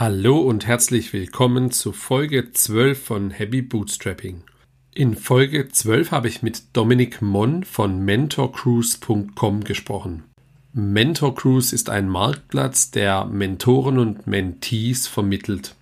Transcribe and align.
Hallo 0.00 0.38
und 0.38 0.64
herzlich 0.64 1.12
willkommen 1.12 1.72
zu 1.72 1.92
Folge 1.92 2.52
12 2.52 3.02
von 3.02 3.30
Happy 3.32 3.62
Bootstrapping. 3.62 4.44
In 4.94 5.16
Folge 5.16 5.66
12 5.66 6.12
habe 6.12 6.28
ich 6.28 6.40
mit 6.40 6.62
Dominik 6.72 7.20
Monn 7.20 7.64
von 7.64 8.04
MentorCruise.com 8.04 9.64
gesprochen. 9.64 10.22
MentorCruise 10.72 11.74
ist 11.74 11.90
ein 11.90 12.08
Marktplatz, 12.08 12.92
der 12.92 13.24
Mentoren 13.24 13.98
und 13.98 14.28
Mentees 14.28 15.08
vermittelt. 15.08 15.74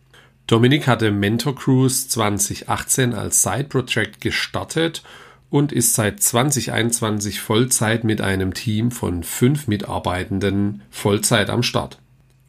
Dominik 0.46 0.87
hatte 0.87 1.11
MentorCruise 1.11 2.09
2018 2.09 3.12
als 3.12 3.43
Side-Project 3.43 4.23
gestartet 4.23 5.03
und 5.51 5.73
ist 5.73 5.93
seit 5.93 6.23
2021 6.23 7.41
Vollzeit 7.41 8.03
mit 8.03 8.23
einem 8.23 8.55
Team 8.55 8.93
von 8.93 9.23
fünf 9.23 9.69
Mitarbeitenden 9.69 10.80
Vollzeit 10.89 11.51
am 11.51 11.62
Start. 11.62 11.98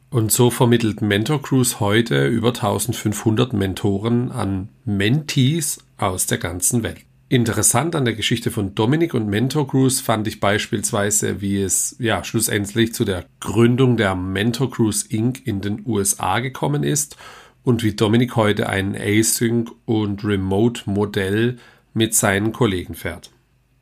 Und 0.09 0.31
so 0.31 0.49
vermittelt 0.49 1.01
Mentor 1.01 1.41
Cruise 1.41 1.81
heute 1.81 2.27
über 2.27 2.49
1500 2.49 3.51
Mentoren 3.51 4.31
an 4.31 4.69
Mentees 4.85 5.83
aus 5.97 6.27
der 6.27 6.37
ganzen 6.37 6.81
Welt. 6.81 7.01
Interessant 7.29 7.93
an 7.93 8.05
der 8.05 8.13
Geschichte 8.13 8.49
von 8.49 8.73
Dominik 8.73 9.13
und 9.13 9.27
Mentor 9.27 9.67
Cruise 9.67 10.01
fand 10.01 10.25
ich 10.29 10.39
beispielsweise, 10.39 11.41
wie 11.41 11.61
es 11.61 11.97
ja 11.99 12.23
schlussendlich 12.23 12.93
zu 12.93 13.03
der 13.03 13.25
Gründung 13.41 13.97
der 13.97 14.15
Mentor 14.15 14.71
Cruise 14.71 15.05
Inc. 15.09 15.45
in 15.45 15.59
den 15.59 15.83
USA 15.85 16.39
gekommen 16.39 16.83
ist 16.83 17.17
und 17.63 17.83
wie 17.83 17.93
Dominik 17.93 18.37
heute 18.37 18.69
ein 18.69 18.95
Async 18.95 19.69
und 19.83 20.23
Remote 20.23 20.89
Modell 20.89 21.57
mit 21.93 22.15
seinen 22.15 22.53
Kollegen 22.53 22.93
fährt. 22.93 23.31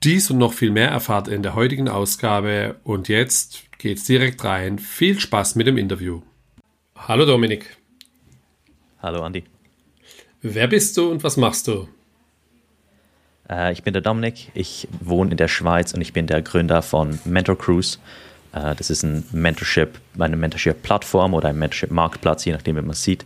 Dies 0.05 0.30
und 0.30 0.38
noch 0.38 0.54
viel 0.54 0.70
mehr 0.70 0.90
erfahrt 0.90 1.27
ihr 1.27 1.34
in 1.34 1.41
der 1.41 1.55
heutigen 1.55 1.90
Ausgabe 1.90 2.76
und 2.84 3.08
jetzt 3.08 3.64
geht's 3.80 4.04
direkt 4.04 4.44
rein. 4.44 4.78
Viel 4.78 5.20
Spaß 5.20 5.55
mit 5.55 5.66
dem 5.66 5.80
Interview. 5.80 6.22
Hallo 6.95 7.26
Dominik. 7.26 7.76
Hallo 9.02 9.23
Andi. 9.23 9.45
Wer 10.44 10.68
bist 10.68 10.95
du 10.95 11.09
und 11.09 11.23
was 11.23 11.38
machst 11.38 11.67
du? 11.67 11.88
Äh, 13.50 13.73
ich 13.73 13.81
bin 13.81 13.94
der 13.94 14.03
Dominik, 14.03 14.52
ich 14.53 14.88
wohne 15.02 15.31
in 15.31 15.38
der 15.38 15.47
Schweiz 15.47 15.92
und 15.95 16.02
ich 16.02 16.14
bin 16.14 16.28
der 16.28 16.44
Gründer 16.44 16.84
von 16.84 17.17
Mentor 17.25 17.58
Cruise. 17.58 17.97
Äh, 18.53 18.75
das 18.75 18.92
ist 18.92 19.02
ein 19.02 19.25
Mentorship, 19.31 20.00
eine 20.19 20.38
Mentorship-Plattform 20.38 21.34
oder 21.34 21.50
ein 21.50 21.58
Mentorship-Marktplatz, 21.58 22.45
je 22.45 22.52
nachdem, 22.52 22.75
wie 22.75 22.81
man 22.81 22.92
es 22.92 23.02
sieht, 23.02 23.25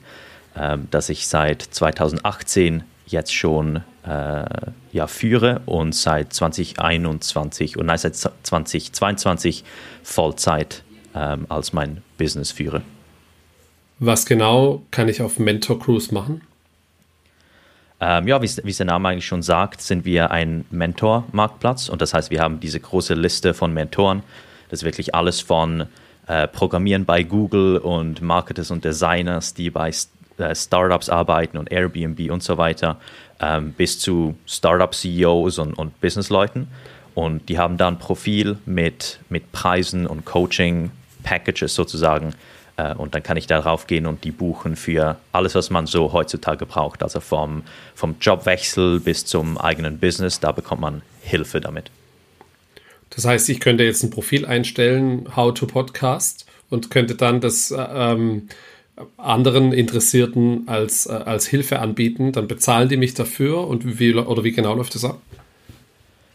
äh, 0.55 0.77
das 0.89 1.09
ich 1.09 1.27
seit 1.27 1.61
2018 1.61 2.85
jetzt 3.11 3.33
schon 3.33 3.83
äh, 4.05 4.45
ja, 4.91 5.07
führe 5.07 5.61
und 5.65 5.93
seit 5.93 6.33
2021 6.33 7.77
und 7.77 7.85
nein, 7.85 7.97
seit 7.97 8.15
2022 8.15 9.63
Vollzeit 10.03 10.83
ähm, 11.15 11.45
als 11.49 11.73
mein 11.73 12.01
Business 12.17 12.51
führe. 12.51 12.81
Was 13.99 14.25
genau 14.25 14.83
kann 14.91 15.09
ich 15.09 15.21
auf 15.21 15.39
Mentor 15.39 15.79
Cruise 15.79 16.13
machen? 16.13 16.41
Ähm, 18.01 18.27
ja, 18.27 18.41
wie 18.41 18.45
es 18.45 18.77
der 18.77 18.85
Name 18.85 19.09
eigentlich 19.09 19.25
schon 19.25 19.41
sagt, 19.41 19.81
sind 19.81 20.05
wir 20.05 20.31
ein 20.31 20.63
Mentor-Marktplatz 20.71 21.89
und 21.89 22.01
das 22.01 22.13
heißt, 22.13 22.31
wir 22.31 22.39
haben 22.39 22.61
diese 22.61 22.79
große 22.79 23.13
Liste 23.13 23.53
von 23.53 23.73
Mentoren. 23.73 24.23
Das 24.69 24.79
ist 24.79 24.85
wirklich 24.85 25.15
alles 25.15 25.41
von 25.41 25.87
äh, 26.27 26.47
Programmieren 26.47 27.03
bei 27.03 27.23
Google 27.23 27.77
und 27.77 28.21
Marketers 28.21 28.71
und 28.71 28.85
Designers, 28.85 29.53
die 29.53 29.69
bei 29.69 29.91
Startups 30.55 31.09
arbeiten 31.09 31.57
und 31.57 31.71
Airbnb 31.71 32.31
und 32.31 32.43
so 32.43 32.57
weiter, 32.57 32.97
ähm, 33.41 33.73
bis 33.73 33.99
zu 33.99 34.35
Startup-CEOs 34.45 35.59
und, 35.59 35.73
und 35.73 35.99
Businessleuten. 36.01 36.67
Und 37.15 37.49
die 37.49 37.57
haben 37.57 37.77
da 37.77 37.87
ein 37.87 37.99
Profil 37.99 38.57
mit, 38.65 39.19
mit 39.29 39.51
Preisen 39.51 40.07
und 40.07 40.25
Coaching-Packages 40.25 41.75
sozusagen. 41.75 42.33
Äh, 42.77 42.93
und 42.95 43.15
dann 43.15 43.23
kann 43.23 43.37
ich 43.37 43.47
darauf 43.47 43.87
gehen 43.87 44.05
und 44.05 44.23
die 44.23 44.31
buchen 44.31 44.75
für 44.75 45.17
alles, 45.31 45.55
was 45.55 45.69
man 45.69 45.85
so 45.85 46.13
heutzutage 46.13 46.65
braucht. 46.65 47.03
Also 47.03 47.19
vom, 47.19 47.63
vom 47.95 48.15
Jobwechsel 48.21 48.99
bis 48.99 49.25
zum 49.25 49.57
eigenen 49.57 49.99
Business, 49.99 50.39
da 50.39 50.51
bekommt 50.51 50.81
man 50.81 51.01
Hilfe 51.21 51.59
damit. 51.59 51.91
Das 53.09 53.25
heißt, 53.25 53.49
ich 53.49 53.59
könnte 53.59 53.83
jetzt 53.83 54.03
ein 54.03 54.11
Profil 54.11 54.45
einstellen, 54.45 55.27
How 55.35 55.53
to 55.53 55.65
Podcast, 55.65 56.45
und 56.69 56.91
könnte 56.91 57.15
dann 57.15 57.41
das 57.41 57.71
äh, 57.71 57.81
ähm, 57.81 58.47
anderen 59.17 59.71
Interessierten 59.71 60.67
als, 60.67 61.05
äh, 61.05 61.11
als 61.13 61.47
Hilfe 61.47 61.79
anbieten, 61.79 62.31
dann 62.31 62.47
bezahlen 62.47 62.89
die 62.89 62.97
mich 62.97 63.13
dafür 63.13 63.67
und 63.67 63.99
wie, 63.99 64.13
oder 64.13 64.43
wie 64.43 64.51
genau 64.51 64.75
läuft 64.75 64.95
das 64.95 65.05
ab? 65.05 65.19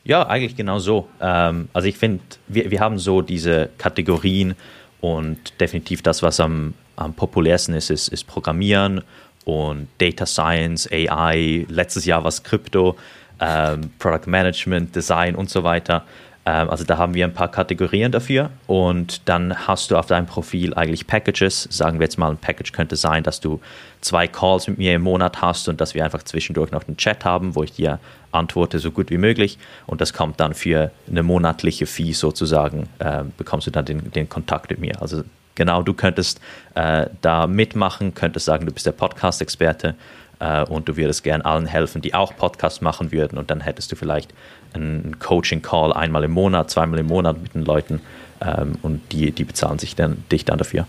Ja, 0.05 0.27
eigentlich 0.27 0.57
genau 0.57 0.79
so. 0.79 1.09
Ähm, 1.21 1.69
also 1.73 1.89
ich 1.89 1.97
finde, 1.97 2.23
wir, 2.49 2.71
wir 2.71 2.81
haben 2.81 2.99
so 2.99 3.23
diese 3.23 3.71
Kategorien 3.79 4.55
und 5.01 5.61
definitiv 5.61 6.03
das, 6.03 6.23
was 6.23 6.41
am, 6.41 6.75
am 6.97 7.15
populärsten 7.15 7.75
ist, 7.75 7.91
ist, 7.91 8.09
ist 8.09 8.27
Programmieren 8.27 9.03
und 9.45 9.89
Data 9.99 10.27
Science, 10.27 10.89
AI, 10.91 11.67
letztes 11.69 12.05
Jahr 12.05 12.25
was 12.25 12.43
Krypto, 12.43 12.97
ähm, 13.41 13.91
Product 13.99 14.27
Management, 14.27 14.95
Design 14.95 15.35
und 15.35 15.51
so 15.51 15.65
weiter. 15.65 16.05
Ähm, 16.47 16.71
also 16.71 16.85
da 16.85 16.99
haben 16.99 17.15
wir 17.15 17.25
ein 17.25 17.35
paar 17.35 17.51
Kategorien 17.51 18.13
dafür 18.13 18.51
und 18.67 19.29
dann 19.29 19.67
hast 19.67 19.91
du 19.91 19.97
auf 19.97 20.07
deinem 20.07 20.27
Profil 20.27 20.75
eigentlich 20.75 21.07
Packages. 21.07 21.69
Sagen 21.71 21.99
wir 21.99 22.05
jetzt 22.05 22.19
mal, 22.19 22.31
ein 22.31 22.37
Package 22.37 22.73
könnte 22.73 22.97
sein, 22.97 23.23
dass 23.23 23.41
du 23.41 23.61
zwei 24.01 24.27
Calls 24.29 24.69
mit 24.69 24.79
mir 24.79 24.95
im 24.95 25.03
Monat 25.03 25.41
hast 25.41 25.69
und 25.69 25.81
dass 25.81 25.95
wir 25.95 26.05
einfach 26.05 26.23
zwischendurch 26.23 26.71
noch 26.71 26.87
einen 26.87 26.97
Chat 26.97 27.25
haben, 27.25 27.55
wo 27.55 27.63
ich 27.63 27.73
dir 27.73 27.99
antworte 28.33 28.79
so 28.79 28.91
gut 28.91 29.11
wie 29.11 29.19
möglich 29.19 29.59
und 29.87 30.01
das 30.01 30.13
kommt 30.13 30.41
dann 30.41 30.55
für 30.55 30.91
eine 31.09 31.23
monatliche 31.23 31.87
Fee 31.87 32.13
sozusagen, 32.13 32.89
äh, 32.99 33.23
bekommst 33.39 33.67
du 33.67 33.71
dann 33.71 33.85
den, 33.85 34.11
den 34.11 34.29
Kontakt 34.29 34.71
mit 34.71 34.81
mir. 34.81 35.01
Also 35.01 35.23
genau, 35.55 35.83
du 35.83 35.95
könntest 35.95 36.41
äh, 36.75 37.07
da 37.23 37.47
mitmachen, 37.47 38.15
könntest 38.15 38.47
sagen, 38.47 38.67
du 38.67 38.73
bist 38.73 38.87
der 38.87 38.93
Podcast-Experte 38.93 39.95
äh, 40.41 40.65
und 40.65 40.89
du 40.89 40.97
würdest 40.97 41.23
gern 41.23 41.43
allen 41.43 41.67
helfen, 41.67 42.03
die 42.03 42.13
auch 42.13 42.37
Podcasts 42.37 42.81
machen 42.81 43.13
würden 43.13 43.39
und 43.39 43.51
dann 43.51 43.61
hättest 43.61 43.93
du 43.93 43.97
vielleicht 43.97 44.35
einen 44.75 45.19
Coaching-Call 45.19 45.93
einmal 45.93 46.25
im 46.25 46.33
Monat, 46.33 46.71
zweimal 46.71 46.99
im 46.99 47.07
Monat 47.07 47.43
mit 47.43 47.55
den 47.55 47.65
Leuten 47.65 48.01
ähm, 48.41 48.75
und 48.83 49.01
die, 49.13 49.33
die 49.33 49.45
bezahlen 49.45 49.79
sich 49.79 49.97
dann, 49.97 50.25
dich 50.31 50.45
dann 50.45 50.59
dafür. 50.59 50.87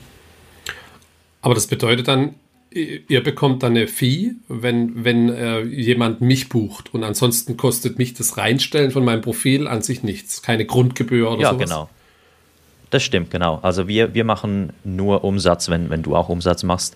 Aber 1.42 1.54
das 1.54 1.68
bedeutet 1.68 2.08
dann, 2.08 2.36
ihr 2.72 3.24
bekommt 3.24 3.64
dann 3.64 3.72
eine 3.72 3.88
Fee, 3.88 4.34
wenn, 4.48 5.06
wenn 5.06 5.30
äh, 5.30 5.62
jemand 5.62 6.22
mich 6.22 6.50
bucht 6.50 6.94
und 6.94 7.04
ansonsten 7.04 7.56
kostet 7.56 7.98
mich 7.98 8.14
das 8.14 8.38
Reinstellen 8.38 8.92
von 8.92 9.06
meinem 9.06 9.22
Profil 9.22 9.68
an 9.68 9.82
sich 9.82 10.04
nichts, 10.04 10.42
keine 10.42 10.66
Grundgebühr 10.66 11.32
oder 11.32 11.42
ja, 11.42 11.50
sowas. 11.52 11.70
Ja, 11.70 11.76
genau. 11.76 11.90
Das 12.90 13.04
stimmt, 13.04 13.32
genau. 13.32 13.60
Also 13.62 13.88
wir, 13.88 14.14
wir 14.14 14.24
machen 14.24 14.74
nur 14.84 15.24
Umsatz, 15.24 15.70
wenn, 15.70 15.90
wenn 15.90 16.04
du 16.04 16.16
auch 16.16 16.30
Umsatz 16.30 16.64
machst. 16.64 16.96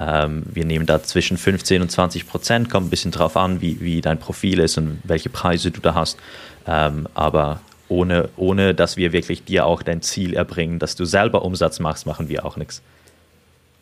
Ähm, 0.00 0.44
wir 0.52 0.64
nehmen 0.64 0.86
da 0.86 1.02
zwischen 1.02 1.36
15 1.36 1.82
und 1.82 1.90
20 1.90 2.26
Prozent, 2.26 2.70
kommt 2.70 2.86
ein 2.86 2.90
bisschen 2.90 3.10
drauf 3.10 3.36
an, 3.36 3.60
wie, 3.60 3.80
wie 3.80 4.00
dein 4.00 4.18
Profil 4.18 4.60
ist 4.60 4.78
und 4.78 5.00
welche 5.04 5.28
Preise 5.28 5.70
du 5.70 5.80
da 5.80 5.94
hast. 5.94 6.18
Ähm, 6.66 7.08
aber 7.14 7.60
ohne, 7.88 8.28
ohne 8.36 8.74
dass 8.74 8.96
wir 8.96 9.12
wirklich 9.12 9.44
dir 9.44 9.66
auch 9.66 9.82
dein 9.82 10.02
Ziel 10.02 10.34
erbringen, 10.34 10.78
dass 10.78 10.94
du 10.94 11.04
selber 11.04 11.44
Umsatz 11.44 11.80
machst, 11.80 12.06
machen 12.06 12.28
wir 12.28 12.44
auch 12.44 12.56
nichts. 12.56 12.82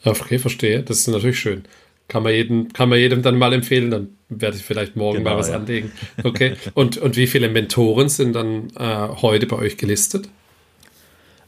Okay, 0.05 0.39
verstehe. 0.39 0.83
Das 0.83 0.99
ist 0.99 1.09
natürlich 1.09 1.39
schön. 1.39 1.65
Kann 2.09 2.23
man 2.23 2.33
jedem, 2.33 2.73
kann 2.73 2.89
man 2.89 2.99
jedem 2.99 3.23
dann 3.23 3.37
mal 3.37 3.53
empfehlen, 3.53 3.91
dann 3.91 4.09
werde 4.29 4.57
ich 4.57 4.63
vielleicht 4.63 4.95
morgen 4.95 5.19
genau, 5.19 5.31
mal 5.31 5.37
was 5.39 5.49
ja. 5.49 5.57
anlegen. 5.57 5.91
Okay. 6.23 6.55
und, 6.75 6.99
und 6.99 7.17
wie 7.17 7.27
viele 7.27 7.49
Mentoren 7.49 8.09
sind 8.09 8.35
dann 8.35 8.71
äh, 8.79 9.09
heute 9.21 9.47
bei 9.47 9.57
euch 9.57 9.77
gelistet? 9.77 10.29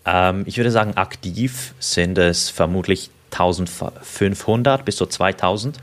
Ähm, 0.05 0.43
ich 0.47 0.57
würde 0.57 0.73
sagen, 0.73 0.97
aktiv 0.97 1.75
sind 1.79 2.19
es 2.19 2.51
vermutlich 2.51 3.11
1500 3.31 4.85
bis 4.85 4.97
so 4.97 5.07
2000. 5.07 5.79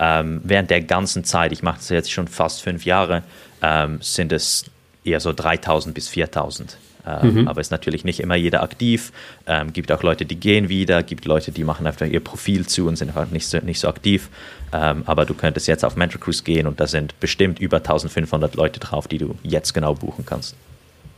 Ähm, 0.00 0.40
während 0.44 0.70
der 0.70 0.80
ganzen 0.82 1.24
Zeit, 1.24 1.52
ich 1.52 1.62
mache 1.62 1.78
das 1.78 1.88
jetzt 1.88 2.12
schon 2.12 2.28
fast 2.28 2.62
fünf 2.62 2.84
Jahre, 2.84 3.24
ähm, 3.62 3.98
sind 4.00 4.32
es 4.32 4.66
eher 5.04 5.20
so 5.20 5.32
3000 5.32 5.94
bis 5.94 6.08
4000. 6.08 6.78
Ähm, 7.06 7.34
mhm. 7.34 7.48
Aber 7.48 7.60
ist 7.60 7.70
natürlich 7.70 8.04
nicht 8.04 8.20
immer 8.20 8.36
jeder 8.36 8.62
aktiv. 8.62 9.12
Ähm, 9.46 9.72
gibt 9.72 9.90
auch 9.90 10.02
Leute, 10.02 10.26
die 10.26 10.36
gehen 10.36 10.68
wieder, 10.68 11.02
gibt 11.02 11.24
Leute, 11.24 11.52
die 11.52 11.64
machen 11.64 11.86
einfach 11.86 12.06
ihr 12.06 12.20
Profil 12.20 12.66
zu 12.66 12.86
und 12.86 12.96
sind 12.96 13.08
einfach 13.08 13.30
nicht 13.30 13.46
so, 13.46 13.58
nicht 13.58 13.80
so 13.80 13.88
aktiv. 13.88 14.28
Ähm, 14.72 15.02
aber 15.06 15.24
du 15.24 15.34
könntest 15.34 15.66
jetzt 15.68 15.84
auf 15.84 15.96
Mentor 15.96 16.20
Cruise 16.20 16.42
gehen 16.42 16.66
und 16.66 16.80
da 16.80 16.86
sind 16.86 17.18
bestimmt 17.20 17.58
über 17.60 17.78
1500 17.78 18.54
Leute 18.56 18.80
drauf, 18.80 19.08
die 19.08 19.18
du 19.18 19.34
jetzt 19.42 19.72
genau 19.72 19.94
buchen 19.94 20.26
kannst. 20.26 20.54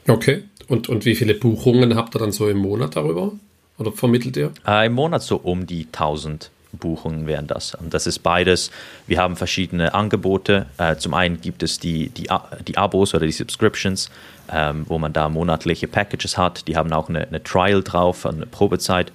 Okay. 0.07 0.45
Und, 0.69 0.89
und 0.89 1.05
wie 1.05 1.17
viele 1.17 1.35
Buchungen 1.35 1.97
habt 1.97 2.15
ihr 2.15 2.21
dann 2.21 2.33
so 2.33 2.49
im 2.49 2.59
Monat 2.59 2.95
darüber? 2.95 3.33
Oder 3.81 3.93
vermittelt 3.93 4.37
ihr? 4.37 4.53
Äh, 4.67 4.87
Im 4.87 4.93
Monat 4.93 5.23
so 5.23 5.37
um 5.37 5.67
die 5.67 5.87
1000 5.87 6.51
Buchungen 6.73 7.27
wären 7.27 7.47
das. 7.47 7.75
Und 7.75 7.95
das 7.95 8.07
ist 8.07 8.21
beides. 8.21 8.71
Wir 9.07 9.19
haben 9.19 9.37
verschiedene 9.37 9.95
Angebote. 9.95 10.67
Äh, 10.79 10.97
zum 10.97 11.15
einen 11.15 11.41
gibt 11.41 11.63
es 11.63 11.81
die, 11.81 12.11
die, 12.11 12.29
die 12.69 12.77
Abos 12.77 13.15
oder 13.15 13.27
die 13.27 13.33
Subscriptions, 13.33 14.11
ähm, 14.53 14.85
wo 14.87 14.99
man 14.99 15.13
da 15.13 15.29
monatliche 15.29 15.89
Packages 15.89 16.39
hat. 16.39 16.69
Die 16.69 16.77
haben 16.77 16.93
auch 16.93 17.09
eine, 17.09 17.27
eine 17.27 17.43
Trial 17.43 17.83
drauf, 17.83 18.27
eine 18.27 18.47
Probezeit. 18.47 19.13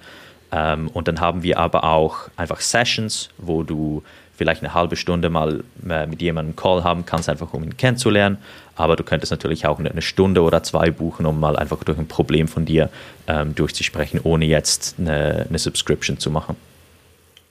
Ähm, 0.52 0.88
und 0.88 1.08
dann 1.08 1.20
haben 1.20 1.42
wir 1.42 1.58
aber 1.58 1.84
auch 1.84 2.28
einfach 2.36 2.60
Sessions, 2.60 3.30
wo 3.38 3.62
du 3.62 4.02
vielleicht 4.36 4.62
eine 4.62 4.74
halbe 4.74 4.96
Stunde 4.96 5.30
mal 5.30 5.64
äh, 5.88 6.06
mit 6.06 6.20
jemandem 6.22 6.50
einen 6.50 6.56
Call 6.56 6.84
haben 6.84 7.06
kannst, 7.06 7.28
einfach 7.28 7.52
um 7.52 7.64
ihn 7.64 7.76
kennenzulernen. 7.76 8.38
Aber 8.76 8.96
du 8.96 9.04
könntest 9.04 9.32
natürlich 9.32 9.66
auch 9.66 9.78
eine 9.78 10.02
Stunde 10.02 10.42
oder 10.42 10.62
zwei 10.62 10.90
buchen, 10.90 11.24
um 11.26 11.40
mal 11.40 11.56
einfach 11.56 11.82
durch 11.84 11.98
ein 11.98 12.08
Problem 12.08 12.46
von 12.46 12.66
dir 12.66 12.90
ähm, 13.26 13.54
durchzusprechen, 13.54 14.20
ohne 14.22 14.44
jetzt 14.44 14.96
eine, 14.98 15.46
eine 15.48 15.58
Subscription 15.58 16.18
zu 16.18 16.30
machen. 16.30 16.56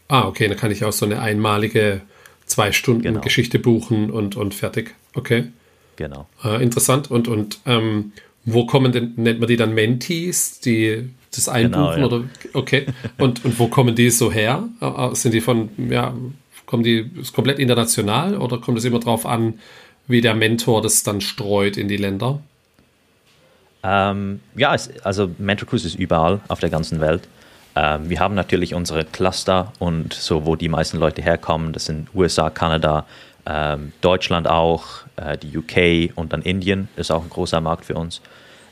Ah, 0.08 0.28
okay, 0.28 0.48
dann 0.48 0.58
kann 0.58 0.72
ich 0.72 0.86
auch 0.86 0.94
so 0.94 1.06
eine 1.06 1.20
einmalige 1.20 2.02
zwei 2.46 2.72
Stunden 2.72 3.02
genau. 3.02 3.22
Geschichte 3.22 3.58
buchen 3.58 4.12
und, 4.12 4.36
und 4.36 4.54
fertig. 4.54 4.94
Okay. 5.16 5.46
Genau. 5.96 6.28
Äh, 6.44 6.62
interessant. 6.62 7.10
Und, 7.10 7.28
und 7.28 7.60
ähm, 7.66 8.12
wo 8.44 8.66
kommen 8.66 8.92
denn, 8.92 9.14
nennt 9.16 9.40
man 9.40 9.48
die 9.48 9.58
dann 9.58 9.74
Mentees, 9.74 10.60
die 10.60 11.10
das 11.34 11.50
einbuchen? 11.50 11.96
Genau, 11.96 11.98
ja. 11.98 12.06
oder 12.06 12.24
okay. 12.54 12.86
Und, 13.18 13.44
und 13.44 13.60
wo 13.60 13.68
kommen 13.68 13.96
die 13.96 14.10
so 14.10 14.32
her? 14.32 14.64
Äh, 14.82 14.86
äh, 14.86 15.16
sind 15.16 15.34
die 15.34 15.42
von, 15.42 15.70
ja, 15.90 16.14
kommen 16.66 16.84
die 16.84 17.10
ist 17.20 17.34
komplett 17.34 17.60
international 17.60 18.38
oder 18.38 18.58
kommt 18.58 18.78
es 18.78 18.86
immer 18.86 19.00
darauf 19.00 19.26
an, 19.26 19.60
wie 20.08 20.22
der 20.22 20.36
Mentor 20.36 20.82
das 20.82 21.04
dann 21.04 21.22
streut 21.22 21.78
in 21.78 21.88
die 21.88 21.98
Länder? 21.98 22.40
Ähm, 23.84 24.40
ja, 24.56 24.74
es, 24.74 24.90
also 25.04 25.30
Mentor 25.38 25.68
Cruise 25.68 25.86
ist 25.86 25.96
überall 25.96 26.42
auf 26.48 26.60
der 26.60 26.70
ganzen 26.70 27.00
Welt. 27.02 27.28
Ähm, 27.76 28.10
wir 28.10 28.20
haben 28.20 28.36
natürlich 28.36 28.74
unsere 28.74 29.06
Cluster 29.06 29.74
und 29.80 30.14
so, 30.14 30.46
wo 30.46 30.56
die 30.56 30.70
meisten 30.70 30.98
Leute 30.98 31.22
herkommen. 31.22 31.74
Das 31.74 31.86
sind 31.86 32.08
USA, 32.16 32.50
Kanada, 32.50 33.06
ähm, 33.46 33.92
Deutschland 34.02 34.48
auch, 34.48 35.04
äh, 35.18 35.38
die 35.38 35.56
UK 35.58 36.18
und 36.18 36.34
dann 36.34 36.42
Indien 36.42 36.88
ist 36.96 37.12
auch 37.12 37.24
ein 37.24 37.30
großer 37.30 37.62
Markt 37.62 37.86
für 37.86 37.96
uns. 37.96 38.22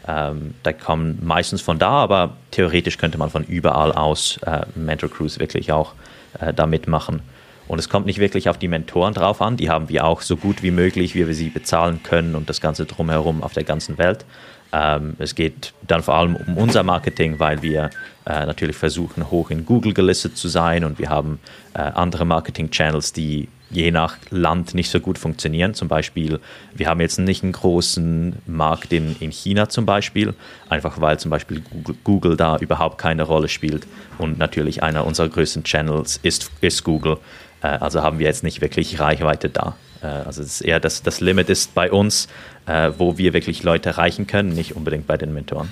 Ähm, 0.07 0.55
da 0.63 0.73
kommen 0.73 1.19
meistens 1.23 1.61
von 1.61 1.79
da, 1.79 1.91
aber 1.91 2.35
theoretisch 2.51 2.97
könnte 2.97 3.17
man 3.17 3.29
von 3.29 3.43
überall 3.43 3.91
aus 3.91 4.37
äh, 4.45 4.61
Mentor 4.75 5.09
Cruise 5.09 5.39
wirklich 5.39 5.71
auch 5.71 5.93
äh, 6.39 6.53
da 6.53 6.65
mitmachen. 6.65 7.21
Und 7.67 7.79
es 7.79 7.89
kommt 7.89 8.05
nicht 8.05 8.19
wirklich 8.19 8.49
auf 8.49 8.57
die 8.57 8.67
Mentoren 8.67 9.13
drauf 9.13 9.41
an, 9.41 9.57
die 9.57 9.69
haben 9.69 9.89
wir 9.89 10.05
auch 10.05 10.21
so 10.21 10.37
gut 10.37 10.63
wie 10.63 10.71
möglich, 10.71 11.15
wie 11.15 11.25
wir 11.25 11.33
sie 11.33 11.49
bezahlen 11.49 12.01
können 12.03 12.35
und 12.35 12.49
das 12.49 12.61
Ganze 12.61 12.85
drumherum 12.85 13.41
auf 13.41 13.53
der 13.53 13.63
ganzen 13.63 13.97
Welt. 13.97 14.25
Ähm, 14.73 15.15
es 15.19 15.35
geht 15.35 15.73
dann 15.87 16.01
vor 16.01 16.15
allem 16.15 16.35
um 16.35 16.57
unser 16.57 16.83
Marketing, 16.83 17.39
weil 17.39 17.61
wir 17.61 17.91
äh, 18.25 18.45
natürlich 18.45 18.75
versuchen, 18.75 19.29
hoch 19.29 19.51
in 19.51 19.65
Google 19.65 19.93
gelistet 19.93 20.35
zu 20.35 20.47
sein 20.47 20.83
und 20.83 20.97
wir 20.97 21.09
haben 21.09 21.39
äh, 21.73 21.79
andere 21.79 22.25
Marketing-Channels, 22.25 23.13
die 23.13 23.49
je 23.69 23.91
nach 23.91 24.17
Land 24.29 24.73
nicht 24.73 24.89
so 24.89 24.99
gut 24.99 25.17
funktionieren. 25.17 25.73
Zum 25.73 25.87
Beispiel, 25.87 26.39
wir 26.73 26.87
haben 26.87 27.01
jetzt 27.01 27.19
nicht 27.19 27.43
einen 27.43 27.51
großen 27.51 28.37
Markt 28.45 28.93
in, 28.93 29.15
in 29.19 29.31
China 29.31 29.67
zum 29.69 29.85
Beispiel, 29.85 30.33
einfach 30.69 31.01
weil 31.01 31.19
zum 31.19 31.31
Beispiel 31.31 31.61
Google, 31.61 31.95
Google 32.03 32.37
da 32.37 32.57
überhaupt 32.57 32.97
keine 32.97 33.23
Rolle 33.23 33.49
spielt 33.49 33.87
und 34.17 34.37
natürlich 34.37 34.83
einer 34.83 35.05
unserer 35.05 35.29
größten 35.29 35.63
Channels 35.63 36.19
ist, 36.23 36.51
ist 36.61 36.83
Google. 36.83 37.17
Äh, 37.63 37.67
also 37.67 38.03
haben 38.03 38.19
wir 38.19 38.27
jetzt 38.27 38.43
nicht 38.43 38.61
wirklich 38.61 38.99
Reichweite 38.99 39.49
da. 39.49 39.75
Äh, 40.01 40.07
also 40.07 40.41
es 40.41 40.59
ist 40.59 40.61
eher 40.61 40.79
das, 40.79 41.01
das 41.01 41.21
Limit 41.21 41.49
ist 41.49 41.73
bei 41.73 41.91
uns, 41.91 42.27
äh, 42.67 42.91
wo 42.97 43.17
wir 43.17 43.33
wirklich 43.33 43.63
Leute 43.63 43.89
erreichen 43.89 44.27
können, 44.27 44.49
nicht 44.49 44.75
unbedingt 44.75 45.07
bei 45.07 45.17
den 45.17 45.33
Mentoren. 45.33 45.69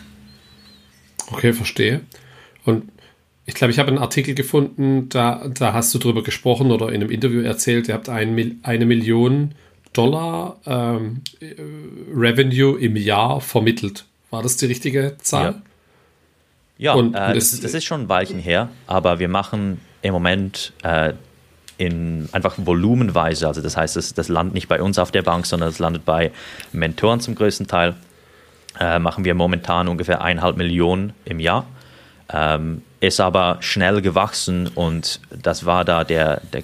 Okay, 1.32 1.54
verstehe. 1.54 2.02
Und 2.66 2.90
ich 3.46 3.56
glaube, 3.56 3.72
ich 3.72 3.80
habe 3.80 3.90
einen 3.90 3.98
Artikel 3.98 4.34
gefunden, 4.34 5.10
da, 5.10 5.48
da 5.48 5.74
hast 5.74 5.94
du 5.94 6.00
darüber 6.00 6.24
gesprochen 6.24 6.72
oder 6.72 6.90
in 6.90 6.96
einem 6.96 7.10
Interview 7.10 7.42
erzählt, 7.42 7.88
ihr 7.88 7.94
habt 7.94 8.10
ein, 8.10 8.60
eine 8.64 8.86
Million 8.86 9.56
Dollar 9.94 10.58
ähm, 10.66 11.22
Revenue 12.14 12.80
im 12.80 12.96
Jahr 12.96 13.42
vermittelt. 13.42 14.06
War 14.30 14.42
das 14.42 14.58
die 14.58 14.68
richtige 14.68 15.18
Zahl? 15.22 15.62
Ja, 16.78 16.94
ja 16.94 16.94
und, 16.94 17.14
äh, 17.14 17.34
das, 17.34 17.60
das, 17.60 17.74
ist 17.74 17.84
schon 17.84 18.02
ein 18.02 18.10
Weilchen 18.10 18.40
her, 18.40 18.70
aber 18.88 19.20
wir 19.20 19.28
machen 19.28 19.82
im 20.02 20.14
Moment 20.14 20.72
äh, 20.84 21.14
in 21.82 22.30
einfach 22.32 22.54
volumenweise, 22.58 23.48
also 23.48 23.60
das 23.60 23.76
heißt, 23.76 23.96
das, 23.96 24.14
das 24.14 24.28
landet 24.28 24.54
nicht 24.54 24.68
bei 24.68 24.84
uns 24.84 25.00
auf 25.00 25.10
der 25.10 25.24
Bank, 25.24 25.48
sondern 25.48 25.70
es 25.70 25.80
landet 25.80 26.06
bei 26.06 26.32
Mentoren 26.74 27.20
zum 27.20 27.34
größten 27.34 27.66
Teil, 27.66 27.96
äh, 28.80 29.00
machen 29.00 29.26
wir 29.26 29.34
momentan 29.34 29.88
ungefähr 29.88 30.22
eineinhalb 30.22 30.58
Millionen 30.58 31.14
im 31.26 31.40
Jahr. 31.40 31.66
Ähm, 32.32 32.84
ist 33.00 33.20
aber 33.20 33.58
schnell 33.62 34.02
gewachsen 34.04 34.68
und 34.76 35.22
das 35.32 35.66
war 35.66 35.84
da 35.84 36.04
der, 36.04 36.42
der 36.54 36.62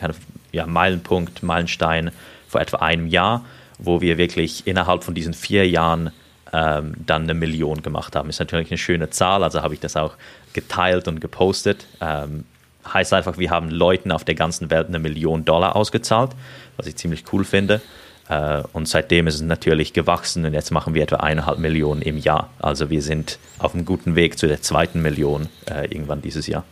ja, 0.52 0.68
Meilenpunkt, 0.68 1.42
Meilenstein 1.42 2.12
vor 2.48 2.62
etwa 2.62 2.78
einem 2.78 3.08
Jahr, 3.08 3.44
wo 3.80 4.02
wir 4.02 4.20
wirklich 4.20 4.68
innerhalb 4.68 5.04
von 5.04 5.16
diesen 5.16 5.34
vier 5.34 5.68
Jahren 5.68 6.12
ähm, 6.54 6.94
dann 7.08 7.24
eine 7.24 7.34
Million 7.34 7.82
gemacht 7.82 8.16
haben. 8.16 8.30
Ist 8.30 8.40
natürlich 8.40 8.70
eine 8.70 8.78
schöne 8.78 9.10
Zahl, 9.10 9.44
also 9.44 9.64
habe 9.64 9.74
ich 9.74 9.80
das 9.80 9.98
auch 9.98 10.14
geteilt 10.54 11.08
und 11.08 11.22
gepostet. 11.22 11.88
Ähm, 12.02 12.46
heißt 12.94 13.14
einfach, 13.14 13.38
wir 13.38 13.50
haben 13.50 13.70
Leuten 13.70 14.12
auf 14.12 14.24
der 14.24 14.36
ganzen 14.36 14.70
Welt 14.70 14.88
eine 14.88 15.00
Million 15.00 15.46
Dollar 15.46 15.76
ausgezahlt, 15.76 16.32
was 16.76 16.88
ich 16.88 16.96
ziemlich 16.96 17.24
cool 17.32 17.44
finde. 17.44 17.82
Äh, 18.30 18.64
und 18.74 18.88
seitdem 18.88 19.28
ist 19.28 19.36
es 19.36 19.42
natürlich 19.42 19.94
gewachsen 19.94 20.46
und 20.46 20.54
jetzt 20.54 20.72
machen 20.72 20.94
wir 20.94 21.04
etwa 21.04 21.18
eineinhalb 21.18 21.60
Millionen 21.60 22.02
im 22.02 22.18
Jahr. 22.18 22.50
Also 22.60 22.90
wir 22.90 23.02
sind 23.02 23.40
auf 23.60 23.74
einem 23.74 23.86
guten 23.86 24.16
Weg 24.16 24.38
zu 24.38 24.48
der 24.48 24.62
zweiten 24.62 25.02
Million 25.02 25.48
äh, 25.70 25.86
irgendwann 25.86 26.22
dieses 26.22 26.48
Jahr. 26.48 26.64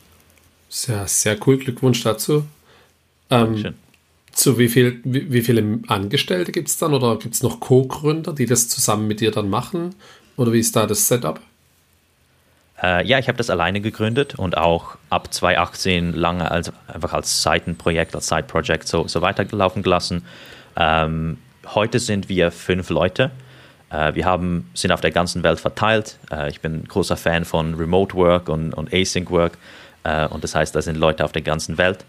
Sehr, 0.70 1.08
sehr 1.08 1.38
cool. 1.46 1.58
Glückwunsch 1.58 2.04
dazu. 2.04 2.46
Ähm, 3.30 3.76
zu 4.32 4.60
wie, 4.60 4.68
viel, 4.68 5.00
wie, 5.06 5.32
wie 5.32 5.42
viele 5.42 5.80
Angestellte 5.88 6.52
gibt 6.52 6.68
es 6.68 6.78
dann 6.78 6.94
oder 6.94 7.18
gibt 7.18 7.36
es 7.36 7.44
noch 7.44 7.62
Co-Gründer, 7.62 8.34
die 8.34 8.46
das 8.46 8.68
zusammen 8.68 9.08
mit 9.08 9.22
dir 9.22 9.32
dann 9.32 9.50
machen? 9.50 9.96
Oder 10.36 10.52
wie 10.52 10.60
ist 10.60 10.76
da 10.76 10.86
das 10.86 11.08
Setup? 11.08 11.40
Äh, 12.82 13.06
ja, 13.06 13.20
ich 13.20 13.28
habe 13.28 13.38
das 13.38 13.50
alleine 13.50 13.80
gegründet 13.82 14.36
und 14.36 14.58
auch 14.58 14.98
ab 15.10 15.34
2018 15.34 16.14
lange 16.14 16.52
als, 16.52 16.72
einfach 16.88 17.14
als 17.14 17.42
Seitenprojekt, 17.42 18.16
als 18.16 18.28
Side-Project 18.28 18.88
so, 18.88 19.08
so 19.08 19.22
weitergelaufen 19.22 19.82
gelassen. 19.82 20.26
Ähm, 20.76 21.38
heute 21.74 22.00
sind 22.00 22.28
wir 22.28 22.52
fünf 22.52 22.90
Leute. 22.90 23.32
Äh, 23.90 24.14
wir 24.16 24.26
haben, 24.26 24.70
sind 24.74 24.92
auf 24.92 25.02
der 25.02 25.12
ganzen 25.12 25.44
Welt 25.44 25.60
verteilt. 25.60 26.18
Äh, 26.32 26.50
ich 26.50 26.60
bin 26.60 26.84
großer 26.86 27.16
Fan 27.16 27.46
von 27.46 27.76
Remote 27.76 28.16
Work 28.16 28.50
und, 28.50 28.74
und 28.74 28.94
Async 28.94 29.32
Work. 29.32 29.58
Äh, 30.04 30.28
und 30.28 30.44
das 30.44 30.54
heißt, 30.54 30.76
da 30.76 30.82
sind 30.82 30.98
Leute 30.98 31.24
auf 31.24 31.32
der 31.32 31.44
ganzen 31.44 31.78
Welt. 31.78 32.04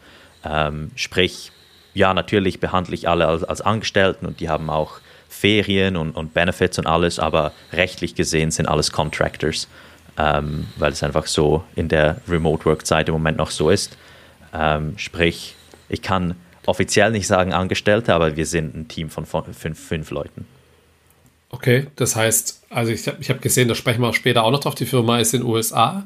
Ähm, 0.45 0.91
sprich, 0.97 1.53
ja, 1.95 2.13
natürlich 2.13 2.59
behandle 2.59 2.95
ich 2.95 3.09
alle 3.09 3.29
als, 3.29 3.45
als 3.45 3.61
Angestellten 3.61 4.27
und 4.27 4.41
die 4.41 4.49
haben 4.49 4.69
auch 4.69 4.99
Ferien 5.29 5.97
und, 5.97 6.13
und 6.13 6.35
Benefits 6.35 6.79
und 6.79 6.87
alles, 6.87 7.19
aber 7.19 7.53
rechtlich 7.73 8.15
gesehen 8.15 8.51
sind 8.51 8.67
alles 8.67 8.91
Contractors 8.91 9.69
ähm, 10.19 10.67
weil 10.77 10.93
es 10.93 11.03
einfach 11.03 11.27
so 11.27 11.65
in 11.75 11.89
der 11.89 12.21
Remote-Work-Zeit 12.29 13.09
im 13.09 13.13
Moment 13.13 13.39
noch 13.39 13.51
so 13.51 13.71
ist. 13.71 13.97
Ähm, 14.55 14.95
sprich, 14.97 15.55
ich 15.89 16.03
kann 16.03 16.35
offiziell 16.67 17.11
nicht 17.11 17.27
sagen 17.27 17.53
Angestellte, 17.53 18.15
aber 18.15 18.37
wir 18.37 18.47
sind 18.47 18.75
ein 18.75 18.89
Team 18.89 19.11
von 19.11 19.27
fünf, 19.27 19.79
fünf 19.79 20.11
Leuten. 20.11 20.47
Okay, 21.51 21.87
das 21.97 22.17
heißt, 22.17 22.65
also 22.71 22.93
ich 22.93 23.07
habe 23.07 23.23
hab 23.23 23.41
gesehen, 23.41 23.69
da 23.69 23.75
sprechen 23.75 24.03
wir 24.03 24.13
später 24.13 24.43
auch 24.43 24.51
noch 24.51 24.61
drauf, 24.61 24.75
die 24.75 24.87
Firma 24.87 25.21
ist 25.21 25.33
in 25.33 25.43
den 25.43 25.49
USA. 25.49 26.05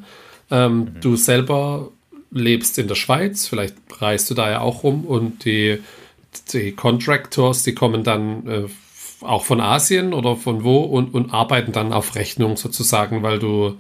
Ähm, 0.51 0.79
mhm. 0.79 1.01
Du 1.01 1.17
selber 1.17 1.89
lebst 2.31 2.79
in 2.79 2.89
der 2.89 2.95
Schweiz, 2.95 3.47
vielleicht 3.47 3.75
reist 4.01 4.31
du 4.31 4.35
da 4.35 4.51
ja 4.51 4.61
auch 4.61 4.83
rum 4.85 5.05
und 5.05 5.45
die, 5.45 5.83
die 6.53 6.73
Contractors, 6.73 7.63
die 7.63 7.75
kommen 7.75 8.05
dann 8.05 8.47
äh, 8.47 8.69
auch 9.23 9.45
von 9.45 9.61
Asien 9.61 10.15
oder 10.15 10.37
von 10.37 10.63
wo 10.63 10.79
und, 10.79 11.15
und 11.15 11.33
arbeiten 11.33 11.73
dann 11.73 11.93
auf 11.93 12.15
Rechnung 12.15 12.57
sozusagen, 12.57 13.23
weil 13.23 13.39
du 13.39 13.77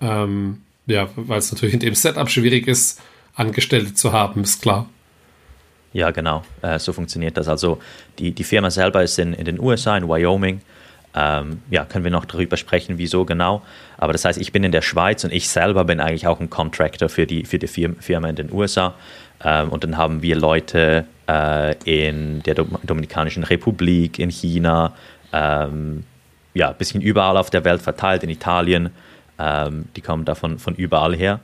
ähm, 0.00 0.62
ja, 0.86 1.08
weil 1.16 1.38
es 1.38 1.52
natürlich 1.52 1.74
in 1.74 1.80
dem 1.80 1.94
Setup 1.94 2.30
schwierig 2.30 2.66
ist, 2.66 3.00
Angestellte 3.34 3.94
zu 3.94 4.12
haben, 4.12 4.42
ist 4.42 4.62
klar. 4.62 4.88
Ja, 5.92 6.10
genau. 6.10 6.42
Äh, 6.62 6.78
so 6.78 6.92
funktioniert 6.92 7.36
das. 7.36 7.48
Also 7.48 7.78
die, 8.18 8.32
die 8.32 8.44
Firma 8.44 8.70
selber 8.70 9.02
ist 9.02 9.18
in, 9.18 9.32
in 9.32 9.44
den 9.44 9.60
USA, 9.60 9.96
in 9.96 10.08
Wyoming. 10.08 10.60
Ähm, 11.14 11.62
ja, 11.70 11.84
können 11.84 12.04
wir 12.04 12.10
noch 12.10 12.26
darüber 12.26 12.56
sprechen, 12.56 12.98
wieso 12.98 13.24
genau. 13.24 13.62
Aber 13.96 14.12
das 14.12 14.24
heißt, 14.24 14.38
ich 14.38 14.52
bin 14.52 14.64
in 14.64 14.72
der 14.72 14.82
Schweiz 14.82 15.24
und 15.24 15.32
ich 15.32 15.48
selber 15.48 15.84
bin 15.84 16.00
eigentlich 16.00 16.26
auch 16.26 16.40
ein 16.40 16.50
Contractor 16.50 17.08
für 17.08 17.26
die, 17.26 17.44
für 17.44 17.58
die 17.58 17.66
Firma 17.66 18.28
in 18.28 18.36
den 18.36 18.52
USA. 18.52 18.94
Ähm, 19.42 19.70
und 19.70 19.84
dann 19.84 19.96
haben 19.96 20.22
wir 20.22 20.36
Leute 20.36 21.06
äh, 21.28 21.74
in 21.84 22.42
der 22.42 22.54
Dominikanischen 22.54 23.44
Republik, 23.44 24.18
in 24.18 24.30
China, 24.30 24.94
ähm, 25.32 26.04
ja, 26.54 26.70
ein 26.70 26.76
bisschen 26.76 27.00
überall 27.00 27.36
auf 27.36 27.50
der 27.50 27.64
Welt 27.64 27.82
verteilt, 27.82 28.22
in 28.22 28.30
Italien. 28.30 28.90
Ähm, 29.38 29.86
die 29.96 30.00
kommen 30.00 30.24
davon 30.24 30.58
von 30.58 30.74
überall 30.74 31.14
her. 31.14 31.40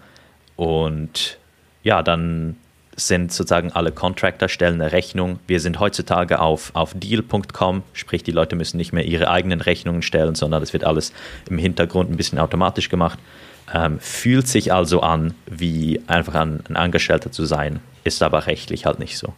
Und 0.57 1.39
ja, 1.83 2.03
dann 2.03 2.57
sind 2.97 3.33
sozusagen 3.33 3.73
alle 3.73 3.93
Contractor 3.93 4.49
stellen 4.49 4.81
eine 4.81 4.93
Rechnung. 4.93 5.39
Wir 5.47 5.61
sind 5.61 5.81
heutzutage 5.81 6.41
auf, 6.41 6.71
auf 6.75 6.93
deal.com, 6.95 7.83
sprich 7.93 8.23
die 8.23 8.31
Leute 8.31 8.57
müssen 8.57 8.77
nicht 8.77 8.93
mehr 8.93 9.05
ihre 9.05 9.31
eigenen 9.31 9.61
Rechnungen 9.61 10.03
stellen, 10.03 10.35
sondern 10.35 10.63
es 10.63 10.73
wird 10.73 10.85
alles 10.85 11.13
im 11.49 11.59
Hintergrund 11.59 12.11
ein 12.11 12.17
bisschen 12.17 12.39
automatisch 12.39 12.89
gemacht. 12.89 13.19
Ähm, 13.73 13.99
fühlt 13.99 14.47
sich 14.47 14.73
also 14.73 15.01
an, 15.01 15.35
wie 15.47 16.01
einfach 16.07 16.35
ein, 16.35 16.61
ein 16.69 16.77
Angestellter 16.77 17.33
zu 17.33 17.45
sein, 17.45 17.81
ist 18.05 18.23
aber 18.23 18.47
rechtlich 18.47 18.87
halt 18.87 18.99
nicht 18.99 19.17
so. 19.17 19.33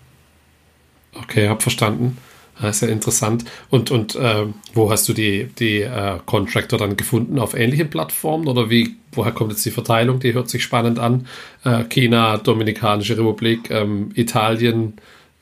Okay, 1.14 1.48
hab 1.48 1.62
verstanden. 1.62 2.18
Das 2.60 2.76
ist 2.76 2.82
ja 2.82 2.88
interessant. 2.88 3.44
Und, 3.70 3.90
und 3.90 4.14
äh, 4.14 4.46
wo 4.72 4.90
hast 4.90 5.08
du 5.08 5.12
die, 5.12 5.48
die 5.58 5.82
äh, 5.82 6.18
Contractor 6.24 6.78
dann 6.78 6.96
gefunden? 6.96 7.38
Auf 7.38 7.54
ähnlichen 7.54 7.90
Plattformen 7.90 8.48
oder 8.48 8.70
wie, 8.70 8.96
woher 9.12 9.32
kommt 9.32 9.52
jetzt 9.52 9.64
die 9.66 9.70
Verteilung? 9.70 10.20
Die 10.20 10.32
hört 10.32 10.48
sich 10.48 10.62
spannend 10.62 10.98
an. 10.98 11.26
Äh, 11.64 11.84
China, 11.84 12.38
Dominikanische 12.38 13.18
Republik, 13.18 13.70
ähm, 13.70 14.10
Italien. 14.14 14.94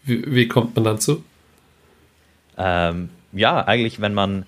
Wie, 0.04 0.34
wie, 0.34 0.48
kommt 0.48 0.74
man 0.74 0.84
dann 0.84 0.98
zu? 0.98 1.22
Ähm, 2.58 3.10
ja, 3.32 3.64
eigentlich, 3.66 4.00
wenn 4.00 4.14
man. 4.14 4.44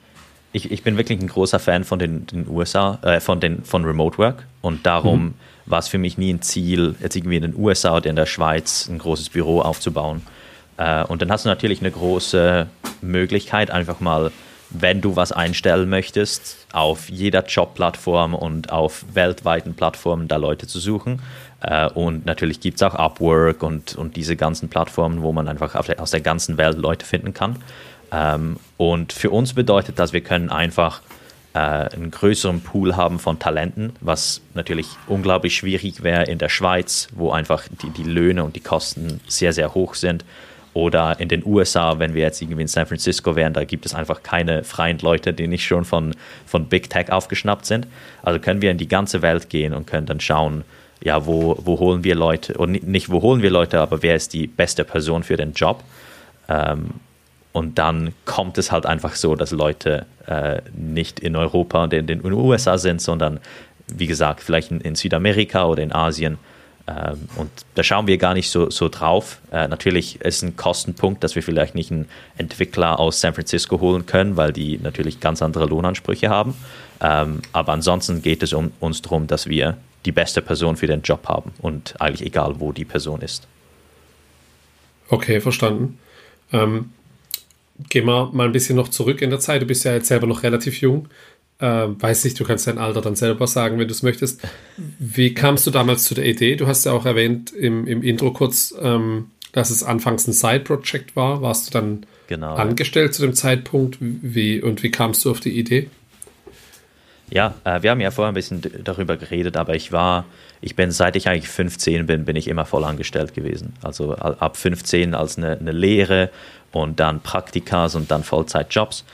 Ich, 0.53 0.71
ich 0.71 0.83
bin 0.83 0.97
wirklich 0.97 1.21
ein 1.21 1.29
großer 1.29 1.59
Fan 1.59 1.85
von 1.85 1.99
den, 1.99 2.27
den 2.27 2.49
USA, 2.49 2.99
äh, 3.03 3.21
von, 3.21 3.41
den, 3.41 3.63
von 3.65 3.85
Remote 3.85 4.19
Work 4.19 4.47
und 4.63 4.87
darum. 4.87 5.25
Mhm 5.25 5.35
war 5.67 5.81
es 5.81 5.89
für 5.89 5.99
mich 5.99 6.17
nie 6.17 6.33
ein 6.33 6.43
Ziel, 6.43 6.95
jetzt 7.01 7.17
irgendwie 7.17 7.37
in 7.37 7.43
den 7.43 7.57
USA 7.57 7.97
oder 7.97 8.09
in 8.09 8.17
der 8.17 8.27
Schweiz 8.27 8.89
ein 8.89 8.99
großes 8.99 9.31
Büro 9.31 9.61
aufzubauen. 9.61 10.23
Äh, 10.77 11.05
und 11.05 11.23
dann 11.23 11.31
hast 11.31 11.45
du 11.45 11.49
natürlich 11.49 11.81
eine 11.81 11.91
große 11.91 12.67
Möglichkeit, 13.03 13.71
einfach 13.71 14.01
mal, 14.01 14.31
wenn 14.71 15.01
du 15.01 15.17
was 15.17 15.33
einstellen 15.33 15.89
möchtest, 15.89 16.67
auf 16.73 17.09
jeder 17.09 17.45
Jobplattform 17.45 18.35
und 18.35 18.73
auf 18.73 19.05
weltweiten 19.13 19.75
Plattformen 19.75 20.29
da 20.29 20.37
Leute 20.37 20.67
zu 20.67 20.81
suchen. 20.81 21.23
Äh, 21.61 21.89
und 21.91 22.27
natürlich 22.27 22.61
gibt 22.61 22.77
es 22.77 22.83
auch 22.83 22.95
Upwork 22.95 23.63
und, 23.63 23.97
und 23.97 24.17
diese 24.17 24.37
ganzen 24.37 24.69
Plattformen, 24.69 25.23
wo 25.23 25.33
man 25.33 25.49
einfach 25.49 25.81
der, 25.85 26.01
aus 26.01 26.11
der 26.11 26.21
ganzen 26.21 26.59
Welt 26.59 26.79
Leute 26.79 27.07
finden 27.07 27.33
kann. 27.33 27.57
Ähm, 28.13 28.57
und 28.77 29.13
für 29.13 29.31
uns 29.31 29.55
bedeutet 29.55 29.99
das, 29.99 30.13
wir 30.13 30.21
können 30.21 30.51
einfach 30.51 31.01
äh, 31.55 31.59
einen 31.59 32.11
größeren 32.11 32.61
Pool 32.61 32.97
haben 32.97 33.19
von 33.19 33.39
Talenten, 33.39 33.95
was 34.01 34.43
natürlich 34.55 34.87
unglaublich 35.07 35.57
schwierig 35.57 36.03
wäre 36.03 36.25
in 36.25 36.39
der 36.39 36.49
Schweiz, 36.49 37.09
wo 37.15 37.31
einfach 37.31 37.65
die, 37.83 37.91
die 37.91 38.05
Löhne 38.05 38.45
und 38.45 38.57
die 38.57 38.61
Kosten 38.61 39.21
sehr, 39.27 39.53
sehr 39.53 39.75
hoch 39.75 39.95
sind. 39.95 40.25
Oder 40.77 41.19
in 41.21 41.29
den 41.29 41.43
USA, 41.47 41.99
wenn 41.99 42.13
wir 42.13 42.21
jetzt 42.21 42.43
irgendwie 42.43 42.61
in 42.61 42.69
San 42.69 42.85
Francisco 42.85 43.35
wären, 43.35 43.55
da 43.55 43.65
gibt 43.65 43.87
es 43.87 43.95
einfach 43.95 44.23
keine 44.23 44.63
freien 44.63 44.99
Leute, 44.99 45.33
die 45.33 45.49
nicht 45.49 45.65
schon 45.65 45.87
von, 45.87 46.15
von 46.45 46.67
Big 46.67 46.91
Tech 46.91 47.11
aufgeschnappt 47.11 47.65
sind. 47.65 47.87
Also 48.23 48.41
können 48.41 48.61
wir 48.61 48.71
in 48.71 48.77
die 48.77 48.87
ganze 48.87 49.23
Welt 49.23 49.49
gehen 49.49 49.73
und 49.73 49.87
können 49.87 50.05
dann 50.05 50.21
schauen, 50.21 50.65
ja, 51.03 51.25
wo, 51.25 51.57
wo 51.65 51.79
holen 51.79 52.05
wir 52.05 52.15
Leute, 52.15 52.53
und 52.59 52.87
nicht 52.87 53.09
wo 53.09 53.23
holen 53.23 53.41
wir 53.41 53.49
Leute, 53.49 53.81
aber 53.81 54.03
wer 54.03 54.17
ist 54.17 54.35
die 54.35 54.47
beste 54.47 54.85
Person 54.85 55.23
für 55.23 55.39
den 55.39 55.55
Job. 55.55 55.83
Ähm, 56.47 56.91
und 57.53 57.79
dann 57.79 58.13
kommt 58.27 58.59
es 58.59 58.71
halt 58.71 58.85
einfach 58.85 59.15
so, 59.15 59.35
dass 59.35 59.53
Leute 59.53 60.05
äh, 60.27 60.61
nicht 60.77 61.21
in 61.21 61.37
Europa 61.37 61.85
und 61.85 61.95
in 61.95 62.07
den 62.07 62.23
USA 62.23 62.77
sind, 62.77 63.01
sondern 63.01 63.41
wie 63.87 64.07
gesagt, 64.07 64.43
vielleicht 64.43 64.71
in, 64.71 64.83
in 64.83 64.95
Südamerika 64.95 65.65
oder 65.65 65.83
in 65.83 65.95
Asien. 65.95 66.37
Ähm, 66.89 67.29
und 67.37 67.51
da 67.75 67.83
schauen 67.83 68.07
wir 68.07 68.17
gar 68.19 68.35
nicht 68.35 68.51
so, 68.51 68.71
so 68.71 68.89
drauf. 68.89 69.41
Äh, 69.51 69.69
natürlich 69.69 70.21
ist 70.21 70.43
ein 70.43 70.57
Kostenpunkt, 70.57 71.25
dass 71.25 71.35
wir 71.35 71.43
vielleicht 71.43 71.75
nicht 71.75 71.91
einen 71.91 72.09
Entwickler 72.37 73.01
aus 73.01 73.21
San 73.21 73.35
Francisco 73.35 73.81
holen 73.81 74.07
können, 74.07 74.37
weil 74.37 74.53
die 74.53 74.79
natürlich 74.79 75.21
ganz 75.21 75.43
andere 75.43 75.67
Lohnansprüche 75.67 76.29
haben. 76.29 76.55
Ähm, 77.01 77.43
aber 77.53 77.73
ansonsten 77.73 78.23
geht 78.23 78.43
es 78.43 78.53
um, 78.53 78.73
uns 78.81 79.03
darum, 79.03 79.27
dass 79.27 79.49
wir 79.49 79.77
die 80.05 80.13
beste 80.13 80.41
Person 80.41 80.77
für 80.77 80.87
den 80.87 81.03
Job 81.03 81.27
haben 81.29 81.53
und 81.61 82.01
eigentlich 82.01 82.25
egal, 82.27 82.61
wo 82.61 82.73
die 82.73 82.85
Person 82.85 83.21
ist. 83.21 83.49
Okay, 85.09 85.41
verstanden. 85.41 85.99
Ähm, 86.53 86.91
gehen 87.89 88.07
wir 88.07 88.31
mal 88.33 88.47
ein 88.47 88.53
bisschen 88.53 88.77
noch 88.77 88.89
zurück 88.89 89.21
in 89.23 89.31
der 89.31 89.41
Zeit. 89.41 89.63
Du 89.63 89.67
bist 89.67 89.85
ja 89.85 89.93
jetzt 89.93 90.09
selber 90.09 90.27
noch 90.27 90.43
relativ 90.43 90.81
jung. 90.81 91.09
Äh, 91.59 91.87
weiß 91.89 92.25
nicht, 92.25 92.39
du 92.39 92.45
kannst 92.45 92.67
dein 92.67 92.79
Alter 92.79 93.01
dann 93.01 93.17
selber 93.17 93.47
sagen, 93.47 93.79
wenn 93.79 93.89
du 93.89 93.95
es 93.95 94.03
möchtest. 94.03 94.43
Wie 94.99 95.33
kamst 95.33 95.67
du 95.67 95.71
damals 95.71 96.05
zu 96.05 96.15
der 96.15 96.27
Idee? 96.27 96.57
Du 96.57 96.67
hast 96.67 96.85
ja 96.85 96.93
auch 96.93 97.07
erwähnt 97.07 97.53
im, 97.53 97.87
im 97.87 98.03
Intro 98.03 98.33
kurz, 98.33 98.75
ähm, 98.81 99.31
dass 99.53 99.71
es 99.71 99.83
anfangs 99.83 100.27
ein 100.27 100.35
Side-Project 100.35 101.17
war. 101.17 101.41
Warst 101.41 101.69
du 101.69 101.71
dann 101.71 102.07
genau, 102.27 102.57
angestellt 102.57 103.09
ja. 103.09 103.13
zu 103.13 103.23
dem 103.23 103.35
Zeitpunkt? 103.35 103.97
Wie, 104.01 104.61
und 104.61 104.83
wie 104.83 104.91
kamst 104.91 105.25
du 105.25 105.31
auf 105.31 105.41
die 105.41 105.59
Idee? 105.59 105.89
Ja, 107.31 107.55
äh, 107.65 107.83
wir 107.83 107.91
haben 107.91 108.01
ja 108.01 108.11
vorher 108.11 108.31
ein 108.31 108.35
bisschen 108.35 108.63
darüber 108.85 109.17
geredet, 109.17 109.57
aber 109.57 109.75
ich 109.75 109.93
war, 109.93 110.27
ich 110.61 110.77
bin, 110.77 110.91
seit 110.91 111.17
ich 111.17 111.29
eigentlich 111.29 111.49
15 111.49 112.07
bin, 112.07 112.25
bin 112.25 112.37
ich 112.37 112.49
immer 112.49 112.67
voll 112.67 112.85
angestellt 112.85 113.35
gewesen. 113.35 113.75
Also 113.83 114.15
ab 114.15 114.57
15 114.57 115.15
als 115.15 115.39
eine, 115.39 115.59
eine 115.59 115.73
Lehre 115.73 116.31
und 116.73 117.01
dann 117.01 117.21
Praktikas 117.21 117.95
und 117.95 118.11
dann 118.11 118.23
Vollzeitjobs. 118.23 119.05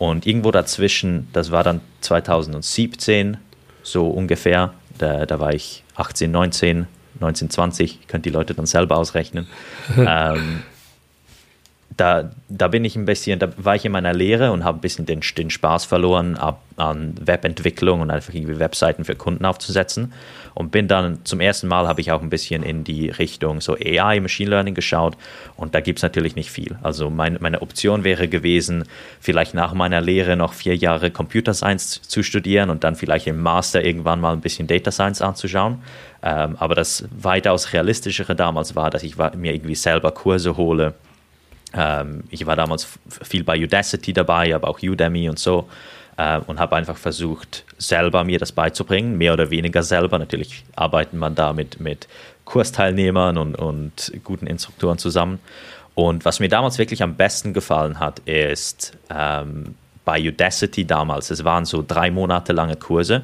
Und 0.00 0.26
irgendwo 0.26 0.50
dazwischen, 0.50 1.28
das 1.34 1.50
war 1.50 1.62
dann 1.62 1.82
2017 2.00 3.36
so 3.82 4.08
ungefähr, 4.08 4.72
da, 4.96 5.26
da 5.26 5.40
war 5.40 5.52
ich 5.52 5.84
18, 5.94 6.30
19, 6.30 6.86
19, 7.20 7.50
20, 7.50 8.08
könnt 8.08 8.24
die 8.24 8.30
Leute 8.30 8.54
dann 8.54 8.64
selber 8.64 8.96
ausrechnen. 8.96 9.46
ähm, 9.98 10.62
da, 11.96 12.30
da 12.48 12.68
bin 12.68 12.84
ich 12.84 12.96
ein 12.96 13.04
bisschen, 13.04 13.38
da 13.38 13.48
war 13.56 13.74
ich 13.74 13.84
in 13.84 13.92
meiner 13.92 14.12
Lehre 14.12 14.52
und 14.52 14.64
habe 14.64 14.78
ein 14.78 14.80
bisschen 14.80 15.06
den, 15.06 15.20
den 15.36 15.50
Spaß 15.50 15.84
verloren 15.84 16.36
ab, 16.36 16.62
an 16.76 17.14
Webentwicklung 17.20 18.00
und 18.00 18.10
einfach 18.10 18.32
irgendwie 18.32 18.58
Webseiten 18.58 19.04
für 19.04 19.16
Kunden 19.16 19.44
aufzusetzen. 19.44 20.12
Und 20.54 20.72
bin 20.72 20.88
dann 20.88 21.24
zum 21.24 21.40
ersten 21.40 21.68
Mal 21.68 21.86
habe 21.86 22.00
ich 22.00 22.10
auch 22.10 22.22
ein 22.22 22.30
bisschen 22.30 22.62
in 22.62 22.84
die 22.84 23.08
Richtung 23.08 23.60
so 23.60 23.76
AI, 23.76 24.20
Machine 24.20 24.50
Learning 24.50 24.74
geschaut 24.74 25.16
und 25.56 25.74
da 25.74 25.80
gibt 25.80 25.98
es 25.98 26.02
natürlich 26.02 26.36
nicht 26.36 26.50
viel. 26.50 26.76
Also 26.82 27.08
mein, 27.08 27.38
meine 27.40 27.62
Option 27.62 28.04
wäre 28.04 28.28
gewesen, 28.28 28.84
vielleicht 29.20 29.54
nach 29.54 29.74
meiner 29.74 30.00
Lehre 30.00 30.36
noch 30.36 30.52
vier 30.52 30.76
Jahre 30.76 31.10
Computer 31.10 31.54
Science 31.54 32.02
zu 32.02 32.22
studieren 32.22 32.70
und 32.70 32.84
dann 32.84 32.96
vielleicht 32.96 33.26
im 33.26 33.40
Master 33.40 33.84
irgendwann 33.84 34.20
mal 34.20 34.32
ein 34.32 34.40
bisschen 34.40 34.66
Data 34.66 34.90
Science 34.90 35.22
anzuschauen. 35.22 35.82
Ähm, 36.22 36.56
aber 36.58 36.74
das 36.74 37.04
weitaus 37.16 37.72
realistischere 37.72 38.34
damals 38.34 38.74
war, 38.74 38.90
dass 38.90 39.02
ich 39.02 39.16
mir 39.16 39.54
irgendwie 39.54 39.74
selber 39.74 40.12
Kurse 40.12 40.56
hole 40.56 40.94
ähm, 41.74 42.24
ich 42.30 42.46
war 42.46 42.56
damals 42.56 42.86
viel 43.22 43.44
bei 43.44 43.62
Udacity 43.62 44.12
dabei, 44.12 44.54
aber 44.54 44.68
auch 44.68 44.80
Udemy 44.82 45.28
und 45.28 45.38
so 45.38 45.68
äh, 46.16 46.40
und 46.46 46.60
habe 46.60 46.76
einfach 46.76 46.96
versucht, 46.96 47.64
selber 47.78 48.24
mir 48.24 48.38
das 48.38 48.52
beizubringen, 48.52 49.16
mehr 49.16 49.32
oder 49.32 49.50
weniger 49.50 49.82
selber. 49.82 50.18
Natürlich 50.18 50.64
arbeitet 50.76 51.14
man 51.14 51.34
da 51.34 51.52
mit, 51.52 51.80
mit 51.80 52.08
Kursteilnehmern 52.44 53.38
und, 53.38 53.54
und 53.56 54.12
guten 54.24 54.46
Instruktoren 54.46 54.98
zusammen. 54.98 55.38
Und 55.94 56.24
was 56.24 56.40
mir 56.40 56.48
damals 56.48 56.78
wirklich 56.78 57.02
am 57.02 57.14
besten 57.16 57.52
gefallen 57.52 57.98
hat, 58.00 58.20
ist 58.20 58.96
ähm, 59.10 59.74
bei 60.04 60.20
Udacity 60.20 60.84
damals, 60.84 61.30
es 61.30 61.44
waren 61.44 61.64
so 61.64 61.84
drei 61.86 62.10
Monate 62.10 62.52
lange 62.52 62.76
Kurse, 62.76 63.22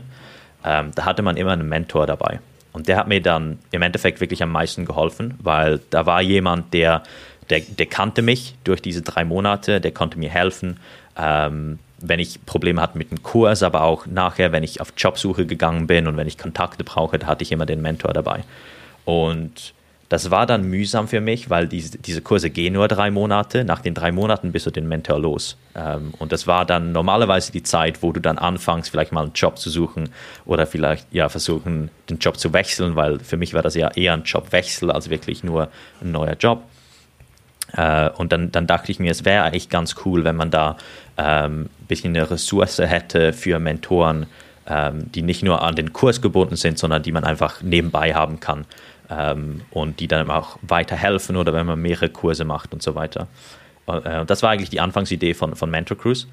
ähm, 0.65 0.91
da 0.95 1.05
hatte 1.05 1.23
man 1.23 1.37
immer 1.37 1.53
einen 1.53 1.69
Mentor 1.69 2.07
dabei. 2.07 2.41
Und 2.73 2.89
der 2.89 2.99
hat 2.99 3.09
mir 3.09 3.23
dann 3.23 3.59
im 3.71 3.81
Endeffekt 3.81 4.21
wirklich 4.21 4.43
am 4.43 4.53
meisten 4.53 4.85
geholfen, 4.85 5.35
weil 5.43 5.81
da 5.91 6.05
war 6.05 6.21
jemand, 6.21 6.75
der 6.75 7.03
der, 7.51 7.61
der 7.61 7.87
kannte 7.87 8.23
mich 8.23 8.55
durch 8.65 8.83
diese 8.83 9.03
drei 9.03 9.25
Monate, 9.25 9.81
der 9.81 9.93
konnte 9.93 10.19
mir 10.19 10.31
helfen, 10.31 10.79
ähm, 11.17 11.79
wenn 11.99 12.21
ich 12.21 12.45
Probleme 12.45 12.81
hatte 12.81 12.99
mit 12.99 13.11
dem 13.11 13.23
Kurs, 13.23 13.63
aber 13.63 13.83
auch 13.83 14.07
nachher, 14.07 14.53
wenn 14.53 14.63
ich 14.63 14.81
auf 14.81 14.93
Jobsuche 14.97 15.47
gegangen 15.47 15.87
bin 15.87 16.07
und 16.07 16.17
wenn 16.17 16.27
ich 16.27 16.37
Kontakte 16.37 16.85
brauche, 16.85 17.19
da 17.19 17.27
hatte 17.27 17.43
ich 17.43 17.53
immer 17.53 17.67
den 17.67 17.81
Mentor 17.81 18.13
dabei. 18.13 18.45
Und 19.05 19.73
das 20.09 20.31
war 20.31 20.47
dann 20.47 20.63
mühsam 20.63 21.09
für 21.09 21.21
mich, 21.21 21.51
weil 21.51 21.67
diese, 21.67 21.99
diese 21.99 22.21
Kurse 22.23 22.51
gehen 22.51 22.75
nur 22.75 22.87
drei 22.87 23.11
Monate. 23.11 23.65
Nach 23.65 23.81
den 23.81 23.95
drei 23.95 24.13
Monaten 24.13 24.53
bist 24.53 24.67
du 24.67 24.71
den 24.71 24.87
Mentor 24.89 25.19
los. 25.19 25.57
Ähm, 25.75 26.13
und 26.19 26.33
das 26.33 26.47
war 26.47 26.65
dann 26.65 26.93
normalerweise 26.93 27.51
die 27.51 27.63
Zeit, 27.63 28.03
wo 28.03 28.13
du 28.13 28.21
dann 28.21 28.39
anfängst, 28.39 28.91
vielleicht 28.91 29.13
mal 29.13 29.23
einen 29.23 29.33
Job 29.33 29.59
zu 29.59 29.69
suchen 29.69 30.11
oder 30.45 30.67
vielleicht 30.67 31.13
ja 31.13 31.29
versuchen, 31.29 31.91
den 32.09 32.19
Job 32.19 32.39
zu 32.39 32.53
wechseln, 32.53 32.95
weil 32.95 33.19
für 33.19 33.37
mich 33.37 33.53
war 33.53 33.63
das 33.63 33.75
ja 33.75 33.89
eher 33.89 34.13
ein 34.13 34.23
Jobwechsel 34.23 34.93
als 34.93 35.11
wirklich 35.11 35.43
nur 35.43 35.69
ein 36.01 36.13
neuer 36.13 36.37
Job. 36.39 36.63
Äh, 37.73 38.11
und 38.11 38.33
dann, 38.33 38.53
dann 38.53 38.67
dachte 38.67 38.93
ich 38.93 38.99
mir, 38.99 39.11
es 39.11 39.25
wäre 39.25 39.45
eigentlich 39.45 39.69
ganz 39.69 39.97
cool, 40.05 40.25
wenn 40.25 40.37
man 40.37 40.51
da 40.51 40.77
ähm, 41.17 41.63
ein 41.81 41.87
bisschen 41.87 42.17
eine 42.17 42.31
Ressource 42.31 42.79
hätte 42.79 43.33
für 43.33 43.59
Mentoren, 43.59 44.27
ähm, 44.67 45.11
die 45.13 45.23
nicht 45.23 45.43
nur 45.43 45.63
an 45.63 45.75
den 45.75 45.93
Kurs 45.93 46.21
gebunden 46.21 46.57
sind, 46.57 46.79
sondern 46.79 47.03
die 47.03 47.13
man 47.13 47.25
einfach 47.25 47.63
nebenbei 47.63 48.15
haben 48.15 48.41
kann 48.41 48.65
ähm, 49.11 49.63
und 49.71 50.01
die 50.01 50.09
dann 50.09 50.31
auch 50.31 50.59
weiterhelfen 50.63 51.37
oder 51.37 51.53
wenn 51.53 51.67
man 51.67 51.81
mehrere 51.81 52.09
Kurse 52.09 52.45
macht 52.45 52.73
und 52.73 52.83
so 52.83 52.95
weiter. 52.95 53.29
Äh, 53.87 54.21
und 54.21 54.31
das 54.31 54.43
war 54.43 54.51
eigentlich 54.51 54.71
die 54.71 54.81
Anfangsidee 54.81 55.35
von, 55.35 55.55
von 55.55 55.71
Mentor 55.71 55.99
Cruise. 55.99 56.27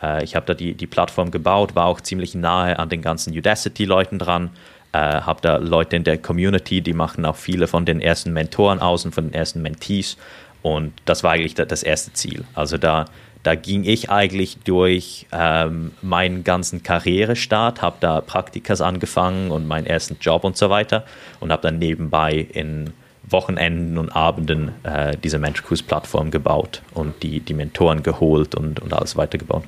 Äh, 0.00 0.24
ich 0.24 0.36
habe 0.36 0.46
da 0.46 0.54
die, 0.54 0.74
die 0.74 0.86
Plattform 0.86 1.30
gebaut, 1.30 1.74
war 1.74 1.86
auch 1.86 2.00
ziemlich 2.00 2.34
nahe 2.34 2.78
an 2.78 2.88
den 2.88 3.02
ganzen 3.02 3.36
Udacity-Leuten 3.36 4.18
dran. 4.18 4.50
Äh, 4.92 4.98
habe 4.98 5.40
da 5.40 5.56
Leute 5.56 5.96
in 5.96 6.04
der 6.04 6.18
Community, 6.18 6.82
die 6.82 6.92
machen 6.92 7.24
auch 7.24 7.36
viele 7.36 7.66
von 7.66 7.86
den 7.86 8.00
ersten 8.00 8.32
Mentoren 8.32 8.78
aus 8.78 9.04
und 9.04 9.14
von 9.14 9.24
den 9.24 9.34
ersten 9.34 9.62
Mentees 9.62 10.18
und 10.62 10.92
das 11.04 11.22
war 11.22 11.32
eigentlich 11.32 11.54
das 11.54 11.82
erste 11.82 12.12
Ziel. 12.12 12.44
Also 12.54 12.78
da, 12.78 13.06
da 13.42 13.54
ging 13.54 13.84
ich 13.84 14.10
eigentlich 14.10 14.58
durch 14.64 15.26
ähm, 15.32 15.92
meinen 16.00 16.44
ganzen 16.44 16.82
Karrierestart, 16.82 17.82
habe 17.82 17.96
da 18.00 18.20
Praktikas 18.20 18.80
angefangen 18.80 19.50
und 19.50 19.66
meinen 19.66 19.86
ersten 19.86 20.16
Job 20.20 20.44
und 20.44 20.56
so 20.56 20.70
weiter 20.70 21.04
und 21.40 21.50
habe 21.50 21.62
dann 21.62 21.78
nebenbei 21.78 22.46
in 22.52 22.92
Wochenenden 23.24 23.98
und 23.98 24.10
Abenden 24.10 24.72
äh, 24.84 25.16
diese 25.22 25.38
Menschkurs-Plattform 25.38 26.30
gebaut 26.30 26.82
und 26.94 27.22
die, 27.22 27.40
die 27.40 27.54
Mentoren 27.54 28.02
geholt 28.02 28.54
und, 28.54 28.80
und 28.80 28.92
alles 28.92 29.16
weitergebaut. 29.16 29.64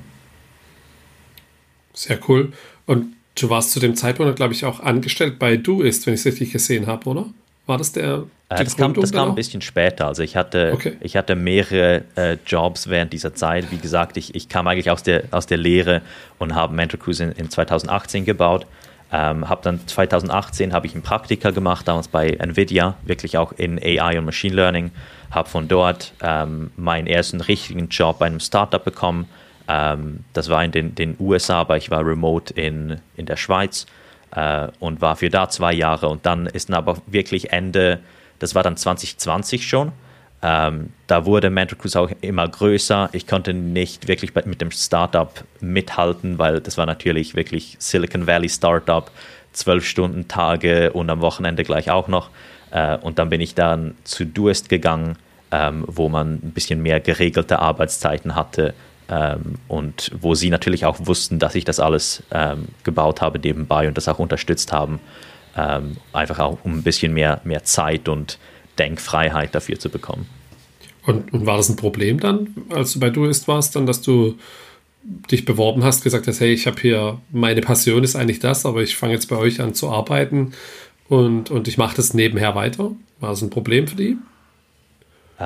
Sehr 1.92 2.18
cool. 2.28 2.52
Und 2.86 3.14
du 3.36 3.50
warst 3.50 3.72
zu 3.72 3.80
dem 3.80 3.96
Zeitpunkt, 3.96 4.36
glaube 4.36 4.52
ich, 4.52 4.64
auch 4.64 4.80
angestellt 4.80 5.38
bei 5.38 5.56
Doist, 5.56 6.06
wenn 6.06 6.14
ich 6.14 6.20
es 6.20 6.26
richtig 6.26 6.52
gesehen 6.52 6.86
habe, 6.86 7.08
oder? 7.08 7.26
War 7.66 7.78
das 7.78 7.92
der? 7.92 8.24
Äh, 8.50 8.64
das, 8.64 8.76
kam, 8.76 8.94
das 8.94 9.12
kam, 9.12 9.30
ein 9.30 9.34
bisschen 9.34 9.62
später. 9.62 10.06
Also 10.06 10.22
ich 10.22 10.36
hatte, 10.36 10.72
okay. 10.74 10.96
ich 11.00 11.16
hatte 11.16 11.34
mehrere 11.34 12.04
äh, 12.16 12.36
Jobs 12.46 12.88
während 12.88 13.12
dieser 13.12 13.34
Zeit. 13.34 13.70
Wie 13.70 13.78
gesagt, 13.78 14.16
ich, 14.16 14.34
ich 14.34 14.48
kam 14.48 14.66
eigentlich 14.66 14.90
aus 14.90 15.02
der, 15.02 15.24
aus 15.30 15.46
der 15.46 15.56
Lehre 15.56 16.02
und 16.38 16.54
habe 16.54 16.74
Mentor 16.74 17.00
Cruise 17.00 17.22
in, 17.22 17.32
in 17.32 17.50
2018 17.50 18.24
gebaut. 18.24 18.66
Ähm, 19.12 19.48
habe 19.48 19.62
dann 19.62 19.86
2018 19.86 20.72
habe 20.72 20.86
ich 20.86 20.94
ein 20.94 21.02
Praktika 21.02 21.50
gemacht, 21.50 21.86
damals 21.88 22.08
bei 22.08 22.30
Nvidia, 22.30 22.96
wirklich 23.04 23.38
auch 23.38 23.52
in 23.52 23.78
AI 23.78 24.18
und 24.18 24.24
Machine 24.24 24.54
Learning. 24.54 24.90
Habe 25.30 25.48
von 25.48 25.68
dort 25.68 26.12
ähm, 26.20 26.70
meinen 26.76 27.06
ersten 27.06 27.40
richtigen 27.40 27.88
Job 27.88 28.18
bei 28.18 28.26
einem 28.26 28.40
Startup 28.40 28.84
bekommen. 28.84 29.26
Ähm, 29.68 30.24
das 30.32 30.48
war 30.48 30.62
in 30.64 30.72
den, 30.72 30.94
den 30.94 31.16
USA, 31.18 31.60
aber 31.60 31.76
ich 31.76 31.90
war 31.90 32.04
remote 32.04 32.52
in, 32.54 33.00
in 33.16 33.26
der 33.26 33.36
Schweiz 33.36 33.86
äh, 34.34 34.68
und 34.80 35.00
war 35.00 35.16
für 35.16 35.30
da 35.30 35.48
zwei 35.48 35.72
Jahre. 35.72 36.08
Und 36.08 36.26
dann 36.26 36.46
ist 36.46 36.68
dann 36.68 36.76
aber 36.76 36.98
wirklich 37.06 37.52
Ende, 37.52 38.00
das 38.38 38.54
war 38.54 38.62
dann 38.62 38.76
2020 38.76 39.66
schon. 39.66 39.92
Ähm, 40.42 40.90
da 41.06 41.24
wurde 41.24 41.48
Mentor 41.48 41.78
Cruise 41.78 41.98
auch 41.98 42.10
immer 42.20 42.46
größer. 42.46 43.08
Ich 43.12 43.26
konnte 43.26 43.54
nicht 43.54 44.08
wirklich 44.08 44.34
mit 44.34 44.60
dem 44.60 44.70
Startup 44.70 45.32
mithalten, 45.60 46.38
weil 46.38 46.60
das 46.60 46.76
war 46.76 46.84
natürlich 46.84 47.34
wirklich 47.34 47.76
Silicon 47.78 48.26
Valley 48.26 48.48
Startup, 48.48 49.10
zwölf 49.52 49.86
Stunden 49.86 50.28
Tage 50.28 50.92
und 50.92 51.08
am 51.08 51.20
Wochenende 51.20 51.64
gleich 51.64 51.90
auch 51.90 52.08
noch. 52.08 52.30
Äh, 52.72 52.98
und 52.98 53.18
dann 53.18 53.30
bin 53.30 53.40
ich 53.40 53.54
dann 53.54 53.94
zu 54.04 54.26
Duist 54.26 54.68
gegangen, 54.68 55.16
ähm, 55.50 55.84
wo 55.86 56.08
man 56.08 56.34
ein 56.34 56.52
bisschen 56.52 56.82
mehr 56.82 57.00
geregelte 57.00 57.60
Arbeitszeiten 57.60 58.34
hatte 58.34 58.74
ähm, 59.08 59.56
und 59.68 60.10
wo 60.18 60.34
sie 60.34 60.50
natürlich 60.50 60.84
auch 60.86 60.98
wussten, 61.00 61.38
dass 61.38 61.54
ich 61.54 61.64
das 61.64 61.80
alles 61.80 62.22
ähm, 62.30 62.68
gebaut 62.84 63.20
habe 63.20 63.38
nebenbei 63.38 63.86
und 63.88 63.96
das 63.96 64.08
auch 64.08 64.18
unterstützt 64.18 64.72
haben. 64.72 65.00
Ähm, 65.56 65.96
einfach 66.12 66.38
auch 66.38 66.58
um 66.64 66.78
ein 66.78 66.82
bisschen 66.82 67.12
mehr, 67.12 67.40
mehr 67.44 67.64
Zeit 67.64 68.08
und 68.08 68.38
Denkfreiheit 68.78 69.54
dafür 69.54 69.78
zu 69.78 69.88
bekommen. 69.88 70.26
Und, 71.06 71.32
und 71.32 71.46
war 71.46 71.58
das 71.58 71.68
ein 71.68 71.76
Problem 71.76 72.18
dann, 72.18 72.54
als 72.70 72.94
du 72.94 73.00
bei 73.00 73.10
Duist 73.10 73.46
warst, 73.46 73.76
dann, 73.76 73.86
dass 73.86 74.00
du 74.00 74.38
dich 75.30 75.44
beworben 75.44 75.84
hast, 75.84 76.02
gesagt 76.02 76.26
hast, 76.26 76.40
hey, 76.40 76.52
ich 76.52 76.66
habe 76.66 76.80
hier, 76.80 77.20
meine 77.30 77.60
Passion 77.60 78.02
ist 78.02 78.16
eigentlich 78.16 78.38
das, 78.38 78.64
aber 78.64 78.82
ich 78.82 78.96
fange 78.96 79.12
jetzt 79.12 79.28
bei 79.28 79.36
euch 79.36 79.60
an 79.60 79.74
zu 79.74 79.90
arbeiten 79.90 80.52
und, 81.08 81.50
und 81.50 81.68
ich 81.68 81.76
mache 81.76 81.96
das 81.96 82.14
nebenher 82.14 82.54
weiter? 82.54 82.92
War 83.20 83.30
das 83.30 83.42
ein 83.42 83.50
Problem 83.50 83.86
für 83.86 83.96
die? 83.96 84.16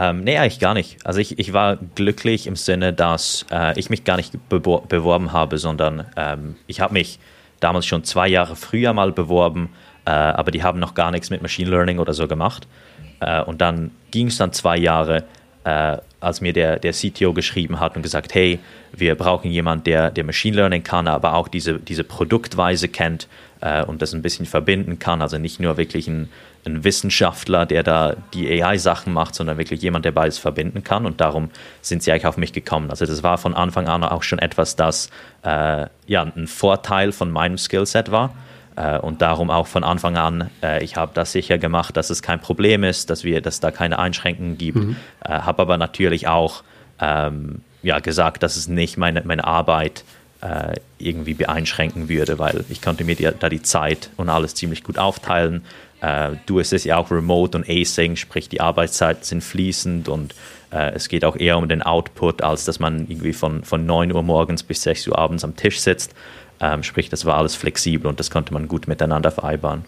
Ähm, 0.01 0.23
nee, 0.23 0.39
eigentlich 0.39 0.61
gar 0.61 0.75
nicht. 0.75 1.05
Also 1.05 1.19
ich, 1.19 1.41
ich 1.41 1.53
war 1.53 1.77
glücklich 1.97 2.47
im 2.47 2.55
Sinne, 2.55 2.93
dass 2.93 3.45
äh, 3.51 3.77
ich 3.79 3.91
mich 3.91 4.05
gar 4.05 4.17
nicht 4.17 4.33
beworben 4.49 5.33
habe, 5.33 5.59
sondern 5.59 6.07
ähm, 6.17 6.55
ich 6.69 6.81
habe 6.81 6.93
mich 6.93 7.19
damals 7.59 7.85
schon 7.85 8.05
zwei 8.05 8.29
Jahre 8.29 8.55
früher 8.55 8.93
mal 8.93 9.11
beworben, 9.11 9.71
äh, 10.05 10.11
aber 10.11 10.53
die 10.53 10.63
haben 10.63 10.79
noch 10.79 10.95
gar 10.95 11.11
nichts 11.11 11.31
mit 11.31 11.43
Machine 11.43 11.69
Learning 11.69 11.99
oder 11.99 12.15
so 12.15 12.29
gemacht. 12.29 12.69
Äh, 13.19 13.43
und 13.43 13.61
dann 13.61 13.91
ging 14.13 14.29
es 14.29 14.37
dann 14.37 14.53
zwei 14.53 14.77
Jahre, 14.77 15.25
äh, 15.65 15.97
als 16.21 16.41
mir 16.41 16.53
der, 16.53 16.79
der 16.79 16.93
CTO 16.93 17.33
geschrieben 17.33 17.81
hat 17.81 17.97
und 17.97 18.03
gesagt, 18.03 18.35
hey, 18.37 18.61
wir 18.93 19.17
brauchen 19.17 19.51
jemanden, 19.51 19.83
der, 19.83 20.13
der 20.13 20.23
Machine 20.23 20.55
Learning 20.55 20.85
kann, 20.85 21.09
aber 21.09 21.35
auch 21.35 21.49
diese, 21.49 21.81
diese 21.81 22.05
Produktweise 22.05 22.87
kennt 22.87 23.27
äh, 23.61 23.85
und 23.85 24.03
das 24.03 24.13
ein 24.13 24.23
bisschen 24.23 24.47
verbinden 24.47 24.99
kann. 24.99 25.23
Also 25.23 25.39
nicht 25.39 25.61
nur 25.61 25.77
wirklich 25.77 26.09
ein, 26.09 26.29
ein 26.65 26.85
Wissenschaftler, 26.85 27.67
der 27.67 27.83
da 27.83 28.17
die 28.35 28.63
AI-Sachen 28.63 29.13
macht, 29.13 29.35
sondern 29.35 29.59
wirklich 29.59 29.83
jemand, 29.83 30.05
der 30.05 30.13
beides 30.13 30.39
verbinden 30.39 30.85
kann. 30.85 31.07
Und 31.07 31.21
darum 31.21 31.51
sind 31.81 32.03
sie 32.03 32.13
eigentlich 32.13 32.27
auf 32.27 32.37
mich 32.37 32.53
gekommen. 32.53 32.91
Also 32.91 33.07
das 33.07 33.23
war 33.23 33.39
von 33.39 33.55
Anfang 33.55 33.89
an 33.89 34.05
auch 34.05 34.23
schon 34.23 34.39
etwas, 34.39 34.77
das 34.77 35.11
äh, 35.43 35.87
ja 36.07 36.23
ein 36.23 36.47
Vorteil 36.47 37.13
von 37.13 37.31
meinem 37.31 37.59
Skillset 37.59 38.11
war. 38.11 38.35
Äh, 38.77 38.99
und 38.99 39.23
darum 39.23 39.51
auch 39.51 39.67
von 39.67 39.83
Anfang 39.83 40.17
an, 40.17 40.51
äh, 40.63 40.85
ich 40.85 40.97
habe 40.97 41.11
das 41.15 41.33
sicher 41.33 41.59
gemacht, 41.59 41.97
dass 41.97 42.11
es 42.11 42.23
kein 42.23 42.41
Problem 42.41 42.85
ist, 42.85 43.11
dass 43.11 43.25
wir, 43.25 43.41
dass 43.41 43.61
da 43.61 43.71
keine 43.71 43.99
Einschränkungen 43.99 44.57
gibt. 44.57 44.79
Mhm. 44.79 44.97
Äh, 45.25 45.31
habe 45.31 45.63
aber 45.63 45.79
natürlich 45.79 46.29
auch 46.29 46.63
ähm, 47.01 47.63
ja, 47.83 47.99
gesagt, 47.99 48.43
dass 48.43 48.57
es 48.57 48.69
nicht 48.69 48.97
meine, 48.97 49.23
meine 49.25 49.45
Arbeit 49.45 50.05
äh, 50.41 50.77
irgendwie 50.99 51.35
beeinschränken 51.35 52.09
würde, 52.09 52.39
weil 52.39 52.65
ich 52.69 52.81
konnte 52.81 53.05
mir 53.05 53.17
die, 53.17 53.29
da 53.39 53.49
die 53.49 53.63
Zeit 53.63 54.11
und 54.17 54.29
alles 54.29 54.55
ziemlich 54.55 54.85
gut 54.85 54.99
aufteilen. 54.99 55.65
Äh, 56.01 56.37
du 56.47 56.61
es 56.61 56.73
ist 56.73 56.85
ja 56.85 56.97
auch 56.97 57.11
remote 57.11 57.59
und 57.59 57.69
async, 57.69 58.19
sprich 58.19 58.49
die 58.49 58.61
Arbeitszeiten 58.61 59.25
sind 59.25 59.43
fließend 59.43 60.09
und 60.09 60.35
äh, 60.71 60.93
es 60.95 61.09
geht 61.09 61.25
auch 61.25 61.37
eher 61.37 61.59
um 61.59 61.69
den 61.69 61.83
Output, 61.83 62.43
als 62.43 62.65
dass 62.65 62.79
man 62.79 63.01
irgendwie 63.09 63.33
von, 63.33 63.65
von 63.65 63.85
9 63.85 64.13
Uhr 64.13 64.23
morgens 64.23 64.63
bis 64.63 64.83
6 64.83 65.09
Uhr 65.09 65.19
abends 65.19 65.45
am 65.45 65.57
Tisch 65.57 65.81
sitzt. 65.81 66.15
Ähm, 66.61 66.83
sprich, 66.83 67.09
das 67.09 67.25
war 67.25 67.37
alles 67.37 67.55
flexibel 67.55 68.09
und 68.09 68.21
das 68.21 68.31
konnte 68.31 68.53
man 68.53 68.69
gut 68.69 68.89
miteinander 68.89 69.31
vereinbaren. 69.31 69.85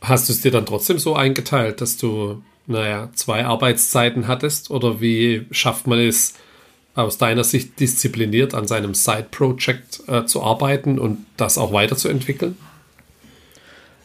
Hast 0.00 0.28
du 0.28 0.32
es 0.32 0.42
dir 0.42 0.52
dann 0.52 0.66
trotzdem 0.66 0.98
so 0.98 1.16
eingeteilt, 1.16 1.80
dass 1.80 1.96
du, 1.96 2.42
naja, 2.66 3.10
zwei 3.14 3.44
Arbeitszeiten 3.44 4.28
hattest? 4.28 4.70
Oder 4.70 5.00
wie 5.00 5.46
schafft 5.50 5.86
man 5.86 5.98
es, 5.98 6.34
aus 6.98 7.16
deiner 7.16 7.44
Sicht 7.44 7.78
diszipliniert 7.78 8.54
an 8.54 8.66
seinem 8.66 8.92
Side-Project 8.92 10.08
äh, 10.08 10.24
zu 10.24 10.42
arbeiten 10.42 10.98
und 10.98 11.24
das 11.36 11.56
auch 11.56 11.72
weiterzuentwickeln? 11.72 12.56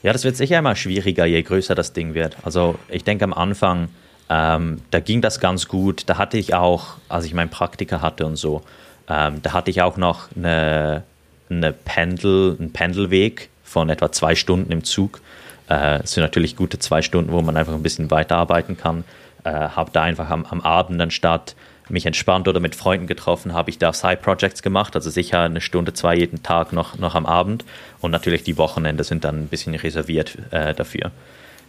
Ja, 0.03 0.13
das 0.13 0.23
wird 0.23 0.35
sicher 0.35 0.59
immer 0.59 0.75
schwieriger, 0.75 1.25
je 1.25 1.41
größer 1.41 1.75
das 1.75 1.93
Ding 1.93 2.13
wird. 2.13 2.37
Also 2.43 2.75
ich 2.89 3.03
denke 3.03 3.23
am 3.23 3.33
Anfang, 3.33 3.87
ähm, 4.29 4.81
da 4.91 4.99
ging 4.99 5.21
das 5.21 5.39
ganz 5.39 5.67
gut. 5.67 6.03
Da 6.07 6.17
hatte 6.17 6.37
ich 6.37 6.53
auch, 6.53 6.97
als 7.09 7.25
ich 7.25 7.33
meinen 7.33 7.49
Praktiker 7.49 8.01
hatte 8.01 8.25
und 8.25 8.35
so, 8.35 8.61
ähm, 9.09 9.41
da 9.41 9.53
hatte 9.53 9.71
ich 9.71 9.81
auch 9.81 9.97
noch 9.97 10.27
eine, 10.35 11.03
eine 11.49 11.73
Pendel, 11.73 12.57
einen 12.59 12.73
Pendelweg 12.73 13.49
von 13.63 13.89
etwa 13.89 14.11
zwei 14.11 14.35
Stunden 14.35 14.71
im 14.71 14.83
Zug. 14.83 15.21
Äh, 15.67 15.99
das 15.99 16.11
sind 16.11 16.21
natürlich 16.21 16.55
gute 16.55 16.77
zwei 16.77 17.01
Stunden, 17.01 17.31
wo 17.31 17.41
man 17.41 17.57
einfach 17.57 17.73
ein 17.73 17.83
bisschen 17.83 18.11
weiterarbeiten 18.11 18.77
kann. 18.77 19.03
Äh, 19.45 19.51
habe 19.51 19.89
da 19.93 20.03
einfach 20.03 20.29
am, 20.29 20.45
am 20.45 20.61
Abend 20.61 21.01
anstatt 21.01 21.55
mich 21.89 22.05
entspannt 22.05 22.47
oder 22.47 22.59
mit 22.59 22.75
Freunden 22.75 23.07
getroffen, 23.07 23.53
habe 23.53 23.69
ich 23.69 23.77
da 23.77 23.91
Side-Projects 23.91 24.61
gemacht, 24.61 24.95
also 24.95 25.09
sicher 25.09 25.41
eine 25.41 25.61
Stunde, 25.61 25.93
zwei 25.93 26.15
jeden 26.15 26.43
Tag 26.43 26.73
noch, 26.73 26.97
noch 26.97 27.15
am 27.15 27.25
Abend 27.25 27.65
und 28.01 28.11
natürlich 28.11 28.43
die 28.43 28.57
Wochenende 28.57 29.03
sind 29.03 29.23
dann 29.23 29.43
ein 29.43 29.47
bisschen 29.47 29.75
reserviert 29.75 30.37
äh, 30.51 30.73
dafür. 30.73 31.11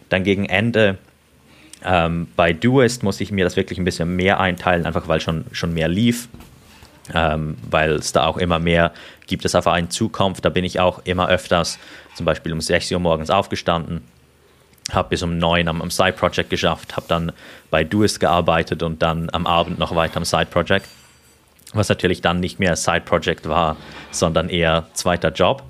Dann 0.09 0.23
gegen 0.23 0.45
Ende 0.45 0.97
ähm, 1.83 2.27
bei 2.35 2.53
Duist 2.53 3.03
musste 3.03 3.23
ich 3.23 3.31
mir 3.31 3.43
das 3.43 3.55
wirklich 3.55 3.77
ein 3.79 3.85
bisschen 3.85 4.15
mehr 4.15 4.39
einteilen, 4.39 4.85
einfach 4.85 5.07
weil 5.07 5.21
schon, 5.21 5.45
schon 5.51 5.73
mehr 5.73 5.87
lief, 5.87 6.27
ähm, 7.13 7.57
weil 7.69 7.93
es 7.93 8.11
da 8.11 8.25
auch 8.25 8.37
immer 8.37 8.59
mehr 8.59 8.91
gibt, 9.27 9.45
es 9.45 9.55
auf 9.55 9.67
einen 9.67 9.89
zukommt. 9.89 10.43
Da 10.43 10.49
bin 10.49 10.63
ich 10.63 10.79
auch 10.79 11.01
immer 11.03 11.29
öfters, 11.29 11.77
zum 12.15 12.25
Beispiel 12.25 12.53
um 12.53 12.61
6 12.61 12.91
Uhr 12.91 12.99
morgens 12.99 13.29
aufgestanden, 13.29 14.01
habe 14.91 15.09
bis 15.09 15.23
um 15.23 15.37
neun 15.37 15.67
am, 15.67 15.81
am 15.81 15.89
Side-Project 15.89 16.49
geschafft, 16.49 16.95
habe 16.95 17.05
dann 17.07 17.31
bei 17.71 17.83
Doist 17.83 18.19
gearbeitet 18.19 18.83
und 18.83 19.01
dann 19.01 19.29
am 19.31 19.47
Abend 19.47 19.79
noch 19.79 19.95
weiter 19.95 20.17
am 20.17 20.25
Side-Project, 20.25 20.87
was 21.73 21.89
natürlich 21.89 22.21
dann 22.21 22.39
nicht 22.39 22.59
mehr 22.59 22.75
Side-Project 22.75 23.49
war, 23.49 23.77
sondern 24.11 24.49
eher 24.49 24.87
zweiter 24.93 25.31
Job. 25.31 25.63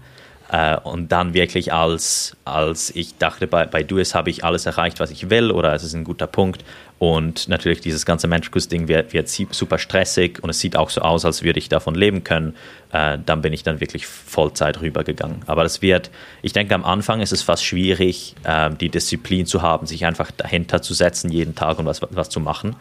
Äh, 0.52 0.78
und 0.78 1.12
dann 1.12 1.34
wirklich 1.34 1.74
als, 1.74 2.36
als 2.46 2.96
ich 2.96 3.18
dachte, 3.18 3.48
bei, 3.48 3.66
bei 3.66 3.84
Duis 3.84 4.14
habe 4.14 4.30
ich 4.30 4.44
alles 4.44 4.66
erreicht, 4.66 5.00
was 5.00 5.12
ich 5.12 5.30
will 5.30 5.52
oder 5.52 5.74
es 5.74 5.84
ist 5.84 5.94
ein 5.94 6.04
guter 6.04 6.28
Punkt. 6.28 6.64
Und 6.98 7.50
natürlich 7.50 7.82
dieses 7.82 8.06
ganze 8.06 8.28
Menschkus-Ding 8.28 8.88
wird, 8.88 9.12
wird 9.12 9.28
super 9.28 9.78
stressig 9.78 10.42
und 10.42 10.50
es 10.50 10.62
sieht 10.62 10.78
auch 10.78 10.90
so 10.90 11.02
aus, 11.02 11.26
als 11.26 11.44
würde 11.44 11.60
ich 11.60 11.68
davon 11.68 11.94
leben 11.94 12.24
können. 12.24 12.56
Äh, 12.94 13.18
dann 13.26 13.42
bin 13.42 13.52
ich 13.52 13.64
dann 13.64 13.82
wirklich 13.82 14.08
Vollzeit 14.08 14.80
rübergegangen. 14.80 15.42
Aber 15.46 15.64
das 15.64 15.82
wird, 15.82 16.10
ich 16.42 16.54
denke, 16.54 16.74
am 16.74 16.86
Anfang 16.86 17.20
ist 17.20 17.34
es 17.34 17.42
fast 17.42 17.66
schwierig, 17.66 18.36
äh, 18.44 18.70
die 18.70 18.90
Disziplin 18.90 19.46
zu 19.46 19.62
haben, 19.62 19.88
sich 19.88 20.06
einfach 20.06 20.32
dahinter 20.32 20.82
zu 20.82 20.94
setzen, 20.94 21.32
jeden 21.32 21.56
Tag 21.56 21.80
und 21.80 21.86
was, 21.86 22.02
was 22.12 22.30
zu 22.30 22.40
machen. 22.40 22.78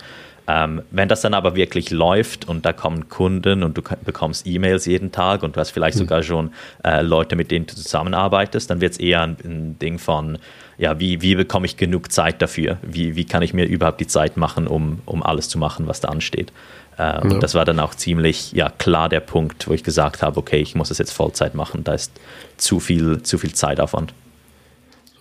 Ähm, 0.46 0.82
wenn 0.90 1.08
das 1.08 1.22
dann 1.22 1.32
aber 1.32 1.54
wirklich 1.54 1.90
läuft 1.90 2.48
und 2.48 2.66
da 2.66 2.72
kommen 2.72 3.08
Kunden 3.08 3.62
und 3.62 3.78
du 3.78 3.82
bekommst 4.04 4.46
E-Mails 4.46 4.84
jeden 4.84 5.10
Tag 5.10 5.42
und 5.42 5.56
du 5.56 5.60
hast 5.60 5.70
vielleicht 5.70 5.96
mhm. 5.96 6.00
sogar 6.00 6.22
schon 6.22 6.50
äh, 6.84 7.00
Leute, 7.00 7.34
mit 7.34 7.50
denen 7.50 7.66
du 7.66 7.74
zusammenarbeitest, 7.74 8.68
dann 8.70 8.80
wird 8.80 8.92
es 8.92 8.98
eher 8.98 9.22
ein, 9.22 9.36
ein, 9.42 9.78
Ding 9.78 9.98
von, 9.98 10.38
ja, 10.76 11.00
wie, 11.00 11.22
wie 11.22 11.34
bekomme 11.34 11.64
ich 11.64 11.78
genug 11.78 12.12
Zeit 12.12 12.42
dafür? 12.42 12.76
Wie, 12.82 13.16
wie 13.16 13.24
kann 13.24 13.42
ich 13.42 13.54
mir 13.54 13.64
überhaupt 13.64 14.00
die 14.00 14.06
Zeit 14.06 14.36
machen, 14.36 14.66
um, 14.66 15.00
um 15.06 15.22
alles 15.22 15.48
zu 15.48 15.58
machen, 15.58 15.86
was 15.86 16.00
da 16.00 16.08
ansteht? 16.08 16.52
Äh, 16.98 17.02
ja. 17.02 17.18
Und 17.20 17.42
das 17.42 17.54
war 17.54 17.64
dann 17.64 17.80
auch 17.80 17.94
ziemlich 17.94 18.52
ja, 18.52 18.68
klar 18.68 19.08
der 19.08 19.20
Punkt, 19.20 19.66
wo 19.66 19.72
ich 19.72 19.82
gesagt 19.82 20.22
habe, 20.22 20.38
okay, 20.38 20.58
ich 20.58 20.74
muss 20.74 20.90
es 20.90 20.98
jetzt 20.98 21.12
Vollzeit 21.12 21.54
machen, 21.54 21.84
da 21.84 21.94
ist 21.94 22.12
zu 22.58 22.80
viel, 22.80 23.22
zu 23.22 23.38
viel 23.38 23.54
Zeitaufwand 23.54 24.12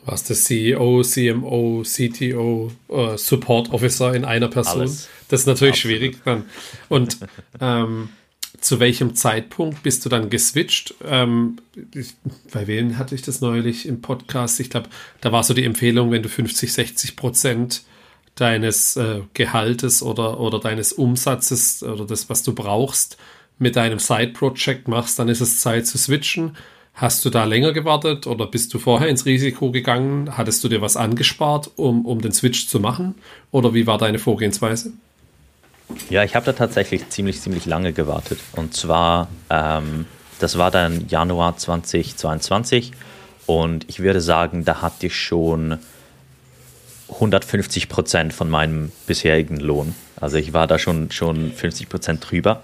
was 0.05 0.23
der 0.23 0.35
CEO, 0.35 1.01
CMO, 1.03 1.83
CTO, 1.83 2.71
äh, 2.89 3.17
Support 3.17 3.71
Officer 3.71 4.13
in 4.13 4.25
einer 4.25 4.47
Person. 4.47 4.81
Alles. 4.81 5.09
Das 5.29 5.41
ist 5.41 5.47
natürlich 5.47 5.75
Absolut. 5.75 5.97
schwierig. 5.97 6.17
Und 6.89 7.17
ähm, 7.61 8.09
zu 8.59 8.79
welchem 8.79 9.15
Zeitpunkt 9.15 9.83
bist 9.83 10.05
du 10.05 10.09
dann 10.09 10.29
geswitcht? 10.29 10.95
Ähm, 11.05 11.57
ich, 11.93 12.13
bei 12.51 12.67
wem 12.67 12.97
hatte 12.97 13.15
ich 13.15 13.21
das 13.21 13.41
neulich 13.41 13.87
im 13.87 14.01
Podcast? 14.01 14.59
Ich 14.59 14.69
glaube, 14.69 14.89
da 15.21 15.31
war 15.31 15.43
so 15.43 15.53
die 15.53 15.65
Empfehlung, 15.65 16.11
wenn 16.11 16.23
du 16.23 16.29
50, 16.29 16.71
60 16.71 17.15
Prozent 17.15 17.83
deines 18.35 18.95
äh, 18.95 19.21
Gehaltes 19.33 20.01
oder, 20.01 20.39
oder 20.39 20.59
deines 20.59 20.93
Umsatzes 20.93 21.83
oder 21.83 22.05
das, 22.05 22.29
was 22.29 22.43
du 22.43 22.53
brauchst, 22.53 23.17
mit 23.59 23.75
deinem 23.75 23.99
Side-Project 23.99 24.87
machst, 24.87 25.19
dann 25.19 25.29
ist 25.29 25.41
es 25.41 25.59
Zeit 25.59 25.85
zu 25.85 25.97
switchen. 25.97 26.57
Hast 26.95 27.25
du 27.25 27.31
da 27.31 27.43
länger 27.45 27.73
gewartet 27.73 28.27
oder 28.27 28.45
bist 28.45 28.73
du 28.73 28.79
vorher 28.79 29.09
ins 29.09 29.25
Risiko 29.25 29.71
gegangen? 29.71 30.37
Hattest 30.37 30.63
du 30.63 30.69
dir 30.69 30.81
was 30.81 30.95
angespart, 30.95 31.71
um, 31.75 32.05
um 32.05 32.21
den 32.21 32.31
Switch 32.31 32.67
zu 32.67 32.79
machen? 32.79 33.15
Oder 33.51 33.73
wie 33.73 33.87
war 33.87 33.97
deine 33.97 34.19
Vorgehensweise? 34.19 34.93
Ja, 36.09 36.23
ich 36.23 36.35
habe 36.35 36.45
da 36.45 36.53
tatsächlich 36.53 37.09
ziemlich, 37.09 37.41
ziemlich 37.41 37.65
lange 37.65 37.93
gewartet. 37.93 38.39
Und 38.55 38.75
zwar, 38.75 39.27
ähm, 39.49 40.05
das 40.39 40.57
war 40.57 40.69
dann 40.69 41.07
Januar 41.09 41.57
2022. 41.57 42.91
Und 43.47 43.89
ich 43.89 43.99
würde 43.99 44.21
sagen, 44.21 44.63
da 44.63 44.81
hatte 44.81 45.07
ich 45.07 45.15
schon 45.15 45.79
150 47.09 47.89
Prozent 47.89 48.33
von 48.33 48.49
meinem 48.49 48.91
bisherigen 49.07 49.57
Lohn. 49.57 49.95
Also 50.15 50.37
ich 50.37 50.53
war 50.53 50.67
da 50.67 50.77
schon, 50.79 51.11
schon 51.11 51.51
50 51.51 51.89
Prozent 51.89 52.25
drüber. 52.29 52.61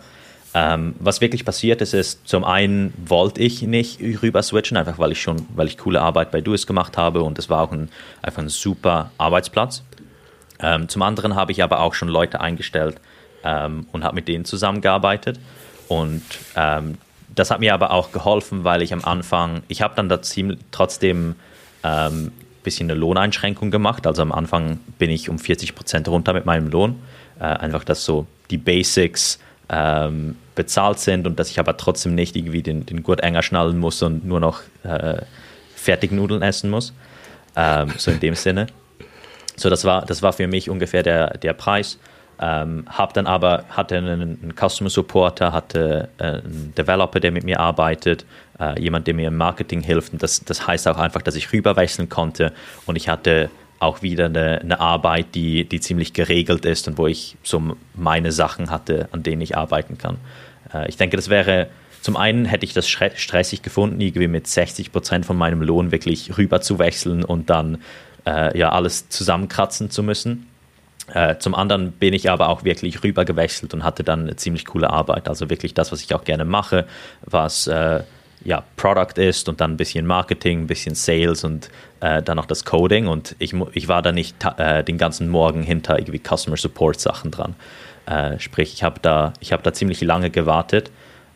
Ähm, 0.54 0.96
was 1.00 1.22
wirklich 1.22 1.46
passiert 1.46 1.82
ist, 1.82 1.94
ist, 1.94 2.28
zum 2.28 2.44
einen 2.44 2.94
wollte 3.06 3.42
ich 3.42 3.62
nicht 3.62 4.00
rüber 4.02 4.42
switchen, 4.42 4.78
einfach 4.78 4.98
weil 4.98 5.12
ich 5.12 5.22
schon, 5.22 5.46
weil 5.56 5.68
ich 5.68 5.78
coole 5.78 6.02
Arbeit 6.02 6.32
bei 6.32 6.42
Duis 6.42 6.66
gemacht 6.66 6.98
habe 6.98 7.22
und 7.22 7.38
es 7.38 7.50
war 7.50 7.62
auch 7.62 7.72
ein, 7.72 7.90
einfach 8.24 8.42
ein 8.42 8.50
super 8.50 9.12
Arbeitsplatz. 9.20 9.84
Ähm, 10.60 10.90
zum 10.90 11.04
anderen 11.04 11.36
habe 11.36 11.52
ich 11.52 11.62
aber 11.64 11.82
auch 11.82 11.94
schon 11.94 12.08
Leute 12.08 12.42
eingestellt 12.42 12.98
ähm, 13.44 13.86
und 13.92 14.04
habe 14.04 14.16
mit 14.16 14.28
denen 14.28 14.44
zusammengearbeitet. 14.44 15.40
Und 15.88 16.24
ähm, 16.56 16.98
das 17.34 17.52
hat 17.52 17.60
mir 17.60 17.74
aber 17.74 17.92
auch 17.92 18.12
geholfen, 18.12 18.64
weil 18.64 18.82
ich 18.82 18.92
am 18.92 19.06
Anfang, 19.06 19.62
ich 19.68 19.82
habe 19.82 19.96
dann 19.96 20.10
da 20.10 20.22
ziemlich, 20.22 20.60
trotzdem 20.72 21.36
ein 21.84 22.12
ähm, 22.12 22.32
bisschen 22.64 22.90
eine 22.90 23.00
Lohneinschränkung 23.00 23.72
gemacht. 23.72 24.08
Also 24.08 24.22
am 24.22 24.32
Anfang 24.32 24.80
bin 24.98 25.10
ich 25.10 25.30
um 25.30 25.40
40 25.40 25.76
Prozent 25.76 26.08
runter 26.08 26.34
mit 26.34 26.46
meinem 26.46 26.70
Lohn. 26.70 27.00
Äh, 27.40 27.44
einfach, 27.44 27.84
dass 27.84 28.04
so 28.04 28.28
die 28.50 28.58
Basics 28.58 29.40
ähm, 29.70 30.36
bezahlt 30.56 31.00
sind 31.00 31.28
und 31.28 31.40
dass 31.40 31.50
ich 31.50 31.60
aber 31.60 31.78
trotzdem 31.78 32.16
nicht 32.16 32.36
irgendwie 32.36 32.62
den, 32.62 32.86
den 32.86 33.04
Gurt 33.04 33.22
enger 33.22 33.44
schnallen 33.44 33.78
muss 33.78 34.02
und 34.02 34.26
nur 34.26 34.40
noch 34.40 34.62
äh, 34.84 35.22
Fertignudeln 35.76 36.42
essen 36.42 36.70
muss. 36.70 36.94
Ähm, 37.56 37.94
so 37.98 38.12
in 38.12 38.20
dem 38.20 38.36
Sinne. 38.36 38.68
So, 39.56 39.70
das 39.70 39.86
war, 39.86 40.06
das 40.06 40.22
war 40.22 40.34
für 40.34 40.48
mich 40.48 40.70
ungefähr 40.70 41.04
der, 41.04 41.38
der 41.38 41.54
Preis. 41.54 42.00
Ähm, 42.42 42.86
habe 42.88 43.12
dann 43.12 43.28
aber, 43.28 43.66
hatte 43.70 43.98
einen, 43.98 44.22
einen 44.22 44.54
Customer 44.56 44.90
Supporter, 44.90 45.52
hatte 45.52 46.10
äh, 46.20 46.24
einen 46.24 46.74
Developer, 46.78 47.20
der 47.20 47.32
mit 47.32 47.44
mir 47.44 47.60
arbeitet, 47.60 48.26
äh, 48.60 48.82
jemand, 48.82 49.08
der 49.08 49.14
mir 49.14 49.28
im 49.28 49.36
Marketing 49.36 49.82
hilft. 49.82 50.14
Und 50.14 50.24
das, 50.24 50.44
das 50.46 50.66
heißt 50.66 50.88
auch 50.88 50.98
einfach, 50.98 51.22
dass 51.22 51.36
ich 51.36 51.52
rüberwechseln 51.52 52.08
konnte 52.08 52.54
und 52.86 52.96
ich 52.96 53.10
hatte 53.10 53.50
auch 53.80 54.02
wieder 54.02 54.26
eine, 54.26 54.60
eine, 54.60 54.80
Arbeit, 54.80 55.36
die, 55.36 55.64
die 55.64 55.80
ziemlich 55.80 56.14
geregelt 56.14 56.66
ist 56.66 56.88
und 56.88 56.98
wo 56.98 57.08
ich 57.08 57.38
so 57.44 57.76
meine 57.96 58.32
Sachen 58.32 58.70
hatte, 58.70 59.08
an 59.12 59.24
denen 59.24 59.42
ich 59.42 59.58
arbeiten 59.58 59.98
kann. 59.98 60.18
Äh, 60.74 60.90
ich 60.90 60.98
denke, 60.98 61.16
das 61.16 61.30
wäre, 61.30 61.68
zum 62.02 62.18
einen 62.18 62.46
hätte 62.46 62.66
ich 62.66 62.74
das 62.74 62.88
stressig 62.88 63.62
gefunden, 63.62 64.02
irgendwie 64.02 64.28
mit 64.28 64.48
60 64.48 64.92
Prozent 64.92 65.26
von 65.26 65.38
meinem 65.38 65.62
Lohn 65.62 65.92
wirklich 65.92 66.38
rüber 66.38 66.62
zu 66.62 66.80
wechseln 66.80 67.24
und 67.24 67.50
dann 67.50 67.80
äh, 68.26 68.58
ja 68.58 68.70
alles 68.70 69.10
zusammenkratzen 69.10 69.90
zu 69.90 70.04
müssen. 70.04 70.48
Äh, 71.14 71.38
zum 71.38 71.56
anderen 71.56 71.92
bin 71.92 72.14
ich 72.14 72.30
aber 72.30 72.50
auch 72.50 72.64
wirklich 72.64 73.04
rüber 73.04 73.26
gewechselt 73.26 73.74
und 73.74 73.84
hatte 73.84 74.04
dann 74.04 74.22
eine 74.22 74.36
ziemlich 74.36 74.66
coole 74.66 74.90
Arbeit. 74.90 75.28
Also 75.28 75.50
wirklich 75.50 75.74
das, 75.74 75.92
was 75.92 76.02
ich 76.02 76.14
auch 76.14 76.24
gerne 76.24 76.46
mache, 76.46 76.86
was 77.26 77.68
äh, 77.68 78.04
ja, 78.50 78.64
Product 78.78 79.22
ist 79.22 79.48
und 79.48 79.62
dann 79.62 79.74
ein 79.74 79.78
bisschen 79.78 80.08
Marketing, 80.08 80.62
ein 80.62 80.68
bisschen 80.68 80.96
Sales 80.96 81.44
und 81.44 81.70
äh, 82.00 82.24
dann 82.24 82.36
noch 82.36 82.48
das 82.48 82.66
Coding. 82.66 83.06
Und 83.06 83.36
ich, 83.38 83.54
ich 83.74 83.88
war 83.88 84.02
da 84.02 84.12
nicht 84.12 84.36
äh, 84.58 84.84
den 84.84 84.98
ganzen 84.98 85.30
Morgen 85.30 85.62
hinter 85.62 86.00
irgendwie 86.00 86.20
Customer 86.20 86.58
Support 86.58 87.00
Sachen 87.00 87.30
dran. 87.30 87.54
Äh, 88.08 88.40
sprich, 88.40 88.74
ich 88.74 88.82
habe 88.82 89.00
da, 89.04 89.34
hab 89.52 89.62
da 89.62 89.72
ziemlich 89.72 90.02
lange 90.02 90.32
gewartet, 90.32 90.90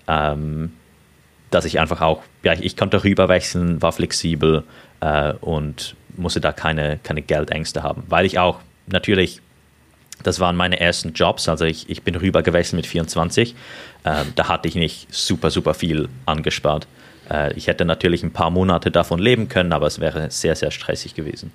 ähm, 0.08 0.73
dass 1.52 1.65
ich 1.65 1.80
einfach 1.80 2.02
auch, 2.02 2.23
ja, 2.41 2.54
ich, 2.54 2.63
ich 2.63 2.76
konnte 2.76 3.04
rüberwechseln, 3.04 3.80
war 3.84 3.91
flexibel 3.91 4.63
äh, 5.02 5.34
und 5.34 5.95
musste 6.17 6.41
da 6.41 6.52
keine, 6.52 6.97
keine 7.04 7.21
Geldängste 7.21 7.84
haben, 7.84 8.02
weil 8.10 8.26
ich 8.26 8.39
auch 8.39 8.60
natürlich, 8.88 9.39
das 10.23 10.39
waren 10.39 10.56
meine 10.56 10.80
ersten 10.80 11.13
Jobs, 11.13 11.47
also 11.47 11.65
ich, 11.65 11.88
ich 11.91 12.02
bin 12.02 12.15
rüber 12.15 12.41
gewechselt 12.41 12.78
mit 12.78 12.88
24, 12.88 13.54
äh, 14.04 14.23
da 14.34 14.47
hatte 14.47 14.67
ich 14.67 14.73
nicht 14.73 15.13
super, 15.13 15.52
super 15.52 15.76
viel 15.76 16.10
angespart. 16.26 16.88
Äh, 17.29 17.53
ich 17.53 17.67
hätte 17.67 17.86
natürlich 17.86 18.23
ein 18.23 18.33
paar 18.33 18.49
Monate 18.49 18.91
davon 18.91 19.19
leben 19.19 19.49
können, 19.49 19.73
aber 19.73 19.88
es 19.88 19.99
wäre 19.99 20.29
sehr, 20.31 20.55
sehr 20.55 20.71
stressig 20.71 21.15
gewesen. 21.15 21.51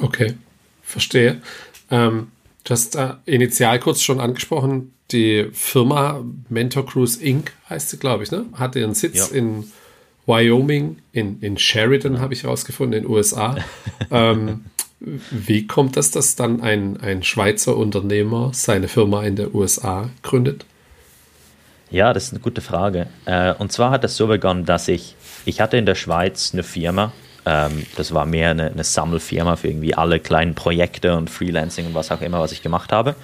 Okay, 0.00 0.34
verstehe. 0.82 1.40
Ähm, 1.90 2.28
du 2.64 2.70
hast 2.70 2.96
äh, 2.96 3.14
initial 3.24 3.78
kurz 3.80 4.02
schon 4.02 4.20
angesprochen, 4.20 4.92
die 5.10 5.48
Firma 5.52 6.22
Mentor 6.48 6.86
Cruise 6.86 7.22
Inc. 7.22 7.52
heißt 7.70 7.90
sie, 7.90 7.98
glaube 7.98 8.24
ich, 8.24 8.30
ne? 8.30 8.44
Hat 8.54 8.76
ihren 8.76 8.94
Sitz 8.94 9.30
ja. 9.30 9.36
in 9.36 9.72
Wyoming, 10.26 10.98
in, 11.12 11.40
in 11.40 11.56
Sheridan 11.56 12.20
habe 12.20 12.34
ich 12.34 12.42
herausgefunden, 12.42 12.98
in 12.98 13.04
den 13.04 13.10
USA. 13.10 13.56
ähm, 14.10 14.66
wie 15.00 15.66
kommt 15.66 15.96
das, 15.96 16.10
dass 16.10 16.36
dann 16.36 16.60
ein, 16.60 16.98
ein 16.98 17.22
Schweizer 17.22 17.76
Unternehmer 17.76 18.50
seine 18.52 18.88
Firma 18.88 19.24
in 19.24 19.36
der 19.36 19.54
USA 19.54 20.10
gründet? 20.22 20.66
Ja, 21.90 22.12
das 22.12 22.24
ist 22.24 22.32
eine 22.32 22.40
gute 22.40 22.60
Frage. 22.60 23.06
Äh, 23.24 23.54
und 23.54 23.72
zwar 23.72 23.90
hat 23.90 24.04
das 24.04 24.16
so 24.16 24.26
begonnen, 24.26 24.64
dass 24.64 24.88
ich, 24.88 25.16
ich 25.46 25.60
hatte 25.60 25.78
in 25.78 25.86
der 25.86 25.94
Schweiz 25.94 26.50
eine 26.52 26.62
Firma, 26.62 27.12
ähm, 27.46 27.86
das 27.96 28.12
war 28.12 28.26
mehr 28.26 28.50
eine, 28.50 28.70
eine 28.70 28.84
Sammelfirma 28.84 29.56
für 29.56 29.68
irgendwie 29.68 29.94
alle 29.94 30.20
kleinen 30.20 30.54
Projekte 30.54 31.16
und 31.16 31.30
Freelancing 31.30 31.86
und 31.86 31.94
was 31.94 32.10
auch 32.10 32.20
immer, 32.20 32.40
was 32.40 32.52
ich 32.52 32.62
gemacht 32.62 32.92
habe. 32.92 33.14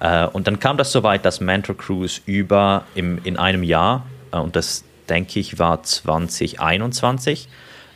Äh, 0.00 0.26
und 0.26 0.48
dann 0.48 0.58
kam 0.58 0.76
das 0.76 0.90
so 0.90 1.04
weit, 1.04 1.24
dass 1.24 1.40
Mentor 1.40 1.76
Cruise 1.76 2.20
über 2.26 2.84
im, 2.96 3.20
in 3.22 3.36
einem 3.36 3.62
Jahr, 3.62 4.04
äh, 4.32 4.38
und 4.38 4.56
das 4.56 4.82
denke 5.08 5.38
ich, 5.38 5.60
war 5.60 5.84
2021, 5.84 7.48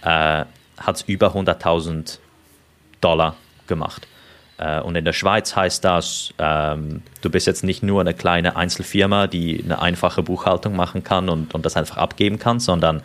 äh, 0.02 0.06
hat 0.06 0.96
es 0.96 1.02
über 1.02 1.34
100.000 1.34 2.18
Dollar 3.00 3.34
gemacht. 3.66 4.06
Äh, 4.58 4.80
und 4.80 4.96
in 4.96 5.04
der 5.04 5.12
Schweiz 5.12 5.54
heißt 5.54 5.84
das, 5.84 6.32
ähm, 6.38 7.02
du 7.20 7.30
bist 7.30 7.46
jetzt 7.46 7.64
nicht 7.64 7.82
nur 7.82 8.00
eine 8.00 8.14
kleine 8.14 8.56
Einzelfirma, 8.56 9.26
die 9.26 9.62
eine 9.62 9.80
einfache 9.80 10.22
Buchhaltung 10.22 10.76
machen 10.76 11.04
kann 11.04 11.28
und, 11.28 11.54
und 11.54 11.66
das 11.66 11.76
einfach 11.76 11.98
abgeben 11.98 12.38
kann, 12.38 12.60
sondern 12.60 13.02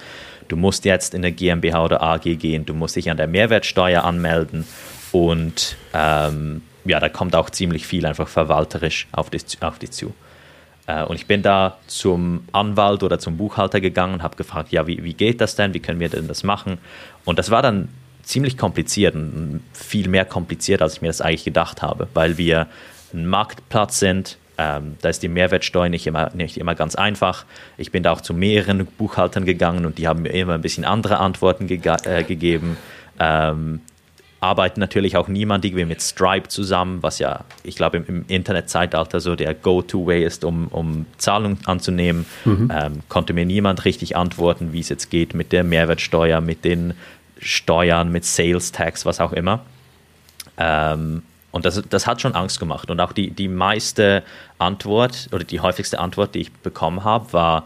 du 0.47 0.55
musst 0.55 0.85
jetzt 0.85 1.13
in 1.13 1.21
eine 1.21 1.31
GmbH 1.31 1.83
oder 1.83 2.01
AG 2.01 2.23
gehen, 2.37 2.65
du 2.65 2.73
musst 2.73 2.95
dich 2.95 3.09
an 3.09 3.17
der 3.17 3.27
Mehrwertsteuer 3.27 4.03
anmelden 4.03 4.65
und 5.11 5.75
ähm, 5.93 6.61
ja, 6.85 6.99
da 6.99 7.09
kommt 7.09 7.35
auch 7.35 7.49
ziemlich 7.49 7.85
viel 7.85 8.05
einfach 8.05 8.27
verwalterisch 8.27 9.07
auf 9.11 9.29
dich, 9.29 9.43
auf 9.61 9.77
dich 9.77 9.91
zu. 9.91 10.13
Äh, 10.87 11.03
und 11.03 11.15
ich 11.15 11.27
bin 11.27 11.41
da 11.41 11.77
zum 11.87 12.45
Anwalt 12.53 13.03
oder 13.03 13.19
zum 13.19 13.37
Buchhalter 13.37 13.81
gegangen 13.81 14.15
und 14.15 14.23
habe 14.23 14.35
gefragt, 14.35 14.71
ja, 14.71 14.87
wie, 14.87 15.03
wie 15.03 15.13
geht 15.13 15.41
das 15.41 15.55
denn? 15.55 15.73
Wie 15.73 15.79
können 15.79 15.99
wir 15.99 16.09
denn 16.09 16.27
das 16.27 16.43
machen? 16.43 16.79
Und 17.25 17.39
das 17.39 17.51
war 17.51 17.61
dann 17.61 17.89
ziemlich 18.23 18.57
kompliziert 18.57 19.15
und 19.15 19.61
viel 19.73 20.07
mehr 20.07 20.25
kompliziert, 20.25 20.81
als 20.81 20.95
ich 20.95 21.01
mir 21.01 21.07
das 21.07 21.21
eigentlich 21.21 21.43
gedacht 21.43 21.81
habe, 21.81 22.07
weil 22.13 22.37
wir 22.37 22.67
ein 23.13 23.25
Marktplatz 23.25 23.99
sind. 23.99 24.37
Ähm, 24.57 24.97
da 25.01 25.09
ist 25.09 25.23
die 25.23 25.27
Mehrwertsteuer 25.27 25.89
nicht 25.89 26.07
immer, 26.07 26.31
nicht 26.33 26.57
immer 26.57 26.75
ganz 26.75 26.95
einfach. 26.95 27.45
Ich 27.77 27.91
bin 27.91 28.03
da 28.03 28.11
auch 28.11 28.21
zu 28.21 28.33
mehreren 28.33 28.85
Buchhaltern 28.85 29.45
gegangen 29.45 29.85
und 29.85 29.97
die 29.97 30.07
haben 30.07 30.21
mir 30.23 30.29
immer 30.29 30.53
ein 30.53 30.61
bisschen 30.61 30.85
andere 30.85 31.17
Antworten 31.17 31.67
äh, 31.69 32.23
gegeben. 32.23 32.77
Ähm, 33.19 33.81
arbeiten 34.41 34.79
natürlich 34.79 35.17
auch 35.17 35.27
niemand 35.27 35.63
irgendwie 35.63 35.85
mit 35.85 36.01
Stripe 36.01 36.47
zusammen, 36.49 37.03
was 37.03 37.19
ja, 37.19 37.45
ich 37.63 37.75
glaube, 37.75 37.97
im, 37.97 38.05
im 38.07 38.25
Internetzeitalter 38.27 39.19
so 39.19 39.35
der 39.35 39.53
Go-To-Way 39.53 40.25
ist, 40.25 40.43
um, 40.43 40.67
um 40.67 41.05
Zahlungen 41.19 41.59
anzunehmen. 41.65 42.25
Mhm. 42.43 42.71
Ähm, 42.75 42.99
konnte 43.07 43.33
mir 43.33 43.45
niemand 43.45 43.85
richtig 43.85 44.17
antworten, 44.17 44.73
wie 44.73 44.79
es 44.79 44.89
jetzt 44.89 45.11
geht 45.11 45.35
mit 45.35 45.51
der 45.51 45.63
Mehrwertsteuer, 45.63 46.41
mit 46.41 46.65
den 46.65 46.95
Steuern, 47.41 48.11
mit 48.11 48.25
Sales 48.25 48.71
Tax, 48.71 49.05
was 49.05 49.19
auch 49.19 49.33
immer. 49.33 49.61
Ähm, 50.57 51.23
und 51.51 51.65
das, 51.65 51.81
das 51.89 52.07
hat 52.07 52.21
schon 52.21 52.33
Angst 52.33 52.59
gemacht. 52.59 52.89
Und 52.89 52.99
auch 52.99 53.11
die, 53.11 53.31
die 53.31 53.47
meiste 53.47 54.23
Antwort 54.57 55.27
oder 55.31 55.43
die 55.43 55.59
häufigste 55.59 55.99
Antwort, 55.99 56.35
die 56.35 56.39
ich 56.39 56.51
bekommen 56.51 57.03
habe, 57.03 57.33
war, 57.33 57.65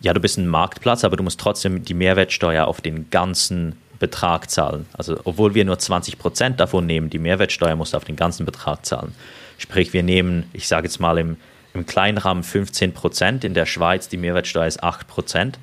ja, 0.00 0.12
du 0.14 0.20
bist 0.20 0.38
ein 0.38 0.46
Marktplatz, 0.46 1.04
aber 1.04 1.16
du 1.16 1.22
musst 1.22 1.40
trotzdem 1.40 1.84
die 1.84 1.94
Mehrwertsteuer 1.94 2.66
auf 2.66 2.80
den 2.80 3.10
ganzen 3.10 3.76
Betrag 3.98 4.50
zahlen. 4.50 4.86
Also 4.92 5.18
obwohl 5.24 5.54
wir 5.54 5.64
nur 5.64 5.78
20 5.78 6.18
Prozent 6.18 6.60
davon 6.60 6.86
nehmen, 6.86 7.10
die 7.10 7.18
Mehrwertsteuer 7.18 7.76
musst 7.76 7.92
du 7.92 7.96
auf 7.96 8.04
den 8.04 8.16
ganzen 8.16 8.46
Betrag 8.46 8.84
zahlen. 8.84 9.14
Sprich, 9.58 9.92
wir 9.92 10.02
nehmen, 10.02 10.48
ich 10.52 10.68
sage 10.68 10.86
jetzt 10.86 11.00
mal 11.00 11.18
im, 11.18 11.36
im 11.72 11.86
kleinen 11.86 12.18
Rahmen 12.18 12.42
15 12.42 12.92
Prozent, 12.92 13.44
in 13.44 13.54
der 13.54 13.66
Schweiz 13.66 14.08
die 14.08 14.18
Mehrwertsteuer 14.18 14.66
ist 14.66 14.82
8 14.82 15.06
Prozent, 15.06 15.58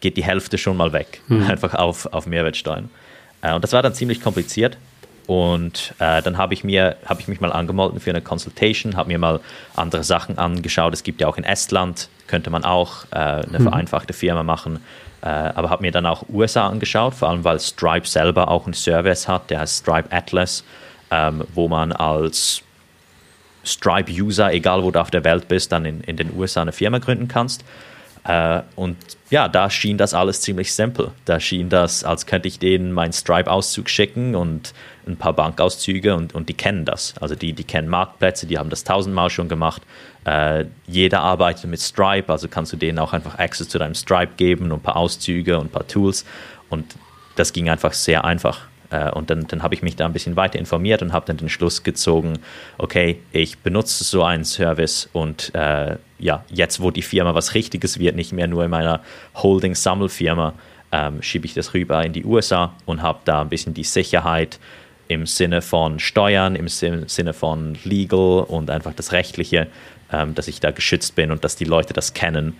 geht 0.00 0.16
die 0.16 0.24
Hälfte 0.24 0.58
schon 0.58 0.76
mal 0.76 0.92
weg, 0.92 1.20
hm. 1.28 1.48
einfach 1.48 1.74
auf, 1.74 2.06
auf 2.12 2.26
Mehrwertsteuern. 2.26 2.90
Äh, 3.42 3.54
und 3.54 3.62
das 3.64 3.72
war 3.72 3.82
dann 3.82 3.94
ziemlich 3.94 4.20
kompliziert. 4.22 4.76
Und 5.26 5.94
äh, 5.98 6.22
dann 6.22 6.38
habe 6.38 6.54
ich, 6.54 6.62
hab 6.62 7.20
ich 7.20 7.28
mich 7.28 7.40
mal 7.40 7.52
angemeldet 7.52 8.02
für 8.02 8.08
eine 8.08 8.22
Consultation, 8.22 8.96
habe 8.96 9.08
mir 9.08 9.18
mal 9.18 9.40
andere 9.76 10.02
Sachen 10.02 10.38
angeschaut. 10.38 10.94
Es 10.94 11.02
gibt 11.02 11.20
ja 11.20 11.26
auch 11.26 11.36
in 11.36 11.44
Estland, 11.44 12.08
könnte 12.26 12.48
man 12.48 12.64
auch 12.64 13.04
äh, 13.10 13.16
eine 13.16 13.58
mhm. 13.58 13.64
vereinfachte 13.64 14.14
Firma 14.14 14.42
machen. 14.42 14.80
Äh, 15.20 15.26
aber 15.26 15.68
habe 15.68 15.82
mir 15.82 15.92
dann 15.92 16.06
auch 16.06 16.24
USA 16.30 16.68
angeschaut, 16.68 17.12
vor 17.12 17.28
allem 17.28 17.44
weil 17.44 17.60
Stripe 17.60 18.06
selber 18.06 18.48
auch 18.48 18.64
einen 18.64 18.72
Service 18.72 19.28
hat, 19.28 19.50
der 19.50 19.60
heißt 19.60 19.80
Stripe 19.82 20.10
Atlas, 20.10 20.64
ähm, 21.10 21.44
wo 21.54 21.68
man 21.68 21.92
als 21.92 22.62
Stripe-User, 23.64 24.52
egal 24.54 24.82
wo 24.82 24.90
du 24.90 24.98
auf 25.00 25.10
der 25.10 25.24
Welt 25.24 25.48
bist, 25.48 25.72
dann 25.72 25.84
in, 25.84 26.00
in 26.02 26.16
den 26.16 26.34
USA 26.38 26.62
eine 26.62 26.72
Firma 26.72 26.98
gründen 26.98 27.28
kannst. 27.28 27.64
Äh, 28.24 28.60
und 28.76 28.96
ja, 29.30 29.48
da 29.48 29.68
schien 29.68 29.98
das 29.98 30.14
alles 30.14 30.40
ziemlich 30.40 30.72
simpel. 30.72 31.10
Da 31.24 31.38
schien 31.38 31.68
das, 31.68 32.02
als 32.02 32.24
könnte 32.26 32.48
ich 32.48 32.58
denen 32.58 32.92
meinen 32.92 33.12
Stripe-Auszug 33.12 33.90
schicken 33.90 34.34
und 34.34 34.72
ein 35.06 35.16
paar 35.16 35.34
Bankauszüge 35.34 36.14
und, 36.14 36.34
und 36.34 36.48
die 36.48 36.54
kennen 36.54 36.84
das. 36.84 37.14
Also 37.20 37.34
die, 37.34 37.52
die 37.52 37.64
kennen 37.64 37.88
Marktplätze, 37.88 38.46
die 38.46 38.58
haben 38.58 38.70
das 38.70 38.84
tausendmal 38.84 39.28
schon 39.28 39.48
gemacht. 39.48 39.82
Äh, 40.24 40.66
jeder 40.86 41.20
arbeitet 41.20 41.70
mit 41.70 41.80
Stripe, 41.80 42.32
also 42.32 42.48
kannst 42.48 42.72
du 42.72 42.76
denen 42.76 42.98
auch 42.98 43.12
einfach 43.12 43.38
Access 43.38 43.68
zu 43.68 43.78
deinem 43.78 43.94
Stripe 43.94 44.32
geben 44.36 44.66
und 44.66 44.78
ein 44.78 44.82
paar 44.82 44.96
Auszüge 44.96 45.58
und 45.58 45.66
ein 45.66 45.70
paar 45.70 45.86
Tools. 45.86 46.24
Und 46.70 46.96
das 47.36 47.52
ging 47.52 47.68
einfach 47.68 47.92
sehr 47.92 48.24
einfach. 48.24 48.62
Äh, 48.90 49.10
und 49.10 49.30
dann, 49.30 49.46
dann 49.46 49.62
habe 49.62 49.74
ich 49.74 49.82
mich 49.82 49.96
da 49.96 50.06
ein 50.06 50.12
bisschen 50.12 50.36
weiter 50.36 50.58
informiert 50.58 51.02
und 51.02 51.12
habe 51.12 51.26
dann 51.26 51.36
den 51.36 51.48
Schluss 51.48 51.82
gezogen, 51.82 52.38
okay, 52.78 53.20
ich 53.32 53.58
benutze 53.58 54.04
so 54.04 54.22
einen 54.22 54.44
Service 54.44 55.08
und 55.12 55.54
äh, 55.54 55.96
ja, 56.18 56.44
jetzt, 56.50 56.80
wo 56.80 56.90
die 56.90 57.02
Firma 57.02 57.34
was 57.34 57.54
Richtiges 57.54 57.98
wird, 57.98 58.16
nicht 58.16 58.32
mehr 58.32 58.48
nur 58.48 58.64
in 58.64 58.70
meiner 58.70 59.00
Holding-Sammelfirma, 59.36 60.54
ähm, 60.90 61.22
schiebe 61.22 61.46
ich 61.46 61.54
das 61.54 61.74
rüber 61.74 62.04
in 62.04 62.12
die 62.12 62.24
USA 62.24 62.74
und 62.86 63.02
habe 63.02 63.20
da 63.24 63.42
ein 63.42 63.48
bisschen 63.48 63.74
die 63.74 63.84
Sicherheit 63.84 64.58
im 65.06 65.26
Sinne 65.26 65.62
von 65.62 65.98
Steuern, 65.98 66.54
im 66.54 66.68
Sinne 66.68 67.32
von 67.32 67.76
Legal 67.84 68.44
und 68.46 68.70
einfach 68.70 68.94
das 68.94 69.12
Rechtliche, 69.12 69.68
ähm, 70.12 70.34
dass 70.34 70.48
ich 70.48 70.60
da 70.60 70.70
geschützt 70.70 71.14
bin 71.14 71.30
und 71.30 71.44
dass 71.44 71.56
die 71.56 71.64
Leute 71.64 71.92
das 71.92 72.14
kennen 72.14 72.56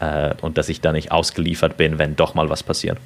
äh, 0.00 0.34
und 0.40 0.58
dass 0.58 0.68
ich 0.68 0.80
da 0.80 0.92
nicht 0.92 1.12
ausgeliefert 1.12 1.76
bin, 1.76 1.98
wenn 1.98 2.16
doch 2.16 2.34
mal 2.34 2.50
was 2.50 2.62
passiert. 2.62 2.98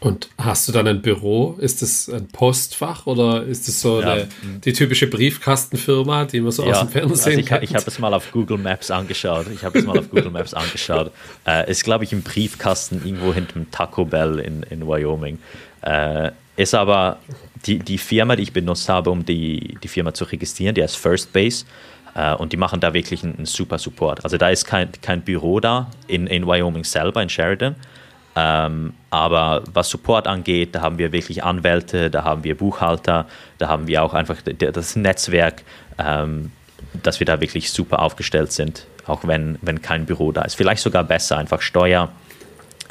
Und 0.00 0.28
hast 0.38 0.68
du 0.68 0.72
dann 0.72 0.86
ein 0.86 1.02
Büro? 1.02 1.56
Ist 1.58 1.82
es 1.82 2.08
ein 2.08 2.28
Postfach 2.28 3.06
oder 3.06 3.42
ist 3.42 3.66
es 3.66 3.80
so 3.80 4.00
ja. 4.00 4.12
eine, 4.12 4.28
die 4.64 4.72
typische 4.72 5.08
Briefkastenfirma, 5.08 6.24
die 6.24 6.40
man 6.40 6.52
so 6.52 6.64
ja, 6.64 6.72
aus 6.72 6.78
dem 6.80 6.88
Fernsehen 6.88 7.26
also 7.26 7.40
ich, 7.40 7.46
kennt? 7.46 7.62
Ich 7.64 7.74
habe 7.74 7.84
es 7.86 7.98
mal 7.98 8.14
auf 8.14 8.30
Google 8.30 8.58
Maps 8.58 8.92
angeschaut. 8.92 9.46
Ich 9.52 9.64
habe 9.64 9.76
es 9.76 9.84
mal 9.84 9.98
auf 9.98 10.08
Google 10.10 10.30
Maps 10.30 10.54
angeschaut. 10.54 11.10
Äh, 11.46 11.70
ist, 11.70 11.84
glaube 11.84 12.04
ich, 12.04 12.12
im 12.12 12.22
Briefkasten 12.22 13.02
irgendwo 13.04 13.32
hinterm 13.32 13.70
Taco 13.70 14.04
Bell 14.04 14.38
in, 14.38 14.62
in 14.64 14.86
Wyoming. 14.86 15.38
Äh, 15.82 16.30
ist 16.56 16.74
aber 16.74 17.18
die, 17.64 17.78
die 17.78 17.96
Firma, 17.96 18.36
die 18.36 18.42
ich 18.42 18.52
benutzt 18.52 18.88
habe, 18.88 19.10
um 19.10 19.24
die, 19.24 19.78
die 19.82 19.88
Firma 19.88 20.12
zu 20.12 20.24
registrieren, 20.24 20.74
die 20.74 20.82
heißt 20.82 20.96
First 20.96 21.32
Base. 21.32 21.64
Äh, 22.14 22.34
und 22.34 22.52
die 22.52 22.56
machen 22.56 22.80
da 22.80 22.92
wirklich 22.92 23.24
einen, 23.24 23.36
einen, 23.36 23.46
super 23.46 23.78
Support. 23.78 24.24
Also 24.24 24.36
da 24.36 24.50
ist 24.50 24.64
kein, 24.64 24.90
kein 25.00 25.22
Büro 25.22 25.60
da 25.60 25.90
in, 26.06 26.26
in 26.26 26.46
Wyoming 26.46 26.84
selber, 26.84 27.22
in 27.22 27.28
Sheridan 27.28 27.76
ähm, 28.38 28.92
aber 29.10 29.64
was 29.72 29.90
Support 29.90 30.28
angeht, 30.28 30.72
da 30.76 30.80
haben 30.80 30.98
wir 30.98 31.10
wirklich 31.10 31.42
Anwälte, 31.42 32.08
da 32.08 32.22
haben 32.22 32.44
wir 32.44 32.56
Buchhalter, 32.56 33.26
da 33.58 33.68
haben 33.68 33.88
wir 33.88 34.04
auch 34.04 34.14
einfach 34.14 34.36
das 34.42 34.94
Netzwerk, 34.94 35.64
ähm, 35.98 36.52
dass 37.02 37.18
wir 37.18 37.24
da 37.26 37.40
wirklich 37.40 37.72
super 37.72 38.00
aufgestellt 38.00 38.52
sind, 38.52 38.86
auch 39.06 39.26
wenn, 39.26 39.58
wenn 39.60 39.82
kein 39.82 40.06
Büro 40.06 40.30
da 40.30 40.42
ist. 40.42 40.54
Vielleicht 40.54 40.82
sogar 40.82 41.02
besser, 41.02 41.36
einfach 41.36 41.60
steuerhaftig 41.62 42.10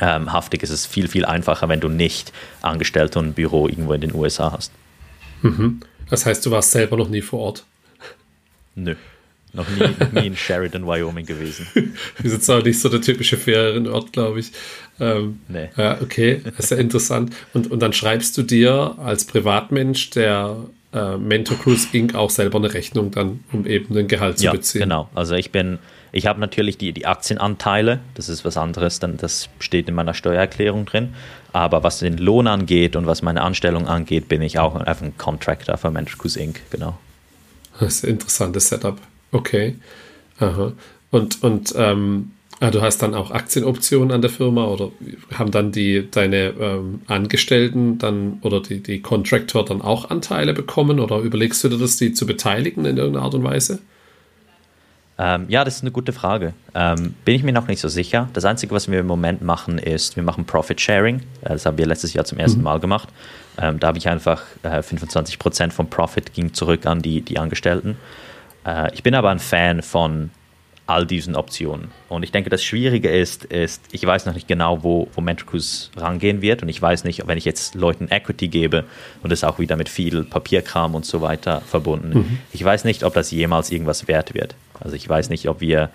ähm, 0.02 0.64
ist 0.64 0.70
es 0.70 0.86
viel, 0.86 1.08
viel 1.08 1.24
einfacher, 1.24 1.70
wenn 1.70 1.80
du 1.80 1.88
nicht 1.88 2.34
Angestellte 2.62 3.18
und 3.20 3.28
ein 3.28 3.34
Büro 3.34 3.70
irgendwo 3.70 3.94
in 3.94 4.02
den 4.02 4.14
USA 4.14 4.52
hast. 4.52 4.74
Mhm. 5.44 5.80
Das 6.10 6.26
heißt, 6.26 6.46
du 6.46 6.52
warst 6.52 6.72
selber 6.72 6.98
noch 6.98 7.08
nie 7.08 7.22
vor 7.22 7.40
Ort? 7.40 7.64
Nö. 8.76 8.96
Noch 9.58 9.68
nie, 9.68 10.20
nie 10.20 10.28
in 10.28 10.36
Sheridan, 10.36 10.86
Wyoming 10.86 11.26
gewesen. 11.26 11.68
Wir 11.74 12.30
sind 12.30 12.48
auch 12.50 12.64
nicht 12.64 12.80
so 12.80 12.90
der 12.90 13.02
typische 13.02 13.38
Ferienort, 13.38 14.14
glaube 14.14 14.40
ich. 14.40 14.52
Ähm, 15.00 15.42
nee. 15.48 15.70
Ja, 15.76 16.00
okay, 16.00 16.42
das 16.44 16.66
ist 16.66 16.72
ja 16.72 16.78
interessant. 16.78 17.36
Und, 17.54 17.72
und 17.72 17.80
dann 17.82 17.92
schreibst 17.92 18.38
du 18.38 18.44
dir 18.44 18.96
als 19.00 19.26
Privatmensch 19.26 20.12
der 20.12 20.58
äh, 20.94 21.18
Mentor 21.18 21.58
Cruise 21.58 21.88
Inc. 21.92 22.14
auch 22.14 22.30
selber 22.30 22.60
eine 22.60 22.72
Rechnung 22.74 23.10
dann, 23.12 23.44
um 23.52 23.66
eben 23.66 23.94
den 23.96 24.08
Gehalt 24.08 24.38
zu 24.38 24.46
ja, 24.46 24.52
beziehen. 24.52 24.82
Genau, 24.82 25.10
also 25.16 25.34
ich 25.34 25.52
bin, 25.52 25.80
ich 26.12 26.28
habe 26.28 26.40
natürlich 26.40 26.78
die, 26.78 26.94
die 26.94 27.08
Aktienanteile, 27.08 28.00
das 28.14 28.30
ist 28.30 28.46
was 28.46 28.58
anderes, 28.58 29.00
dann 29.00 29.18
das 29.18 29.50
steht 29.60 29.90
in 29.90 29.96
meiner 29.96 30.14
Steuererklärung 30.14 30.86
drin. 30.86 31.16
Aber 31.52 31.82
was 31.84 32.00
den 32.00 32.18
Lohn 32.20 32.46
angeht 32.46 32.96
und 32.96 33.08
was 33.08 33.24
meine 33.24 33.42
Anstellung 33.42 33.88
angeht, 33.88 34.30
bin 34.30 34.44
ich 34.44 34.60
auch 34.60 34.76
einfach 34.76 35.04
ein 35.04 35.18
Contractor 35.18 35.78
für 35.78 35.90
Mentor 35.90 36.20
Cruise 36.20 36.40
Inc. 36.40 36.62
Genau. 36.70 36.98
Das 37.80 37.96
ist 37.96 38.06
ein 38.06 38.12
interessantes 38.12 38.70
Setup. 38.70 38.98
Okay. 39.32 39.76
Aha. 40.40 40.74
Und, 41.12 41.44
und 41.44 41.74
ähm, 41.78 42.32
ah, 42.60 42.72
du 42.72 42.82
hast 42.82 43.02
dann 43.02 43.14
auch 43.14 43.32
Aktienoptionen 43.32 44.12
an 44.12 44.22
der 44.22 44.30
Firma 44.30 44.66
oder 44.66 44.92
haben 45.34 45.52
dann 45.52 45.72
die 45.72 46.10
deine 46.10 46.54
ähm, 46.60 47.02
Angestellten 47.08 47.98
dann 47.98 48.40
oder 48.42 48.62
die, 48.62 48.82
die 48.82 49.02
Contractor 49.02 49.66
dann 49.66 49.82
auch 49.82 50.10
Anteile 50.10 50.54
bekommen 50.54 51.00
oder 51.00 51.20
überlegst 51.20 51.64
du 51.64 51.70
dir 51.70 51.78
das, 51.78 51.98
die 51.98 52.14
zu 52.14 52.26
beteiligen 52.26 52.86
in 52.86 52.98
irgendeiner 52.98 53.26
Art 53.26 53.36
und 53.36 53.44
Weise? 53.44 53.80
Ähm, 55.20 55.46
ja, 55.48 55.64
das 55.64 55.78
ist 55.78 55.82
eine 55.82 55.92
gute 55.92 56.14
Frage. 56.14 56.54
Ähm, 56.76 57.16
bin 57.26 57.34
ich 57.34 57.42
mir 57.42 57.52
noch 57.52 57.68
nicht 57.68 57.80
so 57.80 57.88
sicher. 57.88 58.30
Das 58.34 58.46
Einzige, 58.46 58.76
was 58.76 58.90
wir 58.90 59.00
im 59.00 59.08
Moment 59.08 59.42
machen, 59.42 59.80
ist, 59.80 60.16
wir 60.16 60.22
machen 60.22 60.46
Profit 60.46 60.80
Sharing. 60.80 61.22
Äh, 61.42 61.50
das 61.50 61.66
haben 61.66 61.78
wir 61.78 61.88
letztes 61.88 62.14
Jahr 62.14 62.26
zum 62.26 62.38
ersten 62.38 62.60
mhm. 62.60 62.66
Mal 62.66 62.80
gemacht. 62.80 63.10
Ähm, 63.60 63.80
da 63.80 63.88
habe 63.88 63.98
ich 63.98 64.08
einfach 64.08 64.44
äh, 64.62 64.80
25% 64.80 65.72
vom 65.72 65.90
Profit 65.90 66.34
ging 66.34 66.54
zurück 66.54 66.86
an 66.86 67.02
die, 67.02 67.22
die 67.22 67.40
Angestellten. 67.40 67.98
Äh, 68.68 68.94
ich 68.94 69.02
bin 69.02 69.16
aber 69.16 69.30
ein 69.30 69.40
Fan 69.40 69.82
von 69.82 70.30
all 70.86 71.06
diesen 71.06 71.36
Optionen. 71.36 71.90
Und 72.08 72.24
ich 72.24 72.32
denke, 72.32 72.50
das 72.50 72.64
Schwierige 72.64 73.10
ist, 73.10 73.44
ist, 73.46 73.84
ich 73.92 74.06
weiß 74.06 74.26
noch 74.26 74.34
nicht 74.34 74.48
genau, 74.48 74.84
wo, 74.84 75.10
wo 75.14 75.22
Mentricus 75.22 75.92
rangehen 75.98 76.42
wird. 76.42 76.62
Und 76.62 76.70
ich 76.70 76.82
weiß 76.82 77.04
nicht, 77.04 77.28
wenn 77.28 77.38
ich 77.38 77.44
jetzt 77.44 77.76
Leuten 77.76 78.08
Equity 78.10 78.48
gebe 78.48 78.86
und 79.22 79.32
das 79.32 79.44
auch 79.44 79.60
wieder 79.60 79.76
mit 79.76 79.90
viel 79.90 80.24
Papierkram 80.24 80.96
und 80.96 81.06
so 81.06 81.22
weiter 81.22 81.62
verbunden, 81.62 82.20
mhm. 82.20 82.40
ich 82.54 82.64
weiß 82.64 82.86
nicht, 82.86 83.04
ob 83.04 83.14
das 83.14 83.32
jemals 83.32 83.70
irgendwas 83.70 84.08
wert 84.08 84.34
wird. 84.34 84.56
Also 84.80 84.96
ich 84.96 85.08
weiß 85.08 85.30
nicht, 85.30 85.50
ob 85.50 85.60
wir 85.60 85.90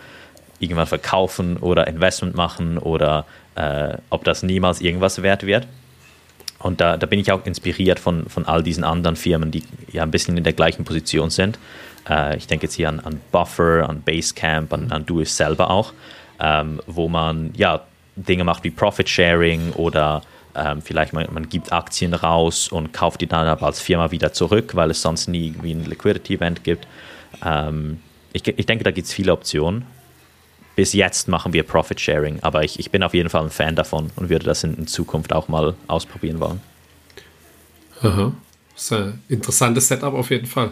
irgendwann 0.59 0.87
verkaufen 0.87 1.57
oder 1.57 1.87
Investment 1.87 2.35
machen 2.35 2.77
oder 2.77 3.25
äh, 3.55 3.97
ob 4.11 4.25
das 4.25 4.43
niemals 4.43 4.83
irgendwas 4.83 5.23
wert 5.23 5.47
wird. 5.47 5.67
Und 6.59 6.81
da, 6.81 6.97
da 6.97 7.07
bin 7.07 7.19
ich 7.19 7.33
auch 7.33 7.45
inspiriert 7.45 7.99
von, 7.99 8.27
von 8.29 8.47
all 8.47 8.63
diesen 8.63 8.85
anderen 8.85 9.17
Firmen, 9.17 9.51
die 9.51 9.65
ja 9.91 10.03
ein 10.03 10.13
bisschen 10.13 10.37
in 10.37 10.45
der 10.45 10.53
gleichen 10.53 10.85
Position 10.85 11.31
sind. 11.31 11.59
Äh, 12.09 12.37
ich 12.37 12.47
denke 12.47 12.67
jetzt 12.67 12.75
hier 12.75 12.89
an, 12.89 13.01
an 13.01 13.21
Buffer, 13.31 13.89
an 13.89 14.03
Basecamp, 14.03 14.73
an, 14.73 14.91
an 14.93 15.07
Do 15.07 15.21
It 15.21 15.29
selber 15.29 15.71
auch, 15.71 15.93
ähm, 16.41 16.81
wo 16.87 17.09
man 17.09 17.53
ja 17.55 17.83
Dinge 18.17 18.45
macht 18.45 18.65
wie 18.65 18.71
Profit 18.71 19.09
Sharing 19.09 19.73
oder 19.73 20.23
ähm, 20.55 20.83
vielleicht 20.83 21.13
man, 21.13 21.27
man, 21.33 21.49
gibt 21.49 21.73
Aktien 21.73 22.13
raus 22.15 22.69
und 22.69 22.93
kauft 22.93 23.21
die 23.21 23.27
dann 23.27 23.47
aber 23.47 23.67
als 23.67 23.81
Firma 23.81 24.11
wieder 24.11 24.33
zurück, 24.33 24.75
weil 24.75 24.91
es 24.91 25.01
sonst 25.01 25.29
nie 25.29 25.49
irgendwie 25.49 25.73
ein 25.73 25.85
Liquidity 25.85 26.35
Event 26.35 26.63
gibt. 26.65 26.87
Ähm, 27.45 28.01
ich, 28.33 28.47
ich, 28.47 28.67
denke, 28.67 28.85
da 28.85 28.91
gibt 28.91 29.07
es 29.07 29.15
viele 29.15 29.33
Optionen. 29.33 29.87
Bis 30.75 30.95
jetzt 30.95 31.29
machen 31.29 31.53
wir 31.53 31.65
Profit 31.65 32.01
Sharing, 32.01 32.41
aber 32.43 32.65
ich, 32.65 32.79
ich, 32.79 32.91
bin 32.91 33.03
auf 33.03 33.13
jeden 33.13 33.29
Fall 33.29 33.45
ein 33.45 33.51
Fan 33.51 33.77
davon 33.77 34.11
und 34.17 34.31
würde 34.31 34.47
das 34.47 34.65
in, 34.65 34.75
in 34.75 34.87
Zukunft 34.87 35.33
auch 35.33 35.49
mal 35.49 35.75
ausprobieren 35.87 36.41
wollen. 36.41 36.61
Aha. 38.03 38.33
Das 38.75 38.85
ist 38.85 38.93
ein 38.93 39.23
interessantes 39.29 39.89
Setup 39.89 40.15
auf 40.15 40.31
jeden 40.31 40.47
Fall. 40.47 40.71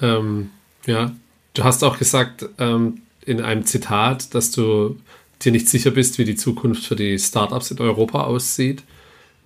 Ähm, 0.00 0.50
ja, 0.86 1.12
du 1.54 1.64
hast 1.64 1.84
auch 1.84 1.98
gesagt 1.98 2.48
ähm, 2.58 3.02
in 3.24 3.40
einem 3.40 3.64
Zitat, 3.64 4.34
dass 4.34 4.50
du 4.50 4.96
dir 5.42 5.52
nicht 5.52 5.68
sicher 5.68 5.90
bist, 5.90 6.18
wie 6.18 6.24
die 6.24 6.36
Zukunft 6.36 6.84
für 6.84 6.96
die 6.96 7.18
Startups 7.18 7.70
in 7.70 7.78
Europa 7.78 8.24
aussieht. 8.24 8.82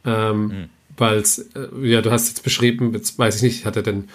Ähm, 0.04 0.46
mhm. 0.46 0.68
Weil 0.96 1.22
äh, 1.54 1.88
ja, 1.88 2.02
du 2.02 2.10
hast 2.10 2.28
jetzt 2.28 2.42
beschrieben, 2.42 2.92
jetzt 2.94 3.18
weiß 3.18 3.36
ich 3.36 3.42
nicht, 3.42 3.60
ich 3.60 3.66
hatte 3.66 3.82
den, 3.82 4.08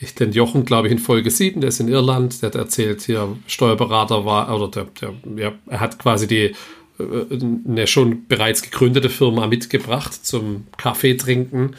ich 0.00 0.14
den 0.14 0.32
Jochen, 0.32 0.64
glaube 0.64 0.88
ich, 0.88 0.92
in 0.92 0.98
Folge 0.98 1.30
7, 1.30 1.60
der 1.60 1.68
ist 1.68 1.80
in 1.80 1.88
Irland, 1.88 2.42
der 2.42 2.48
hat 2.48 2.54
erzählt, 2.54 3.02
hier 3.02 3.36
Steuerberater 3.46 4.24
war, 4.24 4.54
oder 4.54 4.68
der, 4.68 4.86
der 5.00 5.14
ja, 5.36 5.52
er 5.66 5.80
hat 5.80 5.98
quasi 5.98 6.26
die 6.26 6.54
äh, 6.98 7.38
eine 7.68 7.86
schon 7.86 8.26
bereits 8.26 8.62
gegründete 8.62 9.10
Firma 9.10 9.46
mitgebracht 9.46 10.24
zum 10.24 10.66
Kaffee 10.76 11.14
trinken 11.14 11.74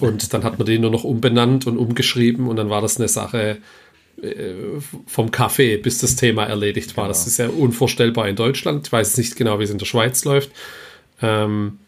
und 0.00 0.32
dann 0.32 0.44
hat 0.44 0.58
man 0.58 0.66
den 0.66 0.82
nur 0.82 0.90
noch 0.90 1.04
umbenannt 1.04 1.66
und 1.66 1.76
umgeschrieben 1.76 2.48
und 2.48 2.56
dann 2.56 2.70
war 2.70 2.80
das 2.80 2.98
eine 2.98 3.08
Sache 3.08 3.58
äh, 4.22 4.54
vom 5.06 5.30
Kaffee, 5.30 5.76
bis 5.76 5.98
das 5.98 6.16
Thema 6.16 6.44
erledigt 6.44 6.96
war. 6.96 7.04
Genau. 7.04 7.08
Das 7.08 7.26
ist 7.26 7.38
ja 7.38 7.48
unvorstellbar 7.48 8.28
in 8.28 8.36
Deutschland. 8.36 8.86
Ich 8.86 8.92
weiß 8.92 9.16
nicht 9.16 9.36
genau, 9.36 9.58
wie 9.58 9.64
es 9.64 9.70
in 9.70 9.78
der 9.78 9.86
Schweiz 9.86 10.24
läuft. 10.24 10.50
Ähm, 11.22 11.78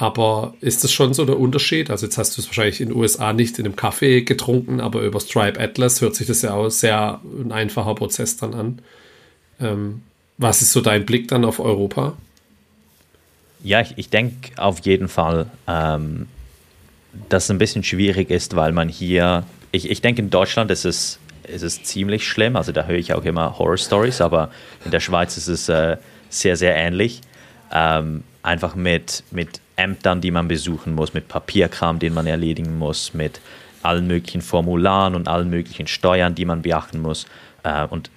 aber 0.00 0.54
ist 0.62 0.82
das 0.82 0.92
schon 0.92 1.12
so 1.12 1.26
der 1.26 1.38
Unterschied? 1.38 1.90
Also 1.90 2.06
jetzt 2.06 2.16
hast 2.16 2.36
du 2.36 2.40
es 2.40 2.48
wahrscheinlich 2.48 2.80
in 2.80 2.88
den 2.88 2.96
USA 2.96 3.34
nicht 3.34 3.58
in 3.58 3.66
einem 3.66 3.76
Kaffee 3.76 4.22
getrunken, 4.22 4.80
aber 4.80 5.02
über 5.02 5.20
Stripe 5.20 5.60
Atlas 5.60 6.00
hört 6.00 6.14
sich 6.14 6.26
das 6.26 6.40
ja 6.40 6.54
auch 6.54 6.70
sehr 6.70 7.20
ein 7.22 7.52
einfacher 7.52 7.94
Prozess 7.94 8.38
dann 8.38 8.54
an. 8.54 8.78
Ähm, 9.60 10.00
was 10.38 10.62
ist 10.62 10.72
so 10.72 10.80
dein 10.80 11.04
Blick 11.04 11.28
dann 11.28 11.44
auf 11.44 11.60
Europa? 11.60 12.16
Ja, 13.62 13.82
ich, 13.82 13.92
ich 13.96 14.08
denke 14.08 14.52
auf 14.56 14.78
jeden 14.86 15.08
Fall, 15.08 15.50
ähm, 15.68 16.28
dass 17.28 17.44
es 17.44 17.50
ein 17.50 17.58
bisschen 17.58 17.82
schwierig 17.82 18.30
ist, 18.30 18.56
weil 18.56 18.72
man 18.72 18.88
hier, 18.88 19.44
ich, 19.72 19.90
ich 19.90 20.00
denke 20.00 20.22
in 20.22 20.30
Deutschland 20.30 20.70
ist 20.70 20.84
es, 20.84 21.18
ist 21.44 21.62
es 21.62 21.82
ziemlich 21.82 22.26
schlimm, 22.26 22.56
also 22.56 22.72
da 22.72 22.84
höre 22.84 22.98
ich 22.98 23.14
auch 23.14 23.24
immer 23.24 23.58
Horror-Stories, 23.58 24.20
aber 24.20 24.50
in 24.84 24.90
der 24.90 25.00
Schweiz 25.00 25.36
ist 25.36 25.48
es 25.48 25.68
äh, 25.68 25.96
sehr, 26.28 26.56
sehr 26.56 26.76
ähnlich. 26.76 27.20
Ähm, 27.72 28.24
einfach 28.42 28.74
mit, 28.74 29.24
mit 29.30 29.60
Ämtern, 29.76 30.20
die 30.20 30.30
man 30.30 30.48
besuchen 30.48 30.94
muss, 30.94 31.14
mit 31.14 31.28
Papierkram, 31.28 31.98
den 31.98 32.14
man 32.14 32.26
erledigen 32.26 32.78
muss, 32.78 33.14
mit 33.14 33.40
allen 33.82 34.06
möglichen 34.06 34.42
Formularen 34.42 35.14
und 35.14 35.28
allen 35.28 35.50
möglichen 35.50 35.86
Steuern, 35.86 36.34
die 36.34 36.44
man 36.44 36.62
beachten 36.62 37.00
muss. 37.00 37.26
Äh, 37.62 37.86
und 37.86 38.10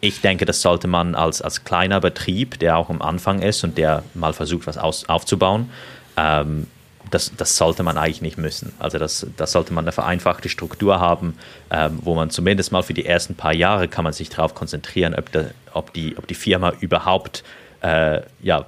ich 0.00 0.20
denke, 0.20 0.44
das 0.44 0.62
sollte 0.62 0.88
man 0.88 1.14
als, 1.14 1.42
als 1.42 1.64
kleiner 1.64 2.00
Betrieb, 2.00 2.58
der 2.58 2.76
auch 2.76 2.90
am 2.90 3.02
Anfang 3.02 3.42
ist 3.42 3.64
und 3.64 3.76
der 3.76 4.02
mal 4.14 4.32
versucht, 4.32 4.66
was 4.66 4.78
aus, 4.78 5.08
aufzubauen, 5.08 5.70
ähm, 6.16 6.66
das, 7.10 7.32
das 7.36 7.56
sollte 7.56 7.82
man 7.82 7.98
eigentlich 7.98 8.22
nicht 8.22 8.38
müssen. 8.38 8.72
Also 8.78 8.98
das, 8.98 9.26
das 9.36 9.52
sollte 9.52 9.72
man 9.72 9.84
eine 9.84 9.92
vereinfachte 9.92 10.48
Struktur 10.48 11.00
haben, 11.00 11.36
ähm, 11.70 11.98
wo 12.02 12.14
man 12.14 12.30
zumindest 12.30 12.72
mal 12.72 12.82
für 12.82 12.94
die 12.94 13.06
ersten 13.06 13.34
paar 13.34 13.52
Jahre 13.52 13.88
kann 13.88 14.04
man 14.04 14.12
sich 14.12 14.30
darauf 14.30 14.54
konzentrieren, 14.54 15.14
ob, 15.14 15.32
de, 15.32 15.46
ob, 15.72 15.92
die, 15.92 16.16
ob 16.16 16.26
die 16.26 16.34
Firma 16.34 16.72
überhaupt 16.80 17.44
äh, 17.82 18.20
ja, 18.42 18.66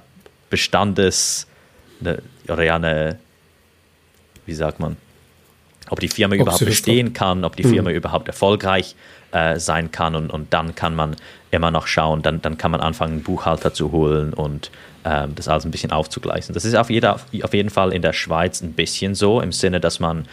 Bestandes 0.49 1.47
ne, 2.01 2.21
oder 2.47 2.63
ja 2.63 2.75
eine 2.75 3.17
wie 4.45 4.53
sagt 4.53 4.79
man, 4.79 4.97
ob 5.89 5.99
die 5.99 6.07
Firma 6.07 6.35
ob 6.35 6.41
überhaupt 6.41 6.65
bestehen 6.65 7.13
kann, 7.13 7.43
ob 7.43 7.55
die 7.55 7.63
Firma 7.63 7.89
mhm. 7.89 7.95
überhaupt 7.95 8.27
erfolgreich 8.27 8.95
äh, 9.31 9.59
sein 9.59 9.91
kann 9.91 10.15
und, 10.15 10.29
und 10.29 10.53
dann 10.53 10.75
kann 10.75 10.95
man 10.95 11.15
immer 11.51 11.71
noch 11.71 11.87
schauen, 11.87 12.21
dann, 12.21 12.41
dann 12.41 12.57
kann 12.57 12.71
man 12.71 12.81
anfangen, 12.81 13.13
einen 13.13 13.23
Buchhalter 13.23 13.73
zu 13.73 13.91
holen 13.91 14.33
und 14.33 14.71
das 15.03 15.47
alles 15.49 15.65
ein 15.65 15.71
bisschen 15.71 15.91
aufzugleichen. 15.91 16.53
Das 16.53 16.63
ist 16.63 16.75
auf, 16.75 16.89
jeder, 16.89 17.15
auf 17.15 17.53
jeden 17.53 17.69
Fall 17.69 17.91
in 17.91 18.01
der 18.01 18.13
Schweiz 18.13 18.61
ein 18.61 18.71
bisschen 18.71 19.15
so, 19.15 19.41
im 19.41 19.51
Sinne, 19.51 19.81
dass 19.81 19.99
man 19.99 20.25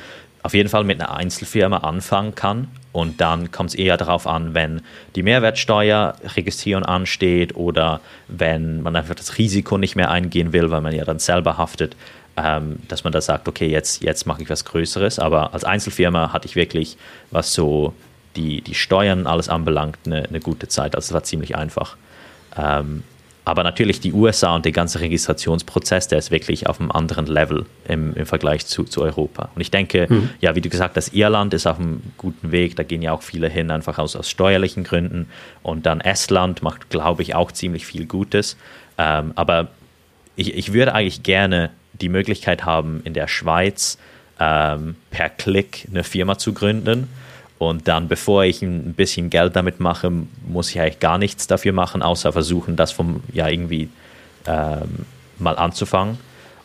auf 0.42 0.54
jeden 0.54 0.68
Fall 0.68 0.85
mit 0.85 1.00
einer 1.00 1.14
Einzelfirma 1.14 1.78
anfangen 1.78 2.35
kann 2.35 2.68
und 2.92 3.20
dann 3.20 3.52
kommt 3.52 3.70
es 3.70 3.74
eher 3.74 3.96
darauf 3.96 4.26
an, 4.26 4.54
wenn 4.54 4.83
die 5.14 5.22
Mehrwertsteuerregistrierung 5.22 6.85
ansteht 6.85 7.54
oder 7.56 8.00
wenn 8.28 8.83
man 8.83 8.96
einfach 8.96 9.14
das 9.14 9.38
Risiko 9.38 9.78
nicht 9.78 9.96
mehr 9.96 10.11
eingehen 10.11 10.52
will, 10.52 10.70
weil 10.70 10.80
man 10.80 10.94
ja 10.94 11.04
dann 11.04 11.18
selber 11.18 11.56
haftet, 11.56 11.94
ähm, 12.37 12.78
dass 12.88 13.04
man 13.04 13.12
da 13.12 13.20
sagt, 13.20 13.46
okay, 13.48 13.68
jetzt, 13.68 14.02
jetzt 14.02 14.26
mache 14.26 14.42
ich 14.42 14.50
was 14.50 14.64
Größeres. 14.64 15.18
Aber 15.18 15.54
als 15.54 15.64
Einzelfirma 15.64 16.33
hatte 16.33 16.48
ich 16.48 16.56
wirklich, 16.56 16.96
was 17.30 17.52
so 17.52 17.94
die, 18.35 18.61
die 18.61 18.74
Steuern 18.74 19.26
alles 19.26 19.48
anbelangt, 19.48 19.98
eine, 20.06 20.24
eine 20.24 20.40
gute 20.40 20.66
Zeit. 20.66 20.96
Also 20.96 21.06
es 21.06 21.12
war 21.12 21.22
ziemlich 21.22 21.56
einfach. 21.56 21.96
Ähm, 22.56 23.04
aber 23.51 23.65
natürlich 23.65 23.99
die 23.99 24.13
USA 24.13 24.55
und 24.55 24.65
der 24.65 24.71
ganze 24.71 25.01
Registrationsprozess, 25.01 26.07
der 26.07 26.21
ist 26.21 26.31
wirklich 26.31 26.69
auf 26.69 26.81
einem 26.81 26.93
anderen 26.93 27.27
Level 27.27 27.67
im, 27.89 28.15
im 28.15 28.25
Vergleich 28.25 28.65
zu, 28.65 28.85
zu 28.85 29.03
Europa. 29.03 29.51
Und 29.57 29.61
ich 29.61 29.73
denke, 29.73 30.07
mhm. 30.09 30.31
ja, 30.41 30.55
wie 30.55 30.61
du 30.61 30.69
gesagt 30.69 30.97
hast, 30.97 31.13
Irland 31.15 31.53
ist 31.53 31.67
auf 31.67 31.81
einem 31.81 32.01
guten 32.17 32.53
Weg, 32.53 32.77
da 32.77 32.85
gehen 32.85 33.03
ja 33.03 33.11
auch 33.11 33.23
viele 33.23 33.49
hin, 33.49 33.73
einfach 33.73 33.99
aus, 33.99 34.15
aus 34.15 34.31
steuerlichen 34.31 34.85
Gründen. 34.85 35.27
Und 35.65 35.85
dann 35.85 36.01
Estland 36.01 36.63
macht, 36.63 36.91
glaube 36.91 37.23
ich, 37.23 37.35
auch 37.35 37.51
ziemlich 37.51 37.87
viel 37.87 38.07
Gutes. 38.07 38.57
Ähm, 38.99 39.33
aber 39.35 39.67
ich, 40.37 40.55
ich 40.55 40.73
würde 40.73 40.95
eigentlich 40.95 41.25
gerne 41.25 41.71
die 41.95 42.09
Möglichkeit 42.09 42.65
haben, 42.65 43.01
in 43.03 43.15
der 43.15 43.27
Schweiz 43.27 43.99
ähm, 44.39 44.95
per 45.11 45.29
Klick 45.29 45.89
eine 45.91 46.05
Firma 46.05 46.39
zu 46.39 46.53
gründen 46.53 47.09
und 47.61 47.88
dann, 47.88 48.09
bevor 48.09 48.44
ich 48.44 48.62
ein 48.62 48.94
bisschen 48.94 49.29
Geld 49.29 49.55
damit 49.55 49.81
mache, 49.81 50.11
muss 50.49 50.70
ich 50.70 50.81
eigentlich 50.81 50.99
gar 50.99 51.18
nichts 51.18 51.46
dafür 51.46 51.75
machen, 51.75 52.01
außer 52.01 52.33
versuchen, 52.33 52.75
das 52.75 52.90
vom, 52.90 53.23
ja, 53.35 53.49
irgendwie 53.49 53.90
ähm, 54.46 55.05
mal 55.38 55.59
anzufangen. 55.59 56.16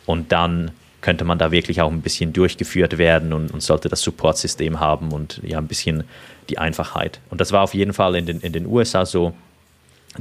Und 0.05 0.31
dann 0.31 0.71
könnte 1.01 1.25
man 1.25 1.37
da 1.37 1.51
wirklich 1.51 1.81
auch 1.81 1.91
ein 1.91 1.99
bisschen 1.99 2.31
durchgeführt 2.31 2.97
werden 2.97 3.33
und, 3.33 3.51
und 3.51 3.61
sollte 3.61 3.89
das 3.89 4.03
Supportsystem 4.03 4.79
haben 4.79 5.11
und 5.11 5.41
ja, 5.43 5.57
ein 5.57 5.67
bisschen 5.67 6.05
die 6.47 6.59
Einfachheit. 6.59 7.19
Und 7.29 7.41
das 7.41 7.51
war 7.51 7.63
auf 7.63 7.73
jeden 7.73 7.91
Fall 7.91 8.15
in 8.15 8.25
den, 8.25 8.39
in 8.39 8.53
den 8.53 8.65
USA 8.65 9.05
so. 9.05 9.33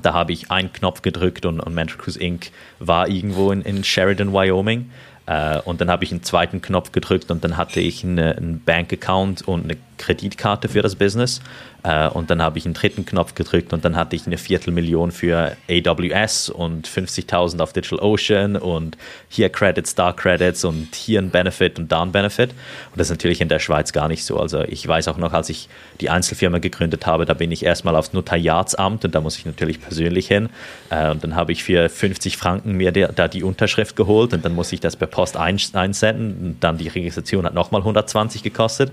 Da 0.02 0.12
habe 0.12 0.32
ich 0.32 0.50
einen 0.50 0.72
Knopf 0.72 1.02
gedrückt 1.02 1.46
und, 1.46 1.60
und 1.60 1.72
Mental 1.72 1.98
Cruise 1.98 2.18
Inc. 2.18 2.50
war 2.80 3.08
irgendwo 3.08 3.52
in, 3.52 3.62
in 3.62 3.84
Sheridan, 3.84 4.32
Wyoming. 4.32 4.90
Äh, 5.26 5.60
und 5.60 5.80
dann 5.80 5.88
habe 5.88 6.02
ich 6.02 6.10
einen 6.10 6.24
zweiten 6.24 6.60
Knopf 6.60 6.90
gedrückt 6.90 7.30
und 7.30 7.44
dann 7.44 7.56
hatte 7.56 7.80
ich 7.80 8.02
eine, 8.02 8.36
einen 8.36 8.60
Bankaccount 8.64 9.42
und 9.46 9.64
eine 9.64 9.76
Kreditkarte 9.98 10.68
für 10.68 10.82
das 10.82 10.96
Business. 10.96 11.40
Äh, 11.84 12.08
und 12.08 12.30
dann 12.30 12.42
habe 12.42 12.58
ich 12.58 12.64
einen 12.64 12.74
dritten 12.74 13.04
Knopf 13.04 13.34
gedrückt 13.34 13.72
und 13.72 13.84
dann 13.84 13.94
hatte 13.94 14.16
ich 14.16 14.26
eine 14.26 14.38
Viertelmillion 14.38 15.12
für 15.12 15.56
AWS 15.68 16.48
und 16.48 16.88
50.000 16.88 17.60
auf 17.60 17.72
DigitalOcean 17.72 18.56
und 18.56 18.96
hier 19.28 19.50
Credits, 19.50 19.94
da 19.94 20.12
Credits 20.12 20.64
und 20.64 20.94
hier 20.94 21.20
ein 21.20 21.30
Benefit 21.30 21.78
und 21.78 21.92
da 21.92 22.02
ein 22.02 22.10
Benefit. 22.10 22.50
Und 22.50 22.98
das 22.98 23.08
ist 23.08 23.10
natürlich 23.10 23.42
in 23.42 23.50
der 23.50 23.58
Schweiz 23.58 23.92
gar 23.92 24.08
nicht 24.08 24.24
so. 24.24 24.40
Also 24.40 24.62
ich 24.62 24.86
weiß 24.88 25.08
auch 25.08 25.18
noch, 25.18 25.34
als 25.34 25.50
ich 25.50 25.68
die 26.00 26.08
Einzelfirma 26.08 26.58
gegründet 26.58 27.06
habe, 27.06 27.26
da 27.26 27.34
bin 27.34 27.52
ich 27.52 27.64
erstmal 27.64 27.96
aufs 27.96 28.14
Notariatsamt 28.14 29.04
und 29.04 29.14
da 29.14 29.20
muss 29.20 29.36
ich 29.36 29.44
natürlich 29.44 29.80
persönlich 29.80 30.26
hin. 30.26 30.48
Äh, 30.88 31.10
und 31.10 31.22
dann 31.22 31.36
habe 31.36 31.52
ich 31.52 31.62
für 31.62 31.90
50 31.90 32.38
Franken 32.38 32.72
mir 32.72 32.92
da 32.92 33.28
die 33.28 33.42
Unterschrift 33.42 33.94
geholt 33.94 34.32
und 34.32 34.42
dann 34.42 34.54
muss 34.54 34.72
ich 34.72 34.80
das 34.80 34.96
per 34.96 35.06
Post 35.06 35.36
einsenden. 35.36 36.38
Und 36.40 36.56
dann 36.60 36.78
die 36.78 36.88
Registration 36.88 37.44
hat 37.44 37.52
nochmal 37.52 37.82
120 37.82 38.42
gekostet. 38.42 38.90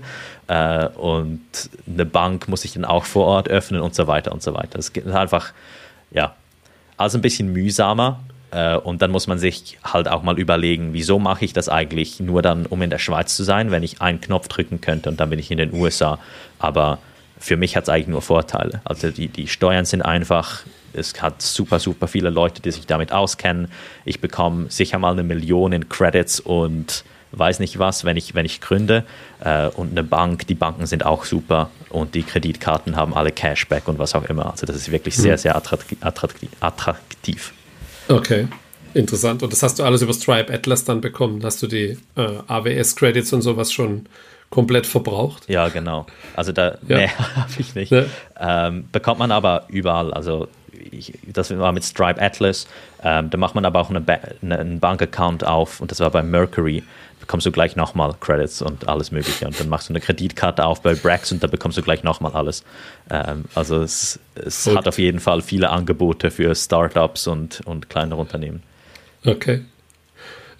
Äh, 0.52 0.88
und 0.98 1.40
eine 1.86 2.04
Bank 2.04 2.46
muss 2.46 2.66
ich 2.66 2.74
dann 2.74 2.84
auch 2.84 3.06
vor 3.06 3.24
Ort 3.24 3.48
öffnen 3.48 3.80
und 3.80 3.94
so 3.94 4.06
weiter 4.06 4.32
und 4.32 4.42
so 4.42 4.52
weiter. 4.52 4.76
Das 4.76 4.90
ist 4.90 5.06
einfach, 5.06 5.52
ja, 6.10 6.34
also 6.98 7.16
ein 7.16 7.22
bisschen 7.22 7.54
mühsamer. 7.54 8.20
Äh, 8.50 8.76
und 8.76 9.00
dann 9.00 9.10
muss 9.10 9.26
man 9.26 9.38
sich 9.38 9.78
halt 9.82 10.08
auch 10.08 10.22
mal 10.22 10.38
überlegen, 10.38 10.92
wieso 10.92 11.18
mache 11.18 11.46
ich 11.46 11.54
das 11.54 11.70
eigentlich 11.70 12.20
nur 12.20 12.42
dann, 12.42 12.66
um 12.66 12.82
in 12.82 12.90
der 12.90 12.98
Schweiz 12.98 13.34
zu 13.34 13.44
sein, 13.44 13.70
wenn 13.70 13.82
ich 13.82 14.02
einen 14.02 14.20
Knopf 14.20 14.48
drücken 14.48 14.82
könnte 14.82 15.08
und 15.08 15.20
dann 15.20 15.30
bin 15.30 15.38
ich 15.38 15.50
in 15.50 15.56
den 15.56 15.72
USA. 15.72 16.18
Aber 16.58 16.98
für 17.38 17.56
mich 17.56 17.74
hat 17.74 17.84
es 17.84 17.88
eigentlich 17.88 18.08
nur 18.08 18.20
Vorteile. 18.20 18.82
Also 18.84 19.10
die, 19.10 19.28
die 19.28 19.48
Steuern 19.48 19.86
sind 19.86 20.02
einfach, 20.02 20.64
es 20.92 21.22
hat 21.22 21.40
super, 21.40 21.78
super 21.78 22.08
viele 22.08 22.28
Leute, 22.28 22.60
die 22.60 22.72
sich 22.72 22.86
damit 22.86 23.10
auskennen. 23.10 23.68
Ich 24.04 24.20
bekomme 24.20 24.66
sicher 24.68 24.98
mal 24.98 25.12
eine 25.12 25.22
Million 25.22 25.72
in 25.72 25.88
Credits 25.88 26.40
und 26.40 27.04
weiß 27.32 27.58
nicht 27.60 27.78
was, 27.78 28.04
wenn 28.04 28.16
ich, 28.16 28.34
wenn 28.34 28.46
ich 28.46 28.60
gründe. 28.60 29.04
Äh, 29.40 29.68
und 29.68 29.92
eine 29.92 30.04
Bank, 30.04 30.46
die 30.46 30.54
Banken 30.54 30.86
sind 30.86 31.04
auch 31.04 31.24
super 31.24 31.70
und 31.88 32.14
die 32.14 32.22
Kreditkarten 32.22 32.96
haben 32.96 33.14
alle 33.14 33.32
Cashback 33.32 33.88
und 33.88 33.98
was 33.98 34.14
auch 34.14 34.24
immer. 34.24 34.50
Also 34.50 34.66
das 34.66 34.76
ist 34.76 34.90
wirklich 34.90 35.16
sehr, 35.16 35.32
hm. 35.32 35.38
sehr 35.38 35.56
attraktiv. 35.56 37.52
Okay, 38.08 38.48
interessant. 38.94 39.42
Und 39.42 39.52
das 39.52 39.62
hast 39.62 39.78
du 39.78 39.84
alles 39.84 40.02
über 40.02 40.12
Stripe 40.12 40.52
Atlas 40.52 40.84
dann 40.84 41.00
bekommen? 41.00 41.44
Hast 41.44 41.62
du 41.62 41.66
die 41.66 41.98
äh, 42.16 42.28
AWS-Credits 42.46 43.32
und 43.32 43.42
sowas 43.42 43.72
schon 43.72 44.06
komplett 44.50 44.86
verbraucht? 44.86 45.48
Ja, 45.48 45.68
genau. 45.68 46.06
Also 46.34 46.52
da 46.52 46.78
ja. 46.86 46.98
nee, 46.98 47.08
habe 47.36 47.52
ich 47.58 47.74
nicht. 47.74 47.90
Nee. 47.90 48.04
Ähm, 48.38 48.84
bekommt 48.92 49.18
man 49.18 49.32
aber 49.32 49.64
überall. 49.68 50.12
Also 50.12 50.48
ich, 50.90 51.14
das 51.26 51.56
war 51.56 51.72
mit 51.72 51.84
Stripe 51.84 52.20
Atlas. 52.20 52.66
Ähm, 53.02 53.30
da 53.30 53.38
macht 53.38 53.54
man 53.54 53.64
aber 53.64 53.80
auch 53.80 53.90
eine 53.90 54.00
ba 54.00 54.18
eine, 54.42 54.58
einen 54.58 54.80
Bankaccount 54.80 55.44
auf 55.44 55.80
und 55.80 55.90
das 55.90 56.00
war 56.00 56.10
bei 56.10 56.22
Mercury 56.22 56.82
bekommst 57.32 57.46
du 57.46 57.50
gleich 57.50 57.76
nochmal 57.76 58.14
Credits 58.20 58.60
und 58.60 58.88
alles 58.88 59.10
Mögliche. 59.10 59.46
Und 59.46 59.58
dann 59.58 59.70
machst 59.70 59.88
du 59.88 59.94
eine 59.94 60.02
Kreditkarte 60.02 60.66
auf 60.66 60.82
bei 60.82 60.94
Brax 60.94 61.32
und 61.32 61.42
da 61.42 61.46
bekommst 61.46 61.78
du 61.78 61.82
gleich 61.82 62.02
nochmal 62.02 62.32
alles. 62.32 62.62
Ähm, 63.08 63.46
also 63.54 63.80
es, 63.80 64.20
es 64.34 64.66
hat 64.66 64.86
auf 64.86 64.98
jeden 64.98 65.18
Fall 65.18 65.40
viele 65.40 65.70
Angebote 65.70 66.30
für 66.30 66.54
Startups 66.54 67.26
und, 67.26 67.62
und 67.64 67.88
kleinere 67.88 68.20
Unternehmen. 68.20 68.62
Okay. 69.24 69.62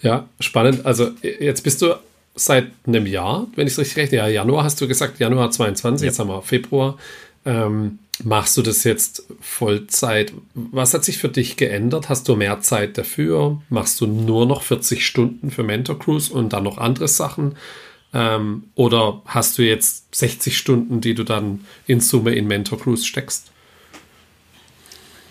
Ja, 0.00 0.26
spannend. 0.40 0.86
Also 0.86 1.10
jetzt 1.20 1.62
bist 1.62 1.82
du 1.82 1.94
seit 2.36 2.68
einem 2.86 3.04
Jahr, 3.04 3.48
wenn 3.54 3.66
ich 3.66 3.74
es 3.74 3.78
richtig 3.78 3.98
rechne, 3.98 4.16
ja, 4.16 4.28
Januar 4.28 4.64
hast 4.64 4.80
du 4.80 4.88
gesagt, 4.88 5.18
Januar 5.18 5.50
22, 5.50 6.06
ja. 6.06 6.08
jetzt 6.08 6.18
haben 6.20 6.28
wir 6.28 6.40
Februar. 6.40 6.96
Ähm, 7.44 7.98
Machst 8.24 8.56
du 8.56 8.62
das 8.62 8.84
jetzt 8.84 9.24
Vollzeit? 9.40 10.32
Was 10.54 10.94
hat 10.94 11.04
sich 11.04 11.18
für 11.18 11.28
dich 11.28 11.56
geändert? 11.56 12.08
Hast 12.08 12.28
du 12.28 12.36
mehr 12.36 12.60
Zeit 12.60 12.98
dafür? 12.98 13.60
Machst 13.68 14.00
du 14.00 14.06
nur 14.06 14.46
noch 14.46 14.62
40 14.62 15.04
Stunden 15.04 15.50
für 15.50 15.62
Mentor 15.62 15.98
Cruise 15.98 16.32
und 16.32 16.52
dann 16.52 16.62
noch 16.62 16.78
andere 16.78 17.08
Sachen? 17.08 17.56
Ähm, 18.14 18.64
oder 18.74 19.22
hast 19.26 19.58
du 19.58 19.62
jetzt 19.62 20.14
60 20.14 20.56
Stunden, 20.56 21.00
die 21.00 21.14
du 21.14 21.24
dann 21.24 21.64
in 21.86 22.00
Summe 22.00 22.34
in 22.34 22.46
Mentor 22.46 22.78
Cruise 22.78 23.04
steckst? 23.04 23.50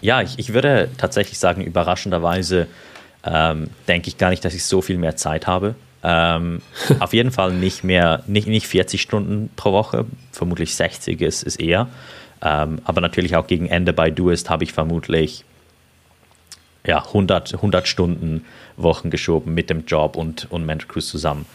Ja, 0.02 0.22
ich, 0.22 0.40
ich 0.40 0.54
würde 0.54 0.90
tatsächlich 0.98 1.40
sagen, 1.40 1.64
überraschenderweise 1.64 2.68
ähm, 3.24 3.70
denke 3.88 4.08
ich 4.08 4.18
gar 4.18 4.32
nicht, 4.32 4.44
dass 4.44 4.54
ich 4.54 4.66
so 4.66 4.82
viel 4.82 4.98
mehr 4.98 5.16
Zeit 5.16 5.48
habe. 5.48 5.76
Ähm, 6.04 6.62
auf 7.00 7.14
jeden 7.14 7.32
Fall 7.32 7.54
nicht 7.54 7.84
mehr, 7.84 8.24
nicht, 8.28 8.48
nicht 8.48 8.68
40 8.68 9.02
Stunden 9.02 9.50
pro 9.56 9.72
Woche, 9.72 10.06
vermutlich 10.32 10.76
60 10.76 11.22
ist, 11.22 11.44
ist 11.44 11.60
eher. 11.60 11.88
Ähm, 12.42 12.80
aber 12.84 13.02
natürlich 13.02 13.36
auch 13.36 13.48
gegen 13.48 13.68
Ende 13.68 13.94
bei 13.94 14.10
Doist 14.10 14.50
habe 14.50 14.64
ich 14.64 14.74
vermutlich 14.74 15.46
ja, 16.86 17.06
100, 17.06 17.54
100 17.56 17.88
Stunden 17.88 18.46
Wochen 18.78 19.10
geschoben 19.10 19.54
mit 19.54 19.70
dem 19.70 19.86
Job 19.86 20.16
und, 20.16 20.48
und 20.50 20.66
Mentor 20.66 20.90
Cruise 20.90 21.08
zusammen. 21.08 21.46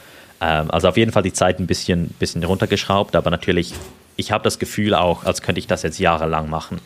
Ähm, 0.40 0.70
also 0.70 0.88
auf 0.88 0.96
jeden 0.96 1.12
Fall 1.12 1.22
die 1.22 1.32
Zeit 1.32 1.58
ein 1.58 1.66
bisschen, 1.66 2.08
bisschen 2.18 2.44
runtergeschraubt, 2.44 3.16
aber 3.16 3.30
natürlich, 3.30 3.74
ich 4.16 4.32
habe 4.32 4.44
das 4.44 4.58
Gefühl 4.58 4.94
auch, 4.94 5.24
als 5.24 5.42
könnte 5.42 5.58
ich 5.58 5.66
das 5.66 5.82
jetzt 5.82 5.98
jahrelang 5.98 6.48
machen. 6.48 6.80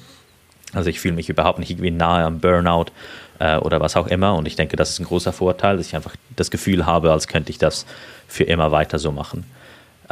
Also 0.72 0.88
ich 0.88 1.00
fühle 1.00 1.14
mich 1.14 1.28
überhaupt 1.28 1.58
nicht 1.58 1.70
irgendwie 1.70 1.90
nahe 1.90 2.24
am 2.24 2.38
Burnout 2.38 2.86
äh, 3.40 3.56
oder 3.56 3.80
was 3.80 3.96
auch 3.96 4.06
immer 4.06 4.36
und 4.36 4.46
ich 4.46 4.56
denke, 4.56 4.76
das 4.76 4.90
ist 4.90 5.00
ein 5.00 5.04
großer 5.04 5.32
Vorteil, 5.32 5.76
dass 5.76 5.86
ich 5.86 5.96
einfach 5.96 6.14
das 6.36 6.50
Gefühl 6.50 6.86
habe, 6.86 7.12
als 7.12 7.28
könnte 7.28 7.50
ich 7.50 7.58
das 7.58 7.86
für 8.28 8.44
immer 8.44 8.70
weiter 8.70 8.98
so 8.98 9.10
machen. 9.10 9.44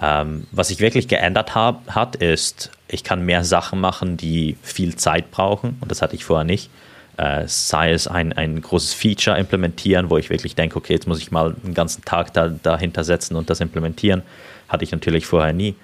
Ähm, 0.00 0.46
was 0.50 0.68
sich 0.68 0.80
wirklich 0.80 1.08
geändert 1.08 1.54
hab, 1.54 1.94
hat, 1.94 2.16
ist, 2.16 2.70
ich 2.88 3.04
kann 3.04 3.24
mehr 3.24 3.44
Sachen 3.44 3.80
machen, 3.80 4.16
die 4.16 4.56
viel 4.62 4.96
Zeit 4.96 5.30
brauchen 5.30 5.76
und 5.80 5.90
das 5.90 6.02
hatte 6.02 6.16
ich 6.16 6.24
vorher 6.24 6.44
nicht. 6.44 6.70
Äh, 7.16 7.44
sei 7.46 7.92
es 7.92 8.06
ein, 8.06 8.32
ein 8.32 8.62
großes 8.62 8.94
Feature 8.94 9.36
implementieren, 9.36 10.08
wo 10.08 10.18
ich 10.18 10.30
wirklich 10.30 10.54
denke, 10.54 10.76
okay, 10.76 10.94
jetzt 10.94 11.08
muss 11.08 11.18
ich 11.18 11.30
mal 11.30 11.54
einen 11.64 11.74
ganzen 11.74 12.04
Tag 12.04 12.32
da, 12.32 12.48
dahinter 12.48 13.04
setzen 13.04 13.36
und 13.36 13.50
das 13.50 13.60
implementieren, 13.60 14.22
hatte 14.68 14.84
ich 14.84 14.92
natürlich 14.92 15.26
vorher 15.26 15.52
nie. 15.52 15.74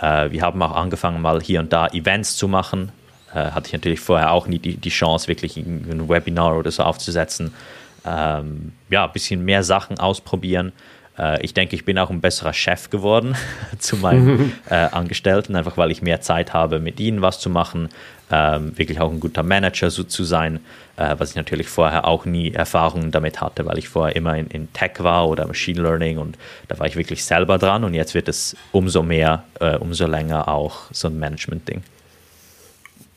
Äh, 0.00 0.30
wir 0.30 0.42
haben 0.42 0.62
auch 0.62 0.74
angefangen, 0.74 1.20
mal 1.20 1.40
hier 1.40 1.60
und 1.60 1.72
da 1.72 1.88
Events 1.88 2.36
zu 2.36 2.46
machen. 2.46 2.92
Äh, 3.34 3.50
hatte 3.50 3.66
ich 3.66 3.72
natürlich 3.72 4.00
vorher 4.00 4.30
auch 4.30 4.46
nie 4.46 4.60
die, 4.60 4.76
die 4.76 4.90
Chance, 4.90 5.26
wirklich 5.26 5.56
ein 5.56 6.08
Webinar 6.08 6.56
oder 6.56 6.70
so 6.70 6.84
aufzusetzen. 6.84 7.52
Ähm, 8.06 8.72
ja, 8.88 9.06
ein 9.06 9.12
bisschen 9.12 9.44
mehr 9.44 9.64
Sachen 9.64 9.98
ausprobieren 9.98 10.72
Äh, 11.18 11.42
ich 11.44 11.54
denke, 11.54 11.76
ich 11.76 11.84
bin 11.84 11.98
auch 11.98 12.10
ein 12.10 12.20
besserer 12.20 12.52
Chef 12.52 12.90
geworden 12.90 13.36
zu 13.78 13.96
meinen 13.96 14.52
äh, 14.70 14.74
Angestellten, 14.74 15.56
einfach 15.56 15.76
weil 15.76 15.90
ich 15.90 16.02
mehr 16.02 16.20
Zeit 16.20 16.52
habe, 16.52 16.78
mit 16.78 17.00
ihnen 17.00 17.22
was 17.22 17.40
zu 17.40 17.50
machen, 17.50 17.88
ähm, 18.30 18.76
wirklich 18.76 19.00
auch 19.00 19.10
ein 19.10 19.20
guter 19.20 19.42
Manager 19.42 19.90
so 19.90 20.02
zu 20.02 20.24
sein, 20.24 20.60
äh, 20.96 21.14
was 21.18 21.30
ich 21.30 21.36
natürlich 21.36 21.68
vorher 21.68 22.06
auch 22.06 22.24
nie 22.24 22.52
Erfahrungen 22.52 23.10
damit 23.10 23.40
hatte, 23.40 23.66
weil 23.66 23.78
ich 23.78 23.88
vorher 23.88 24.16
immer 24.16 24.36
in, 24.36 24.46
in, 24.48 24.72
Tech 24.72 24.92
war 24.98 25.28
oder 25.28 25.46
Machine 25.46 25.82
Learning 25.82 26.18
und 26.18 26.38
da 26.68 26.78
war 26.78 26.86
ich 26.86 26.96
wirklich 26.96 27.24
selber 27.24 27.58
dran 27.58 27.84
und 27.84 27.94
jetzt 27.94 28.14
wird 28.14 28.28
es 28.28 28.56
umso 28.72 29.02
mehr, 29.02 29.44
äh, 29.60 29.76
umso 29.76 30.06
länger 30.06 30.48
auch 30.48 30.82
so 30.90 31.08
ein 31.08 31.18
Management-Ding. 31.18 31.82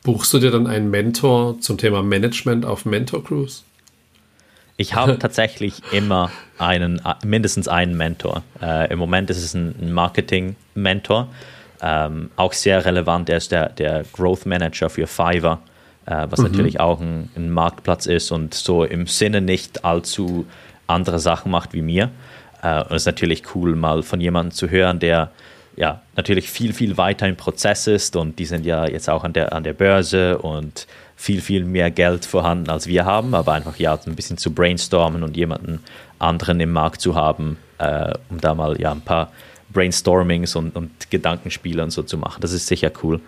Buchst 0.03 0.33
du 0.33 0.39
dir 0.39 0.51
dann 0.51 0.67
einen 0.67 0.89
Mentor 0.89 1.59
zum 1.59 1.77
Thema 1.77 2.01
Management 2.01 2.65
auf 2.65 2.85
Mentor 2.85 3.23
Cruise? 3.23 3.63
Ich 4.79 4.93
habe 4.93 5.17
tatsächlich 5.17 5.81
immer 5.91 6.31
einen, 6.59 7.01
mindestens 7.25 7.67
einen 7.67 7.97
Mentor. 7.97 8.43
Äh, 8.61 8.93
Im 8.93 8.99
Moment 8.99 9.31
ist 9.31 9.43
es 9.43 9.55
ein 9.55 9.91
Marketing-Mentor, 9.91 11.29
ähm, 11.81 12.29
auch 12.35 12.53
sehr 12.53 12.85
relevant. 12.85 13.27
Er 13.29 13.37
ist 13.37 13.51
der, 13.51 13.69
der 13.69 14.03
Growth 14.13 14.45
Manager 14.45 14.91
für 14.91 15.07
Fiverr, 15.07 15.59
äh, 16.05 16.27
was 16.29 16.39
mhm. 16.39 16.49
natürlich 16.51 16.79
auch 16.79 17.01
ein, 17.01 17.31
ein, 17.35 17.49
Marktplatz 17.49 18.05
ist 18.05 18.31
und 18.31 18.53
so 18.53 18.83
im 18.83 19.07
Sinne 19.07 19.41
nicht 19.41 19.83
allzu 19.83 20.45
andere 20.85 21.17
Sachen 21.17 21.51
macht 21.51 21.73
wie 21.73 21.81
mir. 21.81 22.11
Äh, 22.61 22.83
und 22.83 22.91
es 22.91 23.01
ist 23.01 23.07
natürlich 23.07 23.55
cool, 23.55 23.75
mal 23.75 24.03
von 24.03 24.21
jemandem 24.21 24.51
zu 24.51 24.69
hören, 24.69 24.99
der 24.99 25.31
ja 25.75 26.01
natürlich 26.15 26.51
viel, 26.51 26.73
viel 26.73 26.97
weiter 26.97 27.27
im 27.27 27.35
Prozess 27.35 27.87
ist 27.87 28.15
und 28.15 28.37
die 28.37 28.45
sind 28.45 28.65
ja 28.65 28.87
jetzt 28.87 29.09
auch 29.09 29.23
an 29.23 29.33
der, 29.33 29.53
an 29.53 29.63
der 29.63 29.73
Börse 29.73 30.37
und 30.37 30.87
viel, 31.17 31.41
viel 31.41 31.65
mehr 31.65 31.91
Geld 31.91 32.25
vorhanden, 32.25 32.69
als 32.69 32.87
wir 32.87 33.03
haben, 33.03 33.33
aber 33.33 33.53
einfach 33.53 33.77
ja 33.77 33.99
ein 34.05 34.15
bisschen 34.15 34.37
zu 34.37 34.53
brainstormen 34.53 35.23
und 35.23 35.35
jemanden 35.35 35.79
anderen 36.19 36.59
im 36.59 36.71
Markt 36.71 37.01
zu 37.01 37.15
haben, 37.15 37.57
äh, 37.79 38.13
um 38.29 38.39
da 38.39 38.53
mal 38.53 38.79
ja 38.79 38.91
ein 38.91 39.01
paar 39.01 39.31
Brainstormings 39.73 40.55
und, 40.55 40.75
und 40.75 41.09
Gedankenspiele 41.09 41.83
und 41.83 41.89
so 41.89 42.03
zu 42.03 42.17
machen. 42.17 42.39
Das 42.41 42.53
ist 42.53 42.67
sicher 42.67 42.91
cool. 43.03 43.19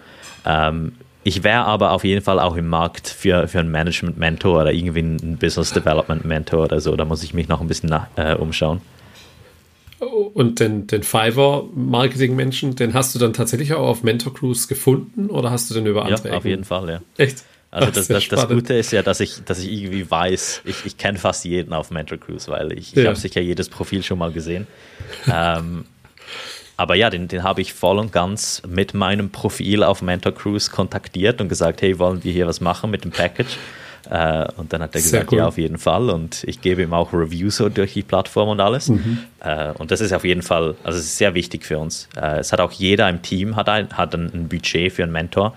Ähm, 0.45 0.93
ich 1.23 1.43
wäre 1.43 1.65
aber 1.65 1.91
auf 1.91 2.03
jeden 2.03 2.21
Fall 2.21 2.39
auch 2.39 2.55
im 2.55 2.67
Markt 2.67 3.09
für, 3.09 3.47
für 3.47 3.59
einen 3.59 3.71
Management-Mentor 3.71 4.61
oder 4.61 4.71
irgendwie 4.71 4.99
einen 4.99 5.37
Business 5.37 5.73
Development-Mentor 5.73 6.65
oder 6.65 6.79
so. 6.79 6.95
Da 6.95 7.05
muss 7.05 7.23
ich 7.23 7.33
mich 7.33 7.49
noch 7.49 7.59
ein 7.59 7.67
bisschen 7.67 7.89
nach, 7.89 8.07
äh, 8.15 8.35
umschauen. 8.35 8.81
Und 9.99 10.61
den, 10.61 10.87
den 10.87 11.03
Fiverr-Marketing-Menschen, 11.03 12.75
den 12.75 12.93
hast 12.93 13.13
du 13.15 13.19
dann 13.19 13.33
tatsächlich 13.33 13.73
auch 13.73 13.85
auf 13.85 14.03
Mentor 14.03 14.33
Cruise 14.33 14.67
gefunden 14.67 15.29
oder 15.29 15.51
hast 15.51 15.69
du 15.69 15.73
den 15.73 15.87
über 15.87 16.05
andere? 16.05 16.29
Ja, 16.29 16.37
auf 16.37 16.45
jeden 16.45 16.63
Fall, 16.63 16.89
ja. 16.89 17.01
Echt? 17.17 17.43
Also 17.71 17.91
das, 17.91 18.07
das, 18.07 18.27
das, 18.27 18.47
Gute 18.47 18.73
ist 18.73 18.91
ja, 18.91 19.03
dass 19.03 19.19
ich, 19.19 19.43
dass 19.45 19.59
ich 19.59 19.71
irgendwie 19.71 20.09
weiß, 20.09 20.61
ich, 20.65 20.85
ich 20.85 20.97
kenne 20.97 21.19
fast 21.19 21.45
jeden 21.45 21.71
auf 21.73 21.91
Mentor 21.91 22.17
Cruise, 22.17 22.49
weil 22.49 22.73
ich, 22.73 22.95
ich 22.97 23.03
ja. 23.03 23.05
habe 23.05 23.15
sicher 23.15 23.41
jedes 23.41 23.69
Profil 23.69 24.01
schon 24.01 24.17
mal 24.17 24.31
gesehen. 24.31 24.65
ähm, 25.31 25.85
aber 26.77 26.95
ja, 26.95 27.09
den, 27.09 27.27
den 27.27 27.43
habe 27.43 27.61
ich 27.61 27.73
voll 27.73 27.99
und 27.99 28.11
ganz 28.11 28.63
mit 28.67 28.93
meinem 28.93 29.29
Profil 29.29 29.83
auf 29.83 30.01
Mentor 30.01 30.33
Cruise 30.33 30.71
kontaktiert 30.71 31.41
und 31.41 31.49
gesagt, 31.49 31.81
hey, 31.81 31.99
wollen 31.99 32.23
wir 32.23 32.31
hier 32.31 32.47
was 32.47 32.61
machen 32.61 32.89
mit 32.89 33.03
dem 33.03 33.11
Package? 33.11 33.57
Äh, 34.09 34.47
und 34.57 34.73
dann 34.73 34.81
hat 34.81 34.95
er 34.95 35.01
gesagt, 35.01 35.31
cool. 35.31 35.39
ja, 35.39 35.47
auf 35.47 35.57
jeden 35.57 35.77
Fall. 35.77 36.09
Und 36.09 36.43
ich 36.45 36.61
gebe 36.61 36.81
ihm 36.81 36.93
auch 36.93 37.13
Reviews 37.13 37.57
so 37.57 37.69
durch 37.69 37.93
die 37.93 38.01
Plattform 38.01 38.49
und 38.49 38.61
alles. 38.61 38.89
Mhm. 38.89 39.19
Äh, 39.41 39.71
und 39.73 39.91
das 39.91 40.01
ist 40.01 40.13
auf 40.13 40.23
jeden 40.23 40.41
Fall, 40.41 40.75
also 40.83 40.97
es 40.97 41.05
ist 41.05 41.17
sehr 41.17 41.33
wichtig 41.35 41.65
für 41.65 41.77
uns. 41.77 42.07
Äh, 42.15 42.39
es 42.39 42.51
hat 42.51 42.61
auch 42.61 42.71
jeder 42.71 43.09
im 43.09 43.21
Team 43.21 43.55
hat 43.55 43.69
ein, 43.69 43.89
hat 43.89 44.15
ein, 44.15 44.31
ein 44.33 44.47
Budget 44.47 44.91
für 44.91 45.03
einen 45.03 45.11
Mentor. 45.11 45.53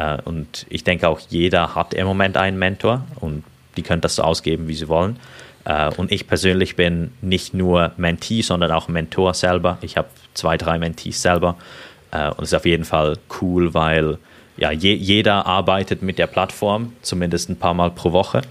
Äh, 0.00 0.18
und 0.24 0.66
ich 0.70 0.82
denke 0.82 1.08
auch 1.08 1.20
jeder 1.28 1.74
hat 1.74 1.94
im 1.94 2.06
Moment 2.06 2.36
einen 2.36 2.58
Mentor 2.58 3.04
und 3.20 3.44
die 3.76 3.82
können 3.82 4.00
das 4.00 4.16
so 4.16 4.22
ausgeben, 4.22 4.66
wie 4.66 4.74
sie 4.74 4.88
wollen. 4.88 5.18
Äh, 5.64 5.90
und 5.96 6.10
ich 6.10 6.26
persönlich 6.26 6.76
bin 6.76 7.12
nicht 7.20 7.54
nur 7.54 7.92
Mentee, 7.96 8.40
sondern 8.42 8.72
auch 8.72 8.88
Mentor 8.88 9.34
selber. 9.34 9.78
Ich 9.82 9.96
habe 9.96 10.08
zwei, 10.34 10.56
drei 10.56 10.78
Mentees 10.78 11.20
selber. 11.20 11.56
Äh, 12.10 12.30
und 12.30 12.44
es 12.44 12.52
ist 12.52 12.54
auf 12.54 12.66
jeden 12.66 12.84
Fall 12.84 13.18
cool, 13.40 13.74
weil 13.74 14.18
ja, 14.56 14.70
je, 14.70 14.94
jeder 14.94 15.46
arbeitet 15.46 16.02
mit 16.02 16.18
der 16.18 16.26
Plattform, 16.26 16.92
zumindest 17.02 17.50
ein 17.50 17.56
paar 17.56 17.74
Mal 17.74 17.90
pro 17.90 18.12
Woche. 18.12 18.42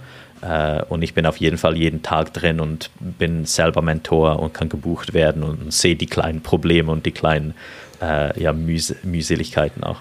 Und 0.88 1.02
ich 1.02 1.14
bin 1.14 1.26
auf 1.26 1.36
jeden 1.36 1.58
Fall 1.58 1.76
jeden 1.76 2.02
Tag 2.02 2.34
drin 2.34 2.62
und 2.62 2.92
bin 3.02 3.44
selber 3.44 3.82
Mentor 3.82 4.40
und 4.40 4.54
kann 4.54 4.70
gebucht 4.70 5.14
werden 5.14 5.44
und 5.44 5.74
sehe 5.74 5.98
die 5.98 6.06
kleinen 6.06 6.40
Probleme 6.40 6.94
und 6.94 7.06
die 7.06 7.12
kleinen 7.12 7.56
ja, 8.00 8.54
Mühs 8.54 8.96
Mühseligkeiten 9.04 9.84
auch. 9.84 10.00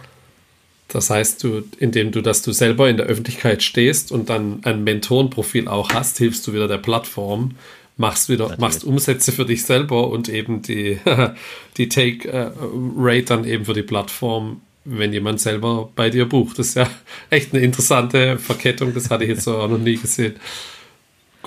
Das 0.88 1.10
heißt, 1.10 1.44
du, 1.44 1.64
indem 1.78 2.12
du, 2.12 2.22
dass 2.22 2.40
du 2.40 2.52
selber 2.52 2.88
in 2.88 2.96
der 2.96 3.06
Öffentlichkeit 3.06 3.62
stehst 3.62 4.10
und 4.10 4.30
dann 4.30 4.60
ein 4.64 4.84
Mentorenprofil 4.84 5.68
auch 5.68 5.92
hast, 5.92 6.16
hilfst 6.16 6.46
du 6.46 6.54
wieder 6.54 6.66
der 6.66 6.78
Plattform, 6.78 7.52
machst 7.98 8.30
wieder, 8.30 8.44
Natürlich. 8.44 8.60
machst 8.60 8.84
Umsätze 8.84 9.32
für 9.32 9.44
dich 9.44 9.64
selber 9.64 10.08
und 10.08 10.30
eben 10.30 10.62
die, 10.62 10.98
die 11.76 11.88
Take-Rate 11.90 13.24
dann 13.24 13.44
eben 13.44 13.66
für 13.66 13.74
die 13.74 13.82
Plattform, 13.82 14.62
wenn 14.84 15.12
jemand 15.12 15.40
selber 15.40 15.90
bei 15.94 16.08
dir 16.08 16.26
bucht. 16.26 16.58
Das 16.58 16.68
ist 16.68 16.76
ja 16.76 16.88
echt 17.30 17.52
eine 17.52 17.62
interessante 17.62 18.38
Verkettung, 18.38 18.94
das 18.94 19.10
hatte 19.10 19.24
ich 19.24 19.30
jetzt 19.30 19.44
so 19.44 19.58
auch 19.58 19.68
noch 19.68 19.78
nie 19.78 19.96
gesehen. 19.96 20.36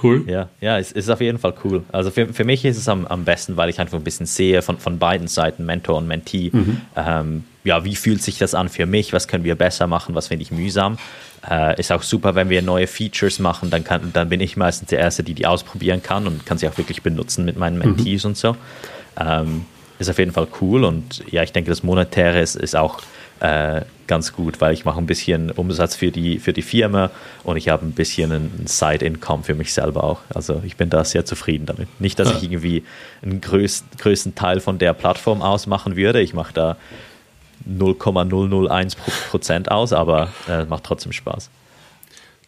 Cool. 0.02 0.24
Ja, 0.28 0.50
ja, 0.62 0.80
es 0.80 0.92
ist 0.92 1.10
auf 1.10 1.22
jeden 1.22 1.38
Fall 1.38 1.54
cool. 1.64 1.84
Also 1.92 2.12
für, 2.12 2.34
für 2.34 2.44
mich 2.44 2.64
ist 2.66 2.78
es 2.78 2.88
am, 2.88 3.06
am 3.08 3.26
besten, 3.26 3.58
weil 3.58 3.70
ich 3.70 3.80
einfach 3.80 3.98
ein 3.98 4.04
bisschen 4.04 4.26
sehe 4.26 4.62
von, 4.62 4.78
von 4.78 5.00
beiden 5.00 5.28
Seiten, 5.28 5.66
Mentor 5.66 5.98
und 5.98 6.08
Mentee. 6.08 6.50
Mhm. 6.54 6.82
Ähm, 6.96 7.44
ja, 7.64 7.84
wie 7.84 7.96
fühlt 7.96 8.22
sich 8.22 8.38
das 8.38 8.56
an 8.56 8.70
für 8.70 8.86
mich? 8.86 9.14
Was 9.14 9.28
können 9.28 9.44
wir 9.44 9.56
besser 9.56 9.88
machen? 9.88 10.16
Was 10.16 10.30
finde 10.30 10.44
ich 10.44 10.52
mühsam? 10.52 10.98
Äh, 11.50 11.80
ist 11.80 11.92
auch 11.92 12.04
super, 12.04 12.36
wenn 12.36 12.50
wir 12.50 12.62
neue 12.62 12.88
Features 12.88 13.40
machen, 13.40 13.70
dann, 13.70 13.84
kann, 13.84 14.12
dann 14.14 14.30
bin 14.30 14.40
ich 14.40 14.58
meistens 14.58 14.90
der 14.90 15.00
Erste, 15.00 15.24
die 15.24 15.34
die 15.34 15.46
ausprobieren 15.46 16.02
kann 16.02 16.26
und 16.26 16.46
kann 16.46 16.58
sie 16.58 16.68
auch 16.68 16.78
wirklich 16.78 17.04
benutzen 17.04 17.46
mit 17.46 17.58
meinen 17.58 17.78
mhm. 17.78 17.96
Mentees 17.96 18.24
mhm. 18.24 18.30
und 18.30 18.38
so. 18.38 18.56
Ähm, 19.20 19.66
ist 20.00 20.10
auf 20.10 20.18
jeden 20.18 20.32
Fall 20.32 20.48
cool 20.62 20.84
und 20.84 21.24
ja, 21.32 21.44
ich 21.44 21.52
denke, 21.52 21.70
das 21.70 21.84
Monetäre 21.84 22.42
ist, 22.42 22.56
ist 22.56 22.76
auch 22.76 23.02
äh, 23.42 23.82
ganz 24.06 24.34
gut, 24.34 24.62
weil 24.62 24.74
ich 24.74 24.86
mache 24.86 25.00
ein 25.00 25.08
bisschen 25.08 25.52
Umsatz 25.52 25.96
für 25.96 26.12
die, 26.12 26.38
für 26.38 26.54
die 26.54 26.62
Firma 26.62 27.10
und 27.44 27.58
ich 27.58 27.70
habe 27.70 27.86
ein 27.86 27.94
bisschen 27.94 28.32
ein 28.32 28.68
Side-Income 28.68 29.44
für 29.44 29.56
mich 29.56 29.74
selber 29.74 30.04
auch. 30.04 30.20
Also 30.34 30.62
ich 30.66 30.76
bin 30.76 30.90
da 30.90 31.04
sehr 31.04 31.26
zufrieden 31.26 31.66
damit. 31.66 31.88
Nicht, 32.00 32.20
dass 32.20 32.36
ich 32.36 32.44
irgendwie 32.44 32.84
einen 33.24 33.42
größ, 33.42 33.86
größten 33.98 34.36
Teil 34.36 34.60
von 34.60 34.78
der 34.78 34.94
Plattform 34.94 35.42
ausmachen 35.42 35.96
würde. 35.96 36.22
Ich 36.22 36.34
mache 36.34 36.54
da 36.54 36.78
0,001 37.66 38.96
Prozent 39.30 39.72
aus, 39.72 39.92
aber 39.92 40.30
äh, 40.48 40.66
macht 40.66 40.84
trotzdem 40.84 41.12
Spaß. 41.12 41.50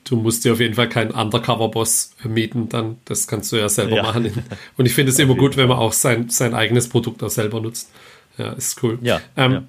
Du 0.03 0.17
musst 0.17 0.45
dir 0.45 0.53
auf 0.53 0.59
jeden 0.59 0.75
Fall 0.75 0.89
keinen 0.89 1.11
Undercover-Boss 1.11 2.15
mieten, 2.23 2.69
dann 2.69 2.97
das 3.05 3.25
kannst 3.25 3.51
du 3.51 3.55
ja 3.55 3.69
selber 3.69 3.95
ja. 3.95 4.03
machen. 4.03 4.43
Und 4.77 4.85
ich 4.85 4.93
finde 4.93 5.11
es 5.11 5.17
immer 5.17 5.35
gut, 5.35 5.57
wenn 5.57 5.69
man 5.69 5.77
auch 5.77 5.93
sein, 5.93 6.29
sein 6.29 6.53
eigenes 6.53 6.89
Produkt 6.89 7.23
auch 7.23 7.29
selber 7.29 7.61
nutzt. 7.61 7.89
Ja, 8.37 8.51
ist 8.51 8.83
cool. 8.83 8.99
Ja, 9.01 9.21
ähm, 9.37 9.51
ja. 9.51 9.63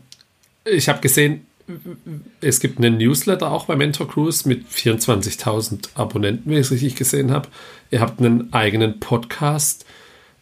Ich 0.64 0.88
habe 0.88 1.00
gesehen, 1.00 1.46
es 2.40 2.60
gibt 2.60 2.78
einen 2.78 2.98
Newsletter 2.98 3.50
auch 3.50 3.66
bei 3.66 3.76
Mentor 3.76 4.08
Cruise 4.08 4.48
mit 4.48 4.66
24.000 4.68 5.88
Abonnenten, 5.94 6.50
wenn 6.50 6.58
ich 6.58 6.66
es 6.66 6.72
richtig 6.72 6.96
gesehen 6.96 7.30
habe. 7.30 7.48
Ihr 7.90 8.00
habt 8.00 8.20
einen 8.20 8.52
eigenen 8.52 9.00
Podcast. 9.00 9.86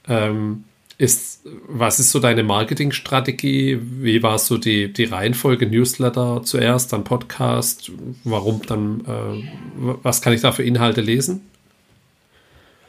Ähm, 0.09 0.65
ist, 0.99 1.41
was 1.67 1.99
ist 1.99 2.11
so 2.11 2.21
deine 2.21 2.45
Marketingstrategie? 2.45 3.79
Wie 3.81 4.23
war 4.23 4.39
so 4.39 4.59
die, 4.59 4.93
die 4.93 5.05
Reihenfolge 5.05 5.67
Newsletter 5.67 6.43
zuerst, 6.45 6.93
dann 6.93 7.03
Podcast? 7.03 7.91
Warum 8.23 8.63
dann, 8.67 9.01
äh, 9.01 9.97
was 10.03 10.23
kann 10.23 10.33
ich 10.33 10.41
da 10.41 10.53
für 10.53 10.63
Inhalte 10.63 11.01
lesen? 11.01 11.41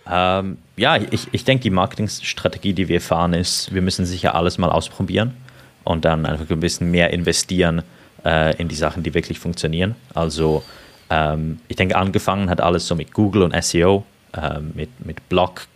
Ähm, 0.08 0.58
ja, 0.76 0.98
ich, 0.98 1.30
ich 1.32 1.44
denke, 1.46 1.64
die 1.64 1.70
Marketingstrategie, 1.70 2.74
die 2.74 2.88
wir 2.88 3.02
fahren, 3.02 3.34
ist, 3.34 3.74
wir 3.74 3.82
müssen 3.82 4.06
sicher 4.06 4.36
alles 4.36 4.58
mal 4.58 4.70
ausprobieren 4.70 5.36
und 5.84 6.06
dann 6.06 6.26
einfach 6.26 6.50
ein 6.50 6.60
bisschen 6.60 6.92
mehr 6.92 7.12
investieren 7.12 7.84
äh, 8.26 8.56
in 8.58 8.68
die 8.68 8.76
Sachen, 8.76 9.04
die 9.04 9.14
wirklich 9.14 9.40
funktionieren. 9.40 9.96
Also 10.14 10.64
ähm, 11.10 11.60
ich 11.68 11.76
denke, 11.76 11.96
angefangen 11.96 12.50
hat 12.50 12.62
alles 12.62 12.88
so 12.88 12.96
mit 12.96 13.14
Google 13.14 13.44
und 13.44 13.64
SEO, 13.64 14.06
äh, 14.34 14.60
mit, 14.60 15.06
mit 15.06 15.30
Blog, 15.30 15.68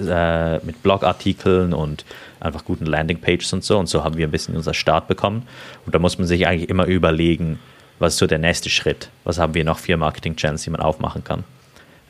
äh, 0.00 0.58
mit 0.64 0.82
Blogartikeln 0.82 1.72
und 1.72 2.04
einfach 2.40 2.64
guten 2.64 2.86
Landingpages 2.86 3.52
und 3.52 3.64
so. 3.64 3.78
Und 3.78 3.88
so 3.88 4.04
haben 4.04 4.16
wir 4.16 4.26
ein 4.26 4.30
bisschen 4.30 4.56
unser 4.56 4.74
Start 4.74 5.08
bekommen. 5.08 5.46
Und 5.86 5.94
da 5.94 5.98
muss 5.98 6.18
man 6.18 6.26
sich 6.26 6.46
eigentlich 6.46 6.68
immer 6.68 6.86
überlegen, 6.86 7.58
was 7.98 8.14
ist 8.14 8.18
so 8.18 8.26
der 8.26 8.38
nächste 8.38 8.70
Schritt? 8.70 9.08
Was 9.24 9.38
haben 9.38 9.54
wir 9.54 9.64
noch 9.64 9.78
für 9.78 9.96
Marketing-Channels, 9.96 10.62
die 10.62 10.70
man 10.70 10.80
aufmachen 10.80 11.24
kann? 11.24 11.44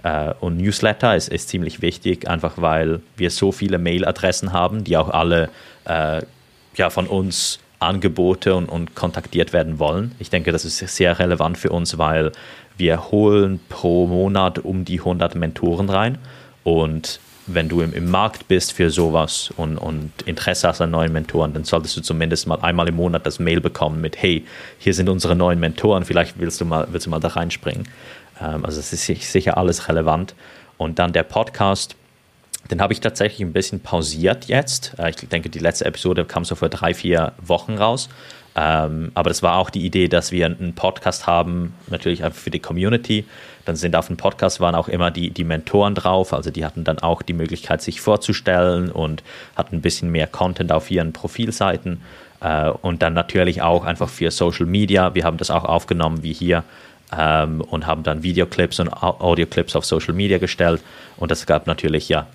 Uh, 0.05 0.33
und 0.39 0.59
Newsletter 0.59 1.17
ist, 1.17 1.29
ist, 1.29 1.49
ziemlich 1.49 1.83
wichtig, 1.83 2.29
einfach 2.29 2.53
weil 2.57 3.01
wir 3.17 3.31
so 3.31 3.51
viele 3.51 3.79
Mailadressen 3.79 4.53
haben, 4.53 4.85
die 4.85 4.97
auch 4.97 5.09
alle 5.09 5.51
uh, 5.89 6.21
ja, 6.79 6.91
von 6.91 7.07
uns 7.07 7.59
Angebote 7.81 8.55
und, 8.55 8.69
und 8.69 8.95
kontaktiert 8.95 9.53
werden 9.53 9.79
wollen. 9.79 10.13
Ich 10.19 10.31
denke, 10.31 10.51
das 10.51 10.65
ist 10.65 10.79
sehr 10.79 11.19
relevant 11.19 11.59
für 11.59 11.71
uns, 11.71 11.99
weil 11.99 12.33
wir 12.77 13.11
holen 13.11 13.61
pro 13.69 14.07
Monat 14.07 14.59
um 14.59 14.85
die 14.85 14.99
100 14.99 15.35
Mentoren 15.35 15.91
rein 15.91 16.19
und 16.65 17.21
wenn 17.49 17.69
du 17.69 17.81
im, 17.81 17.95
im 17.95 18.11
Markt 18.11 18.47
bist 18.47 18.73
für 18.73 18.91
sowas 18.91 19.51
und, 19.57 19.79
und 19.79 20.13
Interesse 20.27 20.69
hast 20.69 20.81
an 20.81 20.91
neuen 20.91 21.13
Mentoren, 21.13 21.55
dann 21.55 21.65
solltest 21.65 21.97
du 21.97 22.03
zumindest 22.03 22.47
mal 22.47 22.61
einmal 22.61 22.89
im 22.89 22.97
Monat 22.97 23.25
das 23.25 23.39
Mail 23.39 23.61
bekommen 23.61 24.01
mit, 24.01 24.21
hey, 24.21 24.45
hier 24.79 24.93
sind 24.93 25.09
unsere 25.09 25.35
neuen 25.35 25.59
Mentoren, 25.59 26.05
vielleicht 26.05 26.39
willst 26.39 26.61
du 26.61 26.67
mal, 26.67 26.87
willst 26.91 27.07
du 27.07 27.11
mal 27.11 27.21
da 27.21 27.29
reinspringen. 27.29 27.89
Ähm, 28.41 28.65
also 28.65 28.79
es 28.79 28.93
ist 28.93 29.07
sicher 29.07 29.57
alles 29.57 29.89
relevant. 29.89 30.35
Und 30.77 30.99
dann 30.99 31.13
der 31.13 31.23
Podcast, 31.23 31.97
den 32.71 32.81
habe 32.81 32.93
ich 32.93 33.01
tatsächlich 33.01 33.41
ein 33.41 33.53
bisschen 33.53 33.81
pausiert 33.81 34.47
jetzt. 34.47 34.95
Äh, 34.99 35.11
ich 35.11 35.17
denke, 35.17 35.49
die 35.49 35.59
letzte 35.59 35.85
Episode 35.85 36.25
kam 36.25 36.45
so 36.45 36.55
vor 36.55 36.69
drei, 36.69 36.95
vier 36.95 37.33
Wochen 37.41 37.75
raus. 37.75 38.09
Ähm, 38.57 39.13
aber 39.15 39.31
das 39.31 39.43
war 39.43 39.57
auch 39.57 39.71
die 39.71 39.85
Idee, 39.85 40.09
dass 40.09 40.33
wir 40.33 40.47
einen 40.47 40.75
Podcast 40.75 41.27
haben, 41.27 41.75
natürlich 41.89 42.25
einfach 42.25 42.41
für 42.41 42.51
die 42.51 42.59
Community. 42.59 43.25
Dann 43.65 43.77
sind 43.77 43.95
auf 43.95 44.09
dem 44.09 44.17
Podcast 44.17 44.61
waren 44.61 44.75
auch 44.75 44.89
immer 44.89 45.11
die, 45.11 45.31
die 45.31 45.45
Mentoren 45.45 45.95
drauf, 45.95 46.33
also 46.33 46.51
die 46.51 46.65
hatten 46.65 46.85
dann 46.85 46.99
auch 46.99 47.23
die 47.23 47.35
Möglichkeit, 47.35 47.83
sich 47.83 48.01
vorzustellen 48.01 48.91
und 48.91 49.23
hatten 49.55 49.77
ein 49.77 49.83
bisschen 49.83 50.11
mehr 50.11 50.27
Content 50.27 50.73
auf 50.73 50.91
ihren 50.91 51.13
Profilseiten. 51.13 52.01
Äh, 52.41 52.71
und 52.71 53.03
dann 53.03 53.15
natürlich 53.15 53.63
auch 53.63 53.85
einfach 53.85 54.09
für 54.09 54.31
Social 54.31 54.67
Media. 54.67 55.15
Wir 55.15 55.25
haben 55.25 55.37
das 55.37 55.51
auch 55.51 55.65
aufgenommen 55.65 56.23
wie 56.23 56.33
hier 56.33 56.65
ähm, 57.17 57.61
und 57.61 57.87
haben 57.87 58.03
dann 58.03 58.23
Videoclips 58.23 58.81
und 58.81 58.89
Audioclips 58.89 59.77
auf 59.77 59.85
Social 59.85 60.15
Media 60.15 60.39
gestellt. 60.39 60.83
Und 61.17 61.31
das 61.31 61.47
gab 61.47 61.67
natürlich, 61.67 62.09
ja, 62.09 62.27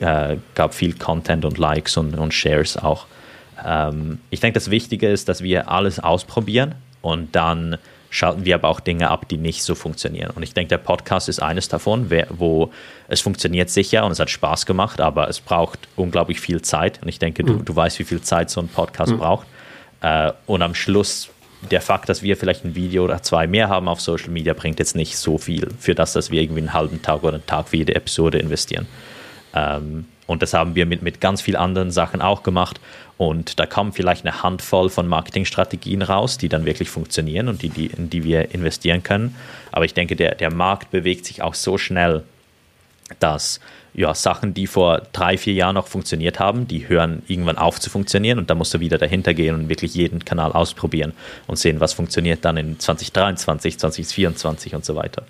äh, 0.00 0.36
gab 0.54 0.74
viel 0.74 0.94
Content 0.94 1.44
und 1.44 1.58
Likes 1.58 1.96
und, 1.96 2.14
und 2.14 2.32
Shares 2.32 2.76
auch. 2.76 3.06
Ähm, 3.64 4.18
ich 4.30 4.40
denke, 4.40 4.54
das 4.54 4.70
Wichtige 4.70 5.08
ist, 5.08 5.28
dass 5.28 5.42
wir 5.42 5.70
alles 5.70 5.98
ausprobieren 6.00 6.74
und 7.02 7.34
dann 7.34 7.78
schalten 8.10 8.44
wir 8.44 8.54
aber 8.54 8.68
auch 8.68 8.80
Dinge 8.80 9.10
ab, 9.10 9.28
die 9.28 9.36
nicht 9.36 9.62
so 9.62 9.74
funktionieren. 9.74 10.30
Und 10.30 10.42
ich 10.42 10.54
denke, 10.54 10.68
der 10.70 10.78
Podcast 10.78 11.28
ist 11.28 11.40
eines 11.40 11.68
davon, 11.68 12.10
wo 12.30 12.72
es 13.08 13.20
funktioniert 13.20 13.68
sicher 13.68 14.04
und 14.04 14.12
es 14.12 14.20
hat 14.20 14.30
Spaß 14.30 14.64
gemacht, 14.64 15.00
aber 15.00 15.28
es 15.28 15.40
braucht 15.40 15.80
unglaublich 15.96 16.40
viel 16.40 16.62
Zeit. 16.62 17.02
Und 17.02 17.08
ich 17.08 17.18
denke, 17.18 17.42
mhm. 17.42 17.46
du, 17.46 17.54
du 17.62 17.76
weißt, 17.76 17.98
wie 17.98 18.04
viel 18.04 18.22
Zeit 18.22 18.50
so 18.50 18.60
ein 18.60 18.68
Podcast 18.68 19.12
mhm. 19.12 19.18
braucht. 19.18 19.46
Äh, 20.00 20.32
und 20.46 20.62
am 20.62 20.74
Schluss, 20.74 21.28
der 21.70 21.80
Fakt, 21.80 22.08
dass 22.08 22.22
wir 22.22 22.36
vielleicht 22.36 22.64
ein 22.64 22.74
Video 22.74 23.04
oder 23.04 23.22
zwei 23.22 23.46
mehr 23.46 23.68
haben 23.68 23.88
auf 23.88 24.00
Social 24.00 24.30
Media, 24.30 24.54
bringt 24.54 24.78
jetzt 24.78 24.94
nicht 24.94 25.18
so 25.18 25.36
viel 25.38 25.68
für 25.78 25.94
das, 25.94 26.12
dass 26.12 26.30
wir 26.30 26.40
irgendwie 26.40 26.60
einen 26.60 26.72
halben 26.72 27.02
Tag 27.02 27.22
oder 27.22 27.34
einen 27.34 27.46
Tag 27.46 27.68
für 27.68 27.76
jede 27.76 27.94
Episode 27.94 28.38
investieren. 28.38 28.86
Ähm, 29.56 30.04
und 30.26 30.42
das 30.42 30.54
haben 30.54 30.74
wir 30.74 30.86
mit, 30.86 31.02
mit 31.02 31.20
ganz 31.20 31.40
vielen 31.40 31.56
anderen 31.56 31.90
Sachen 31.90 32.20
auch 32.20 32.42
gemacht. 32.42 32.80
Und 33.16 33.58
da 33.58 33.66
kommen 33.66 33.92
vielleicht 33.92 34.26
eine 34.26 34.42
Handvoll 34.42 34.90
von 34.90 35.06
Marketingstrategien 35.06 36.02
raus, 36.02 36.36
die 36.36 36.48
dann 36.48 36.66
wirklich 36.66 36.90
funktionieren 36.90 37.48
und 37.48 37.62
die, 37.62 37.70
die, 37.70 37.86
in 37.86 38.10
die 38.10 38.24
wir 38.24 38.52
investieren 38.52 39.02
können. 39.02 39.36
Aber 39.72 39.84
ich 39.84 39.94
denke, 39.94 40.16
der, 40.16 40.34
der 40.34 40.52
Markt 40.52 40.90
bewegt 40.90 41.24
sich 41.24 41.42
auch 41.42 41.54
so 41.54 41.78
schnell, 41.78 42.24
dass 43.20 43.60
ja, 43.94 44.14
Sachen, 44.14 44.52
die 44.52 44.66
vor 44.66 45.02
drei, 45.12 45.38
vier 45.38 45.54
Jahren 45.54 45.74
noch 45.74 45.86
funktioniert 45.86 46.38
haben, 46.38 46.68
die 46.68 46.86
hören 46.86 47.22
irgendwann 47.28 47.56
auf 47.56 47.80
zu 47.80 47.88
funktionieren 47.88 48.38
und 48.38 48.50
da 48.50 48.54
musst 48.54 48.74
du 48.74 48.80
wieder 48.80 48.98
dahinter 48.98 49.32
gehen 49.32 49.54
und 49.54 49.68
wirklich 49.70 49.94
jeden 49.94 50.22
Kanal 50.22 50.52
ausprobieren 50.52 51.12
und 51.46 51.56
sehen, 51.56 51.80
was 51.80 51.94
funktioniert 51.94 52.44
dann 52.44 52.58
in 52.58 52.78
2023, 52.78 53.78
2024 53.78 54.74
und 54.74 54.84
so 54.84 54.96
weiter. 54.96 55.22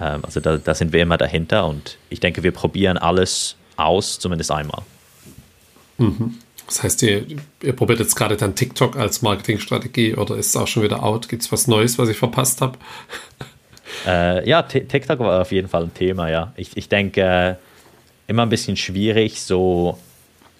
Ähm, 0.00 0.24
also 0.24 0.40
da, 0.40 0.56
da 0.56 0.74
sind 0.74 0.92
wir 0.92 1.02
immer 1.02 1.16
dahinter 1.16 1.66
und 1.66 1.96
ich 2.10 2.18
denke, 2.18 2.42
wir 2.42 2.50
probieren 2.50 2.98
alles 2.98 3.57
aus, 3.78 4.18
zumindest 4.18 4.50
einmal. 4.50 4.82
Mhm. 5.98 6.36
Das 6.66 6.82
heißt, 6.82 7.02
ihr, 7.02 7.24
ihr 7.62 7.72
probiert 7.74 7.98
jetzt 7.98 8.14
gerade 8.14 8.36
dann 8.36 8.54
TikTok 8.54 8.96
als 8.96 9.22
Marketingstrategie 9.22 10.14
oder 10.14 10.36
ist 10.36 10.48
es 10.48 10.56
auch 10.56 10.66
schon 10.66 10.82
wieder 10.82 11.02
out? 11.02 11.28
Gibt 11.28 11.42
es 11.42 11.50
was 11.50 11.66
Neues, 11.66 11.98
was 11.98 12.08
ich 12.08 12.16
verpasst 12.16 12.60
habe? 12.60 12.78
Äh, 14.06 14.46
ja, 14.46 14.62
TikTok 14.62 15.18
war 15.18 15.40
auf 15.40 15.50
jeden 15.50 15.66
Fall 15.66 15.84
ein 15.84 15.94
Thema, 15.94 16.28
ja. 16.28 16.52
Ich, 16.56 16.76
ich 16.76 16.90
denke, 16.90 17.22
äh, 17.22 17.54
immer 18.30 18.42
ein 18.42 18.50
bisschen 18.50 18.76
schwierig, 18.76 19.42
so 19.42 19.98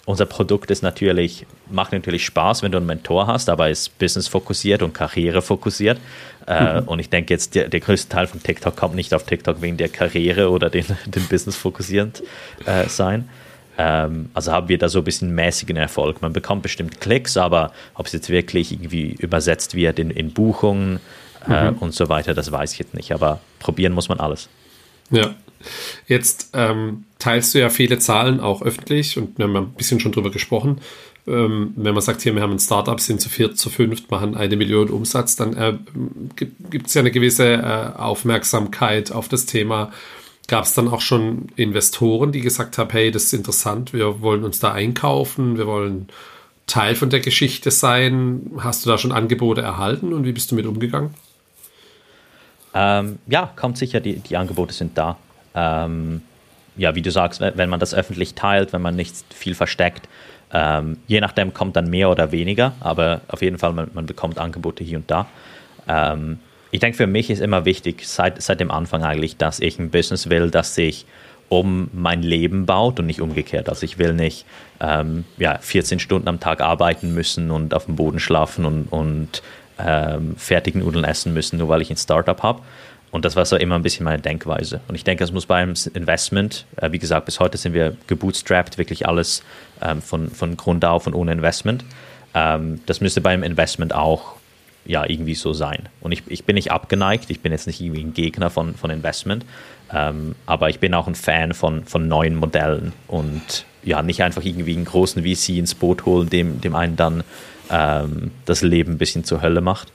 unser 0.09 0.25
Produkt 0.25 0.71
ist 0.71 0.81
natürlich, 0.81 1.45
macht 1.69 1.91
natürlich 1.91 2.25
Spaß, 2.25 2.63
wenn 2.63 2.71
du 2.71 2.79
einen 2.79 2.87
Mentor 2.87 3.27
hast, 3.27 3.47
aber 3.47 3.69
ist 3.69 3.95
business 3.99 4.27
fokussiert 4.27 4.81
und 4.81 4.91
Karriere 4.91 5.43
fokussiert. 5.43 5.99
Äh, 6.47 6.81
mhm. 6.81 6.87
Und 6.87 6.97
ich 6.97 7.11
denke 7.11 7.31
jetzt, 7.31 7.53
der, 7.53 7.67
der, 7.67 7.79
größte 7.79 8.09
Teil 8.09 8.25
von 8.25 8.41
TikTok 8.41 8.75
kommt 8.75 8.95
nicht 8.95 9.13
auf 9.13 9.23
TikTok 9.23 9.61
wegen 9.61 9.77
der 9.77 9.87
Karriere 9.87 10.49
oder 10.49 10.71
den, 10.71 10.85
den 11.05 11.27
Business 11.27 11.55
fokussierend 11.55 12.23
äh, 12.65 12.89
sein. 12.89 13.29
Ähm, 13.77 14.31
also 14.33 14.51
haben 14.51 14.67
wir 14.67 14.79
da 14.79 14.89
so 14.89 14.97
ein 14.97 15.03
bisschen 15.03 15.35
mäßigen 15.35 15.77
Erfolg. 15.77 16.23
Man 16.23 16.33
bekommt 16.33 16.63
bestimmt 16.63 16.99
Klicks, 16.99 17.37
aber 17.37 17.71
ob 17.93 18.07
es 18.07 18.13
jetzt 18.13 18.31
wirklich 18.31 18.71
irgendwie 18.71 19.11
übersetzt 19.11 19.75
wird 19.75 19.99
in, 19.99 20.09
in 20.09 20.33
Buchungen 20.33 21.01
äh, 21.47 21.69
mhm. 21.69 21.77
und 21.77 21.93
so 21.93 22.09
weiter, 22.09 22.33
das 22.33 22.51
weiß 22.51 22.73
ich 22.73 22.79
jetzt 22.79 22.95
nicht. 22.95 23.11
Aber 23.11 23.41
probieren 23.59 23.93
muss 23.93 24.09
man 24.09 24.19
alles. 24.19 24.49
Ja. 25.11 25.35
Jetzt 26.07 26.49
ähm, 26.53 27.05
teilst 27.19 27.53
du 27.53 27.59
ja 27.59 27.69
viele 27.69 27.99
Zahlen 27.99 28.39
auch 28.39 28.61
öffentlich 28.61 29.17
und 29.17 29.37
wir 29.37 29.45
haben 29.45 29.55
ein 29.55 29.73
bisschen 29.73 29.99
schon 29.99 30.11
drüber 30.11 30.31
gesprochen. 30.31 30.79
Ähm, 31.27 31.73
wenn 31.75 31.93
man 31.93 32.01
sagt, 32.01 32.21
hier, 32.21 32.33
wir 32.35 32.41
haben 32.41 32.53
ein 32.53 32.59
Startup, 32.59 32.99
sind 32.99 33.21
zu 33.21 33.29
viert, 33.29 33.57
zu 33.57 33.69
fünft, 33.69 34.09
machen 34.09 34.35
eine 34.35 34.55
Million 34.55 34.89
Umsatz, 34.89 35.35
dann 35.35 35.55
äh, 35.55 35.73
gibt 36.69 36.87
es 36.87 36.93
ja 36.93 37.01
eine 37.01 37.11
gewisse 37.11 37.53
äh, 37.53 37.97
Aufmerksamkeit 37.97 39.11
auf 39.11 39.27
das 39.27 39.45
Thema 39.45 39.91
Gab 40.49 40.63
es 40.65 40.73
dann 40.73 40.87
auch 40.87 41.01
schon 41.01 41.49
Investoren, 41.57 42.31
die 42.31 42.41
gesagt 42.41 42.79
haben, 42.79 42.89
hey, 42.89 43.11
das 43.11 43.25
ist 43.25 43.33
interessant, 43.33 43.93
wir 43.93 44.21
wollen 44.21 44.43
uns 44.43 44.59
da 44.59 44.71
einkaufen, 44.71 45.59
wir 45.59 45.67
wollen 45.67 46.09
Teil 46.65 46.95
von 46.95 47.11
der 47.11 47.19
Geschichte 47.19 47.69
sein? 47.69 48.49
Hast 48.57 48.83
du 48.83 48.89
da 48.89 48.97
schon 48.97 49.11
Angebote 49.11 49.61
erhalten 49.61 50.11
und 50.11 50.25
wie 50.25 50.31
bist 50.31 50.49
du 50.49 50.55
mit 50.55 50.65
umgegangen? 50.65 51.13
Ähm, 52.73 53.19
ja, 53.27 53.53
kommt 53.55 53.77
sicher, 53.77 53.99
die, 53.99 54.15
die 54.15 54.37
Angebote 54.37 54.73
sind 54.73 54.97
da. 54.97 55.17
Ähm, 55.59 56.21
ja, 56.77 56.95
wie 56.95 57.01
du 57.01 57.11
sagst, 57.11 57.41
wenn 57.41 57.69
man 57.69 57.79
das 57.79 57.93
öffentlich 57.93 58.35
teilt, 58.35 58.71
wenn 58.71 58.81
man 58.81 58.95
nicht 58.95 59.15
viel 59.33 59.53
versteckt, 59.53 60.07
ähm, 60.53 60.97
je 61.07 61.19
nachdem 61.19 61.53
kommt 61.53 61.75
dann 61.75 61.89
mehr 61.89 62.09
oder 62.09 62.31
weniger, 62.31 62.73
aber 62.79 63.21
auf 63.27 63.41
jeden 63.41 63.57
Fall, 63.57 63.73
man, 63.73 63.91
man 63.93 64.05
bekommt 64.05 64.39
Angebote 64.39 64.83
hier 64.83 64.97
und 64.97 65.11
da. 65.11 65.27
Ähm, 65.87 66.39
ich 66.71 66.79
denke, 66.79 66.97
für 66.97 67.07
mich 67.07 67.29
ist 67.29 67.41
immer 67.41 67.65
wichtig, 67.65 68.07
seit, 68.07 68.41
seit 68.41 68.59
dem 68.59 68.71
Anfang 68.71 69.03
eigentlich, 69.03 69.37
dass 69.37 69.59
ich 69.59 69.77
ein 69.79 69.89
Business 69.89 70.29
will, 70.29 70.51
das 70.51 70.75
sich 70.75 71.05
um 71.49 71.89
mein 71.93 72.21
Leben 72.21 72.65
baut 72.65 72.99
und 72.99 73.07
nicht 73.07 73.21
umgekehrt. 73.21 73.69
Also 73.69 73.83
ich 73.83 73.97
will 73.97 74.13
nicht 74.13 74.45
ähm, 74.79 75.25
ja, 75.37 75.57
14 75.57 75.99
Stunden 75.99 76.27
am 76.27 76.39
Tag 76.39 76.61
arbeiten 76.61 77.13
müssen 77.13 77.49
und 77.49 77.73
auf 77.73 77.85
dem 77.85 77.95
Boden 77.95 78.19
schlafen 78.19 78.65
und, 78.65 78.83
und 78.91 79.41
ähm, 79.79 80.35
fertigen 80.37 80.81
Nudeln 80.81 81.05
essen 81.05 81.33
müssen, 81.33 81.57
nur 81.57 81.69
weil 81.69 81.81
ich 81.81 81.89
ein 81.89 81.97
Startup 81.97 82.41
habe. 82.43 82.61
Und 83.11 83.25
das 83.25 83.35
war 83.35 83.45
so 83.45 83.55
immer 83.55 83.75
ein 83.75 83.81
bisschen 83.81 84.03
meine 84.03 84.21
Denkweise. 84.21 84.81
Und 84.87 84.95
ich 84.95 85.03
denke, 85.03 85.23
es 85.23 85.31
muss 85.31 85.45
beim 85.45 85.73
Investment, 85.93 86.65
äh, 86.77 86.91
wie 86.91 86.99
gesagt, 86.99 87.25
bis 87.25 87.39
heute 87.39 87.57
sind 87.57 87.73
wir 87.73 87.95
gebootstrapped, 88.07 88.77
wirklich 88.77 89.07
alles 89.07 89.43
ähm, 89.81 90.01
von, 90.01 90.29
von 90.29 90.57
Grund 90.57 90.85
auf 90.85 91.07
und 91.07 91.13
ohne 91.13 91.31
Investment. 91.31 91.83
Ähm, 92.33 92.81
das 92.85 93.01
müsste 93.01 93.21
beim 93.21 93.43
Investment 93.43 93.93
auch 93.93 94.35
ja 94.85 95.07
irgendwie 95.07 95.35
so 95.35 95.53
sein. 95.53 95.89
Und 96.01 96.11
ich, 96.11 96.23
ich 96.27 96.45
bin 96.45 96.55
nicht 96.55 96.71
abgeneigt, 96.71 97.29
ich 97.29 97.41
bin 97.41 97.51
jetzt 97.51 97.67
nicht 97.67 97.81
irgendwie 97.81 98.03
ein 98.03 98.13
Gegner 98.13 98.49
von, 98.49 98.75
von 98.75 98.89
Investment, 98.89 99.45
ähm, 99.93 100.35
aber 100.45 100.69
ich 100.69 100.79
bin 100.79 100.93
auch 100.93 101.07
ein 101.07 101.15
Fan 101.15 101.53
von, 101.53 101.85
von 101.85 102.07
neuen 102.07 102.35
Modellen 102.35 102.93
und 103.07 103.65
ja, 103.83 104.01
nicht 104.01 104.23
einfach 104.23 104.43
irgendwie 104.43 104.75
einen 104.75 104.85
großen 104.85 105.23
VC 105.23 105.57
ins 105.57 105.75
Boot 105.75 106.05
holen, 106.05 106.29
dem, 106.29 106.61
dem 106.61 106.75
einen 106.75 106.95
dann 106.95 107.23
ähm, 107.69 108.31
das 108.45 108.61
Leben 108.61 108.93
ein 108.93 108.97
bisschen 108.97 109.23
zur 109.23 109.41
Hölle 109.41 109.61
macht. 109.61 109.91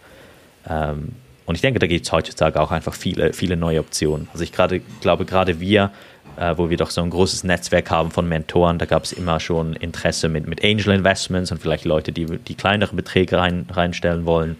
Und 1.47 1.57
ich 1.57 1.61
denke, 1.61 1.79
da 1.79 1.87
gibt 1.87 2.07
es 2.07 2.13
heutzutage 2.13 2.61
auch 2.61 2.71
einfach 2.71 2.95
viele, 2.95 3.33
viele 3.33 3.57
neue 3.57 3.81
Optionen. 3.81 4.29
Also 4.33 4.45
ich 4.45 4.53
grade, 4.53 4.81
glaube, 5.01 5.25
gerade 5.25 5.61
wir, 5.61 5.91
äh, 6.37 6.55
wo 6.57 6.71
wir 6.71 6.77
doch 6.77 6.91
so 6.91 7.03
ein 7.03 7.11
großes 7.11 7.45
Netzwerk 7.45 7.91
haben 7.91 8.11
von 8.11 8.29
Mentoren, 8.29 8.79
da 8.79 8.87
gab 8.87 9.05
es 9.05 9.13
immer 9.13 9.41
schon 9.41 9.75
Interesse 9.75 10.29
mit, 10.29 10.47
mit 10.47 10.65
Angel 10.65 10.95
Investments 10.95 11.53
und 11.53 11.61
vielleicht 11.61 11.85
Leute, 11.85 12.13
die, 12.13 12.27
die 12.27 12.55
kleinere 12.55 12.95
Beträge 12.95 13.39
rein, 13.39 13.67
reinstellen 13.71 14.25
wollen. 14.25 14.57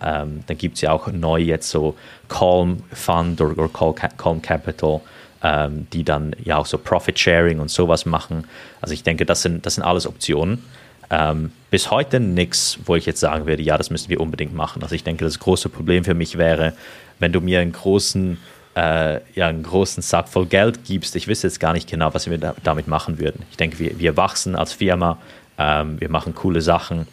Ähm, 0.00 0.44
dann 0.46 0.56
gibt 0.56 0.76
es 0.76 0.82
ja 0.82 0.92
auch 0.92 1.08
neu 1.08 1.40
jetzt 1.40 1.70
so 1.70 1.96
Calm 2.28 2.84
Fund 2.92 3.40
oder, 3.40 3.58
oder 3.58 3.92
Calm 4.16 4.40
Capital, 4.40 5.00
ähm, 5.42 5.88
die 5.92 6.04
dann 6.04 6.36
ja 6.44 6.56
auch 6.56 6.66
so 6.66 6.78
Profit 6.78 7.18
Sharing 7.18 7.58
und 7.58 7.70
sowas 7.70 8.06
machen. 8.06 8.44
Also 8.80 8.94
ich 8.94 9.02
denke, 9.02 9.26
das 9.26 9.42
sind, 9.42 9.66
das 9.66 9.74
sind 9.74 9.82
alles 9.82 10.06
Optionen. 10.06 10.62
Ähm, 11.10 11.52
bis 11.70 11.90
heute 11.90 12.20
nichts, 12.20 12.78
wo 12.84 12.96
ich 12.96 13.06
jetzt 13.06 13.20
sagen 13.20 13.46
würde, 13.46 13.62
ja, 13.62 13.78
das 13.78 13.90
müssen 13.90 14.10
wir 14.10 14.20
unbedingt 14.20 14.54
machen. 14.54 14.82
Also 14.82 14.94
ich 14.94 15.04
denke, 15.04 15.24
das 15.24 15.38
große 15.38 15.68
Problem 15.68 16.04
für 16.04 16.14
mich 16.14 16.36
wäre, 16.38 16.74
wenn 17.18 17.32
du 17.32 17.40
mir 17.40 17.60
einen 17.60 17.72
großen, 17.72 18.38
äh, 18.76 19.20
ja, 19.34 19.48
einen 19.48 19.62
großen 19.62 20.02
Sack 20.02 20.28
voll 20.28 20.46
Geld 20.46 20.84
gibst, 20.84 21.16
ich 21.16 21.28
wüsste 21.28 21.46
jetzt 21.46 21.60
gar 21.60 21.72
nicht 21.72 21.88
genau, 21.88 22.12
was 22.12 22.28
wir 22.28 22.38
da, 22.38 22.54
damit 22.62 22.88
machen 22.88 23.18
würden. 23.18 23.42
Ich 23.50 23.56
denke, 23.56 23.78
wir, 23.78 23.98
wir 23.98 24.16
wachsen 24.16 24.54
als 24.54 24.72
Firma, 24.72 25.18
ähm, 25.58 26.00
wir 26.00 26.10
machen 26.10 26.34
coole 26.34 26.60
Sachen 26.60 27.06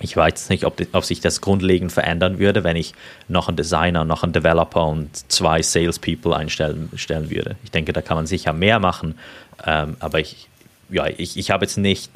ich 0.00 0.16
weiß 0.16 0.48
nicht, 0.50 0.64
ob, 0.64 0.80
ob, 0.92 1.04
sich 1.04 1.20
das 1.20 1.40
grundlegend 1.40 1.90
verändern 1.92 2.38
würde, 2.38 2.62
wenn 2.64 2.76
ich 2.76 2.94
noch 3.26 3.48
einen 3.48 3.56
Designer, 3.56 4.04
noch 4.04 4.22
einen 4.22 4.32
Developer 4.32 4.86
und 4.86 5.30
zwei 5.30 5.62
Salespeople 5.62 6.34
einstellen 6.34 6.90
stellen 6.94 7.30
würde. 7.30 7.56
Ich 7.64 7.70
denke, 7.70 7.92
da 7.92 8.02
kann 8.02 8.16
man 8.16 8.26
sicher 8.26 8.52
mehr 8.52 8.78
machen, 8.78 9.18
ähm, 9.66 9.96
aber 9.98 10.20
ich, 10.20 10.48
ja, 10.88 11.06
ich, 11.06 11.36
ich 11.36 11.50
habe 11.50 11.64
jetzt 11.64 11.78
nicht 11.78 12.10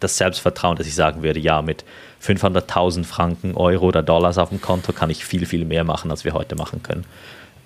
das 0.00 0.16
Selbstvertrauen, 0.16 0.76
dass 0.76 0.86
ich 0.86 0.94
sagen 0.94 1.22
würde, 1.22 1.40
ja, 1.40 1.62
mit 1.62 1.84
500.000 2.22 3.04
Franken, 3.04 3.54
Euro 3.54 3.86
oder 3.86 4.02
Dollars 4.02 4.38
auf 4.38 4.48
dem 4.50 4.60
Konto 4.60 4.92
kann 4.92 5.10
ich 5.10 5.24
viel, 5.24 5.46
viel 5.46 5.64
mehr 5.64 5.84
machen, 5.84 6.10
als 6.10 6.24
wir 6.24 6.32
heute 6.32 6.56
machen 6.56 6.82
können. 6.82 7.04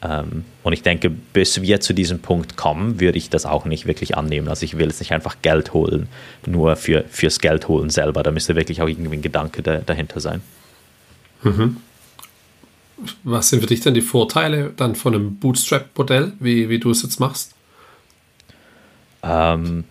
Ähm, 0.03 0.45
und 0.63 0.73
ich 0.73 0.83
denke, 0.83 1.11
bis 1.11 1.61
wir 1.61 1.81
zu 1.81 1.93
diesem 1.93 2.21
Punkt 2.21 2.57
kommen, 2.57 3.01
würde 3.01 3.19
ich 3.19 3.29
das 3.31 3.45
auch 3.47 3.67
nicht 3.67 3.87
wirklich 3.87 4.17
annehmen. 4.17 4.49
Also 4.49 4.65
ich 4.65 4.79
will 4.79 4.87
jetzt 4.87 5.01
nicht 5.01 5.13
einfach 5.13 5.37
Geld 5.43 5.75
holen, 5.75 6.09
nur 6.47 6.77
für, 6.77 7.05
fürs 7.09 7.41
Geld 7.41 7.69
holen 7.69 7.91
selber. 7.91 8.23
Da 8.23 8.31
müsste 8.31 8.57
wirklich 8.57 8.81
auch 8.81 8.89
irgendwie 8.89 9.17
ein 9.17 9.23
Gedanke 9.23 9.63
da, 9.63 9.79
dahinter 9.79 10.21
sein. 10.21 10.41
Mhm. 11.43 11.77
Was 13.25 13.49
sind 13.49 13.61
für 13.61 13.67
dich 13.67 13.81
denn 13.81 13.95
die 13.95 14.03
Vorteile 14.03 14.73
dann 14.77 14.95
von 14.95 15.15
einem 15.15 15.37
Bootstrap-Modell, 15.37 16.33
wie, 16.39 16.69
wie 16.69 16.79
du 16.79 16.91
es 16.91 17.03
jetzt 17.03 17.19
machst? 17.19 17.55
Ähm, 19.23 19.85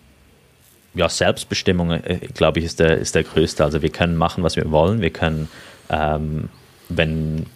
ja, 0.94 1.08
Selbstbestimmung, 1.08 1.92
äh, 1.92 2.18
glaube 2.34 2.58
ich, 2.58 2.64
ist 2.64 2.80
der, 2.80 2.98
ist 2.98 3.14
der 3.14 3.24
größte. 3.24 3.64
Also 3.64 3.82
wir 3.82 3.90
können 3.90 4.16
machen, 4.16 4.42
was 4.42 4.56
wir 4.56 4.70
wollen. 4.70 5.00
Wir 5.00 5.10
können, 5.10 5.48
ähm, 5.88 6.48
wenn, 6.88 7.46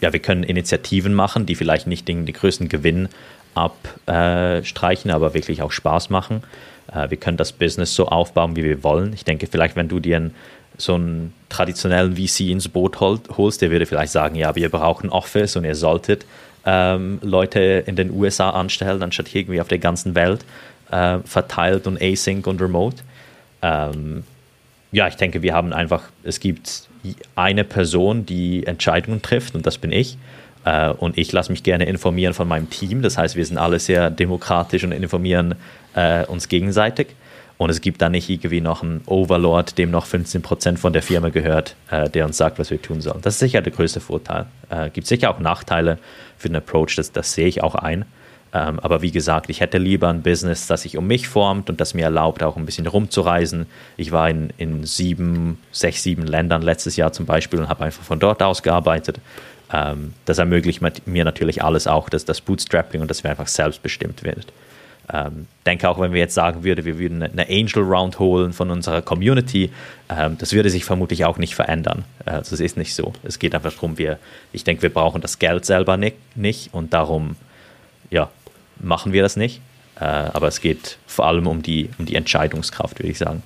ja, 0.00 0.12
wir 0.12 0.20
können 0.20 0.42
Initiativen 0.42 1.14
machen, 1.14 1.46
die 1.46 1.54
vielleicht 1.54 1.86
nicht 1.86 2.06
den, 2.06 2.26
den 2.26 2.34
größten 2.34 2.68
Gewinn 2.68 3.08
abstreichen, 3.54 5.10
aber 5.10 5.34
wirklich 5.34 5.62
auch 5.62 5.72
Spaß 5.72 6.10
machen. 6.10 6.42
Äh, 6.92 7.10
wir 7.10 7.16
können 7.16 7.36
das 7.36 7.52
Business 7.52 7.94
so 7.94 8.06
aufbauen, 8.06 8.56
wie 8.56 8.64
wir 8.64 8.84
wollen. 8.84 9.12
Ich 9.12 9.24
denke, 9.24 9.46
vielleicht, 9.46 9.76
wenn 9.76 9.88
du 9.88 9.98
dir 9.98 10.16
ein, 10.16 10.34
so 10.76 10.94
einen 10.94 11.34
traditionellen 11.48 12.16
VC 12.16 12.50
ins 12.50 12.68
Boot 12.68 13.00
holst, 13.00 13.60
der 13.60 13.70
würde 13.70 13.86
vielleicht 13.86 14.12
sagen, 14.12 14.36
ja, 14.36 14.54
wir 14.54 14.68
brauchen 14.68 15.10
Office 15.10 15.56
und 15.56 15.64
ihr 15.64 15.74
solltet 15.74 16.24
ähm, 16.64 17.18
Leute 17.22 17.84
in 17.86 17.96
den 17.96 18.10
USA 18.10 18.50
anstellen, 18.50 19.02
anstatt 19.02 19.34
irgendwie 19.34 19.60
auf 19.60 19.68
der 19.68 19.78
ganzen 19.78 20.14
Welt 20.14 20.44
äh, 20.90 21.18
verteilt 21.24 21.86
und 21.86 22.00
async 22.00 22.46
und 22.46 22.60
remote. 22.60 22.96
Ähm, 23.62 24.24
ja, 24.92 25.06
ich 25.08 25.16
denke, 25.16 25.42
wir 25.42 25.54
haben 25.54 25.72
einfach, 25.72 26.04
es 26.24 26.40
gibt 26.40 26.88
eine 27.34 27.64
Person, 27.64 28.26
die 28.26 28.66
Entscheidungen 28.66 29.22
trifft 29.22 29.54
und 29.54 29.66
das 29.66 29.78
bin 29.78 29.92
ich. 29.92 30.18
Äh, 30.64 30.90
und 30.90 31.16
ich 31.16 31.32
lasse 31.32 31.52
mich 31.52 31.62
gerne 31.62 31.84
informieren 31.84 32.34
von 32.34 32.48
meinem 32.48 32.68
Team. 32.70 33.02
Das 33.02 33.16
heißt, 33.16 33.36
wir 33.36 33.46
sind 33.46 33.58
alle 33.58 33.78
sehr 33.78 34.10
demokratisch 34.10 34.84
und 34.84 34.92
informieren 34.92 35.54
äh, 35.94 36.24
uns 36.26 36.48
gegenseitig. 36.48 37.08
Und 37.56 37.68
es 37.68 37.82
gibt 37.82 38.00
da 38.00 38.08
nicht 38.08 38.30
irgendwie 38.30 38.62
noch 38.62 38.82
einen 38.82 39.02
Overlord, 39.04 39.76
dem 39.76 39.90
noch 39.90 40.06
15% 40.06 40.78
von 40.78 40.94
der 40.94 41.02
Firma 41.02 41.28
gehört, 41.28 41.76
äh, 41.90 42.08
der 42.08 42.24
uns 42.24 42.38
sagt, 42.38 42.58
was 42.58 42.70
wir 42.70 42.80
tun 42.80 43.02
sollen. 43.02 43.20
Das 43.20 43.34
ist 43.34 43.40
sicher 43.40 43.60
der 43.60 43.72
größte 43.72 44.00
Vorteil. 44.00 44.46
Äh, 44.70 44.88
gibt 44.90 45.06
sicher 45.06 45.30
auch 45.30 45.40
Nachteile 45.40 45.98
für 46.38 46.48
den 46.48 46.56
Approach, 46.56 46.96
das, 46.96 47.12
das 47.12 47.34
sehe 47.34 47.46
ich 47.46 47.62
auch 47.62 47.74
ein. 47.74 48.06
Ähm, 48.52 48.80
aber 48.80 49.02
wie 49.02 49.12
gesagt, 49.12 49.48
ich 49.48 49.60
hätte 49.60 49.78
lieber 49.78 50.08
ein 50.08 50.22
Business, 50.22 50.66
das 50.66 50.82
sich 50.82 50.96
um 50.96 51.06
mich 51.06 51.28
formt 51.28 51.70
und 51.70 51.80
das 51.80 51.94
mir 51.94 52.04
erlaubt, 52.04 52.42
auch 52.42 52.56
ein 52.56 52.66
bisschen 52.66 52.86
rumzureisen. 52.86 53.66
Ich 53.96 54.10
war 54.10 54.28
in, 54.28 54.52
in 54.58 54.84
sieben, 54.84 55.58
sechs, 55.70 56.02
sieben 56.02 56.26
Ländern 56.26 56.62
letztes 56.62 56.96
Jahr 56.96 57.12
zum 57.12 57.26
Beispiel 57.26 57.60
und 57.60 57.68
habe 57.68 57.84
einfach 57.84 58.02
von 58.02 58.18
dort 58.18 58.42
aus 58.42 58.62
gearbeitet. 58.62 59.20
Ähm, 59.72 60.14
das 60.24 60.38
ermöglicht 60.38 60.82
mir 61.06 61.24
natürlich 61.24 61.62
alles 61.62 61.86
auch, 61.86 62.08
dass 62.08 62.24
das 62.24 62.40
Bootstrapping 62.40 63.00
und 63.00 63.10
dass 63.10 63.22
wir 63.22 63.30
einfach 63.30 63.46
selbstbestimmt 63.46 64.24
wird. 64.24 64.46
Ähm, 65.12 65.46
denke 65.66 65.88
auch, 65.88 66.00
wenn 66.00 66.12
wir 66.12 66.20
jetzt 66.20 66.34
sagen 66.34 66.62
würden, 66.62 66.84
wir 66.84 66.98
würden 66.98 67.22
eine 67.22 67.48
Angel 67.48 67.82
Round 67.82 68.18
holen 68.18 68.52
von 68.52 68.70
unserer 68.70 69.02
Community, 69.02 69.70
ähm, 70.08 70.38
das 70.38 70.52
würde 70.52 70.70
sich 70.70 70.84
vermutlich 70.84 71.24
auch 71.24 71.38
nicht 71.38 71.54
verändern. 71.54 72.04
Also 72.24 72.54
es 72.54 72.60
ist 72.60 72.76
nicht 72.76 72.94
so. 72.94 73.12
Es 73.24 73.38
geht 73.38 73.54
einfach 73.54 73.72
darum, 73.72 73.98
wir, 73.98 74.18
ich 74.52 74.62
denke, 74.62 74.82
wir 74.82 74.92
brauchen 74.92 75.20
das 75.20 75.38
Geld 75.38 75.64
selber 75.64 75.96
nicht, 75.96 76.16
nicht 76.36 76.72
und 76.74 76.92
darum, 76.92 77.36
ja, 78.10 78.28
machen 78.82 79.12
wir 79.12 79.22
das 79.22 79.36
nicht. 79.36 79.60
Äh, 79.96 80.04
aber 80.04 80.48
es 80.48 80.60
geht 80.60 80.98
vor 81.06 81.26
allem 81.26 81.46
um 81.46 81.62
die, 81.62 81.90
um 81.98 82.06
die 82.06 82.14
Entscheidungskraft, 82.14 82.98
würde 82.98 83.10
ich 83.10 83.18
sagen. 83.18 83.42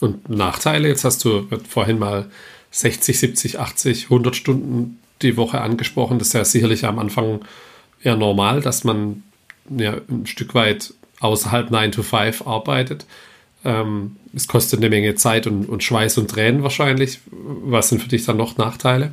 Und 0.00 0.28
Nachteile, 0.28 0.88
jetzt 0.88 1.04
hast 1.04 1.24
du 1.24 1.48
vorhin 1.68 1.98
mal 1.98 2.26
60, 2.70 3.18
70, 3.18 3.58
80, 3.58 4.04
100 4.04 4.36
Stunden 4.36 4.98
die 5.22 5.38
Woche 5.38 5.60
angesprochen. 5.60 6.18
Das 6.18 6.28
ist 6.28 6.34
ja 6.34 6.44
sicherlich 6.44 6.84
am 6.84 6.98
Anfang 6.98 7.40
eher 8.02 8.16
normal, 8.16 8.60
dass 8.60 8.84
man 8.84 9.22
ja, 9.70 9.96
ein 10.08 10.26
Stück 10.26 10.54
weit 10.54 10.92
außerhalb 11.20 11.70
9 11.70 11.92
to 11.92 12.02
5 12.02 12.46
arbeitet. 12.46 13.06
Ähm, 13.64 14.16
es 14.34 14.46
kostet 14.46 14.80
eine 14.80 14.90
Menge 14.90 15.14
Zeit 15.14 15.46
und, 15.46 15.66
und, 15.66 15.82
Schweiß 15.82 16.18
und 16.18 16.30
Tränen 16.30 16.62
wahrscheinlich. 16.62 17.20
Was 17.30 17.88
sind 17.88 18.02
für 18.02 18.08
dich 18.08 18.26
dann 18.26 18.36
noch 18.36 18.58
Nachteile? 18.58 19.12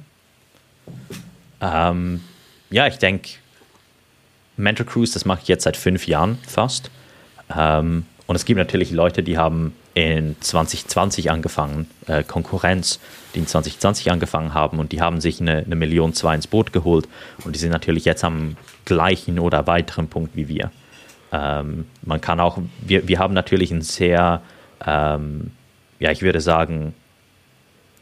Ähm, 1.62 2.20
ja, 2.70 2.88
ich 2.88 2.98
denke, 2.98 3.30
Mentor 4.58 4.86
Cruise, 4.86 5.14
das 5.14 5.26
mache 5.26 5.42
ich 5.42 5.48
jetzt 5.48 5.64
seit 5.64 5.78
fünf 5.78 6.08
Jahren 6.08 6.38
fast. 6.48 6.92
Ähm, 7.56 8.06
und 8.26 8.36
es 8.36 8.46
gibt 8.46 8.58
natürlich 8.58 8.92
Leute, 8.92 9.24
die 9.24 9.38
haben 9.38 9.74
in 9.96 10.36
2020 10.40 11.30
angefangen, 11.30 11.90
äh, 12.08 12.24
Konkurrenz, 12.24 13.00
die 13.36 13.40
in 13.40 13.48
2020 13.48 14.12
angefangen 14.12 14.54
haben 14.54 14.80
und 14.80 14.92
die 14.92 15.02
haben 15.02 15.22
sich 15.22 15.40
eine, 15.40 15.58
eine 15.58 15.76
Million 15.76 16.14
zwei 16.14 16.34
ins 16.34 16.48
Boot 16.48 16.74
geholt 16.74 17.08
und 17.44 17.56
die 17.56 17.60
sind 17.60 17.72
natürlich 17.72 18.06
jetzt 18.06 18.24
am 18.24 18.58
gleichen 18.86 19.40
oder 19.40 19.68
weiteren 19.68 20.08
Punkt 20.08 20.36
wie 20.36 20.48
wir. 20.48 20.72
Ähm, 21.32 21.86
man 22.02 22.22
kann 22.22 22.40
auch, 22.40 22.60
wir, 22.82 23.08
wir 23.08 23.20
haben 23.20 23.34
natürlich 23.34 23.72
ein 23.72 23.82
sehr, 23.82 24.42
ähm, 24.86 25.52
ja, 26.00 26.12
ich 26.12 26.22
würde 26.22 26.42
sagen, 26.42 26.94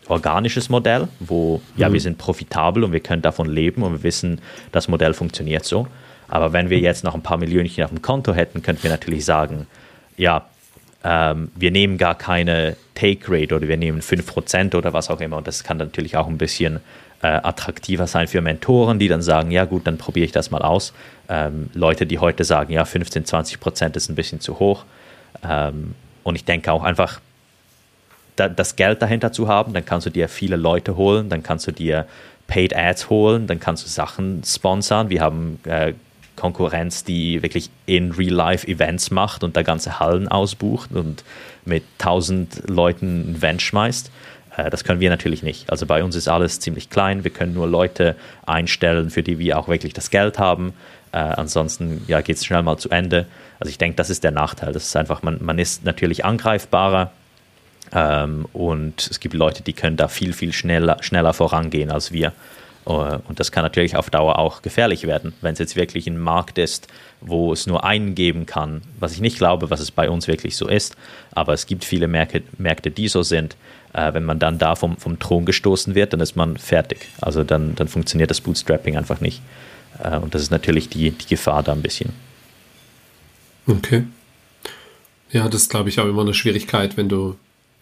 organisches 0.07 0.69
Modell, 0.69 1.07
wo, 1.19 1.61
ja, 1.75 1.89
mhm. 1.89 1.93
wir 1.93 2.01
sind 2.01 2.17
profitabel 2.17 2.83
und 2.83 2.91
wir 2.91 2.99
können 2.99 3.21
davon 3.21 3.47
leben 3.47 3.83
und 3.83 3.93
wir 3.93 4.03
wissen, 4.03 4.39
das 4.71 4.87
Modell 4.87 5.13
funktioniert 5.13 5.65
so. 5.65 5.87
Aber 6.31 6.53
wenn 6.53 6.69
wir 6.69 6.79
jetzt 6.79 7.03
noch 7.03 7.13
ein 7.13 7.21
paar 7.21 7.37
Millionchen 7.37 7.83
auf 7.83 7.91
dem 7.91 8.01
Konto 8.01 8.33
hätten, 8.33 8.63
könnten 8.63 8.83
wir 8.83 8.89
natürlich 8.89 9.25
sagen, 9.25 9.67
ja, 10.17 10.45
ähm, 11.03 11.51
wir 11.55 11.71
nehmen 11.71 11.97
gar 11.97 12.15
keine 12.15 12.77
Take 12.95 13.25
Rate 13.27 13.55
oder 13.55 13.67
wir 13.67 13.77
nehmen 13.77 14.01
5% 14.01 14.75
oder 14.75 14.93
was 14.93 15.09
auch 15.09 15.19
immer. 15.19 15.37
Und 15.37 15.47
das 15.47 15.63
kann 15.63 15.77
natürlich 15.77 16.15
auch 16.15 16.27
ein 16.27 16.37
bisschen 16.37 16.79
äh, 17.21 17.27
attraktiver 17.27 18.07
sein 18.07 18.27
für 18.27 18.41
Mentoren, 18.41 18.97
die 18.97 19.09
dann 19.09 19.21
sagen, 19.21 19.51
ja 19.51 19.65
gut, 19.65 19.85
dann 19.85 19.97
probiere 19.97 20.25
ich 20.25 20.31
das 20.31 20.51
mal 20.51 20.61
aus. 20.61 20.93
Ähm, 21.27 21.69
Leute, 21.73 22.05
die 22.05 22.19
heute 22.19 22.45
sagen, 22.45 22.71
ja, 22.71 22.85
15, 22.85 23.25
20% 23.25 23.95
ist 23.97 24.09
ein 24.09 24.15
bisschen 24.15 24.39
zu 24.39 24.59
hoch. 24.59 24.85
Ähm, 25.43 25.95
und 26.23 26.35
ich 26.35 26.45
denke 26.45 26.71
auch 26.71 26.83
einfach, 26.83 27.19
da, 28.37 28.47
das 28.47 28.77
Geld 28.77 29.01
dahinter 29.01 29.33
zu 29.33 29.49
haben, 29.49 29.73
dann 29.73 29.83
kannst 29.83 30.05
du 30.05 30.11
dir 30.11 30.29
viele 30.29 30.55
Leute 30.55 30.95
holen, 30.95 31.27
dann 31.27 31.43
kannst 31.43 31.67
du 31.67 31.71
dir 31.71 32.07
Paid 32.47 32.75
Ads 32.75 33.09
holen, 33.09 33.47
dann 33.47 33.59
kannst 33.59 33.83
du 33.83 33.89
Sachen 33.89 34.43
sponsern. 34.45 35.09
Wir 35.09 35.21
haben 35.21 35.59
äh, 35.65 35.93
Konkurrenz, 36.35 37.03
die 37.03 37.41
wirklich 37.43 37.69
in 37.85 38.11
Real-Life-Events 38.11 39.11
macht 39.11 39.43
und 39.43 39.55
da 39.55 39.61
ganze 39.61 39.99
Hallen 39.99 40.27
ausbucht 40.27 40.91
und 40.93 41.23
mit 41.65 41.83
tausend 41.97 42.69
Leuten 42.69 43.31
ein 43.31 43.35
Event 43.35 43.61
schmeißt. 43.61 44.11
Äh, 44.57 44.69
das 44.69 44.83
können 44.83 44.99
wir 44.99 45.09
natürlich 45.09 45.43
nicht. 45.43 45.69
Also 45.69 45.85
bei 45.85 46.03
uns 46.03 46.15
ist 46.15 46.27
alles 46.27 46.59
ziemlich 46.59 46.89
klein. 46.89 47.23
Wir 47.23 47.31
können 47.31 47.53
nur 47.53 47.67
Leute 47.67 48.15
einstellen, 48.45 49.09
für 49.09 49.23
die 49.23 49.39
wir 49.39 49.57
auch 49.57 49.67
wirklich 49.67 49.93
das 49.93 50.09
Geld 50.09 50.39
haben. 50.39 50.73
Äh, 51.11 51.17
ansonsten 51.17 52.03
ja, 52.07 52.21
geht 52.21 52.37
es 52.37 52.45
schnell 52.45 52.63
mal 52.63 52.77
zu 52.77 52.89
Ende. 52.89 53.25
Also 53.59 53.69
ich 53.69 53.77
denke, 53.77 53.95
das 53.95 54.09
ist 54.09 54.23
der 54.23 54.31
Nachteil. 54.31 54.73
Das 54.73 54.85
ist 54.85 54.95
einfach, 54.95 55.23
man, 55.23 55.37
man 55.41 55.59
ist 55.59 55.83
natürlich 55.83 56.25
angreifbarer. 56.25 57.11
Ähm, 57.93 58.45
und 58.53 59.07
es 59.09 59.19
gibt 59.19 59.33
Leute, 59.33 59.63
die 59.63 59.73
können 59.73 59.97
da 59.97 60.07
viel, 60.07 60.33
viel 60.33 60.53
schneller, 60.53 60.97
schneller 61.01 61.33
vorangehen 61.33 61.91
als 61.91 62.11
wir. 62.11 62.31
Äh, 62.85 62.89
und 63.27 63.39
das 63.39 63.51
kann 63.51 63.63
natürlich 63.63 63.95
auf 63.95 64.09
Dauer 64.09 64.39
auch 64.39 64.61
gefährlich 64.61 65.05
werden, 65.07 65.33
wenn 65.41 65.53
es 65.53 65.59
jetzt 65.59 65.75
wirklich 65.75 66.07
ein 66.07 66.17
Markt 66.17 66.57
ist, 66.57 66.87
wo 67.21 67.53
es 67.53 67.67
nur 67.67 67.83
einen 67.83 68.15
geben 68.15 68.45
kann, 68.45 68.81
was 68.99 69.13
ich 69.13 69.21
nicht 69.21 69.37
glaube, 69.37 69.69
was 69.69 69.79
es 69.79 69.91
bei 69.91 70.09
uns 70.09 70.27
wirklich 70.27 70.55
so 70.55 70.67
ist. 70.67 70.95
Aber 71.31 71.53
es 71.53 71.65
gibt 71.65 71.85
viele 71.85 72.07
Märkte, 72.07 72.43
Märkte 72.57 72.91
die 72.91 73.07
so 73.07 73.23
sind. 73.23 73.55
Äh, 73.93 74.13
wenn 74.13 74.25
man 74.25 74.39
dann 74.39 74.57
da 74.57 74.75
vom, 74.75 74.97
vom 74.97 75.19
Thron 75.19 75.45
gestoßen 75.45 75.95
wird, 75.95 76.13
dann 76.13 76.19
ist 76.19 76.35
man 76.35 76.57
fertig. 76.57 77.09
Also 77.19 77.43
dann, 77.43 77.75
dann 77.75 77.87
funktioniert 77.87 78.29
das 78.29 78.41
Bootstrapping 78.41 78.97
einfach 78.97 79.21
nicht. 79.21 79.41
Äh, 80.03 80.17
und 80.17 80.33
das 80.33 80.41
ist 80.41 80.51
natürlich 80.51 80.89
die, 80.89 81.11
die 81.11 81.27
Gefahr 81.27 81.63
da 81.63 81.73
ein 81.73 81.81
bisschen. 81.81 82.11
Okay. 83.67 84.03
Ja, 85.31 85.47
das 85.47 85.69
glaube 85.69 85.89
ich, 85.89 85.99
auch 85.99 86.07
immer 86.07 86.21
eine 86.21 86.33
Schwierigkeit, 86.33 86.97
wenn 86.97 87.07
du 87.07 87.37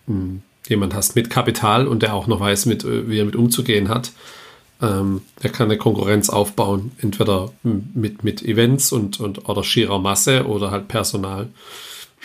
hm, 0.08 0.42
jemand 0.68 0.94
hast 0.94 1.16
mit 1.16 1.30
Kapital 1.30 1.88
und 1.88 2.04
der 2.04 2.14
auch 2.14 2.28
noch 2.28 2.40
weiß, 2.40 2.66
mit, 2.66 2.86
wie 2.86 3.20
er 3.20 3.26
mit 3.26 3.36
umzugehen 3.36 3.90
hat 3.90 4.12
ähm, 4.82 5.22
er 5.42 5.50
kann 5.50 5.70
eine 5.70 5.78
Konkurrenz 5.78 6.30
aufbauen, 6.30 6.92
entweder 7.00 7.52
mit, 7.64 8.24
mit 8.24 8.42
Events 8.44 8.92
und, 8.92 9.20
und 9.20 9.50
oder 9.50 9.64
schierer 9.64 10.00
Masse 10.00 10.46
oder 10.46 10.72
halt 10.72 10.88
Personal. 10.88 11.50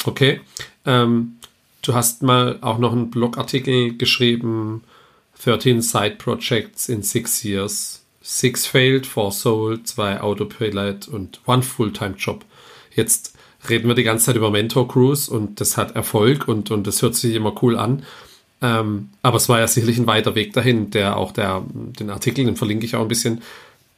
Okay. 0.04 0.40
Ähm, 0.86 1.36
du 1.82 1.94
hast 1.94 2.22
mal 2.22 2.58
auch 2.60 2.78
noch 2.78 2.92
einen 2.92 3.10
Blogartikel 3.10 3.96
geschrieben, 3.96 4.82
13 5.44 5.82
Side 5.82 6.16
Projects 6.18 6.88
in 6.88 7.02
Six 7.02 7.42
Years. 7.42 8.00
Six 8.22 8.66
failed, 8.66 9.06
four 9.06 9.32
sold, 9.32 9.86
zwei 9.86 10.20
Autopilot 10.20 11.08
und 11.08 11.40
one 11.44 11.62
Fulltime 11.62 12.14
Job. 12.16 12.44
Jetzt 12.94 13.34
reden 13.68 13.88
wir 13.88 13.94
die 13.94 14.04
ganze 14.04 14.26
Zeit 14.26 14.36
über 14.36 14.50
Mentor 14.50 14.88
Cruise 14.88 15.30
und 15.30 15.60
das 15.60 15.76
hat 15.76 15.94
Erfolg 15.94 16.48
und, 16.48 16.70
und 16.70 16.86
das 16.86 17.02
hört 17.02 17.16
sich 17.16 17.34
immer 17.34 17.54
cool 17.62 17.76
an. 17.76 18.04
Ähm, 18.62 19.10
aber 19.22 19.36
es 19.36 19.48
war 19.48 19.58
ja 19.58 19.66
sicherlich 19.66 19.98
ein 19.98 20.06
weiter 20.06 20.34
Weg 20.34 20.52
dahin, 20.52 20.90
der 20.90 21.16
auch 21.16 21.32
der, 21.32 21.62
den 21.68 22.10
Artikel, 22.10 22.44
den 22.44 22.56
verlinke 22.56 22.86
ich 22.86 22.96
auch 22.96 23.02
ein 23.02 23.08
bisschen, 23.08 23.42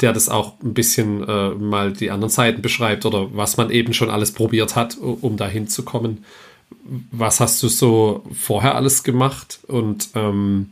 der 0.01 0.13
das 0.13 0.29
auch 0.29 0.55
ein 0.63 0.75
bisschen 0.75 1.27
äh, 1.27 1.51
mal 1.51 1.93
die 1.93 2.11
anderen 2.11 2.31
Seiten 2.31 2.63
beschreibt 2.63 3.07
oder 3.07 3.35
was 3.35 3.57
man 3.57 3.71
eben 3.71 3.95
schon 3.95 4.11
alles 4.11 4.33
probiert 4.33 4.77
hat, 4.77 4.97
um 4.99 5.37
da 5.37 5.47
hinzukommen. 5.47 6.25
Was 7.11 7.41
hast 7.41 7.63
du 7.63 7.69
so 7.69 8.25
vorher 8.33 8.75
alles 8.75 9.05
gemacht 9.05 9.61
und 9.69 10.09
ähm, 10.15 10.71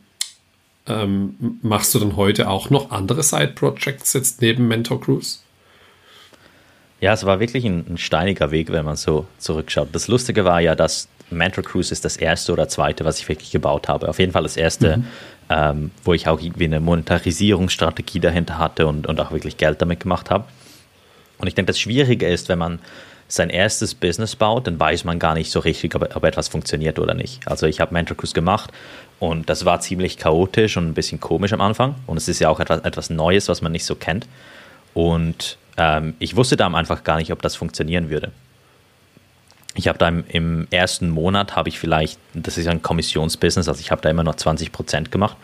ähm, 0.86 1.58
machst 1.62 1.94
du 1.94 1.98
dann 1.98 2.16
heute 2.16 2.48
auch 2.48 2.70
noch 2.70 2.90
andere 2.90 3.22
Side-Projects 3.22 4.12
jetzt 4.12 4.42
neben 4.42 4.68
Mentor 4.68 5.00
Cruise? 5.00 5.38
Ja, 7.00 7.12
es 7.12 7.24
war 7.26 7.40
wirklich 7.40 7.64
ein, 7.64 7.84
ein, 7.88 7.98
steiniger 7.98 8.50
Weg, 8.50 8.70
wenn 8.70 8.84
man 8.84 8.96
so 8.96 9.26
zurückschaut. 9.38 9.88
Das 9.92 10.08
Lustige 10.08 10.44
war 10.44 10.60
ja, 10.60 10.74
dass 10.74 11.08
Mentor 11.30 11.64
Cruise 11.64 11.92
ist 11.92 12.04
das 12.04 12.16
erste 12.16 12.52
oder 12.52 12.68
zweite, 12.68 13.04
was 13.04 13.18
ich 13.18 13.28
wirklich 13.28 13.50
gebaut 13.50 13.88
habe. 13.88 14.08
Auf 14.08 14.18
jeden 14.18 14.32
Fall 14.32 14.42
das 14.42 14.56
erste, 14.56 14.98
mhm. 14.98 15.04
ähm, 15.50 15.90
wo 16.04 16.14
ich 16.14 16.28
auch 16.28 16.40
irgendwie 16.40 16.64
eine 16.64 16.80
Monetarisierungsstrategie 16.80 18.20
dahinter 18.20 18.58
hatte 18.58 18.86
und, 18.86 19.06
und 19.06 19.20
auch 19.20 19.32
wirklich 19.32 19.56
Geld 19.56 19.80
damit 19.82 20.00
gemacht 20.00 20.30
habe. 20.30 20.44
Und 21.38 21.48
ich 21.48 21.54
denke, 21.54 21.70
das 21.70 21.78
Schwierige 21.78 22.26
ist, 22.28 22.48
wenn 22.48 22.58
man 22.58 22.78
sein 23.26 23.50
erstes 23.50 23.94
Business 23.94 24.36
baut, 24.36 24.66
dann 24.66 24.78
weiß 24.78 25.04
man 25.04 25.18
gar 25.18 25.34
nicht 25.34 25.50
so 25.50 25.60
richtig, 25.60 25.94
ob, 25.94 26.14
ob 26.14 26.24
etwas 26.24 26.48
funktioniert 26.48 26.98
oder 26.98 27.14
nicht. 27.14 27.46
Also 27.48 27.66
ich 27.66 27.80
habe 27.80 27.92
Mentor 27.92 28.16
Cruise 28.16 28.34
gemacht 28.34 28.70
und 29.18 29.48
das 29.48 29.64
war 29.64 29.80
ziemlich 29.80 30.18
chaotisch 30.18 30.76
und 30.76 30.88
ein 30.88 30.94
bisschen 30.94 31.20
komisch 31.20 31.52
am 31.52 31.60
Anfang. 31.60 31.94
Und 32.06 32.16
es 32.16 32.28
ist 32.28 32.40
ja 32.40 32.48
auch 32.48 32.60
etwas, 32.60 32.80
etwas 32.80 33.10
Neues, 33.10 33.48
was 33.48 33.62
man 33.62 33.72
nicht 33.72 33.84
so 33.84 33.94
kennt. 33.94 34.26
Und 34.92 35.56
ähm, 35.76 36.14
ich 36.18 36.36
wusste 36.36 36.56
da 36.56 36.66
einfach 36.68 37.04
gar 37.04 37.16
nicht, 37.16 37.32
ob 37.32 37.42
das 37.42 37.56
funktionieren 37.56 38.10
würde. 38.10 38.30
Ich 39.74 39.88
habe 39.88 39.98
da 39.98 40.08
im, 40.08 40.24
im, 40.28 40.68
ersten 40.70 41.10
Monat 41.10 41.56
habe 41.56 41.68
ich 41.68 41.78
vielleicht, 41.78 42.18
das 42.32 42.58
ist 42.58 42.66
ja 42.66 42.70
ein 42.70 42.82
Kommissionsbusiness, 42.82 43.68
also 43.68 43.80
ich 43.80 43.90
habe 43.90 44.02
da 44.02 44.10
immer 44.10 44.24
noch 44.24 44.36
20 44.36 44.70
Prozent 44.70 45.10
gemacht. 45.10 45.36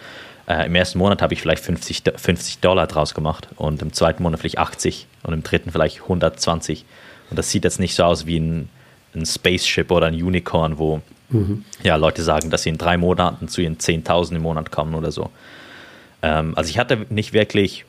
Äh, 0.46 0.66
Im 0.66 0.74
ersten 0.74 0.98
Monat 0.98 1.20
habe 1.22 1.34
ich 1.34 1.40
vielleicht 1.40 1.62
50, 1.62 2.02
50 2.16 2.58
Dollar 2.58 2.86
draus 2.86 3.14
gemacht 3.14 3.48
und 3.56 3.82
im 3.82 3.92
zweiten 3.92 4.22
Monat 4.22 4.40
vielleicht 4.40 4.58
80 4.58 5.06
und 5.22 5.34
im 5.34 5.42
dritten 5.42 5.70
vielleicht 5.70 6.02
120. 6.02 6.84
Und 7.30 7.38
das 7.38 7.50
sieht 7.50 7.64
jetzt 7.64 7.80
nicht 7.80 7.94
so 7.94 8.04
aus 8.04 8.26
wie 8.26 8.38
ein, 8.38 8.68
ein 9.14 9.26
Spaceship 9.26 9.90
oder 9.90 10.06
ein 10.06 10.14
Unicorn, 10.14 10.78
wo 10.78 11.02
mhm. 11.28 11.64
ja, 11.82 11.96
Leute 11.96 12.22
sagen, 12.22 12.50
dass 12.50 12.62
sie 12.62 12.70
in 12.70 12.78
drei 12.78 12.96
Monaten 12.96 13.48
zu 13.48 13.60
ihren 13.60 13.78
10.000 13.78 14.36
im 14.36 14.42
Monat 14.42 14.70
kommen 14.70 14.94
oder 14.94 15.12
so. 15.12 15.30
Ähm, 16.22 16.54
also 16.56 16.70
ich 16.70 16.78
hatte 16.78 17.06
nicht 17.10 17.32
wirklich 17.32 17.84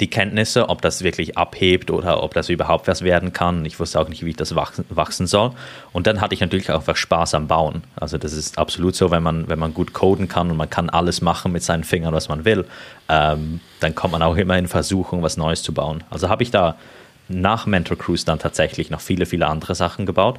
die 0.00 0.08
Kenntnisse, 0.08 0.68
ob 0.68 0.82
das 0.82 1.02
wirklich 1.02 1.38
abhebt 1.38 1.90
oder 1.90 2.22
ob 2.22 2.34
das 2.34 2.50
überhaupt 2.50 2.88
was 2.88 3.02
werden 3.02 3.32
kann. 3.32 3.64
Ich 3.64 3.80
wusste 3.80 3.98
auch 3.98 4.08
nicht, 4.08 4.24
wie 4.24 4.30
ich 4.30 4.36
das 4.36 4.54
wachsen, 4.54 5.26
soll. 5.26 5.52
Und 5.92 6.06
dann 6.06 6.20
hatte 6.20 6.34
ich 6.34 6.40
natürlich 6.40 6.70
auch 6.70 6.76
einfach 6.80 6.96
Spaß 6.96 7.34
am 7.34 7.48
Bauen. 7.48 7.82
Also 7.96 8.18
das 8.18 8.32
ist 8.32 8.58
absolut 8.58 8.94
so, 8.94 9.10
wenn 9.10 9.22
man, 9.22 9.48
wenn 9.48 9.58
man 9.58 9.72
gut 9.72 9.94
coden 9.94 10.28
kann 10.28 10.50
und 10.50 10.56
man 10.56 10.68
kann 10.68 10.90
alles 10.90 11.22
machen 11.22 11.52
mit 11.52 11.62
seinen 11.62 11.84
Fingern, 11.84 12.12
was 12.12 12.28
man 12.28 12.44
will, 12.44 12.66
ähm, 13.08 13.60
dann 13.80 13.94
kommt 13.94 14.12
man 14.12 14.22
auch 14.22 14.36
immer 14.36 14.58
in 14.58 14.68
Versuchung, 14.68 15.22
was 15.22 15.36
Neues 15.36 15.62
zu 15.62 15.72
bauen. 15.72 16.04
Also 16.10 16.28
habe 16.28 16.42
ich 16.42 16.50
da 16.50 16.76
nach 17.28 17.66
Mentor 17.66 17.96
Cruise 17.96 18.24
dann 18.24 18.38
tatsächlich 18.38 18.90
noch 18.90 19.00
viele, 19.00 19.26
viele 19.26 19.46
andere 19.46 19.74
Sachen 19.74 20.06
gebaut. 20.06 20.38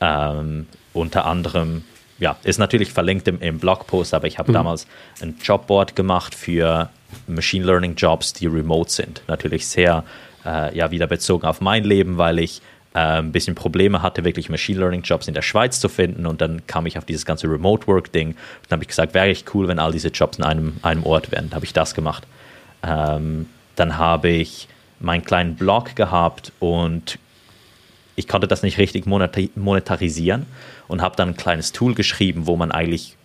Ähm, 0.00 0.66
unter 0.92 1.26
anderem 1.26 1.84
ja, 2.18 2.36
ist 2.44 2.58
natürlich 2.58 2.92
verlinkt 2.92 3.28
im, 3.28 3.40
im 3.40 3.58
Blogpost, 3.58 4.14
aber 4.14 4.26
ich 4.26 4.38
habe 4.38 4.50
mhm. 4.50 4.54
damals 4.54 4.86
ein 5.20 5.36
Jobboard 5.42 5.96
gemacht 5.96 6.34
für 6.34 6.88
Machine 7.26 7.64
Learning 7.64 7.94
Jobs, 7.94 8.32
die 8.32 8.46
remote 8.46 8.90
sind. 8.90 9.22
Natürlich 9.28 9.66
sehr 9.66 10.04
äh, 10.44 10.76
ja, 10.76 10.90
wieder 10.90 11.06
bezogen 11.06 11.46
auf 11.46 11.60
mein 11.60 11.84
Leben, 11.84 12.18
weil 12.18 12.38
ich 12.38 12.62
äh, 12.94 13.18
ein 13.18 13.32
bisschen 13.32 13.54
Probleme 13.54 14.02
hatte, 14.02 14.24
wirklich 14.24 14.48
Machine 14.48 14.78
Learning 14.78 15.02
Jobs 15.02 15.28
in 15.28 15.34
der 15.34 15.42
Schweiz 15.42 15.80
zu 15.80 15.88
finden. 15.88 16.26
Und 16.26 16.40
dann 16.40 16.66
kam 16.66 16.86
ich 16.86 16.96
auf 16.96 17.04
dieses 17.04 17.26
ganze 17.26 17.48
Remote 17.48 17.86
Work 17.86 18.12
Ding. 18.12 18.28
Und 18.28 18.36
dann 18.68 18.78
habe 18.78 18.84
ich 18.84 18.88
gesagt, 18.88 19.14
wäre 19.14 19.26
echt 19.26 19.54
cool, 19.54 19.68
wenn 19.68 19.78
all 19.78 19.92
diese 19.92 20.08
Jobs 20.08 20.38
in 20.38 20.44
einem, 20.44 20.76
einem 20.82 21.04
Ort 21.04 21.30
wären. 21.30 21.50
Da 21.50 21.56
habe 21.56 21.66
ich 21.66 21.72
das 21.72 21.94
gemacht. 21.94 22.26
Ähm, 22.82 23.46
dann 23.76 23.98
habe 23.98 24.30
ich 24.30 24.68
meinen 24.98 25.24
kleinen 25.24 25.56
Blog 25.56 25.94
gehabt 25.94 26.52
und 26.58 27.18
ich 28.14 28.26
konnte 28.26 28.48
das 28.48 28.62
nicht 28.62 28.78
richtig 28.78 29.04
monetarisieren 29.04 30.46
und 30.88 31.02
habe 31.02 31.16
dann 31.16 31.30
ein 31.30 31.36
kleines 31.36 31.72
Tool 31.72 31.94
geschrieben, 31.94 32.46
wo 32.46 32.56
man 32.56 32.72
eigentlich 32.72 33.16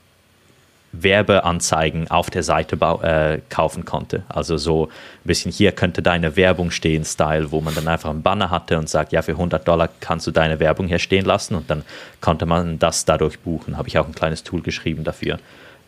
Werbeanzeigen 0.93 2.11
auf 2.11 2.29
der 2.29 2.43
Seite 2.43 2.75
äh, 3.03 3.39
kaufen 3.49 3.85
konnte. 3.85 4.23
Also 4.27 4.57
so 4.57 4.87
ein 4.87 4.89
bisschen 5.23 5.51
hier 5.51 5.71
könnte 5.71 6.01
deine 6.01 6.35
Werbung 6.35 6.71
stehen, 6.71 7.05
Style, 7.05 7.51
wo 7.51 7.61
man 7.61 7.73
dann 7.73 7.87
einfach 7.87 8.09
einen 8.09 8.23
Banner 8.23 8.49
hatte 8.49 8.77
und 8.77 8.89
sagt, 8.89 9.13
ja, 9.13 9.21
für 9.21 9.31
100 9.31 9.65
Dollar 9.67 9.89
kannst 9.99 10.27
du 10.27 10.31
deine 10.31 10.59
Werbung 10.59 10.87
hier 10.87 10.99
stehen 10.99 11.25
lassen 11.25 11.55
und 11.55 11.69
dann 11.69 11.83
konnte 12.19 12.45
man 12.45 12.77
das 12.77 13.05
dadurch 13.05 13.39
buchen. 13.39 13.77
Habe 13.77 13.87
ich 13.87 13.97
auch 13.97 14.07
ein 14.07 14.15
kleines 14.15 14.43
Tool 14.43 14.61
geschrieben 14.61 15.03
dafür. 15.03 15.39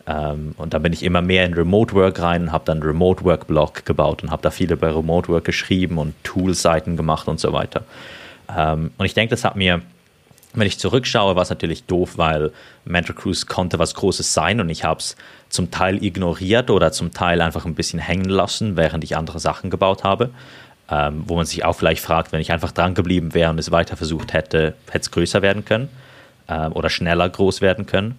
Ähm, 0.06 0.54
und 0.56 0.72
dann 0.72 0.82
bin 0.82 0.92
ich 0.92 1.02
immer 1.02 1.22
mehr 1.22 1.44
in 1.44 1.54
Remote 1.54 1.94
Work 1.94 2.20
rein 2.20 2.44
und 2.44 2.52
habe 2.52 2.64
dann 2.64 2.82
Remote 2.82 3.24
Work 3.24 3.46
Blog 3.46 3.84
gebaut 3.84 4.22
und 4.22 4.30
habe 4.30 4.42
da 4.42 4.50
viele 4.50 4.76
bei 4.76 4.88
Remote 4.88 5.28
Work 5.28 5.44
geschrieben 5.44 5.98
und 5.98 6.14
Toolseiten 6.24 6.96
gemacht 6.96 7.28
und 7.28 7.40
so 7.40 7.52
weiter. 7.52 7.84
Ähm, 8.54 8.90
und 8.96 9.04
ich 9.04 9.14
denke, 9.14 9.30
das 9.30 9.44
hat 9.44 9.56
mir 9.56 9.82
wenn 10.54 10.66
ich 10.66 10.78
zurückschaue, 10.78 11.36
war 11.36 11.42
es 11.42 11.50
natürlich 11.50 11.84
doof, 11.84 12.12
weil 12.16 12.52
Mentor 12.84 13.16
Cruise 13.16 13.46
konnte 13.46 13.78
was 13.78 13.94
Großes 13.94 14.32
sein 14.32 14.60
und 14.60 14.68
ich 14.70 14.84
habe 14.84 15.00
es 15.00 15.16
zum 15.48 15.70
Teil 15.70 16.02
ignoriert 16.02 16.70
oder 16.70 16.92
zum 16.92 17.12
Teil 17.12 17.40
einfach 17.40 17.64
ein 17.64 17.74
bisschen 17.74 17.98
hängen 17.98 18.28
lassen, 18.28 18.76
während 18.76 19.04
ich 19.04 19.16
andere 19.16 19.40
Sachen 19.40 19.70
gebaut 19.70 20.04
habe. 20.04 20.30
Ähm, 20.90 21.24
wo 21.26 21.36
man 21.36 21.46
sich 21.46 21.64
auch 21.64 21.72
vielleicht 21.72 22.02
fragt, 22.02 22.32
wenn 22.32 22.42
ich 22.42 22.52
einfach 22.52 22.70
dran 22.70 22.94
geblieben 22.94 23.32
wäre 23.32 23.48
und 23.48 23.58
es 23.58 23.70
weiter 23.70 23.96
versucht 23.96 24.34
hätte, 24.34 24.74
hätte 24.90 25.00
es 25.00 25.10
größer 25.10 25.40
werden 25.40 25.64
können 25.64 25.88
ähm, 26.46 26.72
oder 26.72 26.90
schneller 26.90 27.26
groß 27.26 27.62
werden 27.62 27.86
können. 27.86 28.16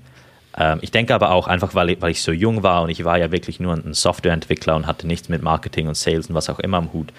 Ähm, 0.58 0.80
ich 0.82 0.90
denke 0.90 1.14
aber 1.14 1.32
auch 1.32 1.48
einfach, 1.48 1.76
weil 1.76 1.92
ich, 1.92 2.02
weil 2.02 2.12
ich 2.12 2.24
so 2.24 2.32
jung 2.32 2.64
war 2.64 2.82
und 2.82 2.90
ich 2.90 3.04
war 3.04 3.20
ja 3.20 3.32
wirklich 3.32 3.60
nur 3.60 3.74
ein 3.74 3.94
Softwareentwickler 3.94 4.76
und 4.76 4.88
hatte 4.88 5.06
nichts 5.06 5.30
mit 5.30 5.44
Marketing 5.44 5.88
und 5.88 5.96
Sales 5.96 6.28
und 6.28 6.36
was 6.36 6.50
auch 6.50 6.60
immer 6.60 6.78
am 6.78 6.92
Hut, 6.94 7.14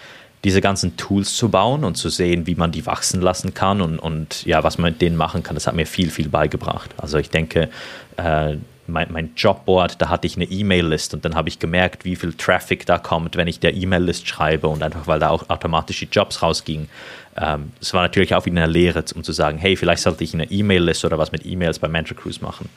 diese 0.47 0.61
ganzen 0.61 0.97
Tools 0.97 1.35
zu 1.37 1.49
bauen 1.49 1.83
und 1.83 1.97
zu 1.97 2.09
sehen, 2.09 2.47
wie 2.47 2.55
man 2.55 2.71
die 2.71 2.87
wachsen 2.87 3.21
lassen 3.21 3.53
kann 3.53 3.81
und, 3.81 3.99
und 3.99 4.47
ja, 4.47 4.63
was 4.63 4.79
man 4.79 4.93
mit 4.93 5.03
denen 5.03 5.17
machen 5.17 5.43
kann, 5.43 5.57
das 5.57 5.67
hat 5.67 5.75
mir 5.75 5.87
viel, 5.87 6.09
viel 6.09 6.29
beigebracht. 6.29 6.95
Also 6.99 7.19
ich 7.19 7.31
denke, 7.31 7.69
äh, 8.17 8.55
mein, 8.87 9.09
mein 9.11 9.31
Jobboard, 9.37 10.01
da 10.01 10.09
hatte 10.09 10.29
ich 10.29 10.37
eine 10.37 10.45
E-Mail-List 10.45 11.15
und 11.15 11.25
dann 11.25 11.35
habe 11.35 11.49
ich 11.49 11.59
gemerkt, 11.59 12.05
wie 12.05 12.15
viel 12.15 12.33
Traffic 12.33 12.87
da 12.87 13.01
kommt, 13.01 13.35
wenn 13.35 13.49
ich 13.49 13.59
der 13.59 13.75
E-Mail-List 13.75 14.29
schreibe 14.29 14.69
und 14.69 14.85
einfach, 14.85 15.09
weil 15.09 15.19
da 15.19 15.31
auch 15.31 15.51
automatisch 15.51 15.99
die 15.99 16.09
Jobs 16.13 16.41
rausgingen. 16.43 16.89
Ähm, 17.37 17.73
es 17.81 17.93
war 17.93 18.03
natürlich 18.03 18.33
auch 18.37 18.47
wieder 18.47 18.63
eine 18.63 18.71
Lehre, 18.71 19.05
um 19.17 19.25
zu 19.25 19.33
sagen, 19.33 19.59
hey, 19.59 19.75
vielleicht 19.75 20.03
sollte 20.03 20.23
ich 20.23 20.33
eine 20.33 20.49
E-Mail-List 20.49 21.05
oder 21.05 21.19
was 21.19 21.33
mit 21.33 21.45
E-Mails 21.45 21.81
bei 21.81 21.89
Mentor 21.89 22.17
Cruise 22.17 22.41
machen. 22.41 22.69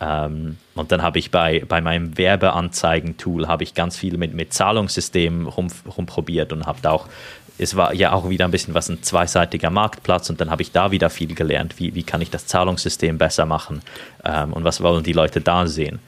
Ähm, 0.00 0.58
und 0.74 0.92
dann 0.92 1.02
habe 1.02 1.18
ich 1.18 1.30
bei, 1.30 1.64
bei 1.66 1.80
meinem 1.80 2.18
Werbeanzeigen-Tool 2.18 3.48
habe 3.48 3.62
ich 3.62 3.74
ganz 3.74 3.96
viel 3.96 4.18
mit, 4.18 4.34
mit 4.34 4.52
Zahlungssystemen 4.52 5.46
rum, 5.46 5.68
rumprobiert 5.96 6.52
und 6.52 6.66
habe 6.66 6.90
auch, 6.90 7.06
es 7.58 7.76
war 7.76 7.94
ja 7.94 8.12
auch 8.12 8.28
wieder 8.28 8.44
ein 8.44 8.50
bisschen 8.50 8.74
was 8.74 8.90
ein 8.90 9.02
zweiseitiger 9.02 9.70
Marktplatz 9.70 10.28
und 10.28 10.40
dann 10.40 10.50
habe 10.50 10.62
ich 10.62 10.72
da 10.72 10.90
wieder 10.90 11.08
viel 11.08 11.34
gelernt, 11.34 11.78
wie, 11.78 11.94
wie 11.94 12.02
kann 12.02 12.20
ich 12.20 12.30
das 12.30 12.46
Zahlungssystem 12.46 13.16
besser 13.16 13.46
machen 13.46 13.80
ähm, 14.24 14.52
und 14.52 14.64
was 14.64 14.82
wollen 14.82 15.02
die 15.02 15.14
Leute 15.14 15.40
da 15.40 15.66
sehen. 15.66 15.98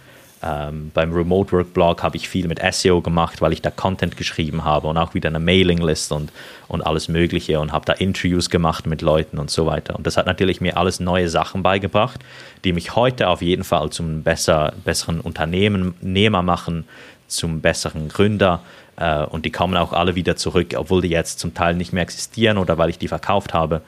Ähm, 0.41 0.93
beim 0.95 1.13
Remote 1.13 1.51
Work 1.53 1.75
Blog 1.75 2.03
habe 2.03 2.17
ich 2.17 2.29
viel 2.29 2.47
mit 2.47 2.61
SEO 2.73 3.01
gemacht, 3.01 3.41
weil 3.41 3.53
ich 3.53 3.61
da 3.61 3.71
Content 3.71 4.17
geschrieben 4.17 4.65
habe 4.65 4.87
und 4.87 4.97
auch 4.97 5.15
wieder 5.15 5.29
eine 5.29 5.41
Mailinglist 5.41 6.13
und, 6.13 6.31
und 6.69 6.83
alles 6.83 7.09
Mögliche 7.09 7.59
und 7.59 7.73
habe 7.73 7.85
da 7.87 7.95
Interviews 7.95 8.49
gemacht 8.49 8.87
mit 8.87 9.03
Leuten 9.03 9.39
und 9.39 9.51
so 9.51 9.67
weiter. 9.67 9.97
Und 9.97 10.07
das 10.07 10.17
hat 10.17 10.27
natürlich 10.27 10.61
mir 10.61 10.77
alles 10.77 11.01
neue 11.01 11.29
Sachen 11.29 11.63
beigebracht, 11.65 12.21
die 12.63 12.73
mich 12.73 12.95
heute 12.95 13.29
auf 13.29 13.43
jeden 13.43 13.65
Fall 13.65 13.91
zum 13.91 14.23
besser, 14.23 14.75
besseren 14.85 15.21
Unternehmer 15.21 16.43
machen, 16.43 16.85
zum 17.27 17.61
besseren 17.61 18.09
Gründer. 18.09 18.61
Äh, 18.97 19.25
und 19.25 19.45
die 19.45 19.51
kommen 19.51 19.77
auch 19.77 19.93
alle 19.93 20.15
wieder 20.15 20.37
zurück, 20.37 20.75
obwohl 20.77 21.03
die 21.03 21.09
jetzt 21.09 21.41
zum 21.41 21.53
Teil 21.55 21.75
nicht 21.75 21.93
mehr 21.93 22.05
existieren 22.05 22.59
oder 22.59 22.79
weil 22.79 22.91
ich 22.91 22.99
die 22.99 23.09
verkauft 23.09 23.55
habe. 23.55 23.81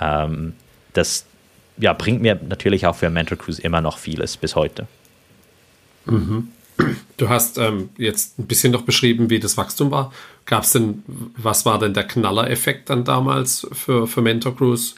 Ähm, 0.00 0.54
das 0.94 1.26
ja, 1.76 1.92
bringt 1.92 2.22
mir 2.22 2.38
natürlich 2.48 2.86
auch 2.86 2.96
für 2.96 3.10
Mentor 3.10 3.36
Cruise 3.36 3.60
immer 3.60 3.82
noch 3.82 3.98
vieles 3.98 4.38
bis 4.38 4.56
heute. 4.56 4.86
Mhm. 6.10 6.48
Du 7.16 7.28
hast 7.28 7.58
ähm, 7.58 7.90
jetzt 7.98 8.38
ein 8.38 8.46
bisschen 8.46 8.72
noch 8.72 8.82
beschrieben, 8.82 9.30
wie 9.30 9.40
das 9.40 9.56
Wachstum 9.56 9.90
war. 9.90 10.12
Gab 10.46 10.62
es 10.62 10.72
denn, 10.72 11.02
was 11.36 11.66
war 11.66 11.78
denn 11.78 11.92
der 11.92 12.04
Knallereffekt 12.04 12.88
dann 12.90 13.04
damals 13.04 13.66
für, 13.72 14.06
für 14.06 14.22
Mentor 14.22 14.56
Cruise? 14.56 14.94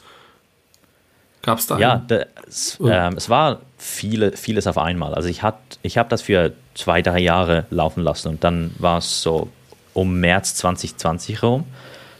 Gab 1.41 1.57
es 1.57 1.65
da 1.65 1.75
einen? 1.75 1.81
Ja, 1.81 2.05
das, 2.07 2.77
ähm, 2.83 3.17
es 3.17 3.29
war 3.29 3.61
viele, 3.77 4.33
vieles 4.33 4.67
auf 4.67 4.77
einmal. 4.77 5.15
Also 5.15 5.27
ich, 5.27 5.41
ich 5.81 5.97
habe 5.97 6.09
das 6.09 6.21
für 6.21 6.53
zwei, 6.75 7.01
drei 7.01 7.19
Jahre 7.19 7.65
laufen 7.71 8.03
lassen 8.03 8.27
und 8.27 8.43
dann 8.43 8.71
war 8.77 8.99
es 8.99 9.23
so 9.23 9.49
um 9.93 10.19
März 10.19 10.55
2020 10.55 11.41
rum. 11.41 11.65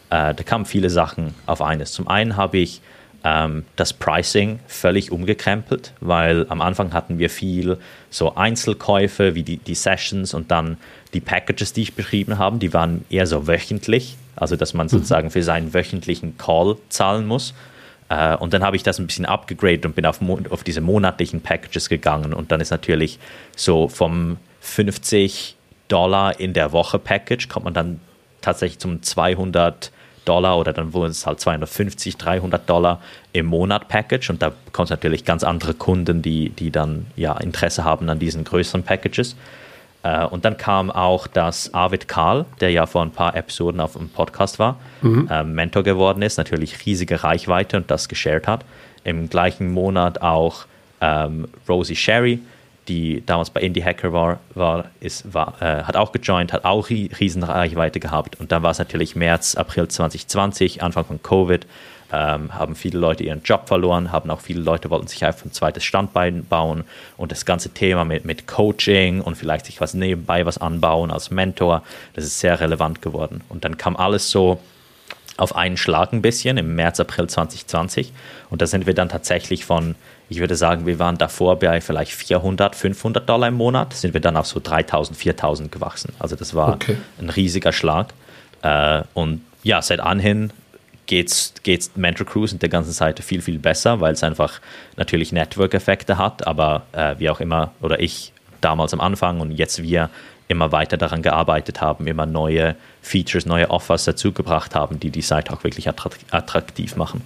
Äh, 0.10 0.34
da 0.34 0.44
kamen 0.44 0.66
viele 0.66 0.89
Sachen 0.89 1.36
auf 1.46 1.62
eines. 1.62 1.92
Zum 1.92 2.08
einen 2.08 2.36
habe 2.36 2.58
ich 2.58 2.82
ähm, 3.24 3.66
das 3.76 3.94
Pricing 3.94 4.60
völlig 4.68 5.12
umgekrempelt, 5.12 5.94
weil 6.00 6.46
am 6.50 6.62
Anfang 6.62 6.94
hatten 6.94 7.20
wir 7.20 7.30
viel 7.30 7.78
so 8.10 8.36
Einzelkäufe 8.36 9.36
wie 9.36 9.44
die, 9.44 9.58
die 9.58 9.76
Sessions 9.76 10.34
und 10.34 10.52
dann 10.52 10.78
die 11.14 11.22
Packages, 11.22 11.74
die 11.74 11.84
ich 11.84 11.94
beschrieben 11.94 12.38
habe, 12.38 12.58
die 12.58 12.74
waren 12.74 13.06
eher 13.10 13.28
so 13.28 13.48
wöchentlich, 13.48 14.18
also 14.36 14.56
dass 14.56 14.74
man 14.74 14.88
mhm. 14.88 14.90
sozusagen 14.90 15.32
für 15.32 15.44
seinen 15.44 15.74
wöchentlichen 15.74 16.38
Call 16.38 16.78
zahlen 16.90 17.28
muss. 17.28 17.54
Äh, 18.10 18.36
und 18.38 18.54
dann 18.54 18.64
habe 18.64 18.76
ich 18.76 18.84
das 18.84 19.00
ein 19.00 19.08
bisschen 19.08 19.26
abgegradet 19.26 19.86
und 19.86 19.96
bin 19.96 20.06
auf, 20.06 20.20
auf 20.50 20.64
diese 20.64 20.82
monatlichen 20.82 21.42
Packages 21.42 21.90
gegangen 21.90 22.34
und 22.34 22.52
dann 22.52 22.60
ist 22.60 22.72
natürlich 22.72 23.20
so 23.56 23.88
vom 23.88 24.38
50 24.62 25.56
Dollar 25.88 26.40
in 26.40 26.54
der 26.54 26.72
Woche 26.72 27.00
Package 27.00 27.50
kommt 27.50 27.66
man 27.66 27.74
dann 27.74 28.00
tatsächlich 28.42 28.80
zum 28.80 29.04
200 29.04 29.92
Dollar 30.32 30.58
oder 30.58 30.72
dann 30.72 30.94
wurden 30.94 31.12
es 31.12 31.28
halt 31.28 31.42
250, 31.42 32.16
300 32.16 32.70
Dollar 32.70 33.02
im 33.34 33.48
Monat 33.48 33.90
Package 33.90 34.30
und 34.30 34.42
da 34.42 34.54
bekommst 34.66 34.90
du 34.90 34.94
natürlich 34.94 35.26
ganz 35.26 35.44
andere 35.44 35.74
Kunden, 35.74 36.22
die, 36.22 36.52
die 36.52 36.72
dann 36.72 37.06
ja 37.18 37.36
Interesse 37.38 37.84
haben 37.84 38.10
an 38.10 38.18
diesen 38.18 38.46
größeren 38.46 38.84
Packages. 38.84 39.36
Äh, 40.04 40.24
und 40.26 40.46
dann 40.46 40.56
kam 40.56 40.90
auch, 40.90 41.28
dass 41.28 41.74
Arvid 41.74 42.08
Karl, 42.08 42.46
der 42.62 42.72
ja 42.72 42.86
vor 42.86 43.02
ein 43.02 43.12
paar 43.12 43.36
Episoden 43.36 43.82
auf 43.82 43.94
dem 43.94 44.08
Podcast 44.08 44.58
war, 44.58 44.80
mhm. 45.02 45.28
äh, 45.30 45.44
Mentor 45.44 45.84
geworden 45.84 46.22
ist, 46.22 46.38
natürlich 46.38 46.86
riesige 46.86 47.26
Reichweite 47.26 47.76
und 47.76 47.92
das 47.92 48.08
geshared 48.08 48.48
hat. 48.48 48.64
Im 49.04 49.30
gleichen 49.30 49.70
Monat 49.74 50.22
auch 50.22 50.66
ähm, 51.02 51.50
Rosie 51.68 51.98
Sherry, 51.98 52.40
die 52.88 53.24
damals 53.26 53.50
bei 53.50 53.62
Indie 53.62 53.84
Hacker 53.84 54.12
war, 54.12 54.40
war, 54.56 54.86
ist, 55.00 55.34
war 55.34 55.62
äh, 55.62 55.84
hat 55.84 55.96
auch 55.96 56.12
gejoint, 56.12 56.52
hat 56.52 56.66
auch 56.66 56.90
riesen 56.90 57.44
Reichweite 57.44 58.00
gehabt. 58.00 58.40
Und 58.40 58.52
dann 58.52 58.64
war 58.64 58.72
es 58.72 58.80
natürlich 58.80 59.16
März, 59.16 59.56
April 59.56 59.88
2020, 59.88 60.82
Anfang 60.82 61.06
von 61.06 61.22
Covid, 61.22 61.68
ähm, 62.12 62.54
haben 62.54 62.76
viele 62.76 63.00
Leute 63.00 63.24
ihren 63.24 63.44
Job 63.44 63.68
verloren, 63.68 64.12
haben 64.12 64.30
auch 64.30 64.42
viele 64.42 64.62
Leute 64.62 64.90
wollten 64.90 65.08
sich 65.08 65.24
einfach 65.24 65.46
ein 65.46 65.54
zweites 65.54 65.84
Standbein 65.84 66.46
bauen 66.46 66.84
und 67.18 67.32
das 67.32 67.46
ganze 67.46 67.70
Thema 67.70 68.04
mit, 68.04 68.26
mit 68.26 68.48
Coaching 68.48 69.22
und 69.22 69.36
vielleicht 69.36 69.66
sich 69.66 69.80
was 69.80 69.94
nebenbei 69.94 70.46
was 70.46 70.58
anbauen 70.58 71.12
als 71.12 71.32
Mentor, 71.32 71.84
das 72.14 72.26
ist 72.26 72.40
sehr 72.40 72.60
relevant 72.60 73.02
geworden. 73.02 73.42
Und 73.48 73.64
dann 73.64 73.78
kam 73.78 73.96
alles 73.96 74.30
so 74.30 74.60
auf 75.38 75.56
einen 75.56 75.78
Schlag 75.78 76.12
ein 76.12 76.22
bisschen 76.22 76.58
im 76.58 76.76
März, 76.76 77.00
April 77.00 77.28
2020 77.28 78.12
und 78.50 78.62
da 78.62 78.68
sind 78.68 78.86
wir 78.86 78.94
dann 78.94 79.10
tatsächlich 79.10 79.66
von 79.66 79.96
ich 80.32 80.40
würde 80.40 80.56
sagen, 80.56 80.86
wir 80.86 80.98
waren 80.98 81.18
davor 81.18 81.60
bei 81.60 81.82
vielleicht 81.82 82.14
400, 82.14 82.74
500 82.74 83.28
Dollar 83.28 83.50
im 83.50 83.56
Monat, 83.56 83.94
sind 83.94 84.14
wir 84.14 84.22
dann 84.22 84.38
auf 84.38 84.48
so 84.48 84.62
3000, 84.64 85.18
4000 85.18 85.70
gewachsen. 85.70 86.14
Also 86.20 86.38
das 86.38 86.56
war 86.56 86.76
okay. 86.76 86.96
ein 87.20 87.30
riesiger 87.30 87.74
Schlag. 87.74 88.14
Äh, 88.62 89.04
und 89.14 89.42
ja, 89.64 89.82
seit 89.82 90.00
anhin 90.00 90.54
geht's, 91.06 91.54
geht's 91.64 91.92
Mentor 91.96 92.26
Cruise 92.26 92.56
und 92.56 92.62
der 92.62 92.70
ganzen 92.70 92.94
Seite 92.94 93.24
viel, 93.24 93.42
viel 93.42 93.60
besser, 93.60 94.00
weil 94.00 94.14
es 94.14 94.24
einfach 94.24 94.62
natürlich 94.96 95.34
Network-Effekte 95.34 96.18
hat, 96.18 96.48
aber 96.48 96.84
äh, 96.94 97.16
wie 97.18 97.30
auch 97.30 97.42
immer, 97.42 97.74
oder 97.82 98.00
ich 98.00 98.32
damals 98.62 98.94
am 98.94 99.02
Anfang 99.02 99.42
und 99.42 99.52
jetzt 99.52 99.84
wir 99.84 100.10
immer 100.48 100.72
weiter 100.72 100.96
daran 100.96 101.24
gearbeitet 101.24 101.82
haben, 101.82 102.08
immer 102.08 102.26
neue 102.26 102.78
Features, 103.02 103.46
neue 103.46 103.70
Offers 103.70 104.06
dazugebracht 104.06 104.76
haben, 104.76 104.98
die 104.98 105.10
die 105.10 105.24
Seite 105.24 105.52
auch 105.52 105.66
wirklich 105.66 105.90
attraktiv 105.90 106.96
machen. 106.96 107.22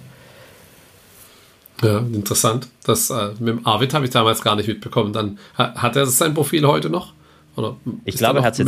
Ja, 1.82 1.98
interessant. 1.98 2.68
Das 2.84 3.10
äh, 3.10 3.30
mit 3.38 3.48
dem 3.48 3.66
Arvid 3.66 3.92
habe 3.94 4.04
ich 4.04 4.10
damals 4.10 4.42
gar 4.42 4.56
nicht 4.56 4.68
mitbekommen. 4.68 5.12
Dann 5.12 5.38
hat 5.54 5.96
er 5.96 6.06
sein 6.06 6.34
Profil 6.34 6.66
heute 6.66 6.90
noch? 6.90 7.12
Oder 7.56 7.76
ich 8.04 8.16
glaube, 8.16 8.40
er 8.40 8.44
hat 8.44 8.58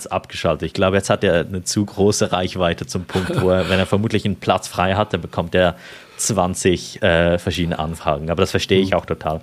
es 0.00 0.06
abgeschaltet. 0.06 0.66
Ich 0.66 0.72
glaube, 0.72 0.96
jetzt 0.96 1.10
hat 1.10 1.24
er 1.24 1.44
eine 1.44 1.64
zu 1.64 1.84
große 1.84 2.30
Reichweite 2.30 2.86
zum 2.86 3.04
Punkt, 3.04 3.40
wo 3.40 3.50
er, 3.50 3.68
wenn 3.68 3.78
er 3.80 3.86
vermutlich 3.86 4.24
einen 4.24 4.36
Platz 4.36 4.68
frei 4.68 4.94
hat, 4.94 5.12
dann 5.12 5.20
bekommt 5.20 5.54
er 5.54 5.76
20 6.16 7.02
äh, 7.02 7.38
verschiedene 7.38 7.78
Anfragen. 7.78 8.30
Aber 8.30 8.42
das 8.42 8.52
verstehe 8.52 8.80
ich 8.80 8.92
mhm. 8.92 8.98
auch 8.98 9.06
total. 9.06 9.40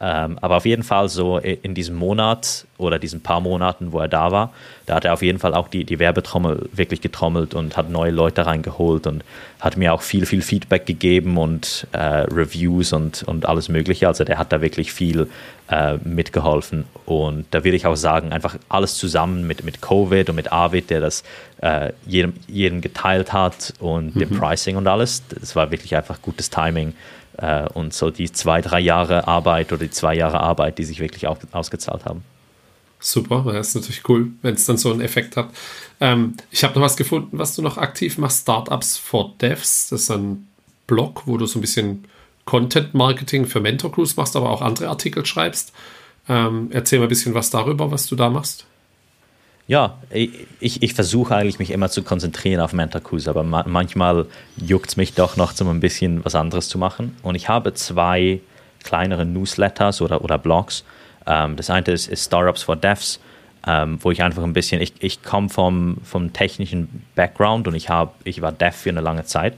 Ähm, 0.00 0.38
aber 0.40 0.56
auf 0.56 0.66
jeden 0.66 0.82
Fall 0.82 1.08
so 1.08 1.38
in 1.38 1.74
diesem 1.74 1.96
Monat 1.96 2.66
oder 2.78 2.98
diesen 2.98 3.22
paar 3.22 3.40
Monaten, 3.40 3.92
wo 3.92 3.98
er 3.98 4.08
da 4.08 4.30
war, 4.30 4.52
da 4.84 4.96
hat 4.96 5.04
er 5.04 5.14
auf 5.14 5.22
jeden 5.22 5.38
Fall 5.38 5.54
auch 5.54 5.68
die, 5.68 5.84
die 5.84 5.98
Werbetrommel 5.98 6.68
wirklich 6.72 7.00
getrommelt 7.00 7.54
und 7.54 7.76
hat 7.76 7.90
neue 7.90 8.10
Leute 8.10 8.44
reingeholt 8.46 9.06
und 9.06 9.24
hat 9.60 9.76
mir 9.76 9.94
auch 9.94 10.02
viel, 10.02 10.26
viel 10.26 10.42
Feedback 10.42 10.84
gegeben 10.84 11.38
und 11.38 11.86
äh, 11.92 11.98
Reviews 11.98 12.92
und, 12.92 13.22
und 13.22 13.46
alles 13.46 13.68
Mögliche. 13.68 14.06
Also 14.06 14.24
der 14.24 14.38
hat 14.38 14.52
da 14.52 14.60
wirklich 14.60 14.92
viel 14.92 15.28
äh, 15.70 15.96
mitgeholfen. 16.04 16.84
Und 17.06 17.46
da 17.50 17.64
will 17.64 17.74
ich 17.74 17.86
auch 17.86 17.96
sagen, 17.96 18.32
einfach 18.32 18.56
alles 18.68 18.96
zusammen 18.98 19.46
mit, 19.46 19.64
mit 19.64 19.80
Covid 19.80 20.28
und 20.28 20.36
mit 20.36 20.52
Arvid, 20.52 20.90
der 20.90 21.00
das 21.00 21.24
äh, 21.62 21.92
jedem, 22.06 22.34
jedem 22.46 22.82
geteilt 22.82 23.32
hat 23.32 23.72
und 23.80 24.14
mhm. 24.14 24.20
dem 24.20 24.30
Pricing 24.38 24.76
und 24.76 24.86
alles. 24.86 25.22
Das 25.28 25.56
war 25.56 25.70
wirklich 25.70 25.96
einfach 25.96 26.20
gutes 26.22 26.50
Timing. 26.50 26.92
Äh, 27.38 27.68
und 27.74 27.92
so 27.92 28.10
die 28.10 28.30
zwei, 28.30 28.60
drei 28.60 28.80
Jahre 28.80 29.28
Arbeit 29.28 29.72
oder 29.72 29.84
die 29.84 29.90
zwei 29.90 30.14
Jahre 30.14 30.40
Arbeit, 30.40 30.78
die 30.78 30.84
sich 30.84 31.00
wirklich 31.00 31.26
auch 31.26 31.38
ausgezahlt 31.52 32.04
haben. 32.04 32.24
Super, 32.98 33.44
das 33.52 33.68
ist 33.68 33.74
natürlich 33.74 34.08
cool, 34.08 34.32
wenn 34.42 34.54
es 34.54 34.64
dann 34.64 34.78
so 34.78 34.90
einen 34.90 35.02
Effekt 35.02 35.36
hat. 35.36 35.50
Ähm, 36.00 36.34
ich 36.50 36.64
habe 36.64 36.74
noch 36.74 36.82
was 36.82 36.96
gefunden, 36.96 37.38
was 37.38 37.54
du 37.54 37.62
noch 37.62 37.76
aktiv 37.76 38.16
machst: 38.18 38.42
Startups 38.42 38.96
for 38.96 39.34
Devs. 39.40 39.88
Das 39.90 40.02
ist 40.02 40.10
ein 40.10 40.48
Blog, 40.86 41.22
wo 41.26 41.36
du 41.36 41.46
so 41.46 41.58
ein 41.58 41.60
bisschen 41.60 42.04
Content 42.46 42.94
Marketing 42.94 43.46
für 43.46 43.60
Mentor 43.60 43.92
Crews 43.92 44.16
machst, 44.16 44.34
aber 44.36 44.50
auch 44.50 44.62
andere 44.62 44.88
Artikel 44.88 45.26
schreibst. 45.26 45.72
Ähm, 46.28 46.68
erzähl 46.72 46.98
mal 46.98 47.06
ein 47.06 47.08
bisschen 47.08 47.34
was 47.34 47.50
darüber, 47.50 47.90
was 47.90 48.06
du 48.06 48.16
da 48.16 48.30
machst. 48.30 48.66
Ja, 49.68 49.98
ich, 50.10 50.82
ich 50.82 50.94
versuche 50.94 51.34
eigentlich 51.34 51.58
mich 51.58 51.72
immer 51.72 51.90
zu 51.90 52.04
konzentrieren 52.04 52.60
auf 52.60 52.72
Mentor 52.72 53.00
Cruise, 53.00 53.28
aber 53.28 53.42
ma 53.42 53.64
manchmal 53.66 54.26
juckt 54.56 54.90
es 54.90 54.96
mich 54.96 55.14
doch 55.14 55.36
noch, 55.36 55.60
um 55.60 55.68
ein 55.68 55.80
bisschen 55.80 56.24
was 56.24 56.36
anderes 56.36 56.68
zu 56.68 56.78
machen. 56.78 57.16
Und 57.22 57.34
ich 57.34 57.48
habe 57.48 57.74
zwei 57.74 58.40
kleinere 58.84 59.24
Newsletters 59.24 60.00
oder, 60.00 60.22
oder 60.22 60.38
Blogs. 60.38 60.84
Ähm, 61.26 61.56
das 61.56 61.68
eine 61.70 61.86
ist, 61.86 62.06
ist, 62.08 62.26
Startups 62.26 62.62
for 62.62 62.76
Devs, 62.76 63.18
ähm, 63.66 63.98
wo 64.00 64.12
ich 64.12 64.22
einfach 64.22 64.44
ein 64.44 64.52
bisschen, 64.52 64.80
ich, 64.80 64.92
ich 65.00 65.24
komme 65.24 65.48
vom, 65.48 65.96
vom 66.04 66.32
technischen 66.32 67.02
Background 67.16 67.66
und 67.66 67.74
ich, 67.74 67.88
hab, 67.88 68.14
ich 68.22 68.42
war 68.42 68.52
Dev 68.52 68.76
für 68.76 68.90
eine 68.90 69.00
lange 69.00 69.24
Zeit. 69.24 69.54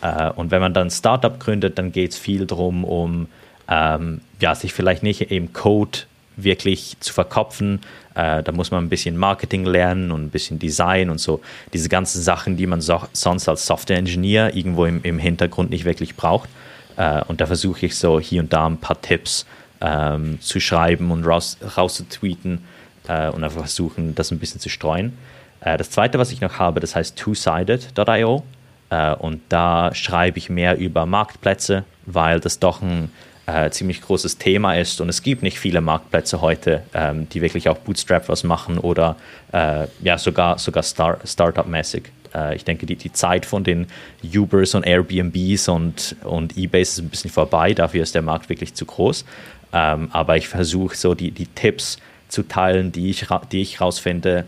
Äh, 0.00 0.30
und 0.30 0.50
wenn 0.50 0.62
man 0.62 0.72
dann 0.72 0.86
ein 0.86 0.90
Startup 0.90 1.38
gründet, 1.38 1.78
dann 1.78 1.92
geht 1.92 2.12
es 2.12 2.18
viel 2.18 2.46
darum, 2.46 2.84
um 2.84 3.26
ähm, 3.68 4.22
ja, 4.40 4.54
sich 4.54 4.72
vielleicht 4.72 5.02
nicht 5.02 5.30
im 5.30 5.52
Code 5.52 6.00
wirklich 6.44 6.96
zu 7.00 7.12
verkopfen. 7.12 7.80
Äh, 8.14 8.42
da 8.42 8.52
muss 8.52 8.70
man 8.70 8.84
ein 8.84 8.88
bisschen 8.88 9.16
Marketing 9.16 9.64
lernen 9.64 10.12
und 10.12 10.24
ein 10.24 10.30
bisschen 10.30 10.58
Design 10.58 11.10
und 11.10 11.18
so. 11.18 11.40
Diese 11.72 11.88
ganzen 11.88 12.22
Sachen, 12.22 12.56
die 12.56 12.66
man 12.66 12.80
so, 12.80 13.00
sonst 13.12 13.48
als 13.48 13.66
Software-Engineer 13.66 14.56
irgendwo 14.56 14.84
im, 14.84 15.02
im 15.02 15.18
Hintergrund 15.18 15.70
nicht 15.70 15.84
wirklich 15.84 16.16
braucht. 16.16 16.48
Äh, 16.96 17.22
und 17.28 17.40
da 17.40 17.46
versuche 17.46 17.86
ich 17.86 17.96
so 17.96 18.20
hier 18.20 18.42
und 18.42 18.52
da 18.52 18.66
ein 18.66 18.78
paar 18.78 19.00
Tipps 19.00 19.46
ähm, 19.80 20.40
zu 20.40 20.60
schreiben 20.60 21.10
und 21.10 21.24
raus, 21.24 21.56
rauszutweeten 21.76 22.64
äh, 23.08 23.28
und 23.28 23.44
einfach 23.44 23.60
versuchen, 23.60 24.14
das 24.14 24.30
ein 24.30 24.38
bisschen 24.38 24.60
zu 24.60 24.68
streuen. 24.68 25.16
Äh, 25.60 25.76
das 25.76 25.90
zweite, 25.90 26.18
was 26.18 26.32
ich 26.32 26.40
noch 26.40 26.58
habe, 26.58 26.80
das 26.80 26.96
heißt 26.96 27.16
two-sided.io. 27.16 28.42
Äh, 28.90 29.14
und 29.14 29.40
da 29.48 29.94
schreibe 29.94 30.38
ich 30.38 30.50
mehr 30.50 30.76
über 30.78 31.06
Marktplätze, 31.06 31.84
weil 32.06 32.40
das 32.40 32.58
doch 32.58 32.82
ein 32.82 33.10
äh, 33.50 33.70
ziemlich 33.70 34.00
großes 34.00 34.38
Thema 34.38 34.74
ist 34.74 35.00
und 35.00 35.08
es 35.08 35.22
gibt 35.22 35.42
nicht 35.42 35.58
viele 35.58 35.80
Marktplätze 35.80 36.40
heute, 36.40 36.82
ähm, 36.94 37.28
die 37.28 37.40
wirklich 37.40 37.68
auch 37.68 37.78
Bootstrap 37.78 38.28
was 38.28 38.44
machen 38.44 38.78
oder 38.78 39.16
äh, 39.52 39.86
ja 40.02 40.18
sogar 40.18 40.58
sogar 40.58 40.82
Star 40.82 41.18
Startup-mäßig. 41.24 42.04
Äh, 42.34 42.56
ich 42.56 42.64
denke, 42.64 42.86
die, 42.86 42.96
die 42.96 43.12
Zeit 43.12 43.46
von 43.46 43.64
den 43.64 43.86
Ubers 44.22 44.74
und 44.74 44.86
Airbnbs 44.86 45.68
und, 45.68 46.16
und 46.22 46.56
Ebays 46.56 46.92
ist 46.92 46.98
ein 46.98 47.08
bisschen 47.08 47.30
vorbei, 47.30 47.74
dafür 47.74 48.02
ist 48.02 48.14
der 48.14 48.22
Markt 48.22 48.48
wirklich 48.48 48.74
zu 48.74 48.84
groß. 48.84 49.24
Ähm, 49.72 50.08
aber 50.12 50.36
ich 50.36 50.48
versuche 50.48 50.96
so 50.96 51.14
die, 51.14 51.30
die 51.30 51.46
Tipps 51.46 51.98
zu 52.28 52.42
teilen, 52.42 52.92
die 52.92 53.10
ich, 53.10 53.26
die 53.52 53.62
ich 53.62 53.80
rausfinde, 53.80 54.44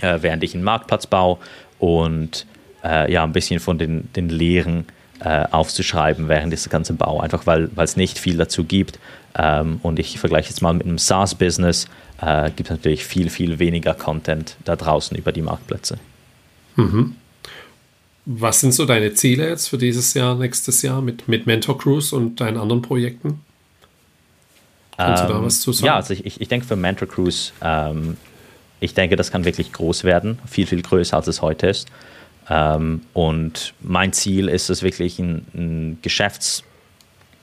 äh, 0.00 0.18
während 0.20 0.42
ich 0.42 0.54
einen 0.54 0.64
Marktplatz 0.64 1.06
baue 1.06 1.38
und 1.78 2.46
äh, 2.84 3.12
ja, 3.12 3.24
ein 3.24 3.32
bisschen 3.32 3.60
von 3.60 3.78
den, 3.78 4.12
den 4.14 4.28
Lehren 4.28 4.86
äh, 5.20 5.44
aufzuschreiben 5.50 6.28
während 6.28 6.52
des 6.52 6.68
ganzen 6.68 6.96
Bau, 6.96 7.20
einfach 7.20 7.46
weil 7.46 7.70
es 7.76 7.96
nicht 7.96 8.18
viel 8.18 8.36
dazu 8.36 8.64
gibt. 8.64 8.98
Ähm, 9.38 9.80
und 9.82 9.98
ich 9.98 10.18
vergleiche 10.18 10.48
jetzt 10.48 10.60
mal 10.60 10.72
mit 10.72 10.86
einem 10.86 10.98
SaaS-Business, 10.98 11.86
äh, 12.20 12.50
gibt 12.50 12.68
es 12.68 12.70
natürlich 12.70 13.04
viel, 13.04 13.30
viel 13.30 13.58
weniger 13.58 13.94
Content 13.94 14.56
da 14.64 14.76
draußen 14.76 15.16
über 15.16 15.32
die 15.32 15.42
Marktplätze. 15.42 15.98
Mhm. 16.76 17.16
Was 18.26 18.60
sind 18.60 18.72
so 18.72 18.84
deine 18.86 19.14
Ziele 19.14 19.48
jetzt 19.48 19.68
für 19.68 19.78
dieses 19.78 20.14
Jahr, 20.14 20.34
nächstes 20.34 20.82
Jahr 20.82 21.00
mit, 21.00 21.26
mit 21.28 21.46
Mentor 21.46 21.78
Cruise 21.78 22.14
und 22.14 22.40
deinen 22.40 22.58
anderen 22.58 22.82
Projekten? 22.82 23.40
Kannst 24.96 25.22
ähm, 25.22 25.28
du 25.28 25.32
da 25.34 25.38
ähm, 25.38 25.46
was 25.46 25.60
zu 25.60 25.72
sagen? 25.72 25.86
Ja, 25.86 25.96
also 25.96 26.14
ich, 26.14 26.40
ich 26.40 26.48
denke 26.48 26.66
für 26.66 26.76
Mentor 26.76 27.08
Cruise, 27.08 27.52
ähm, 27.62 28.16
ich 28.80 28.94
denke, 28.94 29.16
das 29.16 29.30
kann 29.30 29.44
wirklich 29.44 29.72
groß 29.72 30.04
werden, 30.04 30.38
viel, 30.48 30.66
viel 30.66 30.82
größer 30.82 31.16
als 31.16 31.26
es 31.26 31.42
heute 31.42 31.68
ist. 31.68 31.88
Ähm, 32.50 33.02
und 33.14 33.72
mein 33.80 34.12
Ziel 34.12 34.48
ist 34.48 34.68
es 34.68 34.82
wirklich, 34.82 35.18
ein, 35.18 35.46
ein 35.54 35.98
Geschäfts- 36.02 36.64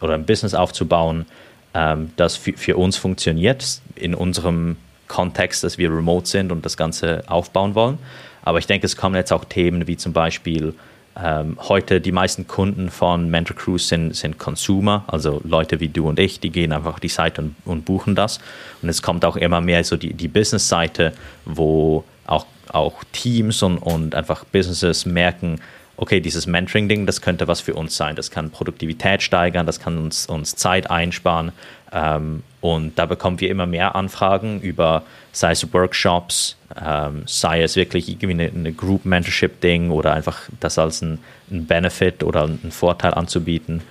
oder 0.02 0.14
ein 0.14 0.26
Business 0.26 0.54
aufzubauen, 0.54 1.26
ähm, 1.74 2.12
das 2.18 2.36
für, 2.36 2.54
für 2.54 2.78
uns 2.78 2.98
funktioniert, 2.98 3.82
in 3.96 4.14
unserem 4.14 4.76
Kontext, 5.08 5.64
dass 5.64 5.78
wir 5.78 5.90
remote 5.90 6.28
sind 6.28 6.52
und 6.52 6.66
das 6.66 6.76
Ganze 6.76 7.24
aufbauen 7.28 7.74
wollen. 7.74 7.98
Aber 8.44 8.60
ich 8.60 8.68
denke, 8.68 8.86
es 8.86 8.98
kommen 8.98 9.16
jetzt 9.16 9.32
auch 9.32 9.46
Themen 9.46 9.88
wie 9.88 9.98
zum 9.98 10.12
Beispiel 10.14 10.74
ähm, 11.22 11.58
heute 11.68 12.00
die 12.02 12.12
meisten 12.12 12.48
Kunden 12.48 12.90
von 12.90 13.30
Mentor 13.30 13.56
Cruise 13.56 13.88
sind, 13.88 14.16
sind 14.16 14.38
Consumer, 14.38 15.04
also 15.08 15.42
Leute 15.44 15.80
wie 15.80 15.88
du 15.88 16.08
und 16.08 16.20
ich, 16.20 16.40
die 16.40 16.52
gehen 16.52 16.72
einfach 16.72 16.94
auf 16.94 17.00
die 17.00 17.08
Seite 17.08 17.42
und, 17.42 17.56
und 17.66 17.86
buchen 17.86 18.14
das. 18.14 18.40
Und 18.82 18.90
es 18.90 19.02
kommt 19.02 19.26
auch 19.26 19.36
immer 19.36 19.62
mehr 19.62 19.84
so 19.84 19.96
die, 19.96 20.14
die 20.14 20.28
Business-Seite, 20.28 21.14
wo 21.46 22.04
auch 22.28 22.46
auch 22.74 23.04
Teams 23.12 23.64
und, 23.64 23.78
und 23.78 24.16
einfach 24.16 24.46
Businesses 24.46 25.06
merken, 25.06 25.60
okay, 25.98 26.20
dieses 26.20 26.46
Mentoring-Ding, 26.46 27.06
das 27.06 27.22
könnte 27.22 27.48
was 27.48 27.60
für 27.60 27.74
uns 27.74 27.98
sein. 27.98 28.16
Das 28.16 28.30
kann 28.30 28.52
Produktivität 28.52 29.24
steigern, 29.24 29.66
das 29.66 29.80
kann 29.80 29.98
uns, 29.98 30.28
uns 30.28 30.56
Zeit 30.56 30.90
einsparen. 30.90 31.52
Ähm, 31.92 32.44
und 32.62 33.00
da 33.00 33.06
bekommen 33.06 33.40
wir 33.40 33.50
immer 33.50 33.66
mehr 33.66 33.96
Anfragen 33.96 34.62
über, 34.62 35.04
sei 35.32 35.52
es 35.52 35.74
Workshops, 35.74 36.56
ähm, 36.80 37.24
sei 37.26 37.64
es 37.64 37.76
wirklich 37.76 38.10
irgendwie 38.10 38.32
eine, 38.32 38.50
eine 38.50 38.74
Group-Mentorship-Ding 38.74 39.90
oder 39.90 40.14
einfach 40.14 40.42
das 40.60 40.78
als 40.78 41.02
ein, 41.02 41.20
ein 41.50 41.66
Benefit 41.66 42.24
oder 42.24 42.44
einen 42.44 42.72
Vorteil 42.72 43.14
anzubieten. 43.14 43.82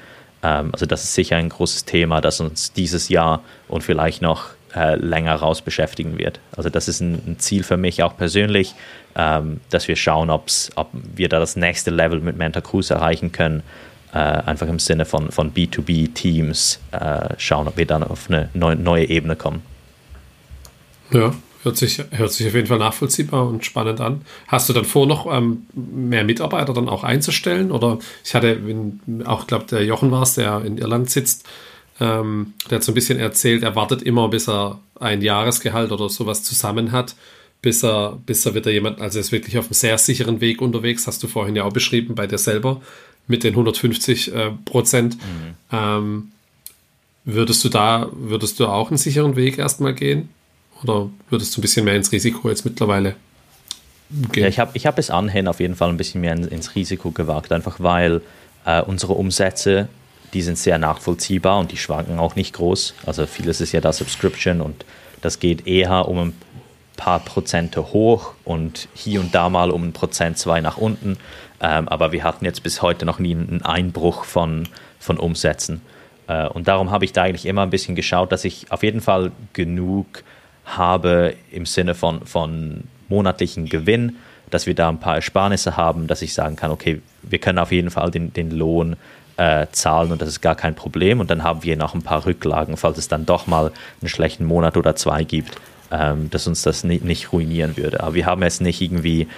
Ähm, 0.42 0.70
also 0.72 0.86
das 0.86 1.02
ist 1.04 1.14
sicher 1.14 1.36
ein 1.36 1.48
großes 1.48 1.86
Thema, 1.86 2.20
das 2.20 2.40
uns 2.40 2.72
dieses 2.72 3.08
Jahr 3.08 3.42
und 3.66 3.82
vielleicht 3.82 4.22
noch 4.22 4.50
äh, 4.76 4.94
länger 4.96 5.34
raus 5.34 5.62
beschäftigen 5.62 6.18
wird. 6.18 6.38
Also 6.56 6.70
das 6.70 6.88
ist 6.88 7.00
ein, 7.00 7.14
ein 7.26 7.38
Ziel 7.38 7.62
für 7.62 7.76
mich 7.76 8.02
auch 8.02 8.16
persönlich, 8.16 8.74
ähm, 9.16 9.60
dass 9.70 9.88
wir 9.88 9.96
schauen, 9.96 10.30
ob's, 10.30 10.70
ob 10.76 10.90
wir 10.92 11.28
da 11.28 11.40
das 11.40 11.56
nächste 11.56 11.90
Level 11.90 12.20
mit 12.20 12.36
Mentor 12.36 12.62
Cruise 12.62 12.92
erreichen 12.92 13.32
können. 13.32 13.62
Äh, 14.12 14.18
einfach 14.18 14.68
im 14.68 14.78
Sinne 14.78 15.04
von, 15.04 15.32
von 15.32 15.52
B2B-Teams 15.52 16.80
äh, 16.92 17.34
schauen, 17.38 17.66
ob 17.68 17.76
wir 17.76 17.86
dann 17.86 18.02
auf 18.02 18.28
eine 18.28 18.50
neue, 18.54 18.76
neue 18.76 19.08
Ebene 19.08 19.34
kommen. 19.34 19.62
Ja, 21.10 21.32
Hört 21.66 21.78
sich, 21.78 22.00
hört 22.12 22.30
sich 22.30 22.46
auf 22.46 22.54
jeden 22.54 22.68
Fall 22.68 22.78
nachvollziehbar 22.78 23.44
und 23.48 23.64
spannend 23.64 24.00
an. 24.00 24.20
Hast 24.46 24.68
du 24.68 24.72
dann 24.72 24.84
vor, 24.84 25.04
noch 25.08 25.26
ähm, 25.26 25.66
mehr 25.74 26.22
Mitarbeiter 26.22 26.72
dann 26.72 26.88
auch 26.88 27.02
einzustellen? 27.02 27.72
Oder 27.72 27.98
ich 28.24 28.36
hatte 28.36 28.60
auch, 29.24 29.48
glaube 29.48 29.64
der 29.66 29.84
Jochen 29.84 30.12
war 30.12 30.22
es, 30.22 30.34
der 30.34 30.64
in 30.64 30.78
Irland 30.78 31.10
sitzt, 31.10 31.44
ähm, 32.00 32.54
der 32.70 32.76
hat 32.76 32.84
so 32.84 32.92
ein 32.92 32.94
bisschen 32.94 33.18
erzählt, 33.18 33.62
er 33.62 33.74
wartet 33.74 34.02
immer, 34.02 34.28
bis 34.28 34.48
er 34.48 34.78
ein 35.00 35.22
Jahresgehalt 35.22 35.92
oder 35.92 36.08
sowas 36.08 36.42
zusammen 36.42 36.92
hat, 36.92 37.14
bis 37.62 37.82
er, 37.82 38.18
bis 38.26 38.44
er 38.46 38.54
wieder 38.54 38.70
jemand, 38.70 39.00
also 39.00 39.18
er 39.18 39.20
ist 39.20 39.32
wirklich 39.32 39.58
auf 39.58 39.66
einem 39.66 39.74
sehr 39.74 39.98
sicheren 39.98 40.40
Weg 40.40 40.60
unterwegs, 40.60 41.06
hast 41.06 41.22
du 41.22 41.28
vorhin 41.28 41.56
ja 41.56 41.64
auch 41.64 41.72
beschrieben 41.72 42.14
bei 42.14 42.26
dir 42.26 42.38
selber, 42.38 42.80
mit 43.26 43.44
den 43.44 43.54
150 43.54 44.34
äh, 44.34 44.50
Prozent. 44.64 45.16
Mhm. 45.16 45.54
Ähm, 45.72 46.32
würdest 47.24 47.64
du 47.64 47.68
da, 47.68 48.08
würdest 48.12 48.60
du 48.60 48.66
auch 48.66 48.88
einen 48.88 48.98
sicheren 48.98 49.36
Weg 49.36 49.58
erstmal 49.58 49.94
gehen? 49.94 50.28
Oder 50.82 51.08
würdest 51.30 51.56
du 51.56 51.60
ein 51.60 51.62
bisschen 51.62 51.84
mehr 51.84 51.96
ins 51.96 52.12
Risiko 52.12 52.48
jetzt 52.48 52.64
mittlerweile 52.64 53.16
gehen? 54.30 54.44
Ja, 54.44 54.48
ich 54.48 54.58
habe 54.58 54.70
ich 54.74 54.86
hab 54.86 54.96
bis 54.96 55.10
anhin 55.10 55.48
auf 55.48 55.58
jeden 55.58 55.74
Fall 55.74 55.88
ein 55.88 55.96
bisschen 55.96 56.20
mehr 56.20 56.34
ins 56.34 56.74
Risiko 56.74 57.10
gewagt, 57.10 57.50
einfach 57.52 57.80
weil 57.80 58.20
äh, 58.64 58.82
unsere 58.82 59.14
Umsätze, 59.14 59.88
die 60.36 60.42
sind 60.42 60.58
sehr 60.58 60.76
nachvollziehbar 60.76 61.58
und 61.58 61.72
die 61.72 61.78
schwanken 61.78 62.18
auch 62.18 62.36
nicht 62.36 62.52
groß. 62.52 62.92
Also 63.06 63.24
vieles 63.24 63.62
ist 63.62 63.72
ja 63.72 63.80
da 63.80 63.90
Subscription 63.90 64.60
und 64.60 64.84
das 65.22 65.40
geht 65.40 65.66
eher 65.66 66.08
um 66.08 66.18
ein 66.18 66.34
paar 66.98 67.20
Prozente 67.20 67.94
hoch 67.94 68.34
und 68.44 68.88
hier 68.94 69.20
und 69.20 69.34
da 69.34 69.48
mal 69.48 69.70
um 69.70 69.84
ein 69.84 69.92
Prozent, 69.94 70.36
zwei 70.36 70.60
nach 70.60 70.76
unten. 70.76 71.16
Ähm, 71.62 71.88
aber 71.88 72.12
wir 72.12 72.22
hatten 72.22 72.44
jetzt 72.44 72.62
bis 72.62 72.82
heute 72.82 73.06
noch 73.06 73.18
nie 73.18 73.34
einen 73.34 73.62
Einbruch 73.62 74.24
von, 74.24 74.68
von 74.98 75.16
Umsätzen. 75.16 75.80
Äh, 76.28 76.48
und 76.48 76.68
darum 76.68 76.90
habe 76.90 77.06
ich 77.06 77.14
da 77.14 77.22
eigentlich 77.22 77.46
immer 77.46 77.62
ein 77.62 77.70
bisschen 77.70 77.94
geschaut, 77.96 78.30
dass 78.30 78.44
ich 78.44 78.70
auf 78.70 78.82
jeden 78.82 79.00
Fall 79.00 79.32
genug 79.54 80.22
habe 80.66 81.34
im 81.50 81.64
Sinne 81.64 81.94
von, 81.94 82.26
von 82.26 82.84
monatlichen 83.08 83.70
Gewinn, 83.70 84.16
dass 84.50 84.66
wir 84.66 84.74
da 84.74 84.90
ein 84.90 85.00
paar 85.00 85.14
Ersparnisse 85.14 85.78
haben, 85.78 86.08
dass 86.08 86.20
ich 86.20 86.34
sagen 86.34 86.56
kann, 86.56 86.70
okay, 86.70 87.00
wir 87.22 87.38
können 87.38 87.58
auf 87.58 87.72
jeden 87.72 87.90
Fall 87.90 88.10
den, 88.10 88.34
den 88.34 88.50
Lohn 88.50 88.96
äh, 89.36 89.66
zahlen 89.72 90.12
und 90.12 90.22
das 90.22 90.28
ist 90.28 90.40
gar 90.40 90.54
kein 90.54 90.74
Problem. 90.74 91.20
Und 91.20 91.30
dann 91.30 91.42
haben 91.42 91.62
wir 91.62 91.76
noch 91.76 91.94
ein 91.94 92.02
paar 92.02 92.26
Rücklagen, 92.26 92.76
falls 92.76 92.98
es 92.98 93.08
dann 93.08 93.26
doch 93.26 93.46
mal 93.46 93.72
einen 94.00 94.08
schlechten 94.08 94.44
Monat 94.44 94.76
oder 94.76 94.96
zwei 94.96 95.24
gibt, 95.24 95.56
ähm, 95.90 96.30
dass 96.30 96.46
uns 96.46 96.62
das 96.62 96.84
nicht, 96.84 97.04
nicht 97.04 97.32
ruinieren 97.32 97.76
würde. 97.76 98.02
Aber 98.02 98.14
wir 98.14 98.26
haben 98.26 98.42
jetzt 98.42 98.60
nicht 98.60 98.80
irgendwie 98.80 99.28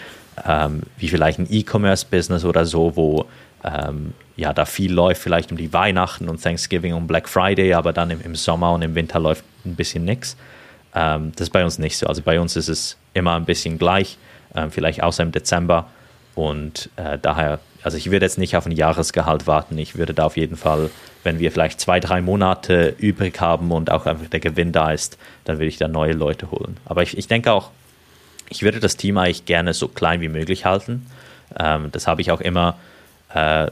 ähm, 0.46 0.82
wie 0.96 1.08
vielleicht 1.08 1.38
ein 1.38 1.46
E-Commerce-Business 1.50 2.44
oder 2.44 2.64
so, 2.64 2.96
wo 2.96 3.26
ähm, 3.64 4.12
ja 4.36 4.52
da 4.52 4.64
viel 4.64 4.92
läuft, 4.92 5.20
vielleicht 5.20 5.50
um 5.50 5.58
die 5.58 5.72
Weihnachten 5.72 6.28
und 6.28 6.42
Thanksgiving 6.42 6.94
und 6.94 7.06
Black 7.06 7.28
Friday, 7.28 7.74
aber 7.74 7.92
dann 7.92 8.10
im, 8.10 8.20
im 8.20 8.34
Sommer 8.34 8.72
und 8.72 8.82
im 8.82 8.94
Winter 8.94 9.18
läuft 9.18 9.44
ein 9.64 9.74
bisschen 9.74 10.04
nichts. 10.04 10.36
Ähm, 10.94 11.32
das 11.32 11.48
ist 11.48 11.52
bei 11.52 11.64
uns 11.64 11.78
nicht 11.78 11.96
so. 11.96 12.06
Also 12.06 12.22
bei 12.22 12.40
uns 12.40 12.56
ist 12.56 12.68
es 12.68 12.96
immer 13.14 13.34
ein 13.34 13.44
bisschen 13.44 13.78
gleich, 13.78 14.16
ähm, 14.54 14.70
vielleicht 14.70 15.02
außer 15.02 15.22
im 15.22 15.32
Dezember. 15.32 15.86
Und 16.34 16.88
äh, 16.96 17.18
daher, 17.20 17.58
also 17.82 17.96
ich 17.96 18.10
würde 18.10 18.26
jetzt 18.26 18.38
nicht 18.38 18.56
auf 18.56 18.66
ein 18.66 18.72
Jahresgehalt 18.72 19.46
warten. 19.46 19.78
Ich 19.78 19.96
würde 19.96 20.14
da 20.14 20.24
auf 20.24 20.36
jeden 20.36 20.56
Fall, 20.56 20.90
wenn 21.22 21.38
wir 21.38 21.52
vielleicht 21.52 21.80
zwei, 21.80 22.00
drei 22.00 22.20
Monate 22.20 22.94
übrig 22.98 23.40
haben 23.40 23.70
und 23.70 23.90
auch 23.90 24.06
einfach 24.06 24.28
der 24.28 24.40
Gewinn 24.40 24.72
da 24.72 24.92
ist, 24.92 25.18
dann 25.44 25.58
würde 25.58 25.68
ich 25.68 25.78
da 25.78 25.88
neue 25.88 26.12
Leute 26.12 26.50
holen. 26.50 26.76
Aber 26.84 27.02
ich, 27.02 27.16
ich 27.16 27.28
denke 27.28 27.52
auch, 27.52 27.70
ich 28.50 28.62
würde 28.62 28.80
das 28.80 28.96
Team 28.96 29.18
eigentlich 29.18 29.44
gerne 29.44 29.74
so 29.74 29.88
klein 29.88 30.20
wie 30.20 30.28
möglich 30.28 30.64
halten. 30.64 31.06
Ähm, 31.58 31.90
das 31.92 32.06
habe 32.06 32.20
ich 32.20 32.30
auch 32.30 32.40
immer, 32.40 32.78
äh, 33.32 33.70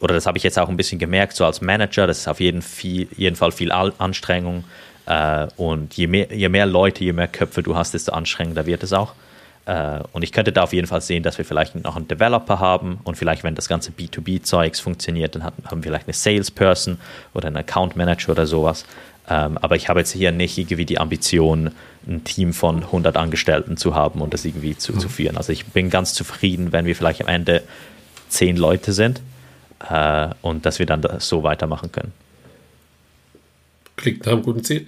oder 0.00 0.14
das 0.14 0.26
habe 0.26 0.36
ich 0.36 0.44
jetzt 0.44 0.58
auch 0.58 0.68
ein 0.68 0.76
bisschen 0.76 0.98
gemerkt, 0.98 1.34
so 1.34 1.46
als 1.46 1.60
Manager, 1.60 2.06
das 2.06 2.18
ist 2.18 2.28
auf 2.28 2.40
jeden, 2.40 2.62
viel, 2.62 3.08
jeden 3.16 3.36
Fall 3.36 3.52
viel 3.52 3.72
Anstrengung. 3.72 4.64
Äh, 5.06 5.46
und 5.56 5.94
je 5.94 6.06
mehr, 6.06 6.34
je 6.34 6.48
mehr 6.48 6.66
Leute, 6.66 7.04
je 7.04 7.12
mehr 7.12 7.28
Köpfe 7.28 7.62
du 7.62 7.76
hast, 7.76 7.94
desto 7.94 8.12
anstrengender 8.12 8.66
wird 8.66 8.82
es 8.82 8.92
auch. 8.92 9.14
Äh, 9.66 10.00
und 10.12 10.22
ich 10.22 10.32
könnte 10.32 10.52
da 10.52 10.62
auf 10.62 10.72
jeden 10.72 10.86
Fall 10.86 11.00
sehen, 11.00 11.22
dass 11.22 11.38
wir 11.38 11.44
vielleicht 11.44 11.74
noch 11.74 11.96
einen 11.96 12.08
Developer 12.08 12.58
haben 12.58 13.00
und 13.04 13.16
vielleicht, 13.16 13.44
wenn 13.44 13.54
das 13.54 13.68
ganze 13.68 13.92
B2B-Zeugs 13.92 14.80
funktioniert, 14.80 15.34
dann 15.34 15.44
haben 15.44 15.56
wir 15.70 15.82
vielleicht 15.82 16.06
eine 16.06 16.14
Salesperson 16.14 16.98
oder 17.32 17.48
einen 17.48 17.56
Account 17.56 17.96
Manager 17.96 18.32
oder 18.32 18.46
sowas. 18.46 18.84
Ähm, 19.28 19.56
aber 19.58 19.76
ich 19.76 19.88
habe 19.88 20.00
jetzt 20.00 20.12
hier 20.12 20.32
nicht 20.32 20.58
irgendwie 20.58 20.84
die 20.84 20.98
Ambition, 20.98 21.70
ein 22.06 22.24
Team 22.24 22.52
von 22.52 22.82
100 22.82 23.16
Angestellten 23.16 23.78
zu 23.78 23.94
haben 23.94 24.20
und 24.20 24.34
das 24.34 24.44
irgendwie 24.44 24.76
zu, 24.76 24.92
mhm. 24.92 24.98
zu 24.98 25.08
führen. 25.08 25.36
Also 25.38 25.52
ich 25.52 25.64
bin 25.66 25.88
ganz 25.88 26.12
zufrieden, 26.12 26.72
wenn 26.72 26.84
wir 26.84 26.94
vielleicht 26.94 27.22
am 27.22 27.28
Ende 27.28 27.62
zehn 28.28 28.56
Leute 28.58 28.92
sind 28.92 29.22
äh, 29.88 30.28
und 30.42 30.66
dass 30.66 30.78
wir 30.78 30.86
dann 30.86 31.02
so 31.20 31.42
weitermachen 31.42 31.90
können. 31.90 32.12
Klingt 33.96 34.26
nach 34.26 34.32
einem 34.32 34.42
guten 34.42 34.62
Ziel. 34.62 34.86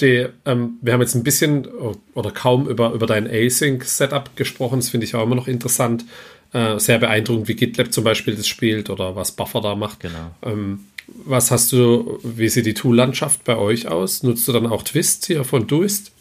Die, 0.00 0.26
ähm, 0.46 0.78
wir 0.80 0.92
haben 0.92 1.00
jetzt 1.00 1.14
ein 1.14 1.22
bisschen 1.22 1.66
oder 2.14 2.30
kaum 2.30 2.68
über, 2.68 2.92
über 2.92 3.06
dein 3.06 3.26
Async-Setup 3.26 4.36
gesprochen. 4.36 4.80
Das 4.80 4.88
finde 4.88 5.06
ich 5.06 5.14
auch 5.14 5.22
immer 5.22 5.36
noch 5.36 5.48
interessant. 5.48 6.04
Äh, 6.52 6.78
sehr 6.78 6.98
beeindruckend, 6.98 7.48
wie 7.48 7.54
GitLab 7.54 7.92
zum 7.92 8.04
Beispiel 8.04 8.34
das 8.34 8.48
spielt 8.48 8.90
oder 8.90 9.14
was 9.14 9.32
Buffer 9.32 9.60
da 9.60 9.76
macht. 9.76 10.00
Genau. 10.00 10.34
Ähm, 10.42 10.80
was 11.24 11.50
hast 11.50 11.72
du, 11.72 12.18
wie 12.22 12.48
sieht 12.48 12.66
die 12.66 12.74
Tool-Landschaft 12.74 13.44
bei 13.44 13.56
euch 13.56 13.88
aus? 13.88 14.22
Nutzt 14.22 14.46
du 14.48 14.52
dann 14.52 14.66
auch 14.66 14.82
Twist 14.82 15.26
hier 15.26 15.44
von 15.44 15.66
Doist? 15.66 16.12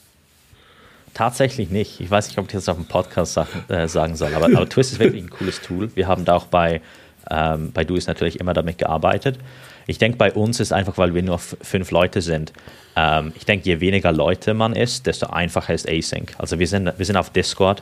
Tatsächlich 1.13 1.69
nicht. 1.69 1.99
Ich 1.99 2.09
weiß 2.09 2.27
nicht, 2.27 2.37
ob 2.37 2.45
ich 2.45 2.51
das 2.51 2.69
auf 2.69 2.77
dem 2.77 2.85
Podcast 2.85 3.33
sagen, 3.33 3.49
äh, 3.67 3.87
sagen 3.87 4.15
soll, 4.15 4.33
aber, 4.33 4.45
aber, 4.45 4.69
Twist 4.69 4.93
ist 4.93 4.99
wirklich 4.99 5.23
ein 5.23 5.29
cooles 5.29 5.61
Tool. 5.61 5.89
Wir 5.95 6.07
haben 6.07 6.25
da 6.25 6.35
auch 6.35 6.45
bei, 6.45 6.81
ähm, 7.29 7.71
bei 7.73 7.83
Doist 7.83 8.07
natürlich 8.07 8.39
immer 8.39 8.53
damit 8.53 8.77
gearbeitet. 8.77 9.37
Ich 9.87 9.97
denke, 9.97 10.17
bei 10.17 10.31
uns 10.31 10.59
ist 10.59 10.71
einfach, 10.71 10.97
weil 10.97 11.15
wir 11.15 11.23
nur 11.23 11.39
fünf 11.39 11.91
Leute 11.91 12.21
sind. 12.21 12.53
Ähm, 12.95 13.33
ich 13.35 13.45
denke, 13.45 13.65
je 13.65 13.79
weniger 13.79 14.11
Leute 14.11 14.53
man 14.53 14.73
ist, 14.73 15.07
desto 15.07 15.27
einfacher 15.27 15.73
ist 15.73 15.89
Async. 15.89 16.33
Also 16.37 16.59
wir 16.59 16.67
sind, 16.67 16.93
wir 16.97 17.05
sind 17.05 17.17
auf 17.17 17.29
Discord 17.29 17.81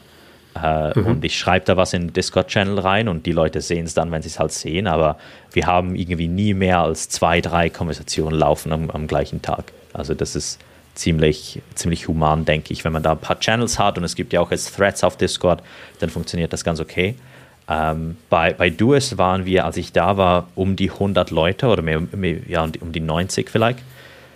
äh, 0.64 0.98
mhm. 0.98 1.06
Und 1.06 1.26
ich 1.26 1.38
schreibe 1.38 1.66
da 1.66 1.78
was 1.78 1.94
in 1.94 2.08
den 2.08 2.14
Discord-Channel 2.14 2.80
rein 2.80 3.08
und 3.08 3.26
die 3.26 3.32
Leute 3.32 3.62
sehen 3.62 3.86
es 3.86 3.94
dann, 3.94 4.12
wenn 4.12 4.22
sie 4.22 4.30
es 4.30 4.40
halt 4.40 4.52
sehen. 4.52 4.88
Aber 4.88 5.18
wir 5.52 5.66
haben 5.66 5.96
irgendwie 5.96 6.28
nie 6.28 6.54
mehr 6.54 6.80
als 6.80 7.10
zwei, 7.10 7.42
drei 7.42 7.70
Konversationen 7.70 8.38
laufen 8.38 8.72
am, 8.72 8.90
am 8.90 9.08
gleichen 9.08 9.42
Tag. 9.42 9.72
Also 9.94 10.14
das 10.14 10.36
ist 10.36 10.60
ziemlich, 10.96 11.62
ziemlich 11.76 12.08
human, 12.08 12.46
denke 12.46 12.74
ich. 12.74 12.84
Wenn 12.84 12.94
man 12.94 13.04
da 13.04 13.12
ein 13.12 13.20
paar 13.20 13.40
Channels 13.40 13.78
hat 13.78 13.98
und 13.98 14.04
es 14.04 14.16
gibt 14.16 14.34
ja 14.34 14.42
auch 14.42 14.52
jetzt 14.52 14.76
Threads 14.76 15.04
auf 15.04 15.18
Discord, 15.18 15.62
dann 16.00 16.10
funktioniert 16.10 16.54
das 16.54 16.64
ganz 16.64 16.80
okay. 16.80 17.16
Ähm, 17.70 18.18
bei, 18.30 18.54
bei 18.54 18.70
Duist 18.70 19.18
waren 19.18 19.46
wir, 19.46 19.66
als 19.66 19.78
ich 19.78 19.92
da 19.92 20.18
war, 20.18 20.48
um 20.56 20.76
die 20.76 20.90
100 20.90 21.32
Leute 21.32 21.68
oder 21.68 21.82
mehr, 21.82 22.00
mehr 22.00 22.38
ja, 22.48 22.64
um 22.80 22.92
die 22.92 23.00
90 23.02 23.50
vielleicht. 23.50 23.80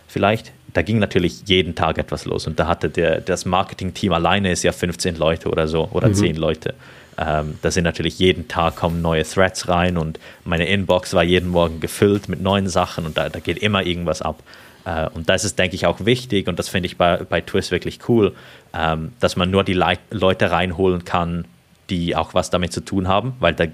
vielleicht 0.07 0.51
da 0.73 0.81
ging 0.81 0.99
natürlich 0.99 1.41
jeden 1.45 1.75
Tag 1.75 1.97
etwas 1.97 2.25
los 2.25 2.47
und 2.47 2.59
da 2.59 2.67
hatte 2.67 2.89
der, 2.89 3.21
das 3.21 3.45
Marketing-Team 3.45 4.13
alleine 4.13 4.51
ist 4.51 4.63
ja 4.63 4.71
15 4.71 5.17
Leute 5.17 5.49
oder 5.49 5.67
so 5.67 5.89
oder 5.91 6.09
mhm. 6.09 6.13
10 6.13 6.35
Leute. 6.35 6.73
Ähm, 7.17 7.57
da 7.61 7.71
sind 7.71 7.83
natürlich 7.83 8.19
jeden 8.19 8.47
Tag 8.47 8.77
kommen 8.77 9.01
neue 9.01 9.23
Threads 9.23 9.67
rein 9.67 9.97
und 9.97 10.19
meine 10.45 10.67
Inbox 10.67 11.13
war 11.13 11.23
jeden 11.23 11.49
Morgen 11.49 11.79
gefüllt 11.79 12.29
mit 12.29 12.41
neuen 12.41 12.69
Sachen 12.69 13.05
und 13.05 13.17
da, 13.17 13.29
da 13.29 13.39
geht 13.39 13.57
immer 13.57 13.85
irgendwas 13.85 14.21
ab. 14.21 14.41
Äh, 14.85 15.09
und 15.09 15.29
das 15.29 15.43
ist, 15.43 15.59
denke 15.59 15.75
ich, 15.75 15.85
auch 15.85 16.05
wichtig 16.05 16.47
und 16.47 16.57
das 16.57 16.69
finde 16.69 16.87
ich 16.87 16.97
bei, 16.97 17.17
bei 17.17 17.41
Twist 17.41 17.71
wirklich 17.71 17.99
cool, 18.07 18.33
ähm, 18.73 19.11
dass 19.19 19.35
man 19.35 19.51
nur 19.51 19.63
die 19.63 19.73
Le 19.73 19.97
Leute 20.09 20.51
reinholen 20.51 21.03
kann, 21.03 21.45
die 21.91 22.15
auch 22.15 22.33
was 22.33 22.49
damit 22.49 22.73
zu 22.73 22.81
tun 22.81 23.07
haben, 23.07 23.33
weil 23.39 23.53
da, 23.53 23.65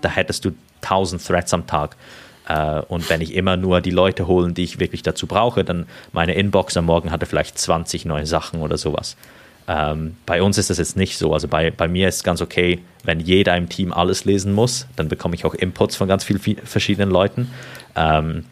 da 0.00 0.08
hättest 0.08 0.44
du 0.44 0.52
1000 0.82 1.26
Threads 1.26 1.54
am 1.54 1.66
Tag. 1.66 1.96
Äh, 2.48 2.80
und 2.88 3.08
wenn 3.10 3.20
ich 3.20 3.34
immer 3.34 3.56
nur 3.56 3.80
die 3.80 3.90
Leute 3.90 4.26
holen, 4.26 4.54
die 4.54 4.64
ich 4.64 4.78
wirklich 4.78 5.02
dazu 5.02 5.26
brauche, 5.26 5.64
dann 5.64 5.86
meine 6.12 6.34
Inbox 6.34 6.76
am 6.76 6.86
Morgen 6.86 7.10
hatte 7.10 7.26
vielleicht 7.26 7.58
20 7.58 8.04
neue 8.04 8.26
Sachen 8.26 8.60
oder 8.60 8.78
sowas. 8.78 9.16
Ähm, 9.68 10.16
bei 10.26 10.42
uns 10.42 10.58
ist 10.58 10.70
das 10.70 10.78
jetzt 10.78 10.96
nicht 10.96 11.16
so. 11.16 11.32
Also 11.32 11.48
bei, 11.48 11.70
bei 11.70 11.88
mir 11.88 12.08
ist 12.08 12.16
es 12.16 12.24
ganz 12.24 12.40
okay, 12.40 12.80
wenn 13.04 13.20
jeder 13.20 13.56
im 13.56 13.68
Team 13.68 13.92
alles 13.92 14.24
lesen 14.24 14.52
muss, 14.52 14.86
dann 14.96 15.08
bekomme 15.08 15.34
ich 15.34 15.44
auch 15.44 15.54
Inputs 15.54 15.96
von 15.96 16.08
ganz 16.08 16.24
vielen 16.24 16.40
verschiedenen 16.64 17.10
Leuten. 17.10 17.50
Ähm, 17.94 18.44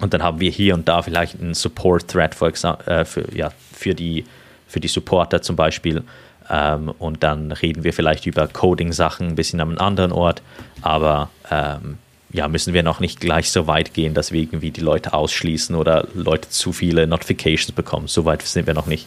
und 0.00 0.14
dann 0.14 0.22
haben 0.22 0.40
wir 0.40 0.50
hier 0.50 0.74
und 0.74 0.88
da 0.88 1.02
vielleicht 1.02 1.40
einen 1.40 1.54
Support-Thread 1.54 2.34
für, 2.34 2.52
äh, 2.86 3.04
für, 3.04 3.34
ja, 3.34 3.50
für, 3.72 3.94
die, 3.94 4.24
für 4.66 4.80
die 4.80 4.88
Supporter 4.88 5.42
zum 5.42 5.56
Beispiel. 5.56 6.02
Ähm, 6.50 6.92
und 6.98 7.22
dann 7.22 7.52
reden 7.52 7.84
wir 7.84 7.92
vielleicht 7.92 8.26
über 8.26 8.46
Coding-Sachen 8.48 9.28
ein 9.28 9.34
bisschen 9.34 9.60
an 9.60 9.70
einem 9.70 9.78
anderen 9.78 10.12
Ort. 10.12 10.42
Aber 10.82 11.30
ähm, 11.50 11.98
ja, 12.30 12.48
müssen 12.48 12.74
wir 12.74 12.82
noch 12.82 13.00
nicht 13.00 13.20
gleich 13.20 13.50
so 13.50 13.66
weit 13.66 13.94
gehen, 13.94 14.14
dass 14.14 14.32
wir 14.32 14.40
irgendwie 14.40 14.70
die 14.70 14.80
Leute 14.80 15.12
ausschließen 15.12 15.74
oder 15.74 16.06
Leute 16.14 16.48
zu 16.50 16.72
viele 16.72 17.06
Notifications 17.06 17.72
bekommen. 17.72 18.08
So 18.08 18.24
weit 18.24 18.42
sind 18.42 18.66
wir 18.66 18.74
noch 18.74 18.86
nicht. 18.86 19.06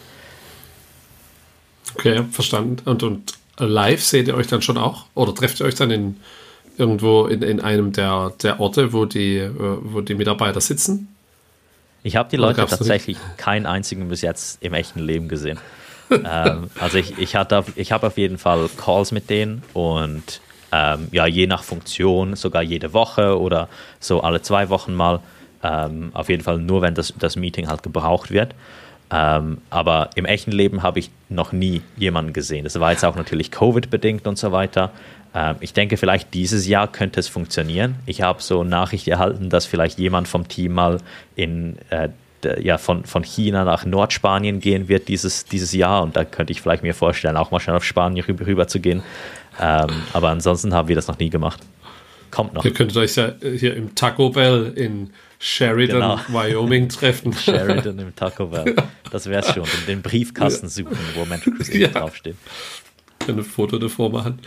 Okay, 1.94 2.24
verstanden. 2.30 2.76
Und, 2.88 3.02
und 3.02 3.34
live 3.58 4.02
seht 4.02 4.28
ihr 4.28 4.34
euch 4.34 4.46
dann 4.46 4.62
schon 4.62 4.78
auch? 4.78 5.06
Oder 5.14 5.34
trefft 5.34 5.60
ihr 5.60 5.66
euch 5.66 5.74
dann 5.74 5.90
in, 5.90 6.16
irgendwo 6.78 7.26
in, 7.26 7.42
in 7.42 7.60
einem 7.60 7.92
der, 7.92 8.32
der 8.42 8.60
Orte, 8.60 8.92
wo 8.92 9.04
die, 9.04 9.38
äh, 9.38 9.50
wo 9.56 10.00
die 10.00 10.14
Mitarbeiter 10.14 10.60
sitzen? 10.60 11.08
Ich 12.02 12.16
habe 12.16 12.28
die 12.28 12.36
Leute 12.36 12.66
tatsächlich 12.66 13.16
keinen 13.36 13.66
einzigen 13.66 14.08
bis 14.08 14.22
jetzt 14.22 14.60
im 14.62 14.74
echten 14.74 14.98
Leben 14.98 15.28
gesehen. 15.28 15.58
Ähm, 16.24 16.70
also 16.78 16.98
ich, 16.98 17.18
ich, 17.18 17.34
ich 17.76 17.92
habe 17.92 18.06
auf 18.06 18.18
jeden 18.18 18.38
Fall 18.38 18.68
Calls 18.76 19.12
mit 19.12 19.30
denen 19.30 19.62
und 19.72 20.40
ähm, 20.72 21.08
ja, 21.12 21.26
je 21.26 21.46
nach 21.46 21.62
Funktion, 21.62 22.34
sogar 22.34 22.62
jede 22.62 22.92
Woche 22.94 23.38
oder 23.38 23.68
so 24.00 24.22
alle 24.22 24.42
zwei 24.42 24.68
Wochen 24.70 24.94
mal. 24.94 25.20
Ähm, 25.62 26.10
auf 26.14 26.28
jeden 26.28 26.42
Fall 26.42 26.58
nur, 26.58 26.82
wenn 26.82 26.94
das, 26.94 27.14
das 27.18 27.36
Meeting 27.36 27.68
halt 27.68 27.82
gebraucht 27.82 28.30
wird. 28.30 28.54
Ähm, 29.12 29.58
aber 29.68 30.10
im 30.14 30.24
echten 30.24 30.50
Leben 30.50 30.82
habe 30.82 30.98
ich 30.98 31.10
noch 31.28 31.52
nie 31.52 31.82
jemanden 31.96 32.32
gesehen. 32.32 32.64
Das 32.64 32.80
war 32.80 32.90
jetzt 32.90 33.04
auch 33.04 33.14
natürlich 33.14 33.50
Covid-bedingt 33.50 34.26
und 34.26 34.38
so 34.38 34.50
weiter. 34.52 34.90
Ähm, 35.34 35.56
ich 35.60 35.74
denke, 35.74 35.98
vielleicht 35.98 36.32
dieses 36.32 36.66
Jahr 36.66 36.88
könnte 36.88 37.20
es 37.20 37.28
funktionieren. 37.28 37.96
Ich 38.06 38.22
habe 38.22 38.42
so 38.42 38.64
Nachricht 38.64 39.06
erhalten, 39.08 39.50
dass 39.50 39.66
vielleicht 39.66 39.98
jemand 39.98 40.28
vom 40.28 40.48
Team 40.48 40.72
mal 40.72 40.98
in, 41.36 41.76
äh, 41.90 42.08
ja, 42.60 42.78
von, 42.78 43.04
von 43.04 43.22
China 43.24 43.64
nach 43.64 43.84
Nordspanien 43.84 44.60
gehen 44.60 44.88
wird 44.88 45.08
dieses, 45.08 45.44
dieses 45.44 45.72
Jahr. 45.72 46.02
Und 46.02 46.16
da 46.16 46.24
könnte 46.24 46.52
ich 46.52 46.60
vielleicht 46.60 46.82
mir 46.82 46.94
vorstellen, 46.94 47.36
auch 47.36 47.50
mal 47.50 47.60
schnell 47.60 47.76
auf 47.76 47.84
Spanien 47.84 48.24
rüber, 48.24 48.46
rüber 48.46 48.68
zu 48.68 48.80
gehen. 48.80 49.02
Ähm, 49.60 49.88
aber 50.12 50.28
ansonsten 50.28 50.74
haben 50.74 50.88
wir 50.88 50.96
das 50.96 51.08
noch 51.08 51.18
nie 51.18 51.30
gemacht. 51.30 51.60
Kommt 52.30 52.54
noch. 52.54 52.64
Ihr 52.64 52.72
könntet 52.72 52.96
euch 52.96 53.16
ja 53.16 53.32
hier 53.42 53.76
im 53.76 53.94
Taco 53.94 54.30
Bell 54.30 54.72
in 54.74 55.10
Sheridan, 55.38 56.00
genau. 56.00 56.20
Wyoming 56.28 56.88
treffen. 56.88 57.32
Sheridan 57.32 57.98
im 57.98 58.16
Taco 58.16 58.46
Bell. 58.46 58.74
Das 59.10 59.28
wäre 59.28 59.42
es 59.42 59.52
schon. 59.52 59.64
Den 59.86 60.00
Briefkasten 60.00 60.68
suchen, 60.68 60.96
wo 61.14 61.24
Mental 61.26 61.52
Cruise 61.52 61.76
ja. 61.78 61.88
draufsteht. 61.88 62.36
Ein 63.28 63.42
Foto 63.42 63.78
davor 63.78 64.10
machen. 64.10 64.40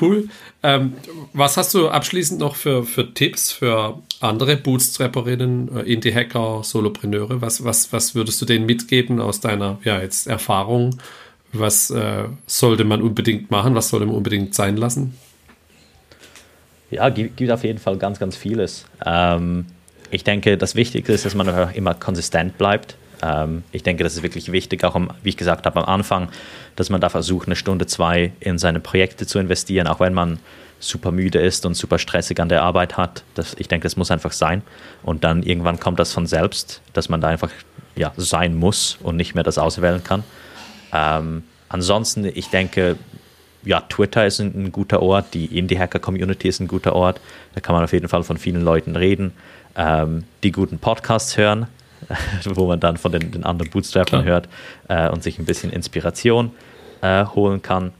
Cool. 0.00 0.28
Ähm, 0.62 0.94
was 1.32 1.56
hast 1.56 1.74
du 1.74 1.88
abschließend 1.88 2.40
noch 2.40 2.56
für, 2.56 2.84
für 2.84 3.12
Tipps 3.12 3.52
für 3.52 3.98
andere 4.20 4.56
Bootstrapperinnen, 4.56 5.76
äh, 5.76 5.92
Indie-Hacker, 5.92 6.62
Solopreneure? 6.62 7.40
Was, 7.40 7.64
was, 7.64 7.92
was 7.92 8.14
würdest 8.14 8.40
du 8.40 8.46
denen 8.46 8.66
mitgeben 8.66 9.20
aus 9.20 9.40
deiner 9.40 9.78
ja, 9.84 10.00
jetzt 10.00 10.26
Erfahrung? 10.26 10.98
Was 11.52 11.90
äh, 11.90 12.24
sollte 12.46 12.84
man 12.84 13.02
unbedingt 13.02 13.50
machen? 13.50 13.74
Was 13.74 13.90
sollte 13.90 14.06
man 14.06 14.14
unbedingt 14.16 14.54
sein 14.54 14.76
lassen? 14.76 15.14
Ja, 16.90 17.08
gibt, 17.08 17.50
auf 17.50 17.64
jeden 17.64 17.78
Fall 17.78 17.96
ganz, 17.96 18.18
ganz 18.18 18.36
vieles. 18.36 18.86
Ähm, 19.04 19.66
ich 20.10 20.24
denke, 20.24 20.56
das 20.56 20.74
Wichtigste 20.74 21.12
ist, 21.12 21.24
dass 21.24 21.34
man 21.34 21.48
immer 21.72 21.94
konsistent 21.94 22.56
bleibt. 22.58 22.96
Ähm, 23.24 23.62
ich 23.72 23.82
denke, 23.82 24.04
das 24.04 24.14
ist 24.14 24.22
wirklich 24.22 24.52
wichtig, 24.52 24.84
auch 24.84 24.94
am, 24.94 25.10
wie 25.22 25.30
ich 25.30 25.36
gesagt 25.36 25.64
habe 25.66 25.80
am 25.80 25.88
Anfang, 25.88 26.28
dass 26.76 26.90
man 26.90 27.00
da 27.00 27.08
versucht, 27.08 27.48
eine 27.48 27.56
Stunde, 27.56 27.86
zwei 27.86 28.32
in 28.40 28.58
seine 28.58 28.80
Projekte 28.80 29.26
zu 29.26 29.38
investieren, 29.38 29.86
auch 29.86 30.00
wenn 30.00 30.14
man 30.14 30.38
super 30.78 31.10
müde 31.10 31.38
ist 31.38 31.64
und 31.64 31.74
super 31.74 31.98
stressig 31.98 32.38
an 32.40 32.50
der 32.50 32.62
Arbeit 32.62 32.98
hat. 32.98 33.24
Das, 33.34 33.54
ich 33.58 33.68
denke, 33.68 33.84
das 33.84 33.96
muss 33.96 34.10
einfach 34.10 34.32
sein. 34.32 34.62
Und 35.02 35.24
dann 35.24 35.42
irgendwann 35.42 35.80
kommt 35.80 35.98
das 35.98 36.12
von 36.12 36.26
selbst, 36.26 36.82
dass 36.92 37.08
man 37.08 37.22
da 37.22 37.28
einfach 37.28 37.50
ja, 37.96 38.12
sein 38.16 38.54
muss 38.54 38.98
und 39.02 39.16
nicht 39.16 39.34
mehr 39.34 39.44
das 39.44 39.56
auswählen 39.56 40.04
kann. 40.04 40.24
Ähm, 40.92 41.44
ansonsten, 41.68 42.26
ich 42.26 42.48
denke, 42.48 42.96
ja, 43.64 43.80
Twitter 43.80 44.26
ist 44.26 44.40
ein, 44.40 44.66
ein 44.66 44.72
guter 44.72 45.00
Ort, 45.00 45.32
die 45.32 45.46
Indie-Hacker-Community 45.56 46.48
ist 46.48 46.60
ein 46.60 46.68
guter 46.68 46.94
Ort. 46.94 47.20
Da 47.54 47.60
kann 47.60 47.74
man 47.74 47.84
auf 47.84 47.92
jeden 47.94 48.08
Fall 48.08 48.22
von 48.22 48.36
vielen 48.36 48.62
Leuten 48.62 48.96
reden. 48.96 49.32
Ähm, 49.76 50.24
die 50.42 50.52
guten 50.52 50.78
Podcasts 50.78 51.38
hören, 51.38 51.66
wo 52.44 52.66
man 52.66 52.80
dann 52.80 52.96
von 52.96 53.12
den, 53.12 53.30
den 53.30 53.44
anderen 53.44 53.70
Bootstrappern 53.70 54.24
hört 54.24 54.48
äh, 54.88 55.08
und 55.08 55.22
sich 55.22 55.38
ein 55.38 55.44
bisschen 55.44 55.70
Inspiration 55.70 56.52
äh, 57.02 57.24
holen 57.26 57.62
kann. 57.62 57.92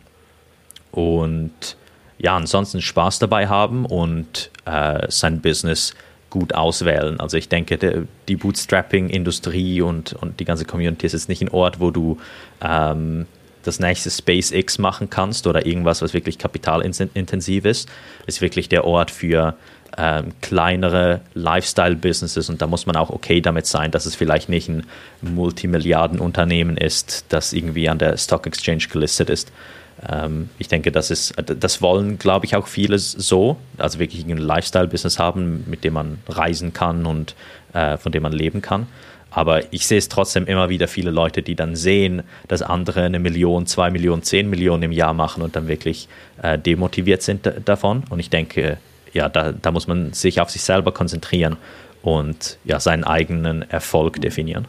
Und 0.93 1.77
ja, 2.19 2.37
ansonsten 2.37 2.81
Spaß 2.81 3.19
dabei 3.19 3.49
haben 3.49 3.85
und 3.85 4.51
äh, 4.65 5.07
sein 5.11 5.41
Business 5.41 5.95
gut 6.31 6.55
auswählen. 6.55 7.21
Also 7.21 7.37
ich 7.37 7.49
denke, 7.49 7.79
der, 7.79 8.05
die 8.29 8.37
Bootstrapping-Industrie 8.37 9.81
und, 9.81 10.15
und 10.15 10.41
die 10.41 10.45
ganze 10.45 10.65
Community 10.65 11.07
ist 11.07 11.13
jetzt 11.13 11.29
nicht 11.29 11.43
ein 11.43 11.49
Ort, 11.49 11.81
wo 11.81 11.91
du 11.91 12.19
ähm, 12.61 13.27
das 13.63 13.79
nächste 13.81 14.11
SpaceX 14.11 14.79
machen 14.79 15.11
kannst 15.11 15.47
oder 15.47 15.67
irgendwas, 15.67 16.03
was 16.03 16.13
wirklich 16.13 16.39
kapitalintensiv 16.39 17.65
ist. 17.65 17.89
Ist 18.27 18.41
wirklich 18.41 18.69
der 18.69 18.85
Ort 18.85 19.11
für 19.11 19.57
ähm, 19.97 20.33
kleinere 20.41 21.21
Lifestyle-Businesses 21.35 22.49
und 22.49 22.61
da 22.61 22.67
muss 22.67 22.87
man 22.87 22.97
auch 22.97 23.11
okay 23.11 23.41
damit 23.41 23.67
sein, 23.67 23.91
dass 23.91 24.07
es 24.07 24.15
vielleicht 24.15 24.49
nicht 24.49 24.69
ein 24.69 24.87
Multimilliardenunternehmen 25.23 26.77
ist, 26.77 27.27
das 27.29 27.53
irgendwie 27.53 27.89
an 27.89 27.99
der 27.99 28.17
Stock 28.17 28.47
Exchange 28.47 28.85
gelistet 28.91 29.31
ist. 29.31 29.53
Ähm, 30.09 30.49
ich 30.59 30.69
denke, 30.69 30.91
das 30.91 31.11
ist, 31.11 31.35
das 31.37 31.81
wollen, 31.81 32.19
glaube 32.19 32.47
ich, 32.47 32.57
auch 32.57 32.67
viele 32.67 32.99
so, 32.99 33.57
also 33.79 33.99
wirklich 33.99 34.25
ein 34.25 34.37
Lifestyle-Business 34.37 35.19
haben, 35.19 35.65
mit 35.69 35.85
dem 35.85 35.95
man 35.95 36.19
reisen 36.29 36.73
kann 36.73 37.07
und 37.07 37.35
äh, 37.73 37.97
von 37.97 38.11
dem 38.11 38.23
man 38.23 38.33
leben 38.33 38.63
kann. 38.63 38.87
Aber 39.31 39.73
ich 39.73 39.87
sehe 39.87 39.99
es 39.99 40.09
trotzdem 40.09 40.47
immer 40.47 40.69
wieder 40.69 40.87
viele 40.87 41.11
Leute, 41.11 41.43
die 41.43 41.57
dann 41.57 41.75
sehen, 41.75 42.23
dass 42.47 42.63
andere 42.63 43.03
eine 43.03 43.19
Million, 43.19 43.67
zwei 43.67 43.91
Millionen, 43.91 44.23
zehn 44.23 44.49
Millionen 44.49 44.85
im 44.85 44.93
Jahr 44.93 45.13
machen 45.13 45.43
und 45.43 45.57
dann 45.57 45.67
wirklich 45.67 46.09
äh, 46.41 46.57
demotiviert 46.57 47.23
sind 47.23 47.51
davon. 47.65 48.05
Und 48.11 48.21
ich 48.21 48.31
denke, 48.31 48.79
ja, 49.15 49.29
da, 49.29 49.53
da 49.53 49.71
muss 49.71 49.87
man 49.87 50.13
sich 50.13 50.41
auf 50.41 50.51
sich 50.51 50.63
selber 50.63 50.93
konzentrieren 50.93 51.57
und 52.03 52.59
ja, 52.65 52.81
seinen 52.81 53.05
eigenen 53.05 53.63
Erfolg 53.63 54.21
definieren. 54.21 54.67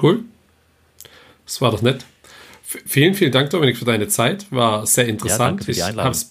Cool. 0.00 0.20
Das 1.44 1.60
war 1.60 1.72
doch 1.72 1.82
nett. 1.82 2.04
V 2.62 2.78
vielen, 2.86 3.14
vielen 3.14 3.32
Dank, 3.32 3.50
Dominik, 3.50 3.76
für 3.76 3.84
deine 3.84 4.06
Zeit. 4.06 4.46
War 4.50 4.86
sehr 4.86 5.08
interessant. 5.08 5.66
Ja, 5.66 5.90
ich 5.90 5.96
habe 5.96 6.10
es 6.10 6.30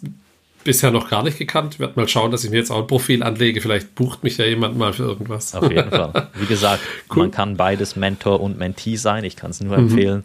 bisher 0.63 0.91
noch 0.91 1.09
gar 1.09 1.24
nicht 1.24 1.38
gekannt. 1.38 1.74
Ich 1.74 1.80
werde 1.80 1.93
mal 1.99 2.07
schauen, 2.07 2.32
dass 2.32 2.43
ich 2.43 2.51
mir 2.51 2.57
jetzt 2.57 2.72
auch 2.72 2.80
ein 2.80 2.88
Profil 2.88 3.24
anlege. 3.24 3.59
Vielleicht 3.59 3.95
bucht 3.95 4.24
mich 4.24 4.38
ja 4.38 4.45
jemand 4.45 4.78
mal 4.78 4.93
für 4.93 5.03
irgendwas. 5.03 5.53
Auf 5.55 5.70
jeden 5.70 5.89
Fall. 5.89 6.30
Wie 6.36 6.45
gesagt, 6.45 6.82
cool. 7.09 7.24
man 7.24 7.32
kann 7.32 7.57
beides 7.57 7.95
Mentor 7.95 8.39
und 8.39 8.57
Mentee 8.57 8.95
sein. 8.95 9.24
Ich 9.24 9.36
kann 9.36 9.51
es 9.51 9.59
nur 9.59 9.78
mhm. 9.78 9.89
empfehlen, 9.89 10.24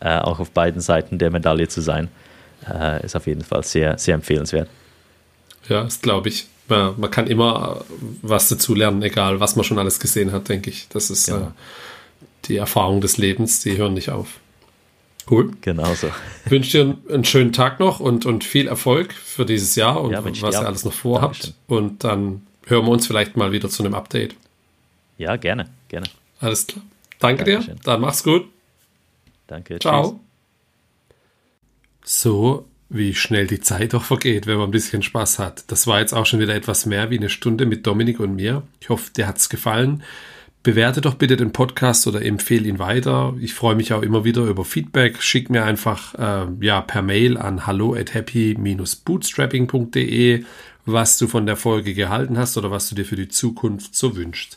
äh, 0.00 0.18
auch 0.18 0.40
auf 0.40 0.50
beiden 0.50 0.80
Seiten 0.80 1.18
der 1.18 1.30
Medaille 1.30 1.68
zu 1.68 1.80
sein. 1.80 2.08
Äh, 2.68 3.04
ist 3.04 3.16
auf 3.16 3.26
jeden 3.26 3.42
Fall 3.42 3.62
sehr, 3.64 3.96
sehr 3.98 4.14
empfehlenswert. 4.14 4.68
Ja, 5.68 5.84
das 5.84 6.00
glaube 6.00 6.28
ich. 6.28 6.46
Man, 6.68 6.98
man, 6.98 7.10
kann 7.10 7.26
immer 7.26 7.84
was 8.22 8.48
dazu 8.48 8.74
lernen, 8.74 9.02
egal 9.02 9.38
was 9.38 9.54
man 9.54 9.64
schon 9.64 9.78
alles 9.78 10.00
gesehen 10.00 10.32
hat, 10.32 10.48
denke 10.48 10.70
ich. 10.70 10.88
Das 10.88 11.10
ist 11.10 11.26
genau. 11.26 11.48
äh, 11.48 11.50
die 12.46 12.56
Erfahrung 12.56 13.00
des 13.00 13.18
Lebens, 13.18 13.60
die 13.60 13.76
hören 13.76 13.94
nicht 13.94 14.10
auf. 14.10 14.38
Cool. 15.30 15.52
Genau 15.60 15.94
so. 15.94 16.10
Ich 16.44 16.50
wünsche 16.50 16.84
dir 16.84 16.96
einen 17.12 17.24
schönen 17.24 17.52
Tag 17.52 17.80
noch 17.80 18.00
und, 18.00 18.26
und 18.26 18.44
viel 18.44 18.66
Erfolg 18.66 19.12
für 19.12 19.44
dieses 19.44 19.74
Jahr 19.74 20.00
und 20.00 20.12
ja, 20.12 20.24
was 20.24 20.54
ihr 20.54 20.66
alles 20.66 20.84
noch 20.84 20.92
vorhabt. 20.92 21.44
Dankeschön. 21.44 21.54
Und 21.66 22.04
dann 22.04 22.46
hören 22.66 22.84
wir 22.86 22.92
uns 22.92 23.06
vielleicht 23.06 23.36
mal 23.36 23.52
wieder 23.52 23.68
zu 23.68 23.82
einem 23.82 23.94
Update. 23.94 24.34
Ja, 25.18 25.36
gerne, 25.36 25.68
gerne. 25.88 26.06
Alles 26.40 26.66
klar. 26.66 26.84
Danke 27.18 27.44
Dankeschön. 27.44 27.76
dir. 27.76 27.82
Dann 27.84 28.00
mach's 28.00 28.22
gut. 28.22 28.48
Danke. 29.46 29.78
Ciao. 29.78 30.20
Tschüss. 32.02 32.22
So, 32.22 32.66
wie 32.94 33.14
schnell 33.14 33.48
die 33.48 33.60
Zeit 33.60 33.92
doch 33.92 34.04
vergeht, 34.04 34.46
wenn 34.46 34.56
man 34.56 34.68
ein 34.68 34.70
bisschen 34.70 35.02
Spaß 35.02 35.40
hat. 35.40 35.64
Das 35.66 35.88
war 35.88 36.00
jetzt 36.00 36.14
auch 36.14 36.24
schon 36.26 36.40
wieder 36.40 36.54
etwas 36.54 36.86
mehr 36.86 37.10
wie 37.10 37.18
eine 37.18 37.28
Stunde 37.28 37.66
mit 37.66 37.84
Dominik 37.86 38.20
und 38.20 38.36
mir. 38.36 38.62
Ich 38.80 38.88
hoffe, 38.88 39.12
dir 39.12 39.26
hat's 39.26 39.48
gefallen. 39.48 40.04
Bewerte 40.62 41.00
doch 41.00 41.16
bitte 41.16 41.36
den 41.36 41.50
Podcast 41.52 42.06
oder 42.06 42.24
empfehle 42.24 42.68
ihn 42.68 42.78
weiter. 42.78 43.34
Ich 43.40 43.52
freue 43.52 43.74
mich 43.74 43.92
auch 43.92 44.02
immer 44.02 44.24
wieder 44.24 44.44
über 44.44 44.64
Feedback. 44.64 45.20
Schick 45.22 45.50
mir 45.50 45.64
einfach 45.64 46.14
äh, 46.14 46.46
ja 46.60 46.80
per 46.80 47.02
Mail 47.02 47.36
an 47.36 47.66
hallo 47.66 47.94
at 47.94 48.14
happy-bootstrapping.de, 48.14 50.44
was 50.86 51.18
du 51.18 51.26
von 51.26 51.46
der 51.46 51.56
Folge 51.56 51.94
gehalten 51.94 52.38
hast 52.38 52.56
oder 52.56 52.70
was 52.70 52.88
du 52.88 52.94
dir 52.94 53.04
für 53.04 53.16
die 53.16 53.26
Zukunft 53.28 53.96
so 53.96 54.14
wünschst. 54.16 54.56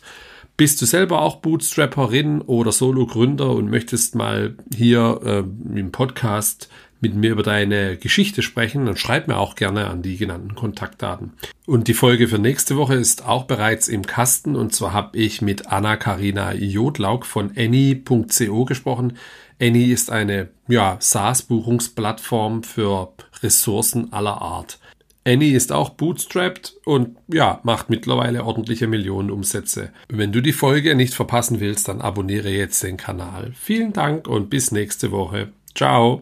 Bist 0.58 0.82
du 0.82 0.86
selber 0.86 1.22
auch 1.22 1.38
Bootstrapperin 1.38 2.42
oder 2.42 2.72
Solo-Gründer 2.72 3.52
und 3.52 3.70
möchtest 3.70 4.16
mal 4.16 4.56
hier 4.76 5.20
äh, 5.24 5.44
im 5.78 5.92
Podcast 5.92 6.70
mit 7.02 7.16
mir 7.16 7.32
über 7.32 7.44
deine 7.44 7.98
Geschichte 7.98 8.42
sprechen, 8.42 8.86
dann 8.86 8.98
schreib 8.98 9.28
mir 9.28 9.38
auch 9.38 9.56
gerne 9.56 9.88
an 9.88 10.02
die 10.02 10.18
genannten 10.18 10.56
Kontaktdaten. 10.56 11.34
Und 11.66 11.88
die 11.88 11.94
Folge 11.94 12.28
für 12.28 12.40
nächste 12.40 12.78
Woche 12.78 12.96
ist 12.96 13.26
auch 13.26 13.46
bereits 13.46 13.88
im 13.88 14.06
Kasten 14.06 14.56
und 14.56 14.74
zwar 14.74 14.94
habe 14.94 15.18
ich 15.18 15.42
mit 15.42 15.68
Anna-Karina 15.68 16.54
Jodlaug 16.54 17.26
von 17.26 17.52
Any.co 17.56 18.66
gesprochen. 18.66 19.18
Any 19.60 19.86
ist 19.86 20.12
eine 20.12 20.50
ja, 20.68 20.98
SaaS-Buchungsplattform 21.00 22.64
für 22.64 23.14
Ressourcen 23.42 24.14
aller 24.14 24.42
Art. 24.42 24.80
Annie 25.28 25.58
ist 25.58 25.74
auch 25.74 25.90
bootstrapped 25.90 26.78
und 26.86 27.18
ja, 27.28 27.60
macht 27.64 27.90
mittlerweile 27.90 28.46
ordentliche 28.46 28.88
Millionen 28.88 29.30
Umsätze. 29.30 29.92
Wenn 30.08 30.32
du 30.32 30.42
die 30.42 30.54
Folge 30.54 30.96
nicht 30.96 31.14
verpassen 31.14 31.60
willst, 31.60 31.90
dann 31.90 32.00
abonniere 32.00 32.50
jetzt 32.50 32.82
den 32.82 32.96
Kanal. 32.96 33.52
Vielen 33.60 33.92
Dank 33.92 34.30
und 34.30 34.50
bis 34.50 34.72
nächste 34.72 35.12
Woche. 35.12 35.50
Ciao. 35.76 36.22